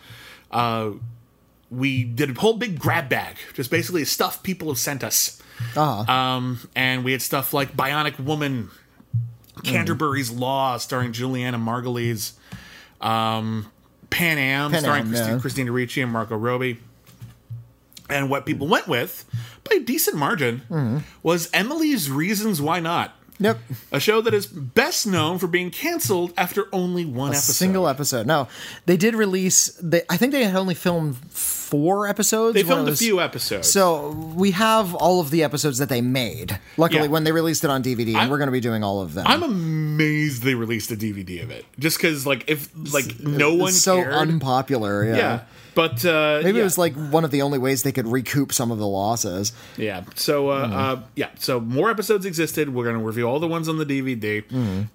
Uh, 0.51 0.93
we 1.71 2.05
did 2.05 2.37
a 2.37 2.41
whole 2.41 2.55
big 2.55 2.79
grab 2.79 3.09
bag, 3.09 3.37
just 3.55 3.71
basically 3.71 4.05
stuff 4.05 4.43
people 4.43 4.69
have 4.69 4.79
sent 4.79 5.03
us. 5.05 5.41
Uh-huh. 5.77 6.13
Um, 6.13 6.61
and 6.75 7.05
we 7.05 7.13
had 7.13 7.23
stuff 7.23 7.53
like 7.53 7.77
Bionic 7.77 8.19
Woman, 8.19 8.71
Canterbury's 9.63 10.31
Law, 10.31 10.77
starring 10.79 11.13
Julianna 11.13 11.59
Margulies, 11.59 12.33
um, 13.01 13.71
Pan 14.11 14.39
Am, 14.39 14.71
Pan 14.71 14.81
starring 14.81 15.03
Am, 15.03 15.09
Christi-. 15.11 15.41
Christina 15.41 15.73
Ricci 15.73 16.01
and 16.01 16.13
Margot 16.13 16.37
Robbie. 16.37 16.79
And 18.11 18.29
what 18.31 18.45
people 18.47 18.69
went 18.69 18.87
with, 18.87 19.25
by 19.69 19.77
a 19.77 19.81
decent 19.81 20.17
margin, 20.17 20.63
Mm-hmm. 20.71 20.99
was 21.23 21.49
Emily's 21.55 22.11
Reasons 22.11 22.61
Why 22.61 22.81
Not. 22.81 23.15
Yep. 23.41 23.59
A 23.91 23.99
show 23.99 24.21
that 24.21 24.33
is 24.33 24.47
best 24.47 25.09
known 25.09 25.41
for 25.41 25.49
being 25.49 25.73
canceled 25.73 26.33
after 26.37 26.69
only 26.73 27.05
one 27.05 27.31
A 27.31 27.33
episode. 27.33 27.53
single 27.55 27.89
episode. 27.89 28.29
No, 28.29 28.47
they 28.87 28.97
did 28.97 29.17
release. 29.17 29.69
They, 29.83 30.03
I 30.09 30.17
think 30.17 30.31
they 30.33 30.45
had 30.45 30.55
only 30.55 30.75
filmed 30.77 31.17
four 31.17 32.07
episodes. 32.07 32.55
They 32.55 32.63
filmed 32.63 32.89
a 32.89 32.95
few 32.95 33.21
episodes. 33.21 33.69
So 33.69 34.11
we 34.37 34.53
have 34.53 34.95
all 34.95 35.19
of 35.21 35.33
the 35.33 35.43
episodes 35.43 35.79
that 35.79 35.89
they 35.89 36.01
made. 36.01 36.61
Luckily, 36.77 37.03
Yeah. 37.03 37.09
when 37.09 37.25
they 37.25 37.33
released 37.33 37.65
it 37.65 37.71
on 37.71 37.83
DVD, 37.83 38.09
and 38.11 38.19
I'm- 38.19 38.31
we're 38.31 38.39
going 38.39 38.47
to 38.47 38.53
be 38.53 38.61
doing 38.61 38.85
all 38.85 39.01
of 39.01 39.15
them. 39.15 39.27
I'm 39.27 39.43
amazed 39.43 40.45
they 40.45 40.55
released 40.55 40.93
a 40.93 40.97
DVD 40.97 41.43
of 41.43 41.51
it. 41.51 41.65
Just 41.77 41.97
because, 41.99 42.25
like, 42.27 42.45
if 42.49 42.69
like 42.95 43.19
no 43.19 43.55
one 43.55 43.71
It's 43.71 43.83
so 43.83 43.97
cared. 43.97 44.15
unpopular. 44.15 45.05
Yeah. 45.07 45.17
yeah, 45.17 45.41
but 45.75 46.05
uh, 46.05 46.41
Maybe 46.43 46.57
yeah. 46.57 46.63
it 46.63 46.65
was 46.65 46.79
like 46.79 46.95
one 46.95 47.25
of 47.25 47.31
the 47.31 47.43
only 47.43 47.59
ways 47.59 47.83
they 47.83 47.93
could 47.93 48.07
recoup 48.07 48.53
some 48.53 48.71
of 48.71 48.79
the 48.79 48.87
losses. 48.87 49.53
Yeah. 49.77 50.05
So 50.15 50.51
uh, 50.51 50.69
uh 50.73 51.03
yeah. 51.17 51.31
So 51.39 51.61
more 51.61 51.91
episodes 51.91 52.27
existed. 52.27 52.75
We're 52.75 52.85
gonna 52.85 53.05
review 53.05 53.29
all 53.29 53.41
the 53.41 53.49
ones 53.49 53.69
on 53.69 53.79
the 53.79 53.87
DVD, 53.87 54.45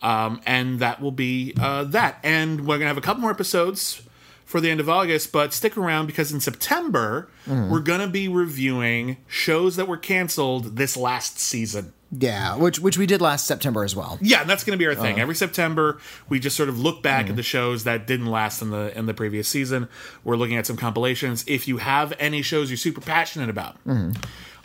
um, 0.04 0.42
and 0.46 0.80
that 0.80 1.02
will 1.02 1.12
be 1.12 1.54
uh, 1.60 1.84
that. 1.86 2.20
And 2.24 2.68
we're 2.68 2.78
gonna 2.78 2.88
have 2.88 2.98
a 2.98 3.02
couple 3.02 3.22
more 3.22 3.32
episodes 3.32 4.02
for 4.46 4.60
the 4.60 4.70
end 4.70 4.80
of 4.80 4.90
August. 4.90 5.32
But 5.32 5.54
stick 5.54 5.78
around 5.78 6.08
because 6.08 6.32
in 6.32 6.40
September 6.40 7.30
we're 7.48 7.80
gonna 7.80 8.08
be 8.08 8.28
reviewing 8.28 9.18
shows 9.28 9.76
that 9.76 9.88
were 9.88 9.98
canceled 9.98 10.78
this 10.78 10.96
last 10.96 11.40
season. 11.40 11.94
Yeah, 12.12 12.56
which 12.56 12.80
which 12.80 12.98
we 12.98 13.06
did 13.06 13.22
last 13.22 13.46
September 13.46 13.84
as 13.84 13.96
well. 13.96 14.18
Yeah, 14.20 14.42
and 14.42 14.50
that's 14.50 14.64
going 14.64 14.78
to 14.78 14.82
be 14.82 14.88
our 14.88 14.96
thing. 14.96 15.20
Every 15.20 15.36
September, 15.36 16.00
we 16.28 16.40
just 16.40 16.58
sort 16.58 16.68
of 16.68 16.80
look 16.80 17.04
back 17.04 17.30
at 17.30 17.36
the 17.36 17.44
shows 17.44 17.84
that 17.84 18.08
didn't 18.08 18.26
last 18.26 18.62
in 18.64 18.72
the 18.72 18.98
in 18.98 19.06
the 19.06 19.14
previous 19.14 19.48
season. 19.48 19.88
We're 20.24 20.36
looking 20.36 20.58
at 20.58 20.66
some 20.66 20.76
compilations. 20.76 21.44
If 21.48 21.68
you 21.68 21.78
have 21.78 22.14
any 22.20 22.42
shows 22.42 22.72
you're 22.72 22.78
super 22.78 23.02
passionate 23.02 23.50
about, 23.50 23.78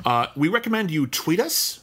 uh, 0.06 0.26
we 0.36 0.48
recommend 0.48 0.90
you 0.90 1.06
tweet 1.06 1.38
us. 1.38 1.80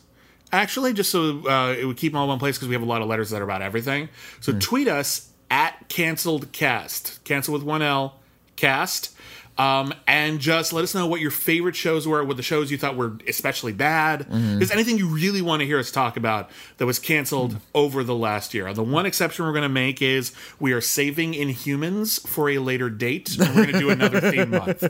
Actually, 0.52 0.94
just 0.94 1.12
so 1.12 1.48
uh, 1.48 1.74
it 1.80 1.86
would 1.86 1.96
keep 1.96 2.12
them 2.12 2.18
all 2.18 2.24
in 2.26 2.30
one 2.30 2.40
place 2.40 2.58
because 2.58 2.68
we 2.68 2.74
have 2.74 2.82
a 2.82 2.86
lot 2.86 3.02
of 3.02 3.08
letters 3.08 3.30
that 3.30 3.40
are 3.40 3.46
about 3.46 3.62
everything. 3.62 4.10
So 4.40 4.54
tweet 4.60 4.88
us 4.88 5.30
at 5.52 5.88
canceled 5.90 6.52
cast, 6.52 7.24
cancel 7.24 7.54
with 7.54 7.64
one 7.64 7.82
L, 7.82 8.20
cast. 8.56 9.16
Um, 9.58 9.94
and 10.08 10.40
just 10.40 10.74
let 10.74 10.84
us 10.84 10.96
know 10.96 11.06
what 11.06 11.22
your 11.22 11.30
favorite 11.30 11.76
shows 11.76 12.08
were, 12.08 12.24
what 12.24 12.38
the 12.38 12.42
shows 12.44 12.72
you 12.72 12.78
thought 12.80 12.96
were 12.96 13.18
especially 13.28 13.74
bad. 13.74 14.22
Mm-hmm. 14.22 14.62
Is 14.62 14.72
anything 14.72 14.98
you 14.98 15.08
really 15.08 15.42
want 15.44 15.60
to 15.60 15.66
hear 15.68 15.78
us 15.78 15.92
talk 15.92 16.18
about 16.18 16.50
that 16.78 16.86
was 16.88 16.98
canceled 16.98 17.52
Mm. 17.56 17.60
over 17.76 18.04
the 18.04 18.16
last 18.16 18.54
year? 18.54 18.74
The 18.74 18.82
one 18.84 19.06
exception 19.06 19.46
we're 19.46 19.52
going 19.52 19.62
to 19.64 19.70
make 19.70 20.02
is 20.02 20.32
we 20.60 20.72
are 20.72 20.82
saving 20.82 21.34
Inhumans 21.34 22.26
for 22.28 22.50
a 22.50 22.58
later 22.60 22.90
date. 22.90 23.36
We're 23.38 23.54
going 23.54 23.68
to 23.74 23.80
do 23.80 23.90
another 23.92 24.20
theme 24.32 24.50
month. 24.52 24.82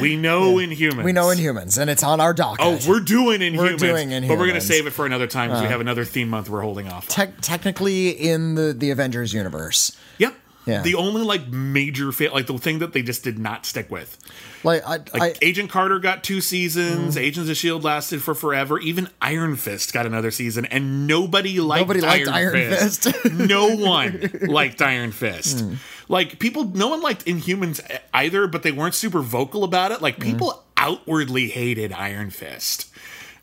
We 0.00 0.16
know 0.16 0.54
Inhumans. 0.56 1.04
We 1.04 1.12
know 1.12 1.26
Inhumans, 1.26 1.76
and 1.76 1.90
it's 1.90 2.02
on 2.02 2.20
our 2.20 2.32
docket. 2.32 2.64
Oh, 2.64 2.78
we're 2.88 3.00
doing 3.00 3.40
Inhumans. 3.40 3.58
We're 3.58 3.76
doing 3.76 4.08
Inhumans. 4.10 4.28
But 4.28 4.38
we're 4.38 4.46
going 4.46 4.50
to 4.52 4.56
Uh. 4.58 4.60
save 4.60 4.86
it 4.86 4.90
for 4.92 5.04
another 5.06 5.26
time 5.26 5.50
because 5.50 5.62
we 5.62 5.68
have 5.68 5.80
another 5.80 6.04
theme 6.04 6.28
month 6.30 6.48
we're 6.48 6.62
holding 6.62 6.88
off. 6.88 7.08
Tec- 7.08 7.40
technically 7.42 8.08
in 8.10 8.54
the 8.54 8.72
the 8.72 8.90
Avengers 8.90 9.34
universe. 9.34 9.96
Yep. 10.18 10.34
Yeah. 10.66 10.80
The 10.82 10.94
only 10.94 11.22
like 11.22 11.48
major 11.48 12.10
fa- 12.10 12.30
like 12.32 12.46
the 12.46 12.56
thing 12.58 12.78
that 12.78 12.92
they 12.94 13.02
just 13.02 13.22
did 13.22 13.38
not 13.38 13.66
stick 13.66 13.90
with. 13.90 14.16
Like 14.64 14.82
I, 14.86 14.96
Like 14.96 15.14
I 15.20 15.34
Agent 15.42 15.68
Carter 15.70 15.98
got 15.98 16.24
two 16.24 16.40
seasons, 16.40 17.16
Mm. 17.16 17.20
Agents 17.20 17.50
of 17.50 17.56
Shield 17.56 17.84
lasted 17.84 18.22
for 18.22 18.34
forever. 18.34 18.78
Even 18.78 19.08
Iron 19.20 19.56
Fist 19.56 19.92
got 19.92 20.06
another 20.06 20.30
season, 20.30 20.64
and 20.66 21.06
nobody 21.06 21.60
liked 21.60 21.82
Nobody 21.82 22.00
liked 22.00 22.28
Iron, 22.28 22.54
Iron 22.56 22.70
Fist. 22.78 23.04
Fist. 23.12 23.24
No 23.34 23.76
one 23.76 24.30
liked 24.42 24.80
Iron 24.80 25.12
Fist. 25.12 25.64
Like 26.08 26.38
people, 26.38 26.64
no 26.64 26.88
one 26.88 27.02
liked 27.02 27.26
Inhumans 27.26 27.80
either, 28.14 28.46
but 28.46 28.62
they 28.62 28.72
weren't 28.72 28.94
super 28.94 29.20
vocal 29.20 29.64
about 29.64 29.92
it. 29.92 30.00
Like 30.00 30.18
people 30.18 30.62
outwardly 30.78 31.48
hated 31.48 31.92
Iron 31.92 32.30
Fist, 32.30 32.88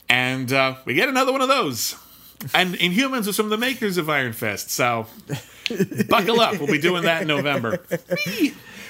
and 0.09 0.51
uh, 0.51 0.75
we 0.85 0.95
get 0.95 1.07
another 1.07 1.31
one 1.31 1.41
of 1.41 1.47
those. 1.49 1.95
And 2.55 2.73
Inhumans 2.75 3.27
are 3.27 3.33
some 3.33 3.45
of 3.45 3.51
the 3.51 3.57
makers 3.57 3.97
of 3.97 4.09
Iron 4.09 4.33
Fist, 4.33 4.71
so 4.71 5.05
buckle 6.09 6.39
up. 6.41 6.57
We'll 6.59 6.67
be 6.71 6.79
doing 6.79 7.03
that 7.03 7.21
in 7.23 7.27
November. 7.27 7.79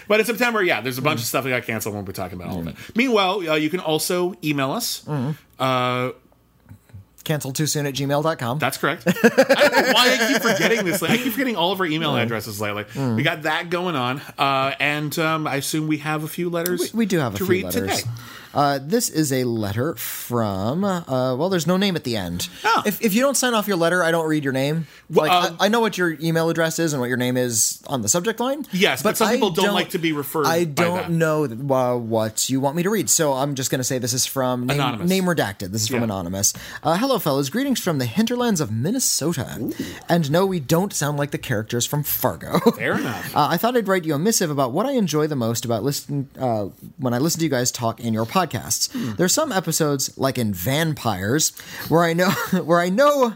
But 0.07 0.19
in 0.19 0.25
September, 0.25 0.61
yeah, 0.63 0.81
there's 0.81 0.97
a 0.97 1.01
bunch 1.01 1.19
of 1.21 1.25
stuff 1.25 1.43
that 1.45 1.49
got 1.51 1.63
canceled. 1.63 1.95
We'll 1.95 2.03
be 2.03 2.11
talking 2.11 2.37
about 2.39 2.51
all 2.51 2.59
of 2.59 2.67
it. 2.67 2.75
Meanwhile, 2.95 3.49
uh, 3.49 3.55
you 3.55 3.69
can 3.69 3.79
also 3.79 4.33
email 4.43 4.71
us. 4.71 5.07
Uh, 5.59 6.11
cancel 7.23 7.53
too 7.53 7.67
soon 7.67 7.85
at 7.85 7.93
gmail.com. 7.93 8.57
that's 8.59 8.77
correct. 8.77 9.03
I 9.07 9.11
don't 9.11 9.37
know 9.87 9.93
why 9.93 10.17
I 10.19 10.27
keep 10.33 10.41
forgetting 10.41 10.85
this. 10.85 11.03
I 11.03 11.17
keep 11.17 11.31
forgetting 11.33 11.55
all 11.55 11.71
of 11.71 11.79
our 11.79 11.85
email 11.85 12.15
addresses 12.15 12.59
lately. 12.59 12.85
We 13.15 13.23
got 13.23 13.43
that 13.43 13.69
going 13.69 13.95
on, 13.95 14.21
uh, 14.39 14.73
and 14.79 15.17
um, 15.19 15.47
I 15.47 15.55
assume 15.57 15.87
we 15.87 15.99
have 15.99 16.23
a 16.23 16.27
few 16.27 16.49
letters. 16.49 16.93
we 16.93 17.05
do 17.05 17.19
have 17.19 17.35
a 17.35 17.37
to 17.37 17.45
few 17.45 17.51
read 17.51 17.65
letters. 17.65 17.99
today. 18.01 18.11
Uh, 18.53 18.79
this 18.81 19.09
is 19.09 19.31
a 19.31 19.43
letter 19.45 19.95
from. 19.95 20.83
Uh, 20.83 21.35
well, 21.35 21.49
there's 21.49 21.67
no 21.67 21.77
name 21.77 21.95
at 21.95 22.03
the 22.03 22.15
end. 22.17 22.49
Oh. 22.63 22.83
If, 22.85 23.01
if 23.01 23.13
you 23.13 23.21
don't 23.21 23.35
sign 23.35 23.53
off 23.53 23.67
your 23.67 23.77
letter, 23.77 24.03
I 24.03 24.11
don't 24.11 24.27
read 24.27 24.43
your 24.43 24.53
name. 24.53 24.87
Like 25.09 25.31
um, 25.31 25.57
I, 25.59 25.65
I 25.65 25.67
know 25.69 25.79
what 25.79 25.97
your 25.97 26.17
email 26.21 26.49
address 26.49 26.79
is 26.79 26.93
and 26.93 26.99
what 26.99 27.07
your 27.07 27.17
name 27.17 27.37
is 27.37 27.81
on 27.87 28.01
the 28.01 28.09
subject 28.09 28.39
line. 28.39 28.65
Yes, 28.71 29.03
but 29.03 29.17
some 29.17 29.27
I 29.27 29.33
people 29.33 29.51
don't 29.51 29.73
like 29.73 29.89
to 29.91 29.99
be 29.99 30.11
referred 30.11 30.45
I 30.47 30.63
don't 30.63 31.11
know 31.11 31.43
uh, 31.45 31.97
what 31.97 32.49
you 32.49 32.59
want 32.59 32.75
me 32.75 32.83
to 32.83 32.89
read, 32.89 33.09
so 33.09 33.33
I'm 33.33 33.55
just 33.55 33.71
going 33.71 33.79
to 33.79 33.83
say 33.83 33.97
this 33.97 34.13
is 34.13 34.25
from 34.25 34.67
name, 34.67 34.79
Anonymous. 34.79 35.09
name 35.09 35.23
redacted. 35.25 35.71
This 35.71 35.81
is 35.83 35.87
from 35.87 35.97
Yeah. 35.99 36.03
anonymous. 36.05 36.53
Uh, 36.83 36.97
hello, 36.97 37.19
fellas. 37.19 37.49
Greetings 37.49 37.79
from 37.79 37.97
the 37.99 38.05
hinterlands 38.05 38.61
of 38.61 38.71
Minnesota. 38.71 39.71
And 40.09 40.31
no, 40.31 40.45
we 40.45 40.59
don't 40.59 40.93
sound 40.93 41.17
like 41.17 41.31
the 41.31 41.37
characters 41.37 41.85
from 41.85 42.03
Fargo. 42.03 42.59
Fair 42.71 42.97
enough. 42.97 43.35
Uh, 43.41 43.47
I 43.51 43.57
thought 43.57 43.77
I'd 43.77 43.87
write 43.87 44.03
you 44.03 44.13
a 44.13 44.19
missive 44.19 44.49
about 44.49 44.71
what 44.71 44.85
I 44.85 44.91
enjoy 44.93 45.25
the 45.27 45.35
most 45.35 45.63
about 45.63 45.83
listening 45.83 46.29
uh, 46.39 46.65
when 46.97 47.13
I 47.13 47.17
listen 47.17 47.39
to 47.39 47.45
you 47.45 47.49
guys 47.49 47.71
talk 47.71 47.99
in 47.99 48.13
your 48.13 48.25
podcasts. 48.47 48.91
Hmm. 48.91 49.13
There's 49.13 49.33
some 49.33 49.51
episodes, 49.51 50.17
like 50.17 50.37
in 50.37 50.53
Vampires, 50.53 51.51
where 51.89 52.03
I 52.03 52.13
know 52.13 52.29
where 52.63 52.79
I 52.79 52.89
know 52.89 53.35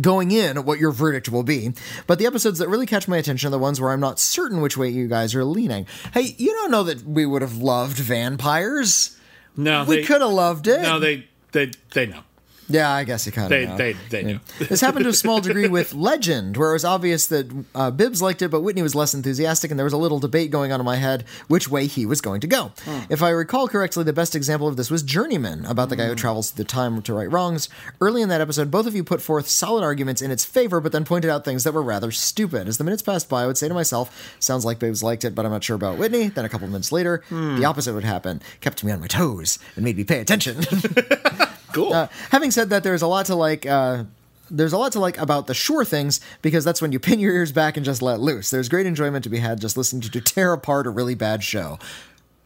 going 0.00 0.32
in 0.32 0.64
what 0.64 0.78
your 0.78 0.90
verdict 0.90 1.28
will 1.28 1.42
be. 1.44 1.72
But 2.06 2.18
the 2.18 2.26
episodes 2.26 2.58
that 2.58 2.68
really 2.68 2.86
catch 2.86 3.06
my 3.06 3.16
attention 3.16 3.48
are 3.48 3.50
the 3.50 3.58
ones 3.58 3.80
where 3.80 3.90
I'm 3.92 4.00
not 4.00 4.18
certain 4.18 4.60
which 4.60 4.76
way 4.76 4.88
you 4.88 5.06
guys 5.06 5.34
are 5.34 5.44
leaning. 5.44 5.86
Hey, 6.12 6.34
you 6.36 6.52
don't 6.52 6.70
know 6.70 6.82
that 6.84 7.02
we 7.04 7.26
would 7.26 7.42
have 7.42 7.56
loved 7.58 7.98
Vampires. 7.98 9.16
no, 9.56 9.84
We 9.84 10.04
could 10.04 10.20
have 10.20 10.32
loved 10.32 10.66
it. 10.66 10.82
No, 10.82 10.98
they 10.98 11.28
they 11.52 11.70
they 11.92 12.06
know. 12.06 12.20
Yeah, 12.68 12.90
I 12.90 13.04
guess 13.04 13.26
you 13.26 13.32
kind 13.32 13.46
of 13.46 13.50
They 13.50 13.66
know. 13.66 13.76
they 13.76 13.92
they 14.10 14.22
knew. 14.22 14.40
This 14.58 14.80
happened 14.80 15.04
to 15.04 15.10
a 15.10 15.14
small 15.14 15.40
degree 15.40 15.68
with 15.68 15.92
Legend, 16.10 16.56
where 16.56 16.70
it 16.70 16.74
was 16.74 16.84
obvious 16.84 17.26
that 17.26 17.50
uh, 17.74 17.90
Bibbs 17.90 18.22
liked 18.22 18.42
it, 18.42 18.50
but 18.50 18.62
Witney 18.62 18.82
was 18.82 18.94
less 18.94 19.14
enthusiastic, 19.14 19.70
and 19.70 19.78
there 19.78 19.84
was 19.84 19.92
a 19.92 19.98
little 19.98 20.18
debate 20.18 20.50
going 20.50 20.72
on 20.72 20.80
in 20.80 20.86
my 20.86 20.96
head 20.96 21.24
which 21.48 21.68
way 21.68 21.86
he 21.86 22.06
was 22.06 22.20
going 22.20 22.40
to 22.40 22.46
go. 22.46 22.72
Hmm. 22.84 23.00
If 23.10 23.22
I 23.22 23.30
recall 23.30 23.68
correctly, 23.68 24.04
the 24.04 24.12
best 24.12 24.34
example 24.34 24.68
of 24.68 24.76
this 24.76 24.90
was 24.90 25.02
Journeyman, 25.02 25.64
about 25.66 25.88
the 25.88 25.96
guy 25.96 26.06
who 26.06 26.12
hmm. 26.12 26.16
travels 26.16 26.50
through 26.50 26.64
the 26.64 26.68
time 26.68 27.02
to 27.02 27.14
right 27.14 27.30
wrongs. 27.30 27.68
Early 28.00 28.22
in 28.22 28.28
that 28.30 28.40
episode, 28.40 28.70
both 28.70 28.86
of 28.86 28.94
you 28.94 29.04
put 29.04 29.20
forth 29.20 29.48
solid 29.48 29.84
arguments 29.84 30.22
in 30.22 30.30
its 30.30 30.44
favor, 30.44 30.80
but 30.80 30.92
then 30.92 31.04
pointed 31.04 31.30
out 31.30 31.44
things 31.44 31.64
that 31.64 31.74
were 31.74 31.82
rather 31.82 32.10
stupid. 32.10 32.68
As 32.68 32.78
the 32.78 32.84
minutes 32.84 33.02
passed 33.02 33.28
by, 33.28 33.42
I 33.42 33.46
would 33.46 33.58
say 33.58 33.68
to 33.68 33.74
myself, 33.74 34.36
sounds 34.38 34.64
like 34.64 34.78
Bibbs 34.78 35.02
liked 35.02 35.24
it, 35.24 35.34
but 35.34 35.44
I'm 35.44 35.52
not 35.52 35.64
sure 35.64 35.76
about 35.76 35.98
Witney. 35.98 36.28
Then 36.28 36.44
a 36.44 36.48
couple 36.48 36.66
minutes 36.68 36.92
later, 36.92 37.22
hmm. 37.28 37.56
the 37.56 37.64
opposite 37.64 37.94
would 37.94 38.04
happen. 38.04 38.40
Kept 38.60 38.82
me 38.84 38.92
on 38.92 39.00
my 39.00 39.06
toes 39.06 39.58
and 39.76 39.84
made 39.84 39.96
me 39.96 40.04
pay 40.04 40.20
attention. 40.20 40.64
Cool. 41.74 41.92
Uh, 41.92 42.08
having 42.30 42.50
said 42.50 42.70
that, 42.70 42.82
there's 42.82 43.02
a 43.02 43.06
lot 43.06 43.26
to 43.26 43.34
like. 43.34 43.66
Uh, 43.66 44.04
there's 44.50 44.72
a 44.72 44.78
lot 44.78 44.92
to 44.92 45.00
like 45.00 45.18
about 45.18 45.46
the 45.46 45.54
sure 45.54 45.84
things 45.84 46.20
because 46.42 46.64
that's 46.64 46.80
when 46.80 46.92
you 46.92 46.98
pin 46.98 47.18
your 47.18 47.34
ears 47.34 47.50
back 47.50 47.76
and 47.76 47.84
just 47.84 48.02
let 48.02 48.20
loose. 48.20 48.50
There's 48.50 48.68
great 48.68 48.86
enjoyment 48.86 49.24
to 49.24 49.30
be 49.30 49.38
had 49.38 49.60
just 49.60 49.76
listening 49.76 50.02
to, 50.02 50.10
to 50.10 50.20
tear 50.20 50.52
apart 50.52 50.86
a 50.86 50.90
really 50.90 51.14
bad 51.14 51.42
show. 51.42 51.78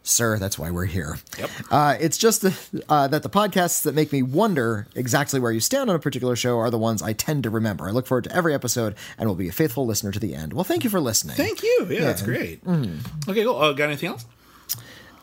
Sir, 0.05 0.39
that's 0.39 0.59
why 0.59 0.71
we're 0.71 0.87
here. 0.87 1.19
Yep. 1.39 1.51
Uh, 1.71 1.97
it's 2.01 2.17
just 2.17 2.41
the, 2.41 2.83
uh, 2.89 3.09
that 3.09 3.23
the 3.23 3.29
podcasts 3.29 3.83
that 3.83 3.95
make 3.95 4.11
me 4.11 4.23
wonder 4.23 4.87
exactly 4.95 5.39
where 5.39 5.53
you 5.53 5.61
stand 5.61 5.91
on 5.91 5.97
a 5.97 5.99
particular 5.99 6.35
show 6.35 6.57
are 6.59 6.71
the 6.71 6.79
ones 6.79 7.03
I 7.03 7.13
tend 7.13 7.43
to 7.43 7.51
remember. 7.51 7.87
I 7.87 7.91
look 7.91 8.07
forward 8.07 8.25
to 8.25 8.35
every 8.35 8.55
episode 8.55 8.95
and 9.19 9.29
will 9.29 9.35
be 9.37 9.49
a 9.49 9.53
faithful 9.53 9.85
listener 9.85 10.11
to 10.13 10.19
the 10.19 10.35
end. 10.35 10.55
Well, 10.55 10.65
thank 10.65 10.83
you 10.83 10.89
for 10.89 11.01
listening. 11.01 11.37
Thank 11.37 11.63
you. 11.63 11.89
Yeah, 11.91 12.01
that's 12.01 12.23
great. 12.23 12.63
Okay, 12.67 13.45
cool. 13.45 13.57
Uh, 13.57 13.73
got 13.75 13.85
anything 13.87 14.09
else? 14.09 14.25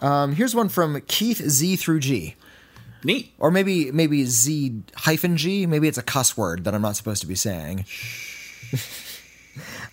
Um, 0.01 0.33
here's 0.35 0.53
one 0.53 0.69
from 0.69 1.01
Keith 1.07 1.41
Z 1.41 1.77
through 1.77 2.01
G. 2.01 2.35
Neat. 3.05 3.33
Or 3.37 3.51
maybe 3.51 3.91
maybe 3.91 4.25
Z 4.25 4.81
hyphen 4.95 5.37
G. 5.37 5.65
Maybe 5.65 5.87
it's 5.87 5.97
a 5.97 6.03
cuss 6.03 6.35
word 6.35 6.63
that 6.63 6.73
I'm 6.73 6.81
not 6.81 6.95
supposed 6.95 7.21
to 7.21 7.27
be 7.27 7.35
saying. 7.35 7.85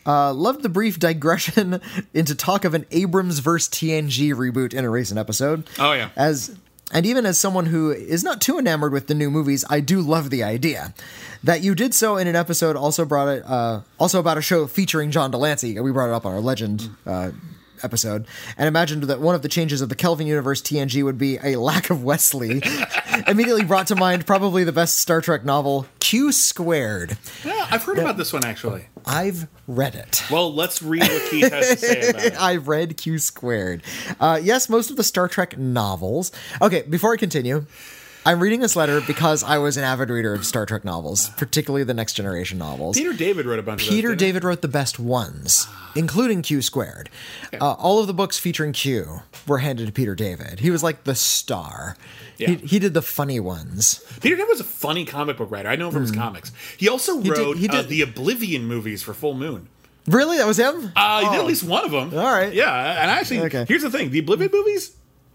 uh, 0.06 0.32
loved 0.32 0.62
the 0.62 0.68
brief 0.68 0.98
digression 0.98 1.80
into 2.14 2.34
talk 2.34 2.64
of 2.64 2.74
an 2.74 2.86
Abrams 2.90 3.40
versus 3.40 3.68
TNG 3.68 4.32
reboot 4.34 4.72
in 4.72 4.84
a 4.84 4.90
recent 4.90 5.18
episode. 5.18 5.68
Oh, 5.78 5.92
yeah. 5.92 6.08
As 6.16 6.56
and 6.92 7.06
even 7.06 7.24
as 7.26 7.38
someone 7.38 7.66
who 7.66 7.90
is 7.90 8.22
not 8.24 8.40
too 8.40 8.58
enamored 8.58 8.92
with 8.92 9.06
the 9.06 9.14
new 9.14 9.30
movies, 9.30 9.64
I 9.68 9.80
do 9.80 10.00
love 10.00 10.30
the 10.30 10.42
idea. 10.42 10.94
That 11.44 11.62
you 11.62 11.74
did 11.74 11.94
so 11.94 12.16
in 12.16 12.28
an 12.28 12.36
episode 12.36 12.76
also 12.76 13.04
brought 13.04 13.28
it 13.28 13.44
uh, 13.44 13.80
also 13.98 14.20
about 14.20 14.38
a 14.38 14.42
show 14.42 14.66
featuring 14.66 15.10
John 15.10 15.30
de 15.30 15.36
Lancie. 15.38 15.78
We 15.80 15.90
brought 15.90 16.08
it 16.08 16.14
up 16.14 16.24
on 16.24 16.32
our 16.32 16.40
Legend 16.40 16.88
uh, 17.06 17.32
episode 17.82 18.26
and 18.56 18.68
imagined 18.68 19.04
that 19.04 19.20
one 19.20 19.34
of 19.34 19.42
the 19.42 19.48
changes 19.48 19.80
of 19.80 19.88
the 19.88 19.94
Kelvin 19.94 20.26
universe 20.26 20.62
TNG 20.62 21.02
would 21.04 21.18
be 21.18 21.38
a 21.42 21.56
lack 21.56 21.90
of 21.90 22.02
Wesley. 22.02 22.62
Immediately 23.26 23.64
brought 23.64 23.86
to 23.88 23.96
mind 23.96 24.26
probably 24.26 24.64
the 24.64 24.72
best 24.72 24.98
Star 24.98 25.20
Trek 25.20 25.44
novel, 25.44 25.86
Q 26.00 26.32
Squared. 26.32 27.16
Yeah, 27.44 27.66
I've 27.70 27.82
heard 27.84 27.98
about 27.98 28.16
this 28.16 28.32
one 28.32 28.44
actually. 28.44 28.86
I've 29.06 29.48
read 29.66 29.94
it. 29.94 30.22
Well, 30.30 30.52
let's 30.54 30.82
read 30.82 31.02
what 31.02 31.30
Keith 31.30 31.50
has 31.52 31.68
to 31.70 31.76
say 31.76 32.10
about 32.10 32.24
it. 32.24 32.36
I 32.40 32.56
read 32.56 32.96
Q 32.96 33.18
squared. 33.18 33.82
Uh, 34.20 34.40
yes, 34.42 34.68
most 34.68 34.90
of 34.90 34.96
the 34.96 35.04
Star 35.04 35.28
Trek 35.28 35.58
novels. 35.58 36.32
Okay, 36.60 36.82
before 36.82 37.12
I 37.12 37.16
continue, 37.16 37.66
I'm 38.24 38.38
reading 38.40 38.60
this 38.60 38.76
letter 38.76 39.00
because 39.00 39.42
I 39.42 39.58
was 39.58 39.76
an 39.76 39.82
avid 39.82 40.08
reader 40.08 40.32
of 40.32 40.46
Star 40.46 40.64
Trek 40.64 40.84
novels, 40.84 41.30
particularly 41.30 41.82
the 41.82 41.92
Next 41.94 42.12
Generation 42.12 42.56
novels. 42.56 42.96
Peter 42.96 43.12
David 43.12 43.46
wrote 43.46 43.58
a 43.58 43.62
bunch 43.64 43.80
those. 43.82 43.88
Peter 43.88 44.10
didn't 44.10 44.20
he? 44.20 44.26
David 44.26 44.44
wrote 44.44 44.62
the 44.62 44.68
best 44.68 45.00
ones, 45.00 45.66
including 45.96 46.42
Q 46.42 46.62
squared. 46.62 47.10
Uh, 47.60 47.72
all 47.72 47.98
of 47.98 48.06
the 48.06 48.14
books 48.14 48.38
featuring 48.38 48.72
Q 48.72 49.22
were 49.48 49.58
handed 49.58 49.86
to 49.86 49.92
Peter 49.92 50.14
David. 50.14 50.60
He 50.60 50.70
was 50.70 50.84
like 50.84 51.02
the 51.02 51.16
star. 51.16 51.96
Yeah. 52.38 52.50
He, 52.50 52.54
he 52.66 52.78
did 52.78 52.94
the 52.94 53.02
funny 53.02 53.40
ones. 53.40 54.04
Peter 54.20 54.36
David 54.36 54.50
was 54.50 54.60
a 54.60 54.64
funny 54.64 55.04
comic 55.04 55.36
book 55.36 55.50
writer. 55.50 55.68
I 55.68 55.74
know 55.74 55.88
him 55.88 55.94
from 55.94 56.02
his 56.02 56.12
comics. 56.12 56.52
He 56.76 56.88
also 56.88 57.20
did- 57.20 57.36
wrote 57.36 57.56
he 57.56 57.68
uh, 57.68 57.82
the 57.82 58.02
Oblivion 58.02 58.66
movies 58.66 59.02
for 59.02 59.14
Full 59.14 59.34
Moon. 59.34 59.66
Really, 60.06 60.36
that 60.38 60.46
was 60.46 60.58
him. 60.58 60.92
Uh, 60.94 61.20
he 61.20 61.26
did 61.30 61.38
Oh. 61.38 61.40
at 61.42 61.46
least 61.46 61.64
one 61.64 61.84
of 61.84 61.90
them. 61.90 62.16
All 62.16 62.24
right. 62.32 62.52
Yeah, 62.52 63.02
and 63.02 63.10
actually, 63.10 63.40
Okay. 63.42 63.64
here's 63.66 63.82
the 63.82 63.90
thing: 63.90 64.10
the 64.10 64.18
Oblivion 64.20 64.50
movies, 64.52 64.92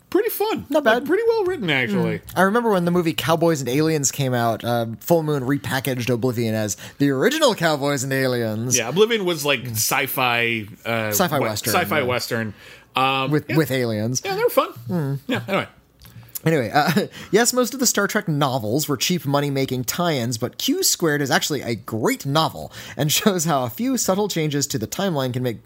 pretty 0.09 0.29
fun. 0.29 0.65
Not 0.69 0.83
bad. 0.83 0.95
Like, 0.95 1.05
pretty 1.05 1.23
well 1.27 1.45
written, 1.45 1.69
actually. 1.69 2.21
I 2.35 2.43
remember 2.43 2.69
when 2.71 2.85
the 2.85 2.91
movie 2.91 3.13
Cowboys 3.13 3.59
and 3.61 3.69
Aliens 3.69 4.11
came 4.11 4.33
out, 4.33 4.63
uh, 4.63 4.87
Full 5.01 5.23
Moon 5.23 5.43
repackaged 5.43 6.09
Oblivion 6.09 6.55
as 6.55 6.77
the 6.97 7.09
original 7.09 7.55
Cowboys 7.55 8.03
and 8.03 8.13
Aliens. 8.13 8.77
Yeah, 8.77 8.89
Oblivion 8.89 9.25
was 9.25 9.45
like 9.45 9.65
sci-fi, 9.67 10.67
uh. 10.85 11.09
Sci-fi 11.09 11.39
western, 11.39 11.73
sci-fi 11.73 11.99
yeah. 11.99 12.05
western. 12.05 12.53
Um, 12.95 13.29
With, 13.29 13.47
yeah, 13.47 13.57
with 13.57 13.69
aliens. 13.69 14.23
yeah, 14.25 14.35
they 14.35 14.43
were 14.43 14.49
fun. 14.49 14.71
Hmm. 14.87 15.13
Yeah. 15.27 15.43
Anyway, 15.47 15.67
Anyway, 16.45 16.69
uh, 16.73 17.07
yes, 17.31 17.51
most 17.51 17.73
of 17.73 17.79
the 17.79 17.85
Star 17.87 18.07
Trek 18.07 18.27
novels 18.27 18.87
were 18.87 18.95
cheap 18.97 19.25
money 19.25 19.49
making 19.49 19.83
tie 19.85 20.13
ins, 20.13 20.37
but 20.37 20.57
Q 20.57 20.83
Squared 20.83 21.21
is 21.21 21.31
actually 21.31 21.61
a 21.61 21.75
great 21.75 22.25
novel 22.25 22.71
and 22.95 23.11
shows 23.19 23.45
how 23.45 23.63
a 23.63 23.69
few 23.69 23.97
subtle 23.97 24.27
changes 24.27 24.67
to 24.67 24.77
the 24.77 24.87
timeline 24.87 25.33
can 25.33 25.43
make 25.43 25.57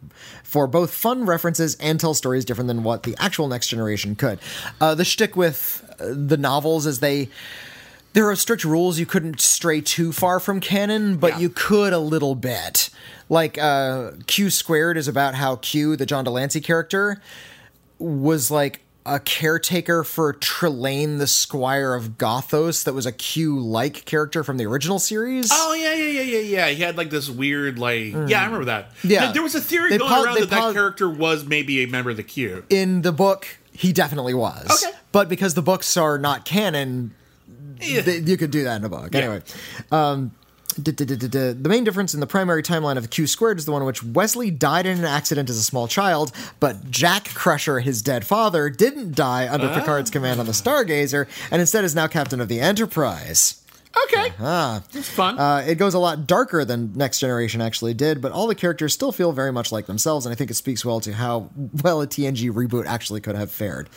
for 0.43 0.67
both 0.67 0.93
fun 0.93 1.25
references 1.25 1.75
and 1.75 1.99
tell 1.99 2.13
stories 2.13 2.45
different 2.45 2.67
than 2.67 2.83
what 2.83 3.03
the 3.03 3.15
actual 3.19 3.47
Next 3.47 3.67
Generation 3.67 4.15
could. 4.15 4.39
Uh, 4.79 4.95
the 4.95 5.05
shtick 5.05 5.35
with 5.35 5.83
uh, 5.99 6.05
the 6.13 6.37
novels 6.37 6.85
is 6.85 6.99
they. 6.99 7.29
There 8.13 8.29
are 8.29 8.35
strict 8.35 8.65
rules. 8.65 8.99
You 8.99 9.05
couldn't 9.05 9.39
stray 9.39 9.79
too 9.79 10.11
far 10.11 10.41
from 10.41 10.59
canon, 10.59 11.15
but 11.15 11.33
Yeah. 11.33 11.39
you 11.39 11.49
could 11.49 11.93
a 11.93 11.97
little 11.99 12.35
bit. 12.35 12.89
Like, 13.29 13.57
uh, 13.57 14.11
Q 14.27 14.49
Squared 14.49 14.97
is 14.97 15.07
about 15.07 15.35
how 15.35 15.55
Q, 15.57 15.95
the 15.95 16.05
John 16.05 16.25
de 16.25 16.29
Lancie 16.31 16.59
character, 16.59 17.21
was 17.99 18.51
like 18.51 18.81
a 19.05 19.19
caretaker 19.19 20.03
for 20.03 20.33
Trelane, 20.33 21.17
the 21.17 21.25
Squire 21.27 21.95
of 21.95 22.17
Gothos, 22.19 22.83
that 22.83 22.93
was 22.93 23.05
a 23.05 23.11
Q 23.11 23.59
like 23.59 24.05
character 24.05 24.43
from 24.43 24.57
the 24.57 24.65
original 24.65 24.99
series. 24.99 25.49
Oh 25.51 25.73
yeah, 25.73 25.93
yeah, 25.93 26.05
yeah, 26.05 26.21
yeah, 26.21 26.39
yeah. 26.39 26.67
He 26.69 26.81
had 26.83 26.97
like 26.97 27.09
this 27.09 27.29
weird, 27.29 27.79
like, 27.79 28.13
yeah, 28.27 28.41
I 28.41 28.45
remember 28.45 28.65
that. 28.65 28.91
Yeah. 29.03 29.25
There- 29.25 29.33
there 29.33 29.43
was 29.43 29.55
a 29.55 29.61
theory 29.61 29.89
They 29.91 29.97
going 29.97 30.09
po- 30.11 30.23
around 30.23 30.39
that 30.41 30.49
that 30.51 30.73
character 30.73 31.09
was 31.09 31.45
maybe 31.45 31.83
a 31.83 31.87
member 31.87 32.11
of 32.11 32.17
the 32.17 32.23
Q. 32.23 32.63
In 32.69 33.01
the 33.01 33.11
book, 33.11 33.47
he 33.73 33.91
definitely 33.91 34.33
was. 34.35 34.83
Okay. 34.83 34.95
But 35.11 35.29
because 35.29 35.55
the 35.55 35.61
books 35.63 35.97
are 35.97 36.17
not 36.19 36.45
canon, 36.45 37.13
Yeah. 37.81 38.01
th- 38.01 38.27
you 38.27 38.37
could 38.37 38.51
do 38.51 38.63
that 38.65 38.75
in 38.77 38.83
a 38.85 38.89
book. 38.89 39.09
Yeah. 39.13 39.19
Anyway. 39.21 39.41
Um, 39.91 40.31
the 40.73 41.69
main 41.69 41.83
difference 41.83 42.13
in 42.13 42.19
the 42.19 42.27
primary 42.27 42.63
timeline 42.63 42.97
of 42.97 43.09
Q 43.09 43.27
squared 43.27 43.57
is 43.59 43.65
the 43.65 43.71
one 43.71 43.81
in 43.81 43.85
which 43.85 44.03
Wesley 44.03 44.51
died 44.51 44.85
in 44.85 44.97
an 44.97 45.05
accident 45.05 45.49
as 45.49 45.57
a 45.57 45.63
small 45.63 45.87
child, 45.87 46.31
but 46.59 46.89
Jack 46.91 47.25
Crusher, 47.33 47.79
his 47.79 48.01
dead 48.01 48.25
father, 48.25 48.69
didn't 48.69 49.15
die 49.15 49.47
under 49.51 49.67
Ah. 49.67 49.75
Picard's 49.79 50.09
command 50.09 50.39
on 50.39 50.45
the 50.45 50.51
Stargazer, 50.51 51.27
and 51.51 51.59
instead 51.61 51.83
is 51.83 51.95
now 51.95 52.07
captain 52.07 52.41
of 52.41 52.47
the 52.47 52.59
Enterprise. 52.59 53.55
Okay, 54.05 54.31
ah, 54.39 54.81
it's 54.93 55.09
fun. 55.09 55.37
Uh, 55.37 55.65
it 55.67 55.75
goes 55.75 55.93
a 55.93 55.99
lot 55.99 56.25
darker 56.25 56.63
than 56.63 56.93
Next 56.95 57.19
Generation 57.19 57.59
actually 57.61 57.93
did, 57.93 58.21
but 58.21 58.31
all 58.31 58.47
the 58.47 58.55
characters 58.55 58.93
still 58.93 59.11
feel 59.11 59.33
very 59.33 59.51
much 59.51 59.69
like 59.73 59.85
themselves, 59.85 60.25
and 60.25 60.31
I 60.31 60.35
think 60.37 60.49
it 60.49 60.53
speaks 60.53 60.85
well 60.85 61.01
to 61.01 61.11
how 61.11 61.49
well 61.83 61.99
a 62.01 62.07
TNG 62.07 62.49
reboot 62.51 62.85
actually 62.85 63.19
could 63.19 63.35
have 63.35 63.51
fared. 63.51 63.89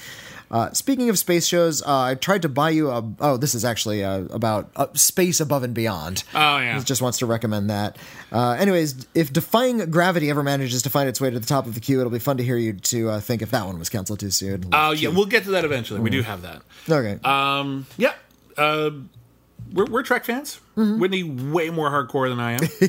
Uh, 0.50 0.70
speaking 0.72 1.08
of 1.10 1.18
space 1.18 1.46
shows, 1.46 1.82
uh, 1.82 2.00
I 2.02 2.14
tried 2.14 2.42
to 2.42 2.48
buy 2.48 2.70
you 2.70 2.90
a. 2.90 3.02
Oh, 3.20 3.36
this 3.36 3.54
is 3.54 3.64
actually 3.64 4.04
uh, 4.04 4.24
about 4.30 4.70
uh, 4.76 4.86
Space 4.94 5.40
Above 5.40 5.62
and 5.62 5.74
Beyond. 5.74 6.24
Oh, 6.34 6.58
yeah. 6.58 6.78
He 6.78 6.84
just 6.84 7.02
wants 7.02 7.18
to 7.18 7.26
recommend 7.26 7.70
that. 7.70 7.96
Uh, 8.30 8.50
anyways, 8.52 9.06
if 9.14 9.32
Defying 9.32 9.78
Gravity 9.90 10.30
ever 10.30 10.42
manages 10.42 10.82
to 10.82 10.90
find 10.90 11.08
its 11.08 11.20
way 11.20 11.30
to 11.30 11.40
the 11.40 11.46
top 11.46 11.66
of 11.66 11.74
the 11.74 11.80
queue, 11.80 12.00
it'll 12.00 12.12
be 12.12 12.18
fun 12.18 12.36
to 12.36 12.44
hear 12.44 12.56
you 12.56 12.74
to 12.74 13.10
uh, 13.10 13.20
think 13.20 13.42
if 13.42 13.50
that 13.50 13.66
one 13.66 13.78
was 13.78 13.88
canceled 13.88 14.20
too 14.20 14.30
soon. 14.30 14.66
Oh 14.72 14.92
yeah, 14.92 15.08
we'll 15.08 15.26
get 15.26 15.44
to 15.44 15.50
that 15.52 15.64
eventually. 15.64 16.00
We 16.00 16.10
do 16.10 16.22
have 16.22 16.42
that. 16.42 16.62
okay. 16.88 17.18
Um, 17.24 17.86
yeah. 17.96 18.12
Uh, 18.56 18.90
we're, 19.72 19.86
we're 19.86 20.02
Trek 20.02 20.24
fans. 20.24 20.60
Mm-hmm. 20.76 21.00
Witney, 21.00 21.52
way 21.52 21.70
more 21.70 21.90
hardcore 21.90 22.28
than 22.28 22.38
I 22.38 22.52
am. 22.52 22.60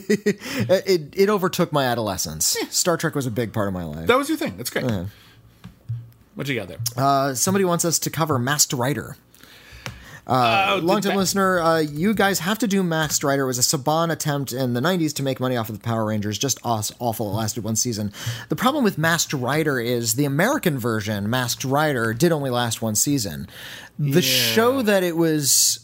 it, 0.85 1.13
it 1.15 1.29
overtook 1.29 1.71
my 1.71 1.85
adolescence. 1.85 2.57
Star 2.69 2.97
Trek 2.97 3.15
was 3.15 3.25
a 3.25 3.31
big 3.31 3.53
part 3.53 3.67
of 3.67 3.73
my 3.73 3.83
life. 3.83 4.07
that 4.07 4.17
was 4.17 4.29
your 4.29 4.37
thing. 4.37 4.57
That's 4.57 4.69
great. 4.69 4.85
What 6.35 6.47
you 6.47 6.55
got 6.55 6.67
there? 6.67 6.77
Uh, 6.97 7.33
somebody 7.33 7.65
wants 7.65 7.85
us 7.85 7.97
to 7.99 8.09
cover 8.09 8.37
Masked 8.37 8.73
Rider. 8.73 9.17
Uh, 10.27 10.79
long-time 10.81 11.11
that- 11.11 11.17
listener, 11.17 11.59
uh, 11.59 11.77
you 11.79 12.13
guys 12.13 12.39
have 12.39 12.57
to 12.57 12.67
do 12.67 12.81
Masked 12.81 13.23
Rider. 13.23 13.43
It 13.43 13.47
was 13.47 13.59
a 13.59 13.77
Saban 13.77 14.11
attempt 14.11 14.51
in 14.51 14.73
the 14.73 14.81
90s 14.81 15.13
to 15.13 15.23
make 15.23 15.39
money 15.39 15.55
off 15.55 15.69
of 15.69 15.75
the 15.75 15.83
Power 15.83 16.03
Rangers. 16.05 16.37
Just 16.39 16.57
aw- 16.63 16.81
awful. 16.99 17.29
It 17.31 17.35
lasted 17.35 17.63
one 17.63 17.75
season. 17.75 18.11
The 18.49 18.55
problem 18.55 18.83
with 18.83 18.97
Masked 18.97 19.33
Rider 19.33 19.79
is 19.79 20.15
the 20.15 20.25
American 20.25 20.79
version, 20.79 21.29
Masked 21.29 21.63
Rider, 21.63 22.11
did 22.13 22.31
only 22.31 22.49
last 22.49 22.81
one 22.81 22.95
season. 22.95 23.47
The 23.99 24.21
show 24.23 24.81
that 24.81 25.03
it 25.03 25.15
was 25.15 25.79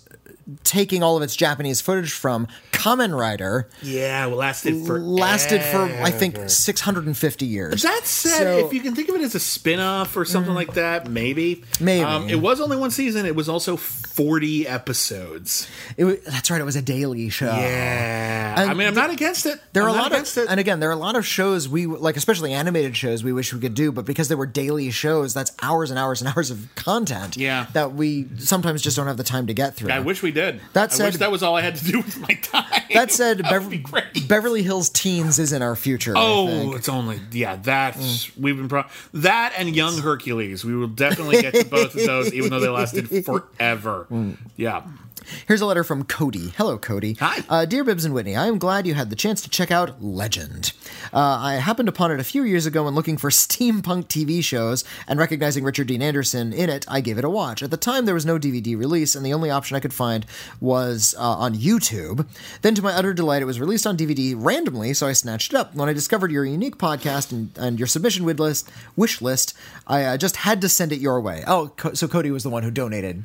taking 0.63 1.03
all 1.03 1.15
of 1.15 1.21
its 1.23 1.35
Japanese 1.35 1.79
footage 1.79 2.11
from, 2.11 2.47
Kamen 2.82 3.17
Rider, 3.17 3.67
Yeah, 3.84 4.25
well, 4.27 4.38
lasted 4.38 4.86
for 4.88 4.99
lasted 4.99 5.61
for, 5.61 5.84
I 5.84 6.09
think, 6.11 6.49
650 6.49 7.45
years. 7.45 7.84
That 7.84 8.01
said, 8.05 8.38
So- 8.38 8.45
Mm. 8.61 8.65
if 8.67 8.73
you 8.73 8.82
can 8.82 8.95
think 8.95 9.09
of 9.09 9.15
it 9.15 9.21
as 9.21 9.36
a 9.36 9.39
spin-off 9.39 10.17
or 10.17 10.25
something 10.25 10.53
like 10.53 10.73
that, 10.73 11.09
maybe. 11.09 11.63
Maybe. 11.79 12.03
Um, 12.03 12.27
it 12.29 12.39
was 12.41 12.59
only 12.59 12.77
one 12.77 12.89
season. 12.91 13.25
It 13.25 13.36
was 13.36 13.47
also 13.47 13.77
40 13.77 14.67
episodes. 14.67 15.67
It 15.97 16.25
that's 16.25 16.49
right, 16.51 16.59
it 16.59 16.63
was 16.65 16.75
a 16.75 16.82
daily 16.82 17.29
show. 17.29 17.45
Yeah. 17.45 18.61
And 18.61 18.69
I 18.71 18.73
mean, 18.73 18.88
I'm 18.88 18.93
not 18.95 19.09
against 19.09 19.45
it. 19.45 19.59
There 19.73 19.84
are 19.84 19.89
I'm 19.89 19.95
a 19.95 20.01
lot 20.01 20.11
of, 20.13 20.38
it. 20.38 20.47
and 20.49 20.59
again, 20.59 20.79
there 20.79 20.89
are 20.89 20.93
a 20.93 20.97
lot 20.97 21.15
of 21.15 21.25
shows 21.25 21.69
we 21.69 21.86
like, 21.86 22.17
especially 22.17 22.51
animated 22.53 22.97
shows, 22.97 23.23
we 23.23 23.32
wish 23.32 23.53
we 23.53 23.59
could 23.59 23.73
do, 23.75 23.91
but 23.91 24.05
because 24.05 24.27
they 24.27 24.36
were 24.36 24.45
daily 24.45 24.91
shows, 24.91 25.34
that's 25.34 25.51
hours 25.61 25.89
and 25.91 25.97
hours 25.99 26.21
and 26.21 26.27
hours 26.36 26.51
of 26.51 26.67
content. 26.75 27.38
Yeah. 27.38 27.67
that 27.73 27.93
we 27.93 28.27
sometimes 28.39 28.82
just 28.82 28.97
don't 28.97 29.07
have 29.07 29.17
the 29.17 29.23
time 29.23 29.47
to 29.47 29.53
get 29.53 29.75
through. 29.75 29.91
I 29.91 29.99
wish 29.99 30.21
we 30.21 30.32
did. 30.32 30.59
That 30.73 30.91
I 30.91 30.95
said- 30.95 31.05
wish 31.05 31.17
that 31.17 31.32
was 31.32 31.43
all 31.43 31.55
I 31.55 31.61
had 31.61 31.75
to 31.77 31.86
do 31.86 31.97
with 31.99 32.19
my 32.19 32.34
time. 32.41 32.65
That 32.93 33.11
said, 33.11 33.43
Bev- 33.43 33.74
Beverly 34.28 34.63
Hills 34.63 34.89
Teens 34.89 35.39
is 35.39 35.53
in 35.53 35.61
our 35.61 35.76
future. 35.76 36.15
I 36.15 36.22
Oh, 36.22 36.47
think. 36.47 36.76
it's 36.76 36.89
only 36.89 37.19
yeah. 37.32 37.55
That's 37.57 38.28
mm. 38.28 38.38
we've 38.39 38.57
been 38.57 38.67
pro- 38.69 38.86
that 39.13 39.53
and 39.57 39.76
Young 39.76 39.97
Hercules. 39.97 40.63
We 40.65 40.76
will 40.76 40.88
definitely 40.88 41.41
get 41.41 41.53
to 41.55 41.65
both 41.65 41.95
of 41.95 42.05
those, 42.05 42.34
even 42.34 42.49
though 42.49 42.59
they 42.59 42.69
lasted 42.69 43.07
forever. 43.26 44.07
Mm. 44.11 44.38
Yeah. 44.57 44.84
Here's 45.47 45.61
a 45.61 45.65
letter 45.65 45.84
from 45.84 46.03
Cody. 46.03 46.49
Hello, 46.57 46.78
Cody. 46.78 47.13
Hi. 47.15 47.43
Uh, 47.49 47.65
Dear 47.65 47.84
Bibbs 47.84 48.05
and 48.05 48.13
Witney, 48.13 48.36
I 48.36 48.47
am 48.47 48.57
glad 48.57 48.88
you 48.88 48.93
had 48.93 49.09
the 49.09 49.15
chance 49.15 49.41
to 49.41 49.49
check 49.49 49.72
out 49.72 50.01
Legend. 50.03 50.74
Uh, 51.13 51.38
I 51.41 51.53
happened 51.55 51.89
upon 51.89 52.11
it 52.11 52.19
a 52.19 52.24
few 52.24 52.43
years 52.43 52.65
ago 52.65 52.86
when 52.86 52.95
looking 52.95 53.17
for 53.17 53.30
steampunk 53.32 54.07
TV 54.07 54.43
shows, 54.43 54.84
and 55.07 55.19
recognizing 55.19 55.63
Richard 55.63 55.88
Dean 55.88 56.01
Anderson 56.01 56.53
in 56.53 56.69
it, 56.69 56.86
I 56.88 57.01
gave 57.01 57.17
it 57.17 57.26
a 57.26 57.30
watch. 57.30 57.61
At 57.63 57.72
the 57.72 57.78
time, 57.78 58.05
there 58.05 58.15
was 58.15 58.26
no 58.26 58.38
DVD 58.39 58.78
release, 58.78 59.15
and 59.15 59.26
the 59.26 59.34
only 59.34 59.49
option 59.49 59.76
I 59.76 59.80
could 59.80 59.93
find 59.93 60.26
was 60.59 61.15
uh, 61.17 61.22
on 61.22 61.55
YouTube. 61.55 62.28
Then, 62.61 62.76
to 62.76 62.82
my 62.82 62.93
utter 62.93 63.13
delight, 63.13 63.41
it 63.41 63.45
was 63.45 63.59
released 63.59 63.88
on 63.88 63.97
DVD 63.97 64.36
randomly, 64.38 64.93
so 64.93 65.07
I 65.07 65.13
snatched 65.13 65.53
it 65.53 65.57
up. 65.57 65.76
When 65.76 65.89
I 65.89 65.93
discovered 65.93 66.32
your 66.32 66.45
unique 66.45 66.78
podcast 66.78 67.32
and, 67.32 67.51
and 67.57 67.80
your 67.80 67.88
submission 67.88 68.26
wish 68.26 68.38
list, 68.38 68.72
wish 68.95 69.22
list, 69.22 69.55
I 69.88 70.03
uh, 70.03 70.17
just 70.17 70.38
had 70.38 70.61
to 70.61 70.69
send 70.69 70.91
it 70.91 70.99
your 70.99 71.19
way. 71.22 71.43
Oh, 71.47 71.72
Co- 71.78 71.93
so 71.93 72.07
Cody 72.07 72.32
was 72.32 72.43
the 72.43 72.49
one 72.49 72.63
who 72.63 72.72
donated 72.72 73.24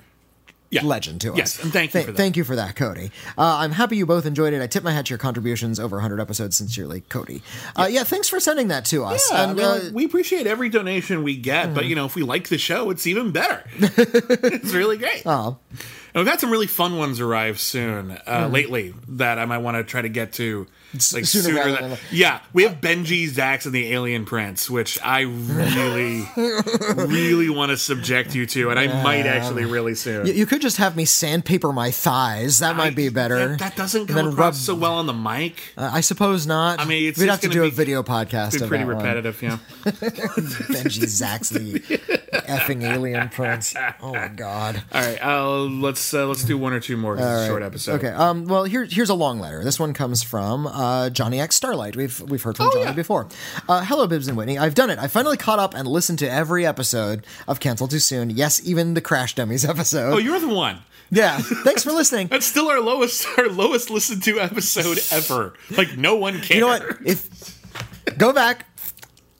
Yeah. 0.76 0.84
legend 0.84 1.20
to 1.22 1.32
us. 1.32 1.38
Yes, 1.38 1.62
and 1.62 1.72
thank 1.72 1.94
you 1.94 2.00
for 2.02 2.12
that. 2.12 2.16
Thank 2.16 2.36
you 2.36 2.44
for 2.44 2.56
that, 2.56 2.76
Cody. 2.76 3.10
Uh, 3.36 3.56
I'm 3.58 3.72
happy 3.72 3.96
you 3.96 4.06
both 4.06 4.26
enjoyed 4.26 4.52
it. 4.52 4.62
I 4.62 4.66
tip 4.66 4.82
my 4.82 4.92
hat 4.92 5.06
to 5.06 5.10
your 5.10 5.18
contributions 5.18 5.80
over 5.80 5.96
100 5.96 6.20
episodes. 6.20 6.56
Sincerely, 6.56 7.00
Cody. 7.02 7.42
Uh, 7.74 7.88
yeah, 7.90 8.04
thanks 8.04 8.28
for 8.28 8.40
sending 8.40 8.68
that 8.68 8.84
to 8.86 9.04
us. 9.04 9.28
Yeah, 9.30 9.42
and, 9.42 9.50
I 9.50 9.54
mean, 9.54 9.86
uh, 9.88 9.90
we 9.92 10.04
appreciate 10.04 10.46
every 10.46 10.68
donation 10.68 11.22
we 11.22 11.36
get, 11.36 11.74
but 11.74 11.86
you 11.86 11.94
know, 11.94 12.06
if 12.06 12.14
we 12.14 12.22
like 12.22 12.48
the 12.48 12.58
show, 12.58 12.90
it's 12.90 13.06
even 13.06 13.32
better. 13.32 13.64
it's 13.78 14.72
really 14.72 14.98
great. 14.98 15.22
Oh. 15.26 15.58
And 15.70 16.24
we've 16.24 16.30
had 16.30 16.40
some 16.40 16.50
really 16.50 16.66
fun 16.66 16.96
ones 16.96 17.20
arrive 17.20 17.60
soon 17.60 18.18
uh, 18.26 18.48
lately 18.50 18.94
that 19.08 19.38
I 19.38 19.44
might 19.44 19.58
want 19.58 19.76
to 19.76 19.84
try 19.84 20.00
to 20.00 20.08
get 20.08 20.32
to. 20.34 20.66
Like 20.94 21.24
sooner 21.26 21.26
sooner, 21.26 21.72
than, 21.72 21.90
than- 21.90 21.98
yeah, 22.10 22.40
we 22.52 22.62
have 22.62 22.80
Benji, 22.80 23.28
Zax, 23.28 23.66
and 23.66 23.74
the 23.74 23.92
Alien 23.92 24.24
Prince, 24.24 24.70
which 24.70 24.98
I 25.04 25.20
really, 25.22 26.24
really 26.96 27.50
want 27.50 27.70
to 27.70 27.76
subject 27.76 28.34
you 28.34 28.46
to, 28.46 28.70
and 28.70 28.78
I 28.78 29.02
might 29.02 29.26
actually 29.26 29.64
really 29.66 29.94
soon. 29.94 30.26
you, 30.26 30.32
you 30.32 30.46
could 30.46 30.62
just 30.62 30.78
have 30.78 30.96
me 30.96 31.04
sandpaper 31.04 31.72
my 31.72 31.90
thighs. 31.90 32.60
That 32.60 32.76
might 32.76 32.94
be 32.96 33.08
better. 33.10 33.48
That, 33.48 33.58
that 33.58 33.76
doesn't 33.76 34.06
come 34.06 34.28
across 34.28 34.38
rub- 34.38 34.54
so 34.54 34.74
well 34.74 34.94
on 34.94 35.06
the 35.06 35.12
mic. 35.12 35.74
Uh, 35.76 35.90
I 35.92 36.00
suppose 36.00 36.46
not. 36.46 36.80
I 36.80 36.84
mean, 36.86 37.08
it's 37.08 37.18
we'd 37.18 37.28
have 37.28 37.40
to 37.40 37.48
do 37.48 37.64
a 37.64 37.70
video 37.70 38.02
podcast. 38.02 38.60
Of 38.62 38.68
pretty 38.68 38.84
that 38.84 38.94
one. 38.94 38.96
repetitive, 38.96 39.42
yeah. 39.42 39.58
Benji 39.84 41.04
Zaxley, 41.04 41.80
effing 42.46 42.82
alien 42.84 43.28
prince. 43.28 43.74
Oh 44.00 44.14
my 44.14 44.28
god. 44.28 44.82
All 44.92 45.00
right, 45.02 45.22
uh, 45.22 45.58
let's 45.58 46.14
uh, 46.14 46.26
let's 46.26 46.44
do 46.44 46.56
one 46.56 46.72
or 46.72 46.80
two 46.80 46.96
more 46.96 47.16
a 47.16 47.46
short 47.46 47.62
episode. 47.62 47.96
Okay. 47.96 48.10
Um, 48.10 48.46
well, 48.46 48.64
here, 48.64 48.84
here's 48.84 49.10
a 49.10 49.14
long 49.14 49.40
letter. 49.40 49.62
This 49.64 49.78
one 49.78 49.92
comes 49.92 50.22
from 50.22 50.66
uh, 50.76 51.10
Johnny 51.10 51.40
X 51.40 51.56
Starlight. 51.56 51.96
We've 51.96 52.20
we've 52.20 52.42
heard 52.42 52.56
from 52.56 52.66
Oh, 52.66 52.70
Johnny 52.72 52.84
yeah. 52.84 52.92
before. 52.92 53.26
Uh, 53.68 53.82
Hello, 53.84 54.06
Bibbs 54.06 54.28
and 54.28 54.36
Witney. 54.36 54.58
I've 54.58 54.74
done 54.74 54.90
it. 54.90 54.98
I 54.98 55.08
finally 55.08 55.36
caught 55.36 55.58
up 55.58 55.74
and 55.74 55.88
listened 55.88 56.18
to 56.20 56.30
every 56.30 56.64
episode 56.66 57.26
of 57.48 57.58
Cancel 57.60 57.88
Too 57.88 57.98
Soon. 57.98 58.30
Yes, 58.30 58.60
even 58.64 58.94
the 58.94 59.00
Crash 59.00 59.34
Dummies 59.34 59.64
episode. 59.68 60.12
Oh, 60.12 60.18
you're 60.18 60.38
the 60.38 60.48
one. 60.48 60.78
yeah. 61.10 61.38
Thanks 61.38 61.82
for 61.82 61.92
listening. 61.92 62.26
That's 62.30 62.46
still 62.46 62.68
our 62.68 62.80
lowest 62.80 63.26
our 63.38 63.48
lowest 63.48 63.90
listened 63.90 64.22
to 64.24 64.38
episode 64.40 64.98
ever. 65.10 65.54
Like 65.76 65.96
no 65.96 66.16
one 66.16 66.34
cares. 66.34 66.50
You 66.50 66.60
know 66.60 66.68
what? 66.68 66.82
If 67.04 67.58
go 68.18 68.32
back, 68.32 68.66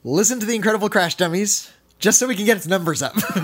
listen 0.05 0.41
to 0.41 0.47
the 0.47 0.55
Incredible 0.55 0.89
Crash 0.89 1.17
Dummies. 1.17 1.71
Just 1.99 2.19
so 2.19 2.27
we 2.29 2.37
can 2.37 2.45
get 2.45 2.59
its 2.59 2.67
numbers 2.67 3.01
up, 3.01 3.15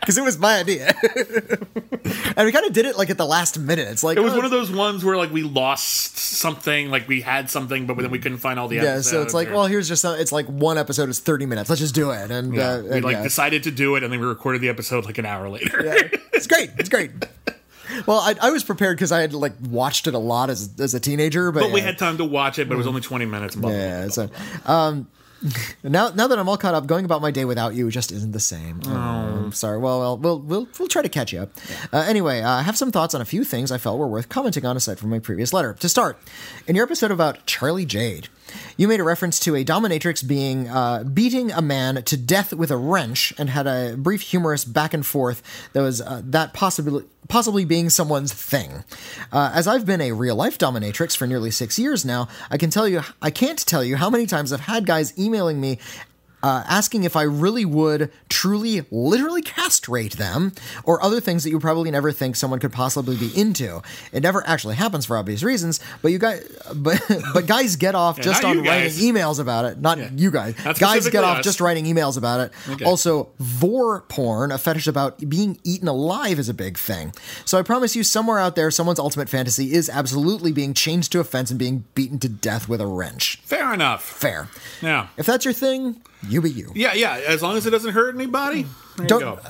because 0.00 0.16
it 0.16 0.22
was 0.22 0.38
my 0.38 0.58
idea, 0.58 0.94
and 2.36 2.46
we 2.46 2.52
kind 2.52 2.64
of 2.64 2.72
did 2.72 2.86
it 2.86 2.96
like 2.96 3.10
at 3.10 3.18
the 3.18 3.26
last 3.26 3.58
minute. 3.58 3.88
It's 3.88 4.04
like 4.04 4.16
It 4.16 4.20
was 4.20 4.32
oh, 4.32 4.36
one 4.36 4.44
of 4.44 4.52
those 4.52 4.70
ones 4.70 5.04
where 5.04 5.16
like 5.16 5.32
we 5.32 5.42
lost 5.42 6.16
something, 6.16 6.88
like 6.88 7.08
we 7.08 7.20
had 7.20 7.50
something, 7.50 7.84
but 7.86 7.96
then 7.96 8.12
we 8.12 8.20
couldn't 8.20 8.38
find 8.38 8.60
all 8.60 8.68
the 8.68 8.76
yeah. 8.76 8.82
episodes. 8.82 9.10
So 9.10 9.22
it's 9.22 9.34
like, 9.34 9.48
or- 9.48 9.54
well, 9.54 9.66
here's 9.66 9.88
just 9.88 10.04
a, 10.04 10.18
it's 10.20 10.30
like 10.30 10.46
one 10.46 10.78
episode 10.78 11.08
is 11.08 11.18
thirty 11.18 11.46
minutes. 11.46 11.68
Let's 11.68 11.80
just 11.80 11.96
do 11.96 12.12
it, 12.12 12.30
and 12.30 12.54
Yeah, 12.54 12.70
uh, 12.70 12.82
we 12.82 12.90
and, 12.90 13.04
like 13.04 13.16
yeah. 13.16 13.22
decided 13.24 13.64
to 13.64 13.72
do 13.72 13.96
it, 13.96 14.04
and 14.04 14.12
then 14.12 14.20
we 14.20 14.26
recorded 14.26 14.60
the 14.60 14.68
episode 14.68 15.04
like 15.04 15.18
an 15.18 15.26
hour 15.26 15.48
later. 15.48 15.82
it's 16.32 16.46
great. 16.46 16.70
It's 16.78 16.88
great. 16.88 17.10
Well, 18.06 18.18
I, 18.18 18.34
I 18.40 18.50
was 18.50 18.62
prepared 18.62 18.96
because 18.96 19.10
I 19.10 19.20
had 19.20 19.32
like 19.32 19.54
watched 19.68 20.06
it 20.06 20.14
a 20.14 20.18
lot 20.18 20.48
as 20.48 20.70
as 20.80 20.94
a 20.94 21.00
teenager, 21.00 21.50
but, 21.50 21.60
but 21.60 21.72
we 21.72 21.80
had 21.80 21.98
time 21.98 22.18
to 22.18 22.24
watch 22.24 22.58
it, 22.60 22.68
but 22.68 22.74
it 22.74 22.78
was 22.78 22.86
only 22.86 23.00
twenty 23.00 23.26
minutes. 23.26 23.56
blah, 23.56 23.70
blah. 23.70 23.78
Yeah. 23.78 24.08
So, 24.08 24.30
um, 24.64 25.08
now 25.82 26.08
now 26.08 26.26
that 26.26 26.38
I'm 26.38 26.48
all 26.48 26.56
caught 26.56 26.74
up, 26.74 26.86
going 26.86 27.04
about 27.04 27.20
my 27.20 27.30
day 27.30 27.44
without 27.44 27.74
you 27.74 27.90
just 27.90 28.12
isn't 28.12 28.32
the 28.32 28.40
same. 28.40 28.80
Oh, 28.86 28.90
I'm 28.90 29.52
sorry. 29.52 29.78
Well, 29.78 30.00
well, 30.00 30.16
we'll 30.18 30.40
we'll 30.40 30.68
we'll 30.78 30.88
try 30.88 31.02
to 31.02 31.08
catch 31.08 31.32
you 31.32 31.40
up. 31.40 31.50
Uh, 31.92 31.98
anyway, 31.98 32.40
uh, 32.40 32.50
I 32.50 32.62
have 32.62 32.76
some 32.76 32.90
thoughts 32.90 33.14
on 33.14 33.20
a 33.20 33.24
few 33.24 33.44
things 33.44 33.70
I 33.70 33.78
felt 33.78 33.98
were 33.98 34.06
worth 34.06 34.28
commenting 34.28 34.64
on 34.64 34.76
aside 34.76 34.98
from 34.98 35.10
my 35.10 35.18
previous 35.18 35.52
letter. 35.52 35.74
To 35.74 35.88
start, 35.88 36.18
in 36.66 36.76
your 36.76 36.84
episode 36.84 37.10
about 37.10 37.46
Charlie 37.46 37.86
Jade. 37.86 38.28
You 38.76 38.88
made 38.88 39.00
a 39.00 39.04
reference 39.04 39.40
to 39.40 39.54
a 39.54 39.64
dominatrix 39.64 40.26
being 40.26 40.68
uh, 40.68 41.04
beating 41.04 41.50
a 41.52 41.62
man 41.62 42.02
to 42.04 42.16
death 42.16 42.52
with 42.52 42.70
a 42.70 42.76
wrench, 42.76 43.32
and 43.38 43.50
had 43.50 43.66
a 43.66 43.96
brief 43.96 44.20
humorous 44.20 44.64
back 44.64 44.94
and 44.94 45.04
forth 45.04 45.42
that 45.72 45.82
was 45.82 46.00
uh, 46.00 46.22
that 46.24 46.52
possibly 46.52 47.04
possibly 47.28 47.64
being 47.64 47.90
someone's 47.90 48.32
thing. 48.32 48.84
Uh, 49.32 49.50
as 49.54 49.66
I've 49.66 49.86
been 49.86 50.00
a 50.00 50.12
real 50.12 50.36
life 50.36 50.58
dominatrix 50.58 51.16
for 51.16 51.26
nearly 51.26 51.50
six 51.50 51.78
years 51.78 52.04
now, 52.04 52.28
I 52.50 52.56
can 52.56 52.70
tell 52.70 52.88
you 52.88 53.02
I 53.20 53.30
can't 53.30 53.58
tell 53.58 53.84
you 53.84 53.96
how 53.96 54.10
many 54.10 54.26
times 54.26 54.52
I've 54.52 54.60
had 54.60 54.86
guys 54.86 55.16
emailing 55.18 55.60
me 55.60 55.78
uh, 56.42 56.64
asking 56.68 57.04
if 57.04 57.16
I 57.16 57.22
really 57.22 57.64
would 57.64 58.10
truly, 58.28 58.84
literally 58.90 59.42
castrate 59.42 60.12
them, 60.16 60.52
or 60.84 61.02
other 61.02 61.20
things 61.20 61.44
that 61.44 61.50
you 61.50 61.58
probably 61.58 61.90
never 61.90 62.12
think 62.12 62.36
someone 62.36 62.60
could 62.60 62.72
possibly 62.72 63.16
be 63.16 63.30
into. 63.38 63.82
It 64.12 64.22
never 64.22 64.46
actually 64.46 64.76
happens 64.76 65.06
for 65.06 65.16
obvious 65.16 65.42
reasons, 65.42 65.80
but 66.02 66.12
you 66.12 66.18
guys, 66.18 66.46
but 66.74 67.00
but 67.34 67.46
guys 67.46 67.76
get 67.76 67.94
off 67.94 68.20
just 68.20 68.44
on 68.44 68.62
writing 68.62 68.92
emails 68.92 69.40
about 69.40 69.64
it. 69.64 69.80
Not 69.80 70.18
you 70.18 70.30
guys. 70.30 70.54
Not 70.64 70.78
Guys 70.78 71.08
get 71.08 71.24
off 71.24 71.38
us. 71.38 71.44
just 71.44 71.60
writing 71.60 71.84
emails 71.84 72.16
about 72.16 72.40
it. 72.40 72.52
Okay. 72.68 72.84
Also, 72.84 73.28
vore 73.38 74.02
porn, 74.02 74.52
a 74.52 74.58
fetish 74.58 74.86
about 74.86 75.18
being 75.28 75.58
eaten 75.64 75.88
alive, 75.88 76.38
is 76.38 76.48
a 76.48 76.54
big 76.54 76.78
thing. 76.78 77.12
So 77.44 77.58
I 77.58 77.62
promise 77.62 77.96
you, 77.96 78.04
somewhere 78.04 78.38
out 78.38 78.56
there, 78.56 78.70
someone's 78.70 78.98
ultimate 78.98 79.28
fantasy 79.28 79.72
is 79.72 79.88
absolutely 79.88 80.52
being 80.52 80.74
chained 80.74 81.04
to 81.10 81.20
a 81.20 81.24
fence 81.24 81.50
and 81.50 81.58
being 81.58 81.84
beaten 81.94 82.18
to 82.20 82.28
death 82.28 82.68
with 82.68 82.80
a 82.80 82.86
wrench. 82.86 83.40
Fair 83.44 83.72
enough. 83.72 84.04
Fair. 84.04 84.48
Yeah. 84.82 85.08
If 85.16 85.26
that's 85.26 85.44
your 85.44 85.54
thing, 85.54 86.00
you 86.28 86.40
be 86.40 86.50
you. 86.50 86.72
Yeah, 86.74 86.94
yeah. 86.94 87.20
As 87.26 87.42
long 87.42 87.56
as 87.56 87.66
it 87.66 87.70
doesn't 87.70 87.92
hurt 87.92 88.14
anybody, 88.14 88.66
there 88.96 89.06
Don't- 89.06 89.20
you 89.20 89.26
go. 89.26 89.40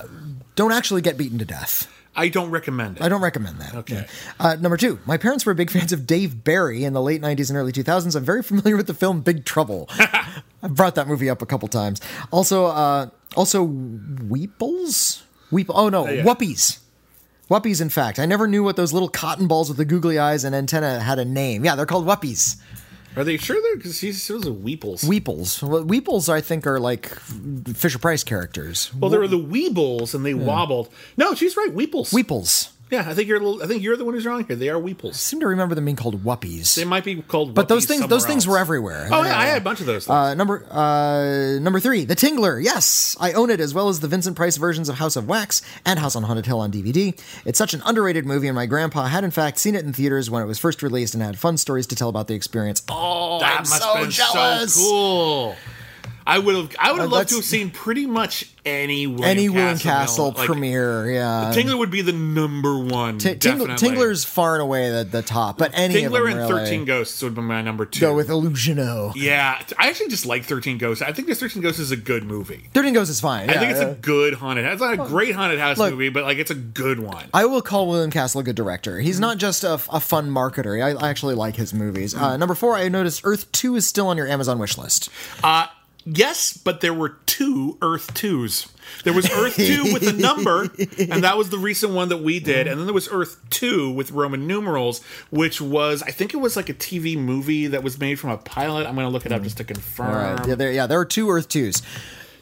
Don't 0.55 0.73
actually 0.73 1.03
get 1.03 1.19
beaten 1.19 1.39
to 1.39 1.45
death. 1.45 1.87
I 2.19 2.29
don't 2.31 2.51
recommend 2.51 2.97
it. 2.97 3.03
I 3.03 3.11
don't 3.11 3.21
recommend 3.21 3.61
that. 3.61 3.75
Okay. 3.75 4.07
Uh, 4.41 4.57
number 4.59 4.79
two, 4.79 4.99
my 5.05 5.19
parents 5.19 5.45
were 5.45 5.53
big 5.53 5.71
fans 5.71 5.93
of 5.93 6.07
Dave 6.07 6.43
Barry 6.45 6.83
in 6.85 6.95
the 6.95 7.03
late 7.03 7.21
90s 7.21 7.51
and 7.51 7.59
early 7.59 7.73
2000s. 7.73 8.17
I'm 8.17 8.25
very 8.25 8.43
familiar 8.43 8.75
with 8.75 8.87
the 8.87 8.95
film 8.95 9.21
Big 9.21 9.45
Trouble. 9.45 9.87
I've 10.63 10.75
brought 10.75 10.95
that 10.95 11.09
movie 11.09 11.29
up 11.29 11.43
a 11.43 11.47
couple 11.47 11.69
times. 11.69 12.01
Also, 12.33 12.65
uh, 12.67 13.11
also 13.37 13.67
Weeples? 13.67 15.23
Weep. 15.51 15.69
Oh 15.69 15.89
no, 15.91 16.09
yeah. 16.09 16.23
Whuppies. 16.25 16.79
Whuppies, 17.51 17.81
in 17.81 17.91
fact. 17.91 18.19
I 18.19 18.27
never 18.27 18.49
knew 18.49 18.65
what 18.65 18.77
those 18.77 18.93
little 18.93 19.09
cotton 19.09 19.47
balls 19.47 19.69
with 19.69 19.77
the 19.77 19.85
googly 19.85 20.19
eyes 20.19 20.43
and 20.43 20.55
antenna 20.55 21.01
had 21.01 21.19
a 21.19 21.25
name. 21.25 21.65
Yeah, 21.65 21.77
they're 21.77 21.87
called 21.87 22.07
Whuppies. 22.07 22.57
Are 23.17 23.25
they 23.25 23.39
sure 23.39 23.61
they're 23.63 23.77
because 23.77 24.01
he's 24.01 24.27
those 24.29 24.47
are 24.47 24.51
Weeples? 24.51 25.05
Weeples. 25.05 25.63
Well, 25.63 25.85
Weeples, 25.85 26.29
I 26.29 26.41
think, 26.43 26.67
are 26.67 26.79
like 26.79 27.09
Fisher 27.75 27.99
Price 27.99 28.23
characters. 28.23 28.93
well, 28.95 29.11
there 29.11 29.21
were 29.21 29.29
the 29.29 29.39
Weebles 29.39 30.15
and 30.15 30.25
they 30.25 30.35
wobbled. 30.35 30.91
No, 31.17 31.35
she's 31.35 31.57
right. 31.57 31.75
Weeples. 31.75 32.13
Weeples. 32.13 32.71
Yeah, 32.89 33.05
I 33.09 33.15
think 33.15 33.27
you're. 33.29 33.39
a 33.39 33.41
little- 33.45 33.63
I 33.63 33.67
think 33.67 33.83
you're 33.83 33.97
the 33.97 34.05
one 34.05 34.15
who's 34.15 34.25
wrong 34.25 34.45
here. 34.47 34.55
They 34.55 34.69
are 34.69 34.81
Weeples. 34.81 35.15
seem 35.15 35.41
to 35.41 35.47
remember 35.49 35.75
them 35.75 35.85
being 35.87 35.97
called 35.97 36.23
Whuppies. 36.23 36.77
They 36.77 36.85
might 36.85 37.03
be 37.05 37.17
called. 37.21 37.53
But 37.53 37.67
those 37.69 37.85
things, 37.85 38.07
those 38.07 38.25
things 38.25 38.45
else. 38.45 38.53
were 38.53 38.59
everywhere. 38.59 39.09
Oh 39.11 39.25
yeah, 39.25 39.37
I 39.37 39.47
had 39.47 39.59
a 39.59 39.65
bunch 39.65 39.81
of 39.81 39.87
those. 39.87 40.07
Things. 40.07 40.15
Uh, 40.15 40.35
number 40.35 40.65
uh, 40.71 41.59
number 41.59 41.81
three, 41.81 42.05
The 42.05 42.15
Tingler. 42.15 42.63
Yes, 42.63 43.17
I 43.19 43.33
own 43.33 43.51
it 43.51 43.59
as 43.59 43.75
well 43.75 43.89
as 43.89 43.99
the 44.01 44.07
Vincent 44.09 44.37
Price 44.37 44.57
versions 44.57 44.89
of 44.89 44.97
House 44.99 45.17
of 45.17 45.27
Wax 45.27 45.63
and 45.85 45.99
House 45.99 46.15
on 46.15 46.23
Haunted 46.23 46.47
Hill 46.47 46.61
on 46.61 46.71
DVD. 46.71 47.19
It's 47.45 47.59
such 47.59 47.75
an 47.75 47.83
underrated 47.85 48.25
movie, 48.25 48.47
and 48.47 48.55
my 48.55 48.67
grandpa 48.67 49.07
had 49.07 49.25
in 49.25 49.33
fact 49.33 49.59
seen 49.59 49.75
it 49.75 49.85
in 49.85 49.93
theaters 49.93 50.31
when 50.31 50.43
it 50.43 50.47
was 50.47 50.59
first 50.61 50.81
released 50.83 51.15
and 51.15 51.23
had 51.25 51.39
fun 51.39 51.57
stories 51.57 51.89
to 51.89 51.97
tell 51.97 52.09
about 52.09 52.29
the 52.29 52.35
experience. 52.35 52.83
Oh, 52.89 53.41
that 53.41 53.53
I'm 53.53 53.69
must 53.69 53.83
so 53.83 53.95
been 54.01 54.11
jealous. 54.11 54.75
so 54.75 54.81
cool. 54.81 55.57
I 56.27 56.39
would 56.39 56.55
have. 56.57 56.75
I 56.79 56.91
would 56.93 57.01
have 57.03 57.13
Uh, 57.13 57.17
loved 57.17 57.29
to 57.31 57.37
have 57.37 57.45
seen 57.45 57.71
pretty 57.71 58.05
much 58.07 58.47
any 58.65 59.07
William 59.07 59.25
Any 59.31 59.49
William 59.49 59.79
Castle, 59.79 60.33
Castle 60.33 60.35
like, 60.37 60.47
premiere, 60.47 61.09
yeah. 61.09 61.53
Tingler 61.55 61.79
would 61.79 61.91
be 61.93 62.03
the 62.03 62.13
number 62.13 62.77
one. 62.77 63.19
T- 63.19 63.29
Ting- 63.37 63.39
definitely. 63.59 63.75
Tingler's 63.77 64.25
far 64.25 64.55
and 64.55 64.63
away 64.63 64.91
the, 64.91 65.05
the 65.05 65.23
top, 65.23 65.57
but 65.57 65.71
any 65.73 66.03
of 66.03 66.11
Tingler 66.11 66.29
them 66.29 66.39
and 66.39 66.51
really 66.51 66.65
Thirteen 66.65 66.85
Ghosts 66.85 67.23
would 67.23 67.37
be 67.37 67.43
my 67.43 67.63
number 67.63 67.87
two. 67.87 68.01
go 68.01 68.13
with 68.17 68.29
Illusion-O. 68.29 69.13
Yeah, 69.15 69.63
I 69.79 69.89
actually 69.89 70.09
just 70.09 70.27
like 70.27 70.45
Thirteen 70.45 70.79
Ghosts. 70.79 71.01
I 71.01 71.13
think 71.13 71.29
this 71.29 71.39
Thirteen 71.39 71.63
Ghosts 71.63 71.79
is 71.79 71.93
a 71.93 71.97
good 71.97 72.25
movie. 72.25 72.69
Thirteen 72.75 72.93
Ghosts 72.93 73.11
is 73.13 73.21
fine. 73.21 73.49
I 73.49 73.55
think 73.59 73.71
it's 73.71 73.81
yeah. 73.81 73.89
a 73.91 73.95
good 73.95 74.35
haunted. 74.35 74.65
It's 74.65 74.81
not 74.81 74.95
a 74.95 74.97
great 74.97 75.35
haunted 75.37 75.61
house 75.61 75.79
look- 75.79 75.93
movie, 75.93 76.09
but 76.09 76.25
like 76.25 76.39
it's 76.39 76.51
a 76.51 76.55
good 76.57 76.99
one. 76.99 77.27
I 77.33 77.45
will 77.45 77.63
call 77.63 77.87
William 77.87 78.11
Castle 78.11 78.41
a 78.41 78.45
good 78.45 78.57
director. 78.57 78.99
He's 78.99 79.21
not 79.21 79.39
just 79.39 79.63
a, 79.63 79.75
a 79.75 80.01
fun 80.01 80.29
marketer. 80.31 80.83
I, 80.83 80.91
I 81.07 81.09
actually 81.09 81.37
like 81.37 81.55
his 81.55 81.73
movies. 81.73 82.15
Uh, 82.17 82.37
number 82.37 82.55
four, 82.57 82.75
I 82.77 82.89
noticed 82.89 83.21
Earth 83.25 83.51
2 83.53 83.77
is 83.77 83.87
still 83.87 84.09
on 84.09 84.17
your 84.17 84.27
Amazon 84.27 84.59
wish 84.59 84.77
list. 84.77 85.09
Uh, 85.45 85.67
yes, 86.07 86.57
but 86.57 86.81
there 86.81 86.95
were 86.95 87.19
two 87.27 87.77
Earth 87.83 88.15
twos. 88.15 88.69
There 89.05 89.13
was 89.13 89.31
Earth 89.31 89.57
two 89.57 89.93
with 89.93 90.07
a 90.07 90.13
number, 90.13 90.63
and 90.99 91.25
that 91.25 91.37
was 91.37 91.51
the 91.51 91.59
recent 91.59 91.93
one 91.93 92.09
that 92.09 92.19
we 92.19 92.41
did. 92.41 92.67
And 92.67 92.79
then 92.79 92.87
there 92.87 92.95
was 92.95 93.09
Earth 93.11 93.39
two 93.51 93.91
with 93.91 94.13
Roman 94.13 94.47
numerals, 94.47 95.03
which 95.31 95.61
was 95.61 96.03
I 96.03 96.11
think 96.11 96.33
it 96.33 96.39
was 96.39 96.57
like 96.57 96.69
a 96.69 96.75
TV 96.75 97.19
movie 97.19 97.67
that 97.67 97.83
was 97.83 97.99
made 97.99 98.19
from 98.21 98.31
a 98.31 98.39
pilot. 98.39 98.87
I'm 98.87 98.95
going 98.95 99.07
to 99.07 99.13
look 99.13 99.27
it 99.27 99.33
up 99.33 99.43
just 99.43 99.59
to 99.59 99.65
mm. 99.65 99.69
confirm. 99.69 100.07
All 100.07 100.35
right. 100.37 100.49
Yeah, 100.49 100.55
there, 100.55 100.73
yeah, 100.73 100.87
there 100.87 101.01
are 101.01 101.05
two 101.05 101.29
Earth 101.31 101.49
2s. 101.49 101.83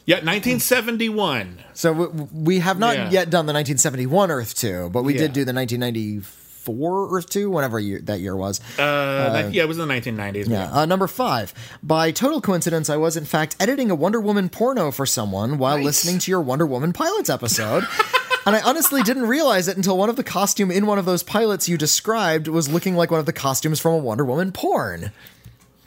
Yeah, 0.05 0.17
1971. 0.17 1.63
So 1.73 1.91
we, 1.91 2.27
we 2.31 2.59
have 2.59 2.77
not 2.77 2.95
Yeah. 2.95 3.09
yet 3.09 3.29
done 3.31 3.47
the 3.47 3.53
1971 3.53 4.29
Earth 4.29 4.53
2, 4.55 4.89
but 4.91 5.03
we 5.03 5.13
Yeah. 5.13 5.21
did 5.21 5.33
do 5.33 5.45
the 5.45 5.53
1994 5.53 6.44
Earth 6.69 7.29
2, 7.29 7.49
whatever 7.49 7.79
year, 7.79 7.99
that 8.03 8.19
year 8.19 8.35
was. 8.35 8.59
Uh, 8.79 9.49
yeah, 9.51 9.63
it 9.63 9.67
was 9.67 9.77
in 9.77 9.87
the 9.87 9.93
1990s. 9.93 10.47
Yeah. 10.49 10.71
Uh, 10.71 10.85
number 10.85 11.07
five. 11.07 11.53
By 11.83 12.11
total 12.11 12.41
coincidence, 12.41 12.89
I 12.89 12.97
was 12.97 13.17
in 13.17 13.25
fact 13.25 13.55
editing 13.59 13.91
a 13.91 13.95
Wonder 13.95 14.19
Woman 14.19 14.49
porno 14.49 14.91
for 14.91 15.05
someone 15.05 15.57
while 15.57 15.77
Nice. 15.77 15.85
listening 15.85 16.19
to 16.19 16.31
your 16.31 16.41
Wonder 16.41 16.65
Woman 16.65 16.93
pilots 16.93 17.29
episode. 17.29 17.83
and 18.45 18.55
I 18.55 18.61
honestly 18.61 19.01
didn't 19.03 19.27
realize 19.27 19.67
it 19.67 19.77
until 19.77 19.97
one 19.97 20.09
of 20.09 20.15
the 20.15 20.23
costume 20.23 20.71
in 20.71 20.85
one 20.85 20.99
of 20.99 21.05
those 21.05 21.23
pilots 21.23 21.67
you 21.69 21.77
described 21.77 22.47
was 22.47 22.69
looking 22.71 22.95
like 22.95 23.11
one 23.11 23.19
of 23.19 23.25
the 23.25 23.33
costumes 23.33 23.79
from 23.79 23.93
a 23.93 23.97
Wonder 23.97 24.25
Woman 24.25 24.51
porn. 24.51 25.11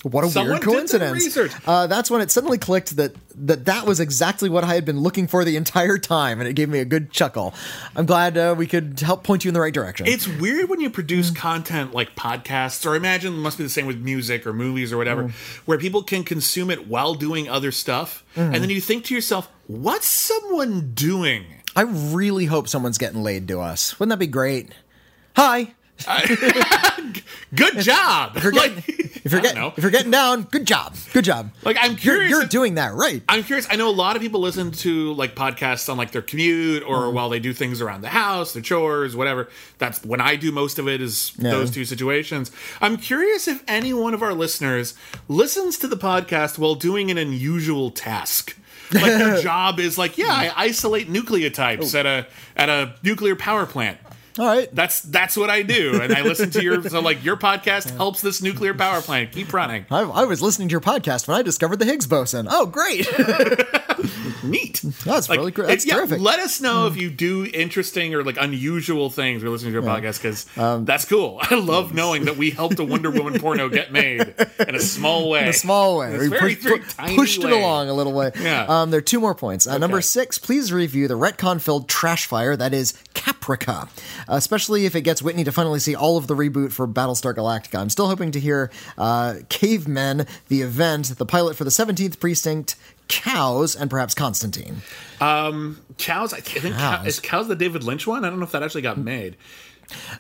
What 0.09 0.25
a 0.25 0.29
Someone 0.29 0.53
weird 0.53 0.63
coincidence! 0.63 1.39
Uh, 1.67 1.87
that's 1.87 2.11
when 2.11 2.21
it 2.21 2.31
suddenly 2.31 2.59
clicked 2.59 2.97
that, 2.97 3.15
that 3.35 3.67
that 3.67 3.87
was 3.87 4.01
exactly 4.01 4.49
what 4.49 4.65
I 4.65 4.75
had 4.75 4.85
been 4.85 5.01
looking 5.01 5.27
for 5.27 5.45
the 5.45 5.57
entire 5.57 5.99
time, 5.99 6.41
and 6.41 6.49
it 6.49 6.55
gave 6.55 6.69
me 6.69 6.79
a 6.79 6.85
good 6.85 7.11
chuckle. 7.11 7.55
I'm 7.95 8.07
glad 8.07 8.37
uh, 8.39 8.55
we 8.57 8.67
could 8.67 8.99
help 9.01 9.25
point 9.25 9.45
you 9.45 9.49
in 9.49 9.55
the 9.55 9.61
right 9.61 9.75
direction. 9.75 10.07
It's 10.07 10.27
weird 10.27 10.69
when 10.69 10.81
you 10.81 10.91
produce 10.91 11.31
content 11.31 11.93
like 11.93 12.17
podcasts, 12.17 12.87
or 12.87 12.95
imagine 12.97 13.35
it 13.35 13.39
must 13.39 13.59
be 13.59 13.65
the 13.65 13.71
same 13.71 13.87
with 13.87 13.99
music 13.99 14.47
or 14.47 14.53
movies 14.53 14.93
or 14.93 14.97
whatever, 14.97 15.33
where 15.67 15.79
people 15.79 16.03
can 16.03 16.25
consume 16.25 16.71
it 16.71 16.89
while 16.89 17.15
doing 17.15 17.49
other 17.49 17.73
stuff. 17.73 18.25
And 18.37 18.55
then 18.55 18.71
you 18.71 18.81
think 18.81 19.05
to 19.07 19.15
yourself, 19.15 19.51
what's 19.67 20.07
someone 20.07 20.93
doing? 20.95 21.45
I 21.77 21.83
really 21.83 22.47
hope 22.47 22.69
someone's 22.69 22.99
getting 22.99 23.23
laid 23.23 23.47
to 23.49 23.61
us. 23.61 23.99
Wouldn't 24.01 24.11
that 24.11 24.19
be 24.19 24.27
great? 24.27 24.71
Hi. 25.37 25.75
Good 27.55 27.79
job. 27.81 28.37
If 28.37 28.43
you're 28.43 28.53
getting, 28.53 28.77
like, 28.77 28.89
if 28.89 29.33
you're 29.33 29.41
getting, 29.41 29.63
if 29.77 29.79
you're 29.83 29.91
getting 29.91 30.11
down, 30.11 30.43
good 30.43 30.67
job. 30.67 30.95
Good 31.15 31.25
job. 31.25 31.51
Like, 31.65 31.77
I'm 31.81 31.93
You're, 31.93 31.99
curious 31.99 32.31
you're 32.31 32.43
if- 32.43 32.51
doing 32.51 32.75
that 32.75 32.93
right. 32.95 33.23
I'm 33.29 33.43
curious. 33.43 33.67
I 33.71 33.77
know 33.77 33.89
a 33.89 33.91
lot 33.91 34.17
of 34.17 34.23
people 34.23 34.41
listen 34.41 34.71
to 34.71 35.13
like 35.15 35.35
podcasts 35.35 35.89
on 35.89 35.97
like 35.97 36.11
their 36.13 36.21
commute 36.23 36.83
or 36.83 36.99
Mm-hmm. 36.99 37.15
while 37.15 37.29
they 37.31 37.39
do 37.39 37.53
things 37.55 37.81
around 37.81 38.03
the 38.03 38.09
house, 38.11 38.53
their 38.53 38.63
chores, 38.63 39.17
whatever. 39.17 39.49
That's 39.79 40.05
when 40.05 40.21
I 40.21 40.37
do 40.37 40.53
most 40.53 40.79
of 40.79 40.89
it 40.89 41.01
is 41.01 41.33
Yeah. 41.39 41.53
those 41.53 41.71
two 41.71 41.85
situations. 41.87 42.51
I'm 42.83 42.97
curious 42.99 43.49
if 43.49 43.63
any 43.67 43.93
one 43.95 44.13
of 44.15 44.23
our 44.23 44.35
listeners 44.35 44.95
listens 45.27 45.79
to 45.79 45.89
the 45.89 45.97
podcast 45.97 46.59
while 46.59 46.75
doing 46.75 47.11
an 47.11 47.17
unusual 47.19 47.91
task. 47.91 48.57
Like 48.93 49.05
their 49.05 49.41
job 49.43 49.81
is 49.81 49.97
like, 49.97 50.19
yeah, 50.19 50.29
I 50.33 50.53
isolate 50.57 51.09
nucleotypes 51.11 51.95
Oh. 51.95 51.99
at 51.99 52.07
a 52.07 52.27
at 52.57 52.69
a 52.69 52.95
nuclear 53.03 53.37
power 53.37 53.65
plant. 53.65 53.99
All 54.39 54.47
right. 54.47 54.69
That's 54.75 55.01
that's 55.01 55.37
what 55.37 55.51
I 55.51 55.63
do, 55.63 56.01
and 56.01 56.13
I 56.13 56.23
listen 56.23 56.51
to 56.51 56.63
your 56.63 56.83
so 56.89 57.01
like 57.01 57.25
your 57.25 57.37
podcast 57.37 57.97
helps 57.97 58.21
this 58.21 58.41
nuclear 58.43 58.75
power 58.75 59.01
plant 59.01 59.33
keep 59.33 59.53
running. 59.53 59.87
I, 59.91 60.01
I 60.03 60.25
was 60.25 60.41
listening 60.43 60.69
to 60.69 60.73
your 60.73 60.81
podcast 60.81 61.27
when 61.29 61.37
I 61.37 61.43
discovered 61.43 61.77
the 61.79 61.85
Higgs 61.85 62.07
boson. 62.07 62.47
Oh, 62.51 62.67
great. 62.67 63.07
Neat. 64.45 64.81
That's 65.05 65.29
really 65.29 65.51
great. 65.51 65.69
That's 65.69 65.85
yeah, 65.87 65.95
terrific. 65.97 66.21
Let 66.21 66.39
us 66.41 66.61
know 66.61 66.87
if 66.87 66.97
you 66.97 67.11
do 67.11 67.45
interesting 67.47 68.15
or 68.15 68.23
like 68.23 68.37
unusual 68.41 69.11
things 69.11 69.43
We're 69.43 69.51
listening 69.51 69.73
to 69.73 69.81
your 69.81 69.89
podcast 69.89 70.23
because 70.23 70.47
Um, 70.57 70.85
that's 70.85 71.05
cool. 71.05 71.39
I 71.43 71.57
love 71.57 71.95
knowing 71.95 72.27
that 72.27 72.37
we 72.37 72.51
helped 72.51 72.79
a 72.79 72.85
Wonder 72.85 73.11
Woman 73.11 73.41
porno 73.41 73.69
get 73.69 73.93
made 73.93 74.35
in 74.67 74.75
a 74.75 74.81
small 74.81 75.29
way. 75.31 75.43
In 75.43 75.49
a 75.49 75.53
small 75.53 75.99
way. 75.99 76.17
We 76.17 76.29
very, 76.29 76.55
pushed, 76.57 76.93
very 76.97 77.17
pushed 77.17 77.43
it 77.45 77.51
along 77.51 77.89
a 77.89 77.95
little 77.95 78.13
way. 78.13 78.31
Yeah. 78.39 78.67
Um, 78.69 78.91
there 78.91 78.99
are 78.99 79.03
two 79.03 79.21
more 79.21 79.35
points. 79.35 79.67
Uh, 79.67 79.79
Number 79.79 80.01
six, 80.01 80.39
please 80.39 80.73
review 80.73 81.09
the 81.09 81.15
retcon 81.19 81.61
filled 81.61 81.89
trash 81.89 82.27
fire 82.27 82.57
that 82.57 82.73
is 82.73 82.95
Caprica, 83.15 83.89
especially 84.29 84.87
if 84.87 84.95
it 84.95 85.03
gets 85.03 85.23
Witney 85.23 85.45
to 85.45 85.53
finally 85.53 85.79
see 85.81 85.95
all 85.95 86.17
of 86.17 86.27
the 86.27 86.35
reboot 86.35 86.73
for 86.73 86.87
Battlestar 86.87 87.35
Galactica. 87.35 87.79
I'm 87.79 87.91
still 87.91 88.09
hoping 88.09 88.31
to 88.33 88.41
hear 88.41 88.71
uh, 88.97 89.37
Cavemen, 89.49 90.27
the 90.49 90.63
event, 90.63 91.17
the 91.19 91.27
pilot 91.27 91.57
for 91.57 91.65
the 91.65 91.71
17th 91.71 92.21
Precinct, 92.21 92.77
Cows, 93.09 93.75
and 93.75 93.91
perhaps 93.91 94.15
Constantine. 94.15 94.83
Cows, 95.99 96.33
I 96.33 96.41
think 96.41 96.77
Cows. 96.77 96.99
Cows. 96.99 97.07
is 97.07 97.21
Cows 97.21 97.49
the 97.49 97.57
David 97.57 97.83
Lynch 97.83 98.07
one. 98.07 98.25
I 98.25 98.31
don't 98.31 98.39
know 98.39 98.45
if 98.45 98.53
that 98.53 98.63
actually 98.63 98.83
got 98.83 98.99
made. 98.99 99.37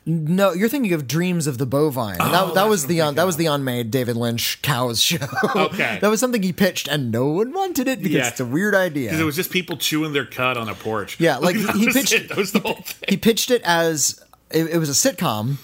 No, 0.06 0.52
you're 0.52 0.68
thinking 0.68 0.92
of 0.92 1.06
Dreams 1.06 1.46
of 1.46 1.58
the 1.58 1.66
Bovine. 1.66 2.16
And 2.20 2.32
that, 2.34 2.54
that 2.54 2.64
Oh, 2.66 2.68
was 2.70 2.86
the 2.86 3.00
uh, 3.00 3.08
I'm 3.08 3.14
that 3.16 3.26
was 3.26 3.36
the 3.36 3.46
unmade 3.46 3.90
David 3.90 4.16
Lynch 4.16 4.60
Cows 4.62 5.02
show. 5.02 5.18
Okay. 5.54 5.98
that 6.02 6.08
was 6.08 6.20
something 6.20 6.42
he 6.42 6.52
pitched 6.52 6.88
and 6.88 7.10
no 7.10 7.26
one 7.26 7.52
wanted 7.52 7.88
it 7.88 7.98
because 7.98 8.12
Yeah. 8.16 8.28
it's 8.28 8.40
a 8.40 8.46
weird 8.46 8.74
idea. 8.74 9.08
Because 9.08 9.20
it 9.20 9.24
was 9.24 9.36
just 9.36 9.50
people 9.50 9.76
chewing 9.76 10.12
their 10.12 10.24
cud 10.26 10.56
on 10.56 10.68
a 10.68 10.74
porch. 10.74 11.18
Yeah, 11.20 11.36
like, 11.38 11.56
that 11.56 11.76
he 11.76 11.92
pitched- 11.92 12.12
it. 12.12 12.28
That 12.28 12.38
was 12.38 12.52
the 12.52 12.60
whole 12.60 12.74
thing. 12.76 13.08
he 13.08 13.16
pitched 13.16 13.50
it 13.50 13.62
as 13.64 14.22
it, 14.50 14.64
it 14.70 14.78
was 14.78 14.88
a 14.88 14.92
sitcom 15.12 15.56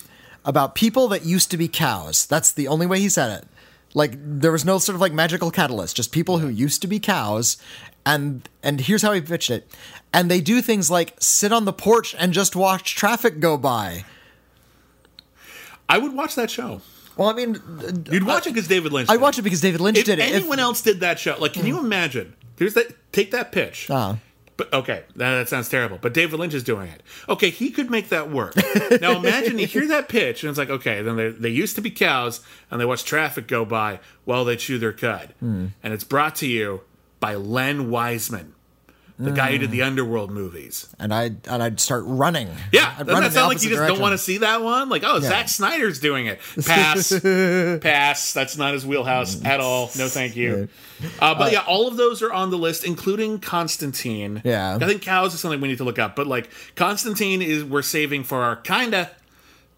about 0.44 0.74
people 0.74 1.08
that 1.08 1.24
used 1.24 1.50
to 1.52 1.56
be 1.56 1.68
cows. 1.68 2.26
That's 2.26 2.52
the 2.52 2.68
only 2.68 2.86
way 2.86 3.00
he 3.00 3.08
said 3.08 3.38
it. 3.42 3.48
Like 3.94 4.14
there 4.18 4.52
was 4.52 4.64
no 4.64 4.78
sort 4.78 4.94
of 4.94 5.00
like 5.00 5.12
magical 5.12 5.50
catalyst, 5.50 5.96
just 5.96 6.12
people 6.12 6.38
who 6.38 6.48
used 6.48 6.82
to 6.82 6.88
be 6.88 6.98
cows. 7.00 7.56
And 8.06 8.48
and 8.62 8.80
here's 8.80 9.02
how 9.02 9.12
he 9.12 9.20
pitched 9.20 9.50
it. 9.50 9.66
And 10.12 10.30
they 10.30 10.40
do 10.40 10.60
things 10.60 10.90
like 10.90 11.14
sit 11.20 11.52
on 11.52 11.64
the 11.64 11.72
porch 11.72 12.14
and 12.18 12.32
just 12.32 12.54
watch 12.54 12.94
traffic 12.94 13.40
go 13.40 13.56
by. 13.56 14.04
I 15.88 15.98
would 15.98 16.14
watch 16.14 16.34
that 16.34 16.50
show. 16.50 16.80
Well, 17.16 17.28
I 17.28 17.32
mean, 17.32 17.60
You'd 18.10 18.24
watch 18.26 18.46
it 18.46 18.54
because 18.54 18.68
David 18.68 18.92
Lynch. 18.92 19.08
I 19.08 19.16
watch 19.16 19.38
it 19.38 19.42
because 19.42 19.60
David 19.60 19.80
Lynch 19.80 19.98
If 19.98 20.04
did 20.06 20.18
it. 20.18 20.28
If- 20.28 20.34
anyone 20.34 20.58
else 20.58 20.82
did 20.82 21.00
that 21.00 21.18
show, 21.18 21.36
like, 21.38 21.52
can 21.52 21.66
you 21.66 21.78
imagine 21.78 22.34
Here's 22.58 22.74
that. 22.74 22.92
Take 23.12 23.32
that 23.32 23.50
pitch. 23.52 23.90
Uh-huh. 23.90 24.16
But 24.56 24.72
okay, 24.72 25.02
that, 25.16 25.34
that 25.34 25.48
sounds 25.48 25.68
terrible. 25.68 25.98
But 26.00 26.14
David 26.14 26.38
Lynch 26.38 26.54
is 26.54 26.62
doing 26.62 26.88
it. 26.88 27.02
Okay, 27.28 27.50
he 27.50 27.70
could 27.70 27.90
make 27.90 28.10
that 28.10 28.30
work. 28.30 28.54
now 29.00 29.16
imagine 29.18 29.58
you 29.58 29.66
hear 29.66 29.88
that 29.88 30.08
pitch, 30.08 30.44
and 30.44 30.50
it's 30.50 30.58
like, 30.58 30.70
okay, 30.70 31.02
then 31.02 31.16
they, 31.16 31.30
they 31.30 31.48
used 31.48 31.74
to 31.74 31.82
be 31.82 31.90
cows, 31.90 32.40
and 32.70 32.80
they 32.80 32.84
watch 32.84 33.02
traffic 33.04 33.48
go 33.48 33.64
by 33.64 33.98
while 34.24 34.44
they 34.44 34.54
chew 34.54 34.78
their 34.78 34.92
cud, 34.92 35.34
Hmm. 35.40 35.66
and 35.82 35.92
it's 35.92 36.04
brought 36.04 36.36
to 36.36 36.46
you 36.46 36.82
by 37.24 37.36
Len 37.36 37.88
Wiseman, 37.90 38.52
the 39.18 39.30
guy 39.30 39.52
who 39.52 39.58
did 39.58 39.68
Hmm. 39.70 39.72
the 39.72 39.82
Underworld 39.82 40.30
movies. 40.30 40.88
and 40.98 41.14
I 41.14 41.30
and 41.48 41.62
I'd 41.62 41.80
start 41.80 42.04
running. 42.06 42.48
Yeah, 42.70 42.88
I'd 42.98 43.06
doesn't 43.06 43.14
run 43.14 43.22
that 43.22 43.32
sound 43.32 43.48
like 43.48 43.62
you 43.62 43.70
just 43.70 43.86
don't 43.88 43.98
want 44.00 44.12
to 44.12 44.18
see 44.18 44.38
that 44.38 44.60
one? 44.62 44.90
Like, 44.90 45.04
oh, 45.06 45.20
Zack 45.20 45.48
Snyder's 45.48 46.00
doing 46.00 46.26
it. 46.26 46.38
Pass, 46.66 47.18
pass. 47.80 48.32
That's 48.34 48.58
not 48.58 48.74
his 48.74 48.84
wheelhouse 48.84 49.42
at 49.44 49.60
all. 49.60 49.90
No, 49.96 50.08
thank 50.08 50.36
you. 50.36 50.68
Uh, 51.18 51.34
but 51.34 51.52
yeah, 51.52 51.60
all 51.60 51.88
of 51.88 51.96
those 51.96 52.20
are 52.22 52.32
on 52.32 52.50
the 52.50 52.58
list, 52.58 52.84
including 52.84 53.38
Constantine. 53.38 54.42
Yeah. 54.44 54.76
I 54.80 54.86
think 54.86 55.00
cows 55.00 55.32
is 55.32 55.40
something 55.40 55.60
we 55.60 55.68
need 55.68 55.78
to 55.78 55.84
look 55.84 55.98
up. 55.98 56.14
But 56.16 56.26
like 56.26 56.50
Constantine 56.74 57.40
is 57.40 57.64
we're 57.64 57.82
saving 57.82 58.24
for 58.24 58.42
our 58.42 58.56
kinda 58.56 59.10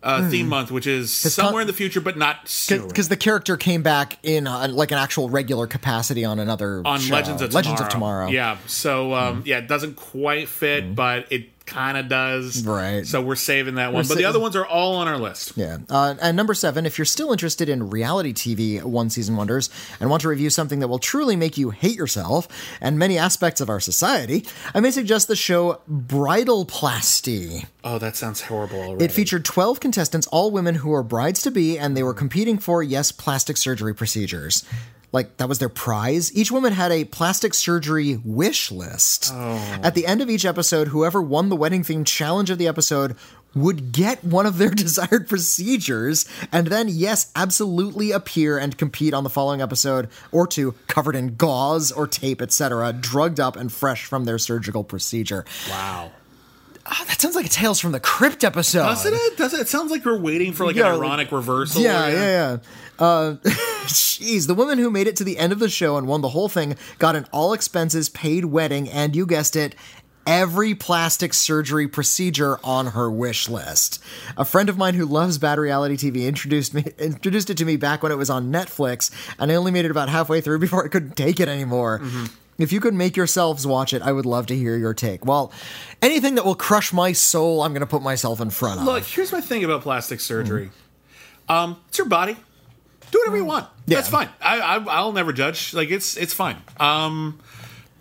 uh, 0.03 0.29
theme 0.31 0.49
month, 0.49 0.71
which 0.71 0.87
is 0.87 1.13
somewhere 1.13 1.53
Con- 1.55 1.61
in 1.63 1.67
the 1.67 1.73
future, 1.73 2.01
but 2.01 2.17
not 2.17 2.49
soon. 2.49 2.87
because 2.87 3.09
the 3.09 3.17
character 3.17 3.57
came 3.57 3.83
back 3.83 4.19
in 4.23 4.47
uh, 4.47 4.69
like 4.71 4.93
an 4.93 4.99
actual 4.99 5.29
regular 5.29 5.67
capacity 5.67 6.25
on 6.25 6.39
another 6.39 6.83
on 6.85 7.01
show. 7.01 7.15
Legends 7.15 7.43
of 7.43 7.53
Legends 7.55 7.81
Tomorrow. 7.81 7.87
of 7.87 7.93
Tomorrow. 7.93 8.29
Yeah. 8.29 8.59
So 8.67 9.15
um, 9.15 9.43
yeah, 9.45 9.59
it 9.59 9.69
doesn't 9.69 9.97
quite 9.97 10.49
fit, 10.49 10.95
but 10.95 11.31
it 11.33 11.51
kind 11.67 11.99
of 11.99 12.09
does. 12.09 12.65
Right. 12.65 13.07
So 13.07 13.21
we're 13.21 13.37
saving 13.37 13.75
that 13.75 13.93
one. 13.93 14.05
We're 14.05 14.09
But 14.09 14.19
the 14.19 14.25
other 14.25 14.41
ones 14.41 14.57
are 14.57 14.65
all 14.65 14.97
on 14.97 15.09
our 15.09 15.19
list. 15.19 15.53
Yeah. 15.57 15.79
Uh, 15.91 16.15
and 16.23 16.37
number 16.37 16.55
seven, 16.55 16.87
if 16.87 16.97
you're 16.97 17.05
still 17.05 17.33
interested 17.33 17.69
in 17.69 17.91
reality 17.91 18.33
TV 18.33 18.83
one 18.83 19.11
season 19.11 19.37
wonders 19.37 19.69
and 20.01 20.09
want 20.09 20.23
to 20.23 20.29
review 20.29 20.49
something 20.49 20.79
that 20.79 20.89
will 20.89 20.99
truly 20.99 21.37
make 21.37 21.59
you 21.59 21.71
hate 21.71 21.97
yourself 21.97 22.49
and 22.81 22.99
many 22.99 23.19
aspects 23.19 23.61
of 23.61 23.69
our 23.69 23.81
society, 23.81 24.47
I 24.75 24.81
may 24.81 24.91
suggest 24.91 25.29
the 25.29 25.37
show 25.37 25.81
Bridalplasty. 25.91 27.67
Oh, 27.85 27.99
that 27.99 28.17
sounds 28.17 28.43
horrible 28.43 28.81
already. 28.81 29.05
It 29.05 29.13
featured 29.13 29.45
12 29.45 29.81
contestants, 29.81 30.27
all 30.29 30.51
women 30.51 30.77
who 30.77 30.91
were 30.91 31.03
brides 31.03 31.43
to 31.43 31.51
be, 31.51 31.79
and 31.79 31.97
they 31.97 32.03
were 32.03 32.15
competing 32.15 32.59
for, 32.59 32.83
yes, 32.83 33.13
plastic 33.13 33.57
surgery 33.57 33.95
procedures. 33.95 34.65
Like, 35.13 35.37
that 35.39 35.49
was 35.49 35.59
their 35.59 35.69
prize. 35.69 36.35
Each 36.37 36.51
woman 36.51 36.73
had 36.73 36.93
a 36.93 37.05
plastic 37.05 37.55
surgery 37.55 38.21
wish 38.25 38.71
list. 38.71 39.33
At 39.35 39.95
the 39.95 40.07
end 40.07 40.21
of 40.21 40.29
each 40.29 40.45
episode, 40.45 40.89
whoever 40.89 41.23
won 41.23 41.49
the 41.49 41.57
wedding 41.57 41.83
themed 41.85 42.07
challenge 42.07 42.51
of 42.51 42.59
the 42.59 42.67
episode 42.69 43.17
would 43.55 43.91
get 43.93 44.23
one 44.23 44.45
of 44.45 44.59
their 44.59 44.69
desired 44.75 45.27
procedures 45.29 46.27
and 46.53 46.67
then, 46.67 46.89
yes, 46.91 47.31
absolutely 47.35 48.11
appear 48.13 48.59
and 48.59 48.77
compete 48.77 49.15
on 49.15 49.25
the 49.25 49.31
following 49.31 49.63
episode 49.63 50.09
or 50.33 50.47
two, 50.47 50.75
covered 50.89 51.17
in 51.17 51.37
gauze 51.37 51.91
or 51.91 52.07
tape, 52.07 52.43
etc., 52.43 52.93
drugged 52.93 53.41
up 53.41 53.57
and 53.57 53.73
fresh 53.73 54.05
from 54.05 54.25
their 54.27 54.39
surgical 54.39 54.85
procedure. 54.85 55.47
wow. 55.71 56.11
Ah, 56.89 57.05
that 57.09 57.21
sounds 57.21 57.35
like 57.35 57.47
a 57.47 57.49
Tales 57.49 57.81
from 57.81 57.91
the 57.91 57.99
Crypt 57.99 58.45
episode. 58.45 58.85
Doesn't 58.85 59.13
it? 59.13 59.37
Does 59.37 59.53
it? 59.55 59.61
It 59.63 59.69
sounds 59.69 59.91
like 59.91 60.05
we're 60.05 60.17
waiting 60.21 60.53
for 60.53 60.65
like 60.67 60.77
Yeah, 60.77 60.95
an 60.95 61.01
ironic 61.01 61.33
reversal. 61.33 61.83
Yeah, 61.83 62.07
yeah, 62.07 62.15
yeah. 62.15 62.57
Uh, 62.99 63.37
jeez, 63.87 64.47
the 64.47 64.55
woman 64.55 64.79
who 64.79 64.91
made 64.91 65.07
it 65.07 65.17
to 65.17 65.25
the 65.25 65.39
end 65.39 65.53
of 65.53 65.59
the 65.59 65.69
show 65.69 65.97
and 65.97 66.07
won 66.07 66.21
the 66.21 66.31
whole 66.31 66.49
thing 66.49 66.77
got 66.99 67.17
an 67.17 67.27
all 67.33 67.53
expenses 67.53 68.09
paid 68.09 68.47
wedding, 68.47 68.89
and 68.89 69.15
you 69.15 69.27
guessed 69.27 69.57
it. 69.57 69.75
Every 70.27 70.75
plastic 70.75 71.33
surgery 71.33 71.87
procedure 71.87 72.59
on 72.65 72.89
her 72.89 73.09
wish 73.09 73.49
list. 73.49 74.03
A 74.37 74.45
friend 74.45 74.69
of 74.69 74.77
mine 74.77 74.95
who 74.95 75.07
loves 75.07 75.39
bad 75.39 75.57
reality 75.57 75.97
TV 75.97 76.27
introduced 76.27 76.75
me 76.75 76.85
introduced 76.99 77.49
it 77.49 77.57
to 77.59 77.65
me 77.65 77.77
back 77.77 78.03
when 78.03 78.11
it 78.11 78.17
was 78.17 78.29
on 78.29 78.51
Netflix, 78.51 79.13
and 79.39 79.53
I 79.53 79.55
only 79.55 79.71
made 79.71 79.85
it 79.85 79.93
about 79.93 80.09
halfway 80.09 80.41
through 80.41 80.59
before 80.67 80.85
I 80.85 80.89
couldn't 80.89 81.17
take 81.17 81.39
it 81.39 81.49
anymore. 81.49 82.03
If 82.59 82.73
you 82.73 82.81
could 82.81 82.95
make 82.95 83.17
yourselves 83.17 83.67
watch 83.67 83.93
it, 83.93 84.03
I 84.03 84.13
would 84.13 84.27
love 84.27 84.47
to 84.47 84.57
hear 84.57 84.77
your 84.77 84.95
take. 84.95 85.25
Well, 85.27 85.53
anything 86.01 86.37
that 86.37 86.45
will 86.45 86.55
crush 86.55 86.93
my 86.93 87.13
soul, 87.13 87.63
I'm 87.63 87.73
going 87.73 87.81
to 87.81 87.87
put 87.87 88.03
myself 88.03 88.41
in 88.41 88.51
front 88.51 88.81
of. 88.81 88.87
Look, 88.87 89.05
here's 89.05 89.31
my 89.31 89.43
thing 89.43 89.63
about 89.63 89.83
plastic 89.83 90.21
surgery. 90.21 90.71
Um, 91.49 91.79
it's 91.89 91.99
your 91.99 92.09
body. 92.09 92.37
Do 93.17 93.21
whatever 93.21 93.37
you 93.39 93.45
want. 93.45 93.67
Yeah. 93.87 93.97
That's 93.97 94.09
fine. 94.09 94.29
I, 94.41 94.59
I 94.61 94.77
I'll 94.85 95.13
never 95.13 95.33
judge. 95.33 95.73
Like 95.75 95.91
it's 95.91 96.17
it's 96.17 96.35
fine. 96.35 96.57
Um, 96.79 97.41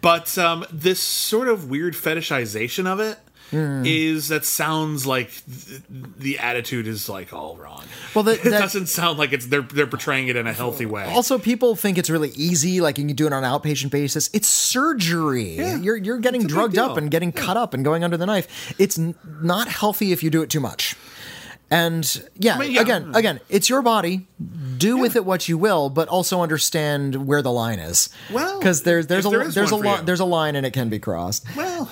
but 0.01 0.37
um, 0.37 0.65
this 0.71 0.99
sort 0.99 1.47
of 1.47 1.69
weird 1.69 1.93
fetishization 1.95 2.85
of 2.85 2.99
it 2.99 3.17
is 3.51 4.27
Hmm. 4.27 4.33
that 4.33 4.43
sounds 4.43 5.05
like 5.05 5.29
th- 5.29 5.81
the 6.17 6.39
attitude 6.39 6.87
is 6.87 7.07
like 7.07 7.31
all 7.31 7.55
wrong. 7.55 7.83
Well, 8.13 8.23
that- 8.23 8.39
it 8.45 8.49
that- 8.49 8.59
doesn't 8.59 8.87
sound 8.87 9.17
like 9.19 9.31
it's 9.33 9.45
they're 9.45 9.61
they're 9.61 9.87
portraying 9.87 10.27
it 10.27 10.35
in 10.35 10.47
a 10.47 10.51
healthy 10.53 10.85
way. 10.87 11.03
Also, 11.05 11.37
people 11.37 11.75
think 11.75 11.97
it's 11.97 12.09
really 12.09 12.29
easy, 12.31 12.81
like 12.81 12.97
you 12.97 13.05
can 13.05 13.15
do 13.15 13.27
it 13.27 13.33
on 13.33 13.43
an 13.43 13.49
outpatient 13.51 13.91
basis. 13.91 14.29
It's 14.33 14.47
surgery. 14.47 15.55
Yeah. 15.57 15.77
You're 15.77 15.95
you're 15.97 16.17
getting 16.19 16.41
It's 16.41 16.45
a 16.45 16.55
big 16.55 16.55
drugged 16.55 16.77
up 16.79 16.97
and 16.97 17.09
getting 17.11 17.31
cut 17.31 17.55
up 17.55 17.73
and 17.73 17.85
going 17.85 18.03
under 18.03 18.17
the 18.17 18.25
knife. 18.25 18.73
It's 18.79 18.97
n- 18.97 19.15
not 19.41 19.67
healthy 19.69 20.11
if 20.11 20.23
you 20.23 20.29
do 20.29 20.41
it 20.41 20.49
too 20.49 20.59
much. 20.59 20.95
And 21.71 22.29
yeah, 22.37 22.57
mean, 22.59 22.71
yeah. 22.73 22.81
again, 22.81 23.15
again, 23.15 23.39
it's 23.49 23.69
your 23.69 23.81
body. 23.81 24.27
Do 24.85 24.97
with 24.97 25.15
it 25.15 25.25
what 25.25 25.47
you 25.49 25.57
will, 25.57 25.89
but 25.89 26.07
also 26.07 26.41
understand 26.41 27.27
where 27.27 27.41
the 27.41 27.51
line 27.51 27.79
is. 27.79 28.09
Well, 28.31 28.59
because 28.59 28.83
there's 28.83 29.07
there's 29.07 29.25
a 29.25 29.29
there 29.29 29.47
there's 29.47 29.71
a 29.71 29.75
li- 29.75 30.01
there's 30.03 30.19
a 30.19 30.25
line 30.25 30.55
and 30.55 30.65
it 30.65 30.71
can 30.73 30.89
be 30.89 30.99
crossed. 30.99 31.45
Well, 31.55 31.89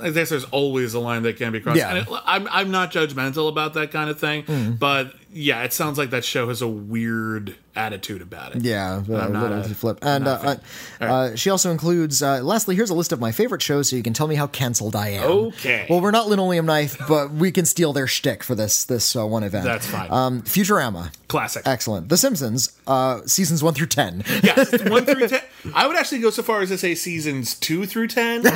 I 0.00 0.10
guess 0.10 0.28
there's 0.30 0.44
always 0.44 0.94
a 0.94 1.00
line 1.00 1.22
that 1.22 1.36
can 1.36 1.52
be 1.52 1.60
crossed. 1.60 1.78
Yeah. 1.78 1.90
And 1.96 1.98
it, 1.98 2.08
I'm 2.24 2.48
I'm 2.50 2.70
not 2.70 2.92
judgmental 2.92 3.48
about 3.48 3.74
that 3.74 3.90
kind 3.90 4.10
of 4.10 4.18
thing, 4.20 4.42
Mm. 4.44 4.78
but 4.78 5.14
yeah, 5.34 5.62
it 5.64 5.72
sounds 5.72 5.98
like 5.98 6.10
that 6.10 6.24
show 6.24 6.48
has 6.48 6.62
a 6.62 6.68
weird 6.68 7.56
attitude 7.76 8.22
about 8.22 8.54
it. 8.54 8.62
Yeah, 8.62 8.98
I'm 8.98 9.10
a 9.12 9.28
not 9.28 9.42
little 9.42 9.58
a- 9.60 9.64
flip. 9.74 9.98
And 10.00 10.28
uh, 10.28 10.42
not 10.42 10.60
a 11.00 11.04
uh, 11.04 11.06
uh, 11.32 11.36
she 11.36 11.50
also 11.50 11.70
includes. 11.72 12.22
Uh, 12.22 12.40
lastly, 12.42 12.76
here's 12.76 12.90
a 12.90 12.94
list 12.94 13.10
of 13.12 13.18
my 13.20 13.32
favorite 13.32 13.60
shows, 13.60 13.88
so 13.90 13.96
you 13.96 14.02
can 14.02 14.12
tell 14.12 14.28
me 14.28 14.36
how 14.36 14.46
cancelled 14.46 14.94
I 14.94 15.08
am. 15.08 15.24
Okay. 15.24 15.86
Well, 15.90 16.00
we're 16.00 16.12
not 16.12 16.28
Linoleum 16.28 16.66
Knife, 16.66 16.96
but 17.08 17.32
we 17.32 17.50
can 17.50 17.66
steal 17.66 17.92
their 17.92 18.06
shtick 18.06 18.42
for 18.44 18.54
this 18.54 18.84
this 18.84 19.16
uh, 19.16 19.26
one 19.26 19.42
event. 19.42 19.64
That's 19.64 19.86
fine. 19.86 20.10
Um, 20.10 20.42
Futurama, 20.42 21.12
Classic. 21.28 21.62
excellent. 21.66 22.08
The 22.08 22.16
Simpsons, 22.16 22.72
uh, 22.86 23.22
seasons 23.26 23.62
one 23.62 23.74
through 23.74 23.86
ten. 23.86 24.22
Yes, 24.42 24.72
one 24.88 25.04
through 25.06 25.26
ten. 25.28 25.40
I 25.74 25.86
would 25.86 25.96
actually 25.96 26.20
go 26.20 26.30
so 26.30 26.42
far 26.42 26.60
as 26.60 26.68
to 26.68 26.78
say 26.78 26.94
seasons 26.94 27.54
two 27.58 27.86
through 27.86 28.08
ten. 28.08 28.42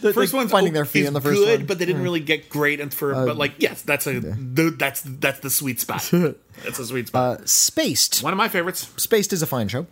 The 0.00 0.12
first 0.14 0.32
one's 0.32 0.50
finding 0.52 0.72
their 0.72 0.84
feet 0.84 1.06
in 1.06 1.14
the 1.14 1.20
first 1.20 1.36
good, 1.38 1.60
one. 1.60 1.66
but 1.66 1.78
they 1.78 1.84
didn't 1.84 2.02
really 2.02 2.20
get 2.20 2.48
great. 2.48 2.80
And 2.80 2.94
for 2.94 3.12
but 3.12 3.36
like 3.36 3.54
yes, 3.58 3.82
that's 3.82 4.06
a 4.06 4.20
the, 4.20 4.70
that's 4.70 5.02
that's 5.02 5.40
the 5.40 5.50
sweet 5.50 5.80
spot. 5.80 6.08
That's 6.62 6.78
a 6.78 6.84
sweet 6.84 7.08
spot. 7.08 7.40
Uh, 7.40 7.46
Spaced. 7.46 8.22
One 8.22 8.34
of 8.34 8.36
my 8.36 8.48
favorites. 8.48 8.90
Spaced 8.98 9.32
is 9.32 9.40
a 9.40 9.46
fine 9.46 9.68
show. 9.68 9.86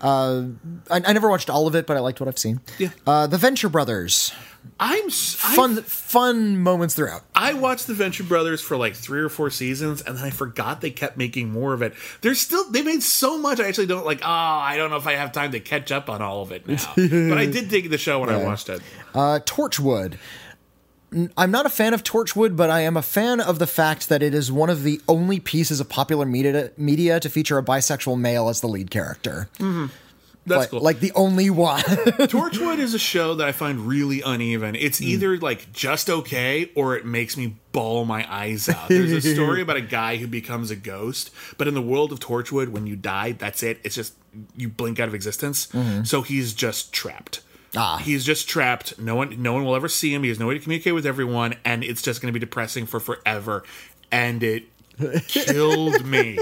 Uh, 0.00 0.46
I, 0.90 0.96
I 1.06 1.12
never 1.12 1.30
watched 1.30 1.48
all 1.48 1.68
of 1.68 1.76
it, 1.76 1.86
but 1.86 1.96
I 1.96 2.00
liked 2.00 2.18
what 2.20 2.26
I've 2.28 2.38
seen. 2.38 2.60
Yeah. 2.78 2.88
Uh, 3.06 3.28
the 3.28 3.38
Venture 3.38 3.68
Brothers, 3.68 4.32
I'm 4.80 5.06
s- 5.06 5.38
I- 5.44 5.54
fun 5.54 5.82
fun 5.82 6.58
moments 6.58 6.94
throughout. 6.94 7.22
I 7.34 7.52
watched 7.54 7.86
the 7.86 7.94
Venture 7.94 8.24
Brothers 8.24 8.60
for 8.60 8.76
like 8.76 8.94
three 8.94 9.20
or 9.20 9.28
four 9.28 9.50
seasons, 9.50 10.02
and 10.02 10.16
then 10.16 10.24
I 10.24 10.30
forgot 10.30 10.80
they 10.80 10.90
kept 10.90 11.16
making 11.16 11.50
more 11.50 11.72
of 11.72 11.82
it. 11.82 11.94
They're 12.20 12.34
still 12.34 12.70
they 12.70 12.82
made 12.82 13.02
so 13.02 13.38
much. 13.38 13.60
I 13.60 13.68
actually 13.68 13.86
don't 13.86 14.04
like. 14.04 14.20
Oh, 14.22 14.28
I 14.28 14.76
don't 14.76 14.90
know 14.90 14.96
if 14.96 15.06
I 15.06 15.12
have 15.14 15.32
time 15.32 15.52
to 15.52 15.60
catch 15.60 15.92
up 15.92 16.08
on 16.08 16.22
all 16.22 16.42
of 16.42 16.52
it 16.52 16.66
now. 16.66 16.76
but 16.96 17.38
I 17.38 17.46
did 17.46 17.68
dig 17.68 17.90
the 17.90 17.98
show 17.98 18.20
when 18.20 18.28
I 18.30 18.42
watched 18.44 18.68
it. 18.68 18.80
Uh, 19.14 19.38
Torchwood. 19.44 20.14
I'm 21.36 21.50
not 21.50 21.66
a 21.66 21.68
fan 21.68 21.92
of 21.92 22.02
Torchwood, 22.02 22.56
but 22.56 22.70
I 22.70 22.80
am 22.80 22.96
a 22.96 23.02
fan 23.02 23.38
of 23.38 23.58
the 23.58 23.66
fact 23.66 24.08
that 24.08 24.22
it 24.22 24.32
is 24.32 24.50
one 24.50 24.70
of 24.70 24.82
the 24.82 24.98
only 25.06 25.40
pieces 25.40 25.78
of 25.78 25.90
popular 25.90 26.24
media, 26.24 26.70
media 26.78 27.20
to 27.20 27.28
feature 27.28 27.58
a 27.58 27.62
bisexual 27.62 28.18
male 28.18 28.48
as 28.48 28.62
the 28.62 28.66
lead 28.66 28.90
character. 28.90 29.46
That's 30.44 30.58
like, 30.60 30.70
cool. 30.70 30.80
like 30.80 31.00
the 31.00 31.12
only 31.12 31.50
one. 31.50 31.80
Torchwood 31.82 32.78
is 32.78 32.94
a 32.94 32.98
show 32.98 33.34
that 33.36 33.46
I 33.46 33.52
find 33.52 33.86
really 33.86 34.22
uneven. 34.22 34.74
It's 34.74 35.00
either 35.00 35.38
like 35.38 35.72
just 35.72 36.10
okay 36.10 36.70
or 36.74 36.96
it 36.96 37.06
makes 37.06 37.36
me 37.36 37.56
bawl 37.70 38.04
my 38.04 38.26
eyes 38.32 38.68
out. 38.68 38.88
There's 38.88 39.12
a 39.12 39.20
story 39.34 39.62
about 39.62 39.76
a 39.76 39.82
guy 39.82 40.16
who 40.16 40.26
becomes 40.26 40.70
a 40.70 40.76
ghost, 40.76 41.30
but 41.58 41.68
in 41.68 41.74
the 41.74 41.82
world 41.82 42.10
of 42.10 42.18
Torchwood, 42.18 42.68
when 42.68 42.86
you 42.86 42.96
die, 42.96 43.32
that's 43.32 43.62
it. 43.62 43.80
It's 43.84 43.94
just 43.94 44.14
you 44.56 44.68
blink 44.68 44.98
out 44.98 45.08
of 45.08 45.14
existence. 45.14 45.68
So 46.04 46.22
he's 46.22 46.54
just 46.54 46.92
trapped. 46.92 47.42
Ah. 47.76 47.98
He's 47.98 48.24
just 48.24 48.48
trapped. 48.48 48.98
No 48.98 49.14
one 49.14 49.40
no 49.40 49.52
one 49.52 49.64
will 49.64 49.74
ever 49.74 49.88
see 49.88 50.12
him. 50.12 50.22
He 50.22 50.28
has 50.28 50.38
no 50.38 50.48
way 50.48 50.54
to 50.54 50.60
communicate 50.60 50.94
with 50.94 51.06
everyone, 51.06 51.54
and 51.64 51.82
it's 51.82 52.02
just 52.02 52.20
gonna 52.20 52.32
be 52.32 52.38
depressing 52.38 52.86
for 52.86 53.00
forever. 53.00 53.64
And 54.10 54.42
it 54.42 54.64
killed 55.28 56.04
me. 56.06 56.38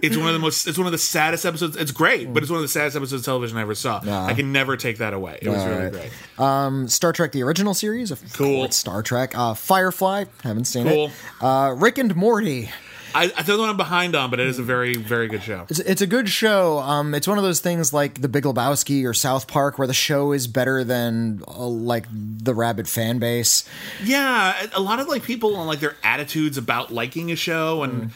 It's 0.00 0.16
one 0.16 0.28
of 0.28 0.32
the 0.32 0.38
most. 0.38 0.66
It's 0.68 0.78
one 0.78 0.86
of 0.86 0.92
the 0.92 0.98
saddest 0.98 1.44
episodes. 1.44 1.76
It's 1.76 1.90
great, 1.90 2.32
but 2.32 2.42
it's 2.44 2.50
one 2.50 2.58
of 2.58 2.62
the 2.62 2.68
saddest 2.68 2.96
episodes 2.96 3.22
of 3.22 3.24
television 3.24 3.58
I 3.58 3.62
ever 3.62 3.74
saw. 3.74 4.00
I 4.26 4.32
can 4.34 4.52
never 4.52 4.76
take 4.76 4.98
that 4.98 5.12
away. 5.12 5.38
It 5.42 5.48
was 5.48 5.64
really 5.64 5.82
right. 5.84 5.92
great. 5.92 6.10
um, 6.38 6.86
Star 6.88 7.12
Trek: 7.12 7.32
The 7.32 7.42
Original 7.42 7.74
Series, 7.74 8.10
of 8.12 8.22
Cool. 8.34 8.70
Star 8.70 9.02
Trek. 9.02 9.36
Uh, 9.36 9.54
Firefly, 9.54 10.26
haven't 10.44 10.66
seen 10.66 10.86
Cool. 10.86 11.06
it. 11.06 11.12
Uh, 11.42 11.74
Rick 11.76 11.98
and 11.98 12.14
Morty. 12.14 12.70
I, 13.14 13.24
I 13.24 13.42
don't 13.42 13.56
know 13.56 13.58
what 13.60 13.70
I'm 13.70 13.76
behind 13.76 14.14
on, 14.14 14.30
but 14.30 14.38
it 14.40 14.46
is 14.46 14.58
a 14.58 14.62
very, 14.62 14.94
very 14.94 15.28
good 15.28 15.42
show. 15.42 15.66
It's, 15.68 15.78
it's 15.80 16.02
a 16.02 16.06
good 16.06 16.28
show. 16.28 16.78
Um, 16.78 17.14
it's 17.14 17.26
one 17.26 17.38
of 17.38 17.44
those 17.44 17.60
things 17.60 17.92
like 17.92 18.20
The 18.20 18.28
Big 18.28 18.44
Lebowski 18.44 19.04
or 19.04 19.14
South 19.14 19.46
Park, 19.48 19.78
where 19.78 19.86
the 19.88 19.94
show 19.94 20.32
is 20.32 20.46
better 20.46 20.84
than 20.84 21.42
uh, 21.48 21.66
like 21.66 22.06
the 22.12 22.54
rabid 22.54 22.88
fan 22.88 23.18
base. 23.18 23.68
Yeah, 24.04 24.66
a 24.74 24.80
lot 24.80 25.00
of 25.00 25.08
like 25.08 25.22
people 25.22 25.56
and 25.58 25.66
like 25.66 25.80
their 25.80 25.96
attitudes 26.04 26.58
about 26.58 26.92
liking 26.92 27.30
a 27.32 27.36
show 27.36 27.82
and 27.82 28.10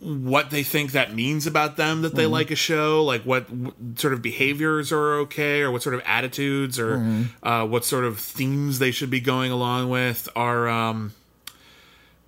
what 0.00 0.50
they 0.50 0.64
think 0.64 0.92
that 0.92 1.14
means 1.14 1.46
about 1.46 1.76
them 1.76 2.02
that 2.02 2.14
they 2.16 2.24
Mm-hmm. 2.24 2.32
like 2.32 2.50
a 2.50 2.56
show, 2.56 3.04
like 3.04 3.22
what, 3.22 3.48
what 3.50 3.74
sort 3.94 4.12
of 4.12 4.20
behaviors 4.20 4.90
are 4.92 5.14
okay, 5.20 5.62
or 5.62 5.70
what 5.70 5.82
sort 5.82 5.94
of 5.94 6.02
attitudes, 6.04 6.78
or 6.78 6.96
Mm-hmm. 6.98 7.46
uh, 7.48 7.64
what 7.64 7.84
sort 7.84 8.04
of 8.04 8.18
themes 8.18 8.80
they 8.80 8.90
should 8.90 9.10
be 9.10 9.20
going 9.20 9.52
along 9.52 9.88
with 9.88 10.28
are. 10.36 10.68
Um, 10.68 11.12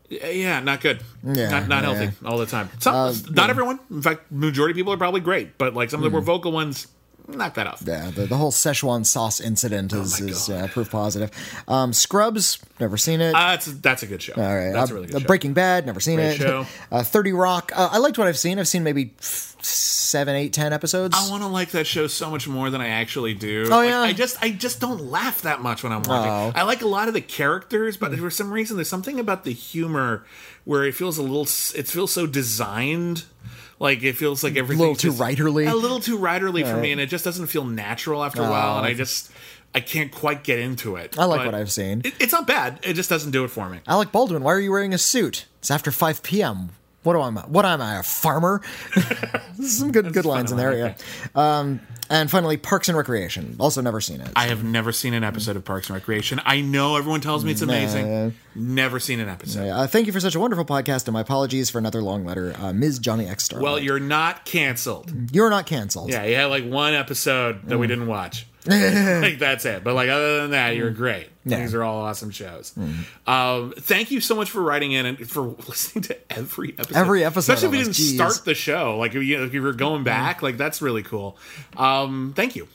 yeah, 0.09 0.61
not 0.61 0.81
good. 0.81 1.03
Yeah, 1.23 1.51
not, 1.51 1.69
not 1.69 1.83
yeah. 1.85 1.91
Uh, 1.91 1.95
healthy 1.95 2.27
all 2.27 2.39
the 2.39 2.47
time. 2.47 2.71
Some, 2.79 3.15
not 3.31 3.51
everyone. 3.51 3.81
In 3.91 4.03
fact, 4.03 4.31
majority 4.31 4.73
of 4.73 4.77
people 4.77 4.93
are 4.93 4.99
probably 4.99 5.21
great, 5.21 5.59
but 5.59 5.75
like 5.75 5.91
some 5.91 6.01
of 6.01 6.05
the 6.05 6.11
more 6.11 6.21
vocal 6.21 6.53
ones, 6.53 6.87
knock 7.29 7.55
that 7.55 7.67
off. 7.67 7.81
Mm. 7.81 7.89
Yeah, 7.89 8.11
the, 8.11 8.27
the 8.27 8.37
whole 8.37 8.51
Szechuan 8.51 9.05
sauce 9.07 9.41
incident 9.41 9.93
is, 9.93 10.21
Oh 10.21 10.25
is 10.27 10.49
yeah, 10.49 10.67
proof 10.67 10.91
positive. 10.91 11.31
Um, 11.69 11.93
Scrubs, 11.93 12.59
never 12.81 12.97
seen 12.97 13.21
it. 13.21 13.35
Uh, 13.35 13.51
that's 13.51 13.67
that's 13.67 14.03
a 14.03 14.07
good 14.07 14.23
show. 14.23 14.35
All 14.37 14.43
right, 14.43 14.73
that's 14.73 14.91
uh, 14.91 14.95
a 14.95 14.97
really 14.97 15.07
good 15.09 15.17
uh, 15.17 15.21
show. 15.21 15.27
Breaking 15.27 15.53
Bad, 15.55 15.87
never 15.87 16.01
seen 16.01 16.17
Great 16.17 16.33
it. 16.33 16.39
show. 16.39 16.67
Uh, 16.91 17.03
Thirty 17.03 17.33
Rock, 17.33 17.71
uh, 17.75 17.91
I 17.93 17.99
liked 17.99 18.17
what 18.19 18.29
I've 18.29 18.39
seen. 18.39 18.59
I've 18.59 18.69
seen 18.69 18.83
maybe 18.83 19.13
seven, 19.21 20.35
eight, 20.37 20.53
ten 20.55 20.73
episodes. 20.73 21.15
I 21.19 21.31
want 21.31 21.43
to 21.43 21.49
like 21.49 21.71
that 21.73 21.87
show 21.87 22.07
so 22.07 22.31
much 22.31 22.49
more 22.49 22.71
than 22.71 22.81
I 22.81 22.89
actually 22.89 23.35
do. 23.35 23.65
Oh, 23.67 23.77
Like, 23.77 23.89
yeah? 23.91 24.01
I 24.01 24.13
just 24.13 24.43
I 24.43 24.51
just 24.51 24.81
don't 24.81 25.01
laugh 25.11 25.43
that 25.43 25.61
much 25.61 25.83
when 25.83 25.93
I'm 25.93 26.03
watching. 26.03 26.31
Oh. 26.31 26.53
I 26.55 26.63
like 26.63 26.81
a 26.83 26.87
lot 26.89 27.09
of 27.09 27.15
the 27.15 27.21
characters, 27.21 27.97
but 27.97 28.17
for 28.19 28.31
some 28.31 28.51
reason 28.51 28.77
there's 28.77 28.89
something 28.89 29.21
about 29.21 29.45
the 29.45 29.53
humor 29.53 30.25
where 30.65 30.85
it 30.85 30.95
feels 30.95 31.19
a 31.19 31.23
little. 31.23 31.43
It 31.43 31.87
feels 31.89 32.13
so 32.13 32.27
designed. 32.27 33.25
Like 33.81 34.03
it 34.03 34.15
feels 34.15 34.43
like 34.43 34.57
everything 34.57 34.81
little 34.81 34.97
too 34.97 35.13
writerly? 35.13 35.71
A 35.71 35.75
little 35.75 36.01
too 36.01 36.19
writerly 36.19 36.69
for 36.69 36.77
me, 36.77 36.91
and 36.93 37.01
it 37.01 37.07
just 37.09 37.25
doesn't 37.25 37.47
feel 37.47 37.65
natural 37.65 38.25
after 38.25 38.43
a 38.43 38.51
while. 38.51 38.79
And 38.79 38.87
I 38.87 38.95
just 38.95 39.31
I 39.75 39.81
can't 39.81 40.11
quite 40.11 40.43
get 40.45 40.59
into 40.59 40.97
it. 40.97 41.19
I 41.19 41.25
like 41.25 41.45
what 41.45 41.55
I've 41.55 41.71
seen. 41.71 42.03
It, 42.05 42.15
it's 42.21 42.33
not 42.33 42.47
bad. 42.47 42.81
It 42.83 42.95
just 42.95 43.09
doesn't 43.09 43.31
do 43.31 43.45
it 43.45 43.49
for 43.49 43.69
me. 43.69 43.81
Alec 43.87 44.11
Baldwin, 44.11 44.43
why 44.43 44.53
are 44.53 44.61
you 44.61 44.71
wearing 44.73 44.95
a 44.95 44.99
suit? 44.99 45.47
It's 45.61 45.71
after 45.71 45.91
five 45.93 46.23
p.m. 46.23 46.71
What 47.05 47.15
am 47.17 47.39
I? 47.39 47.43
What 47.43 47.65
am 47.65 47.81
I? 47.81 48.01
A 48.01 48.03
farmer? 48.03 48.61
Some 49.63 49.93
good 49.93 50.13
good 50.13 50.25
lines 50.25 50.51
in 50.51 50.59
there. 50.59 50.77
Yeah. 50.77 50.95
Um, 51.35 51.81
and 52.11 52.31
finally, 52.31 52.57
Parks 52.57 52.89
and 52.89 52.97
Recreation. 52.97 53.57
Also, 53.59 53.81
never 53.81 54.01
seen 54.01 54.21
it. 54.21 54.29
I 54.37 54.47
have 54.49 54.65
never 54.65 54.93
seen 54.93 55.15
an 55.15 55.25
episode 55.25 55.57
of 55.57 55.65
Parks 55.65 55.89
and 55.89 55.95
Recreation. 55.95 56.41
I 56.45 56.61
know 56.61 56.97
everyone 56.97 57.21
tells 57.21 57.45
me 57.45 57.51
it's 57.53 57.63
amazing. 57.63 58.35
Never 58.55 58.99
seen 59.01 59.21
an 59.21 59.29
episode. 59.29 59.69
Uh, 59.69 59.87
thank 59.87 60.07
you 60.07 60.13
for 60.13 60.21
such 60.21 60.35
a 60.35 60.41
wonderful 60.41 60.65
podcast, 60.65 61.07
and 61.07 61.13
my 61.13 61.21
apologies 61.21 61.71
for 61.71 61.79
another 61.79 62.03
long 62.03 62.25
letter, 62.25 62.55
uh, 62.59 62.73
Ms. 62.73 62.99
Johnny 62.99 63.27
X 63.27 63.45
Star. 63.45 63.61
Well, 63.61 63.79
you're 63.79 64.01
not 64.01 64.45
canceled. 64.45 65.13
you're 65.33 65.51
not 65.51 65.67
canceled. 65.67 66.11
Yeah, 66.11 66.25
you 66.25 66.35
had 66.37 66.47
like 66.47 66.65
one 66.65 66.95
episode 66.95 67.67
that 67.69 67.79
we 67.79 67.87
didn't 67.87 68.07
watch. 68.07 68.47
like 69.23 69.39
that's 69.39 69.65
it. 69.65 69.83
But 69.83 69.95
like 69.95 70.09
other 70.09 70.43
than 70.43 70.51
that, 70.51 70.77
you're 70.77 70.91
great. 70.91 71.29
Yeah. 71.45 71.59
Mm. 71.59 71.61
These 71.63 71.75
are 71.75 71.83
all 71.83 72.03
awesome 72.03 72.31
shows. 72.31 72.75
Um, 73.27 73.73
thank 73.79 74.11
you 74.11 74.21
so 74.21 74.35
much 74.35 74.51
for 74.51 74.61
writing 74.61 74.93
in 74.93 75.07
and 75.07 75.31
for 75.31 75.43
listening 75.69 76.03
to 76.03 76.33
every 76.33 76.75
episode. 76.79 76.97
Every 76.97 77.25
episode 77.25 77.53
especially 77.53 77.69
if 77.69 77.75
you 77.75 77.79
didn't 77.81 77.91
us, 77.91 77.97
geez. 77.97 78.15
start 78.15 78.45
the 78.45 78.55
show. 78.55 78.99
Like 78.99 79.15
if 79.15 79.23
you, 79.23 79.43
if 79.45 79.55
you 79.55 79.63
were 79.63 79.73
going 79.73 80.05
back, 80.05 80.43
like 80.43 80.57
that's 80.57 80.83
really 80.83 81.03
cool. 81.03 81.37
Um, 81.77 82.33
thank 82.37 82.57
you. 82.57 82.69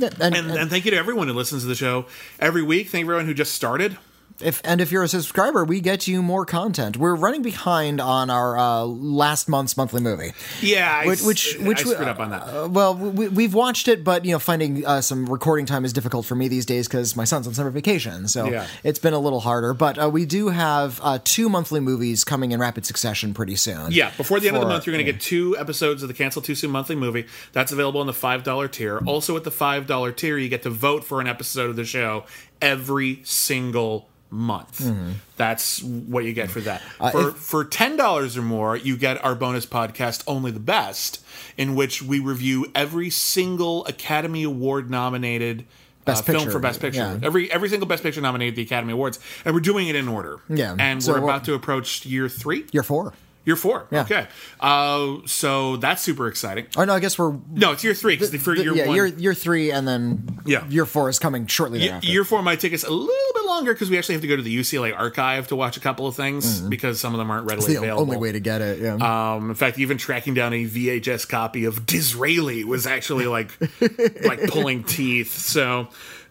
And, 0.00 0.14
And, 0.20 0.34
and 0.34 0.50
and 0.52 0.70
thank 0.70 0.84
you 0.84 0.92
to 0.92 0.96
everyone 0.96 1.28
who 1.28 1.34
listens 1.34 1.62
to 1.62 1.68
the 1.68 1.74
show 1.74 2.06
every 2.38 2.62
week. 2.62 2.88
Thank 2.88 3.02
you 3.02 3.06
everyone 3.06 3.26
who 3.26 3.34
just 3.34 3.52
started. 3.52 3.98
If 4.40 4.60
and 4.64 4.80
if 4.80 4.92
you're 4.92 5.02
a 5.02 5.08
subscriber, 5.08 5.64
we 5.64 5.80
get 5.80 6.06
you 6.06 6.22
more 6.22 6.44
content. 6.46 6.96
We're 6.96 7.14
running 7.14 7.42
behind 7.42 8.00
on 8.00 8.30
our 8.30 8.56
uh, 8.58 8.82
last 8.84 9.48
month's 9.48 9.76
monthly 9.76 10.00
movie. 10.00 10.32
Yeah, 10.60 11.00
I, 11.02 11.06
Which- 11.06 11.22
which- 11.22 11.56
which 11.60 11.84
I 11.84 11.88
we- 11.88 11.94
screwed 11.94 12.08
up 12.08 12.20
on 12.20 12.30
that. 12.30 12.42
Uh, 12.42 12.68
well, 12.68 12.94
we, 12.94 13.28
we've 13.28 13.54
watched 13.54 13.88
it, 13.88 14.04
but 14.04 14.24
you 14.24 14.32
know, 14.32 14.38
finding 14.38 14.86
uh, 14.86 15.00
some 15.00 15.26
recording 15.26 15.66
time 15.66 15.84
is 15.84 15.92
difficult 15.92 16.26
for 16.26 16.34
me 16.34 16.48
these 16.48 16.66
days 16.66 16.86
because 16.88 17.16
my 17.16 17.24
son's 17.24 17.46
on 17.46 17.54
summer 17.54 17.70
vacation, 17.70 18.28
so 18.28 18.48
Yeah. 18.48 18.66
it's 18.84 18.98
been 18.98 19.14
a 19.14 19.18
little 19.18 19.40
harder. 19.40 19.74
But 19.74 20.02
uh, 20.02 20.08
we 20.08 20.24
do 20.26 20.48
have 20.48 21.00
uh, 21.02 21.18
two 21.24 21.48
monthly 21.48 21.80
movies 21.80 22.24
coming 22.24 22.52
in 22.52 22.60
rapid 22.60 22.86
succession 22.86 23.34
pretty 23.34 23.56
soon. 23.56 23.92
Yeah, 23.92 24.10
before 24.16 24.40
the 24.40 24.48
end 24.48 24.56
of 24.56 24.62
the 24.62 24.68
month, 24.68 24.86
you're 24.86 24.94
going 24.94 25.04
to 25.04 25.12
get 25.12 25.20
two 25.20 25.56
episodes 25.58 26.02
of 26.02 26.08
the 26.08 26.14
Cancel 26.14 26.42
Too 26.42 26.54
Soon 26.54 26.70
monthly 26.70 26.96
movie. 26.96 27.26
That's 27.52 27.72
available 27.72 28.00
on 28.00 28.06
the 28.06 28.12
$5 28.12 28.70
tier. 28.72 28.98
Also, 29.06 29.36
at 29.36 29.44
the 29.44 29.50
$5 29.50 30.16
tier, 30.16 30.36
you 30.38 30.48
get 30.48 30.62
to 30.62 30.70
vote 30.70 31.04
for 31.04 31.20
an 31.20 31.26
episode 31.26 31.70
of 31.70 31.76
the 31.76 31.84
show 31.84 32.24
every 32.60 33.20
single 33.24 34.08
month. 34.30 34.90
That's 35.36 35.82
what 35.82 36.24
you 36.24 36.32
get 36.32 36.50
for 36.50 36.60
that. 36.60 36.82
for, 37.12 37.28
if- 37.30 37.36
for 37.36 37.64
$10 37.64 38.36
or 38.36 38.42
more, 38.42 38.76
you 38.76 38.96
get 38.96 39.24
our 39.24 39.34
bonus 39.34 39.66
podcast, 39.66 40.22
Only 40.26 40.50
the 40.50 40.60
Best, 40.60 41.22
in 41.56 41.74
which 41.74 42.02
we 42.02 42.18
review 42.20 42.66
every 42.74 43.10
single 43.10 43.84
Academy 43.86 44.42
Award 44.44 44.90
nominated. 44.90 45.64
Best 46.04 46.28
uh, 46.28 46.32
film 46.32 46.50
for 46.50 46.58
Best 46.58 46.80
Picture. 46.80 47.00
yeah. 47.00 47.18
Every 47.22 47.52
every 47.52 47.68
single 47.68 47.86
Best 47.86 48.02
Picture 48.02 48.22
nominated 48.22 48.54
at 48.54 48.56
the 48.56 48.62
Academy 48.62 48.94
Awards, 48.94 49.18
and 49.44 49.54
we're 49.54 49.60
doing 49.60 49.88
it 49.88 49.94
in 49.96 50.08
order. 50.08 50.40
Yeah, 50.48 50.74
and 50.78 51.02
so 51.04 51.12
we're 51.12 51.18
about 51.18 51.44
to 51.44 51.54
approach 51.54 52.06
year 52.06 52.30
three. 52.30 52.64
Year 52.72 52.82
four. 52.82 53.12
Year 53.48 53.56
four. 53.56 53.86
Yeah. 53.90 54.02
Okay. 54.02 54.26
Uh, 54.60 55.16
so 55.24 55.78
that's 55.78 56.02
super 56.02 56.28
exciting. 56.28 56.66
Oh 56.76 56.84
no, 56.84 56.92
I 56.92 57.00
guess 57.00 57.18
we're 57.18 57.32
No, 57.50 57.72
it's 57.72 57.82
year 57.82 57.94
three 57.94 58.14
because 58.14 58.30
for 58.42 58.54
the- 58.54 58.62
year 58.62 58.74
yeah, 58.74 58.86
one, 58.86 58.94
year 58.94 59.06
year 59.06 59.32
three, 59.32 59.70
and 59.70 59.88
then 59.88 60.38
Yeah. 60.44 60.66
year 60.68 60.84
four 60.84 61.08
is 61.08 61.18
coming 61.18 61.46
shortly 61.46 61.78
Ye- 61.78 61.86
thereafter. 61.86 62.08
year 62.10 62.24
four 62.24 62.42
might 62.42 62.60
take 62.60 62.74
us 62.74 62.84
a 62.84 62.90
little 62.90 63.32
bit 63.34 63.44
longer 63.46 63.72
because 63.72 63.88
we 63.88 63.96
actually 63.96 64.16
have 64.16 64.22
to 64.22 64.28
go 64.28 64.36
to 64.36 64.42
the 64.42 64.54
UCLA 64.54 64.92
archive 64.94 65.48
to 65.48 65.56
watch 65.56 65.78
a 65.78 65.80
couple 65.80 66.06
of 66.06 66.14
things 66.14 66.60
because 66.60 67.00
some 67.00 67.14
of 67.14 67.18
them 67.18 67.30
aren't 67.30 67.46
readily 67.46 67.68
Mm-hmm. 67.72 67.72
the 67.82 67.88
available. 67.88 68.02
only 68.02 68.16
way 68.18 68.32
to 68.32 68.40
get 68.40 68.60
it. 68.60 68.80
Yeah. 68.80 68.96
Um, 69.36 69.48
in 69.48 69.54
fact, 69.56 69.78
even 69.78 69.96
tracking 69.96 70.34
down 70.34 70.52
a 70.52 70.66
VHS 70.66 71.26
copy 71.26 71.64
of 71.64 71.86
Disraeli 71.86 72.64
was 72.64 72.86
actually 72.86 73.26
like 73.26 73.50
like 74.26 74.42
pulling 74.50 74.84
teeth. 74.84 75.34
So, 75.38 75.88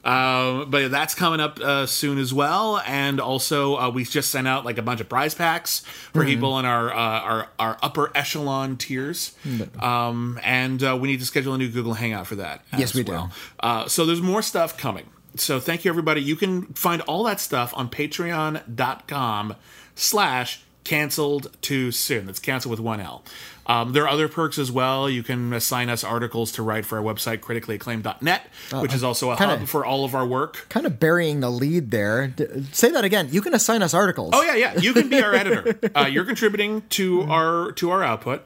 um, 0.08 0.70
but 0.72 0.90
that's 0.90 1.14
coming 1.14 1.40
up 1.40 1.60
uh, 1.60 1.86
soon 1.86 2.18
as 2.18 2.34
well. 2.34 2.82
And 2.86 3.20
also, 3.20 3.76
uh, 3.76 3.90
we 3.90 4.06
just 4.06 4.32
sent 4.32 4.48
out 4.48 4.64
like 4.66 4.78
a 4.78 4.82
bunch 4.82 5.02
of 5.02 5.10
prize 5.10 5.36
packs 5.36 5.82
for 6.14 6.22
Mm-hmm. 6.22 6.28
people 6.30 6.60
in 6.60 6.66
our 6.66 6.90
uh, 6.92 6.96
our 6.96 7.48
our 7.60 7.78
upper 7.84 8.12
echelon 8.16 8.78
tiers. 8.78 9.36
Um, 9.80 10.40
and 10.44 10.82
uh, 10.84 10.98
we 11.00 11.10
need 11.10 11.20
to 11.20 11.26
schedule 11.26 11.54
a 11.54 11.58
new 11.58 11.70
Google 11.70 11.94
Hangout 11.96 12.26
for 12.28 12.36
that. 12.36 12.64
Yes, 12.78 12.94
we 12.94 13.04
do. 13.04 13.12
well. 13.12 13.32
Uh, 13.60 13.88
so 13.88 14.06
there's 14.06 14.22
more 14.22 14.42
stuff 14.42 14.78
coming. 14.78 15.10
So 15.36 15.60
thank 15.60 15.86
you 15.86 15.90
everybody. 15.92 16.22
You 16.22 16.36
can 16.36 16.64
find 16.74 17.02
all 17.04 17.24
that 17.26 17.40
stuff 17.40 17.74
on 17.76 17.90
patreon.com 17.90 19.56
slash 19.96 20.64
canceled 20.88 21.56
too 21.62 21.92
soon. 21.92 22.26
That's 22.26 22.40
canceled 22.40 22.72
with 22.72 22.80
one 22.80 23.00
L. 23.00 23.24
Um, 23.66 23.92
there 23.92 24.04
are 24.04 24.10
other 24.10 24.30
perks 24.30 24.58
as 24.58 24.72
well. 24.72 25.10
You 25.10 25.24
can 25.24 25.52
assign 25.54 25.90
us 25.90 26.04
articles 26.04 26.54
to 26.54 26.64
write 26.64 26.86
for 26.86 26.98
our 26.98 27.04
website, 27.04 27.40
criticallyacclaimed.net, 27.40 28.48
which 28.82 28.94
is 28.94 29.04
also 29.04 29.32
a 29.32 29.36
kinda- 29.38 29.58
hub 29.58 29.68
for 29.68 29.86
all 29.86 30.06
of 30.06 30.16
our 30.16 30.26
work. 30.26 30.66
kind 30.70 30.86
of 30.86 31.00
burying 31.00 31.42
the 31.42 31.50
lead 31.50 31.92
there. 31.92 32.28
D- 32.28 32.46
say 32.72 32.90
that 32.92 33.04
again. 33.04 33.28
You 33.32 33.42
can 33.42 33.54
assign 33.54 33.82
us 33.84 33.94
articles. 33.94 34.32
Oh 34.34 34.42
yeah, 34.42 34.56
yeah. 34.56 34.78
You 34.80 34.94
can 34.94 35.10
be 35.10 35.22
our 35.22 35.34
editor. 35.42 35.78
Uh, 35.94 36.08
you're 36.10 36.24
contributing 36.26 36.84
to 36.92 37.24
our 37.24 37.74
to 37.74 37.90
our 37.92 38.04
output, 38.04 38.44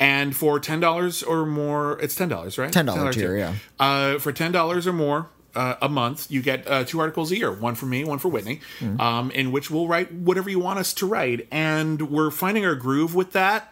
and 0.00 0.34
for 0.34 0.58
ten 0.58 0.80
dollars 0.80 1.22
or 1.22 1.44
more, 1.44 1.98
it's 2.00 2.14
ten 2.14 2.28
dollars, 2.28 2.56
right? 2.56 2.72
$10 2.72 3.12
tier, 3.12 3.36
yeah. 3.36 3.54
Uh, 3.78 4.18
for 4.18 4.32
ten 4.32 4.52
dollars 4.52 4.86
or 4.86 4.92
more. 4.94 5.28
Uh, 5.54 5.74
a 5.82 5.88
month, 5.88 6.30
you 6.30 6.40
get 6.40 6.66
uh, 6.66 6.82
two 6.82 6.98
articles 6.98 7.30
a 7.30 7.36
year, 7.36 7.52
one 7.52 7.74
for 7.74 7.84
me, 7.86 8.04
one 8.04 8.18
for 8.18 8.30
Witney, 8.30 8.60
Mm-hmm. 8.80 9.00
um, 9.00 9.30
in 9.32 9.52
which 9.52 9.70
we'll 9.70 9.86
write 9.86 10.10
whatever 10.10 10.48
you 10.48 10.58
want 10.58 10.78
us 10.78 10.94
to 10.94 11.06
write, 11.06 11.46
and 11.50 12.00
we're 12.10 12.30
finding 12.30 12.64
our 12.64 12.74
groove 12.74 13.14
with 13.14 13.32
that. 13.32 13.68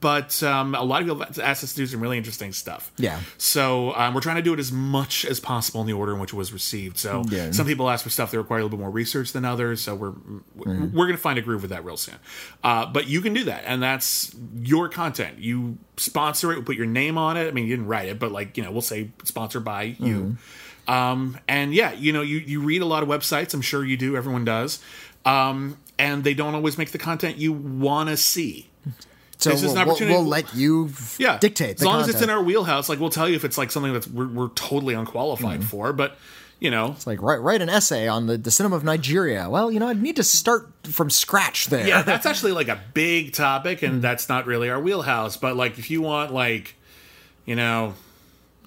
But 0.00 0.42
um, 0.42 0.74
a 0.74 0.82
lot 0.82 1.00
of 1.02 1.06
people 1.06 1.44
asked 1.44 1.62
us 1.62 1.70
to 1.70 1.76
do 1.76 1.86
some 1.86 2.00
really 2.00 2.16
interesting 2.18 2.52
stuff. 2.52 2.90
Yeah. 2.96 3.20
So 3.38 3.94
um, 3.94 4.14
we're 4.14 4.20
trying 4.20 4.34
to 4.34 4.42
do 4.42 4.52
it 4.52 4.58
as 4.58 4.72
much 4.72 5.24
as 5.24 5.38
possible 5.38 5.80
in 5.80 5.86
the 5.86 5.92
order 5.92 6.12
in 6.12 6.18
which 6.18 6.32
it 6.32 6.36
was 6.36 6.52
received. 6.52 6.98
So 6.98 7.22
Yeah. 7.28 7.52
some 7.52 7.66
people 7.66 7.88
ask 7.88 8.02
for 8.02 8.10
stuff 8.10 8.32
that 8.32 8.38
require 8.38 8.58
a 8.58 8.62
little 8.64 8.76
bit 8.78 8.82
more 8.82 8.90
research 8.90 9.32
than 9.32 9.44
others. 9.44 9.80
So 9.80 9.94
we're 9.94 10.10
Mm-hmm. 10.10 10.96
we're 10.96 11.06
going 11.06 11.16
to 11.16 11.22
find 11.22 11.38
a 11.38 11.42
groove 11.42 11.62
with 11.62 11.70
that 11.70 11.84
real 11.84 11.96
soon. 11.96 12.16
Uh, 12.64 12.86
but 12.86 13.06
you 13.08 13.20
can 13.20 13.32
do 13.32 13.44
that, 13.44 13.62
and 13.64 13.80
that's 13.80 14.34
your 14.60 14.88
content. 14.88 15.38
You 15.38 15.78
sponsor 15.98 16.50
it, 16.52 16.56
we 16.58 16.64
put 16.64 16.76
your 16.76 16.86
name 16.86 17.16
on 17.16 17.36
it. 17.36 17.46
I 17.46 17.52
mean, 17.52 17.66
you 17.66 17.76
didn't 17.76 17.86
write 17.88 18.08
it, 18.08 18.18
but 18.18 18.32
like 18.32 18.56
you 18.56 18.64
know, 18.64 18.72
we'll 18.72 18.82
say 18.82 19.10
sponsored 19.24 19.64
by 19.64 19.82
you. 20.00 20.36
Mm-hmm. 20.88 20.92
Um, 20.92 21.38
and 21.48 21.74
yeah, 21.74 21.92
you 21.92 22.12
know, 22.12 22.22
you 22.22 22.38
you 22.38 22.60
read 22.60 22.82
a 22.82 22.86
lot 22.86 23.02
of 23.02 23.08
websites. 23.08 23.54
I'm 23.54 23.60
sure 23.62 23.84
you 23.84 23.96
do. 23.96 24.16
Everyone 24.16 24.44
does. 24.44 24.82
Um, 25.24 25.78
and 25.98 26.22
they 26.24 26.34
don't 26.34 26.54
always 26.54 26.78
make 26.78 26.90
the 26.92 26.98
content 26.98 27.36
you 27.38 27.52
want 27.52 28.08
to 28.10 28.16
see. 28.16 28.68
so 29.38 29.50
this 29.50 29.62
is 29.62 29.64
we'll, 29.64 29.70
an 29.72 29.76
we'll- 29.78 29.90
opportunity- 29.90 30.14
We'll, 30.16 30.24
let 30.26 30.54
you 30.54 30.86
f- 30.92 31.16
Yeah, 31.18 31.38
dictate. 31.38 31.76
as 31.76 31.84
long 31.84 32.00
as 32.00 32.08
it's 32.08 32.22
in 32.22 32.30
our 32.30 32.42
wheelhouse. 32.42 32.88
Like 32.88 33.00
we'll 33.00 33.10
tell 33.10 33.28
you 33.28 33.34
if 33.34 33.44
it's 33.44 33.58
like 33.58 33.70
something 33.72 33.92
that's 33.92 34.06
we're, 34.06 34.28
we're 34.28 34.48
totally 34.50 34.94
unqualified 34.94 35.60
Mm-hmm. 35.60 35.68
for. 35.68 35.92
But 35.92 36.16
you 36.60 36.70
know, 36.70 36.92
It's 36.92 37.06
like 37.06 37.20
write 37.20 37.40
write 37.42 37.60
an 37.60 37.68
essay 37.68 38.08
on 38.08 38.28
the, 38.28 38.38
the 38.38 38.50
cinema 38.50 38.76
of 38.76 38.84
Nigeria. 38.84 39.50
Well, 39.50 39.70
you 39.70 39.78
know, 39.80 39.88
I'd 39.88 40.00
need 40.00 40.16
to 40.16 40.22
start 40.22 40.70
from 40.84 41.10
scratch 41.10 41.66
there. 41.66 41.86
yeah, 41.86 42.00
that's 42.02 42.24
actually 42.30 42.52
like 42.52 42.68
a 42.68 42.80
big 42.94 43.34
topic, 43.34 43.82
and 43.82 44.00
that's 44.00 44.28
not 44.30 44.46
really 44.46 44.70
our 44.70 44.80
wheelhouse. 44.80 45.36
But 45.36 45.54
like, 45.56 45.78
if 45.78 45.90
you 45.90 46.00
want 46.02 46.32
like, 46.32 46.74
you 47.44 47.56
know, 47.56 47.92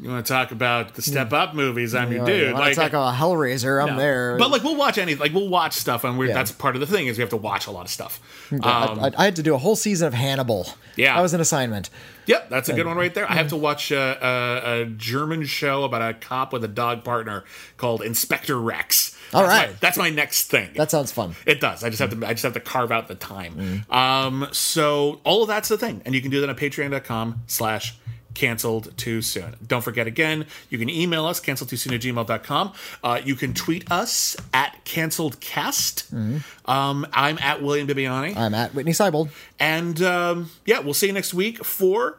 You 0.01 0.09
want 0.09 0.25
to 0.25 0.31
talk 0.31 0.51
about 0.51 0.93
the 0.93 1.01
Step 1.01 1.33
Up 1.33 1.53
movies? 1.53 1.93
I'm 1.93 2.09
your 2.11 2.21
You 2.29 2.45
dude. 2.45 2.53
want 2.53 2.65
to 2.73 2.75
talk 2.75 2.89
about 2.91 3.15
Hellraiser? 3.15 3.81
I'm 3.83 3.95
no. 3.95 3.97
there. 3.97 4.37
But 4.37 4.49
like, 4.49 4.63
we'll 4.63 4.77
watch 4.77 4.97
any. 4.97 5.15
Like, 5.15 5.33
we'll 5.33 5.49
watch 5.49 5.73
stuff, 5.73 6.05
and 6.05 6.17
we're, 6.17 6.27
Yeah. 6.27 6.35
that's 6.35 6.53
part 6.53 6.75
of 6.75 6.79
the 6.79 6.87
thing 6.87 7.07
is 7.07 7.17
we 7.17 7.21
have 7.21 7.31
to 7.31 7.37
watch 7.37 7.67
a 7.67 7.71
lot 7.71 7.81
of 7.85 7.91
stuff. 7.91 8.21
I, 8.49 8.55
Um, 8.85 8.99
I- 9.01 9.11
I 9.17 9.25
had 9.25 9.35
to 9.35 9.43
do 9.43 9.53
a 9.53 9.57
whole 9.57 9.75
season 9.75 10.07
of 10.07 10.13
Hannibal. 10.13 10.69
Yeah. 10.95 11.15
that 11.15 11.21
was 11.21 11.33
an 11.33 11.41
assignment. 11.41 11.89
Yep, 12.27 12.49
that's 12.49 12.69
a 12.69 12.73
good 12.73 12.85
one 12.85 12.95
right 12.95 13.13
there. 13.13 13.29
I 13.29 13.33
have 13.33 13.49
to 13.49 13.57
watch 13.57 13.91
a, 13.91 13.97
a, 14.25 14.81
a 14.81 14.85
German 14.85 15.45
show 15.45 15.83
about 15.83 16.01
a 16.01 16.13
cop 16.13 16.53
with 16.53 16.63
a 16.63 16.67
dog 16.69 17.03
partner 17.03 17.43
called 17.75 18.01
Inspector 18.01 18.57
Rex. 18.57 19.17
All 19.33 19.43
right. 19.43 19.77
that's 19.81 19.97
my 19.97 20.09
next 20.09 20.45
thing. 20.45 20.69
That 20.75 20.91
sounds 20.91 21.11
fun. 21.11 21.35
It 21.45 21.59
does. 21.59 21.83
I 21.83 21.89
just 21.89 21.99
have 21.99 22.17
to. 22.17 22.25
I 22.25 22.31
just 22.33 22.43
have 22.43 22.53
to 22.53 22.59
carve 22.61 22.91
out 22.91 23.07
the 23.09 23.15
time. 23.15 23.83
Um, 23.89 24.47
so 24.53 25.19
all 25.25 25.41
of 25.41 25.49
that's 25.49 25.67
the 25.69 25.77
thing, 25.77 26.01
and 26.05 26.15
you 26.15 26.21
can 26.21 26.31
do 26.31 26.39
that 26.41 26.49
on 26.49 26.55
Patreon.com/slash 26.55 27.95
canceled 28.33 28.95
too 28.97 29.21
soon. 29.21 29.55
Don't 29.65 29.83
forget 29.83 30.07
again, 30.07 30.45
you 30.69 30.77
can 30.77 30.89
email 30.89 31.25
us 31.25 31.39
canceled 31.39 31.69
too 31.69 31.77
soon 31.77 31.93
at 31.93 32.01
gmail.com. 32.01 32.73
Uh, 33.03 33.21
you 33.23 33.35
can 33.35 33.53
tweet 33.53 33.89
us 33.91 34.35
at 34.53 34.83
canceledcast. 34.85 36.41
Um, 36.67 37.07
I'm 37.13 37.37
at 37.39 37.61
William 37.61 37.87
Bibbiani, 37.87 38.35
I'm 38.37 38.53
at 38.53 38.73
Witney 38.73 38.91
Seibold. 38.91 39.29
and 39.59 40.01
um, 40.01 40.51
yeah, 40.65 40.79
we'll 40.79 40.93
see 40.93 41.07
you 41.07 41.13
next 41.13 41.33
week 41.33 41.63
for. 41.65 42.17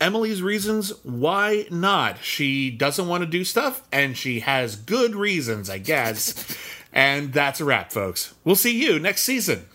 Emily's 0.00 0.42
reasons 0.42 0.92
why 1.04 1.64
not. 1.70 2.24
She 2.24 2.72
doesn't 2.72 3.06
want 3.06 3.22
to 3.22 3.26
do 3.30 3.44
stuff, 3.44 3.86
and 3.92 4.16
she 4.16 4.40
has 4.40 4.74
good 4.74 5.14
reasons, 5.14 5.70
I 5.70 5.78
guess. 5.78 6.58
and 6.92 7.32
that's 7.32 7.60
a 7.60 7.64
wrap, 7.64 7.92
folks. 7.92 8.34
We'll 8.42 8.56
see 8.56 8.76
you 8.82 8.98
next 8.98 9.22
season. 9.22 9.66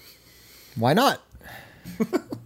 Why 0.76 0.93
not? 0.93 1.22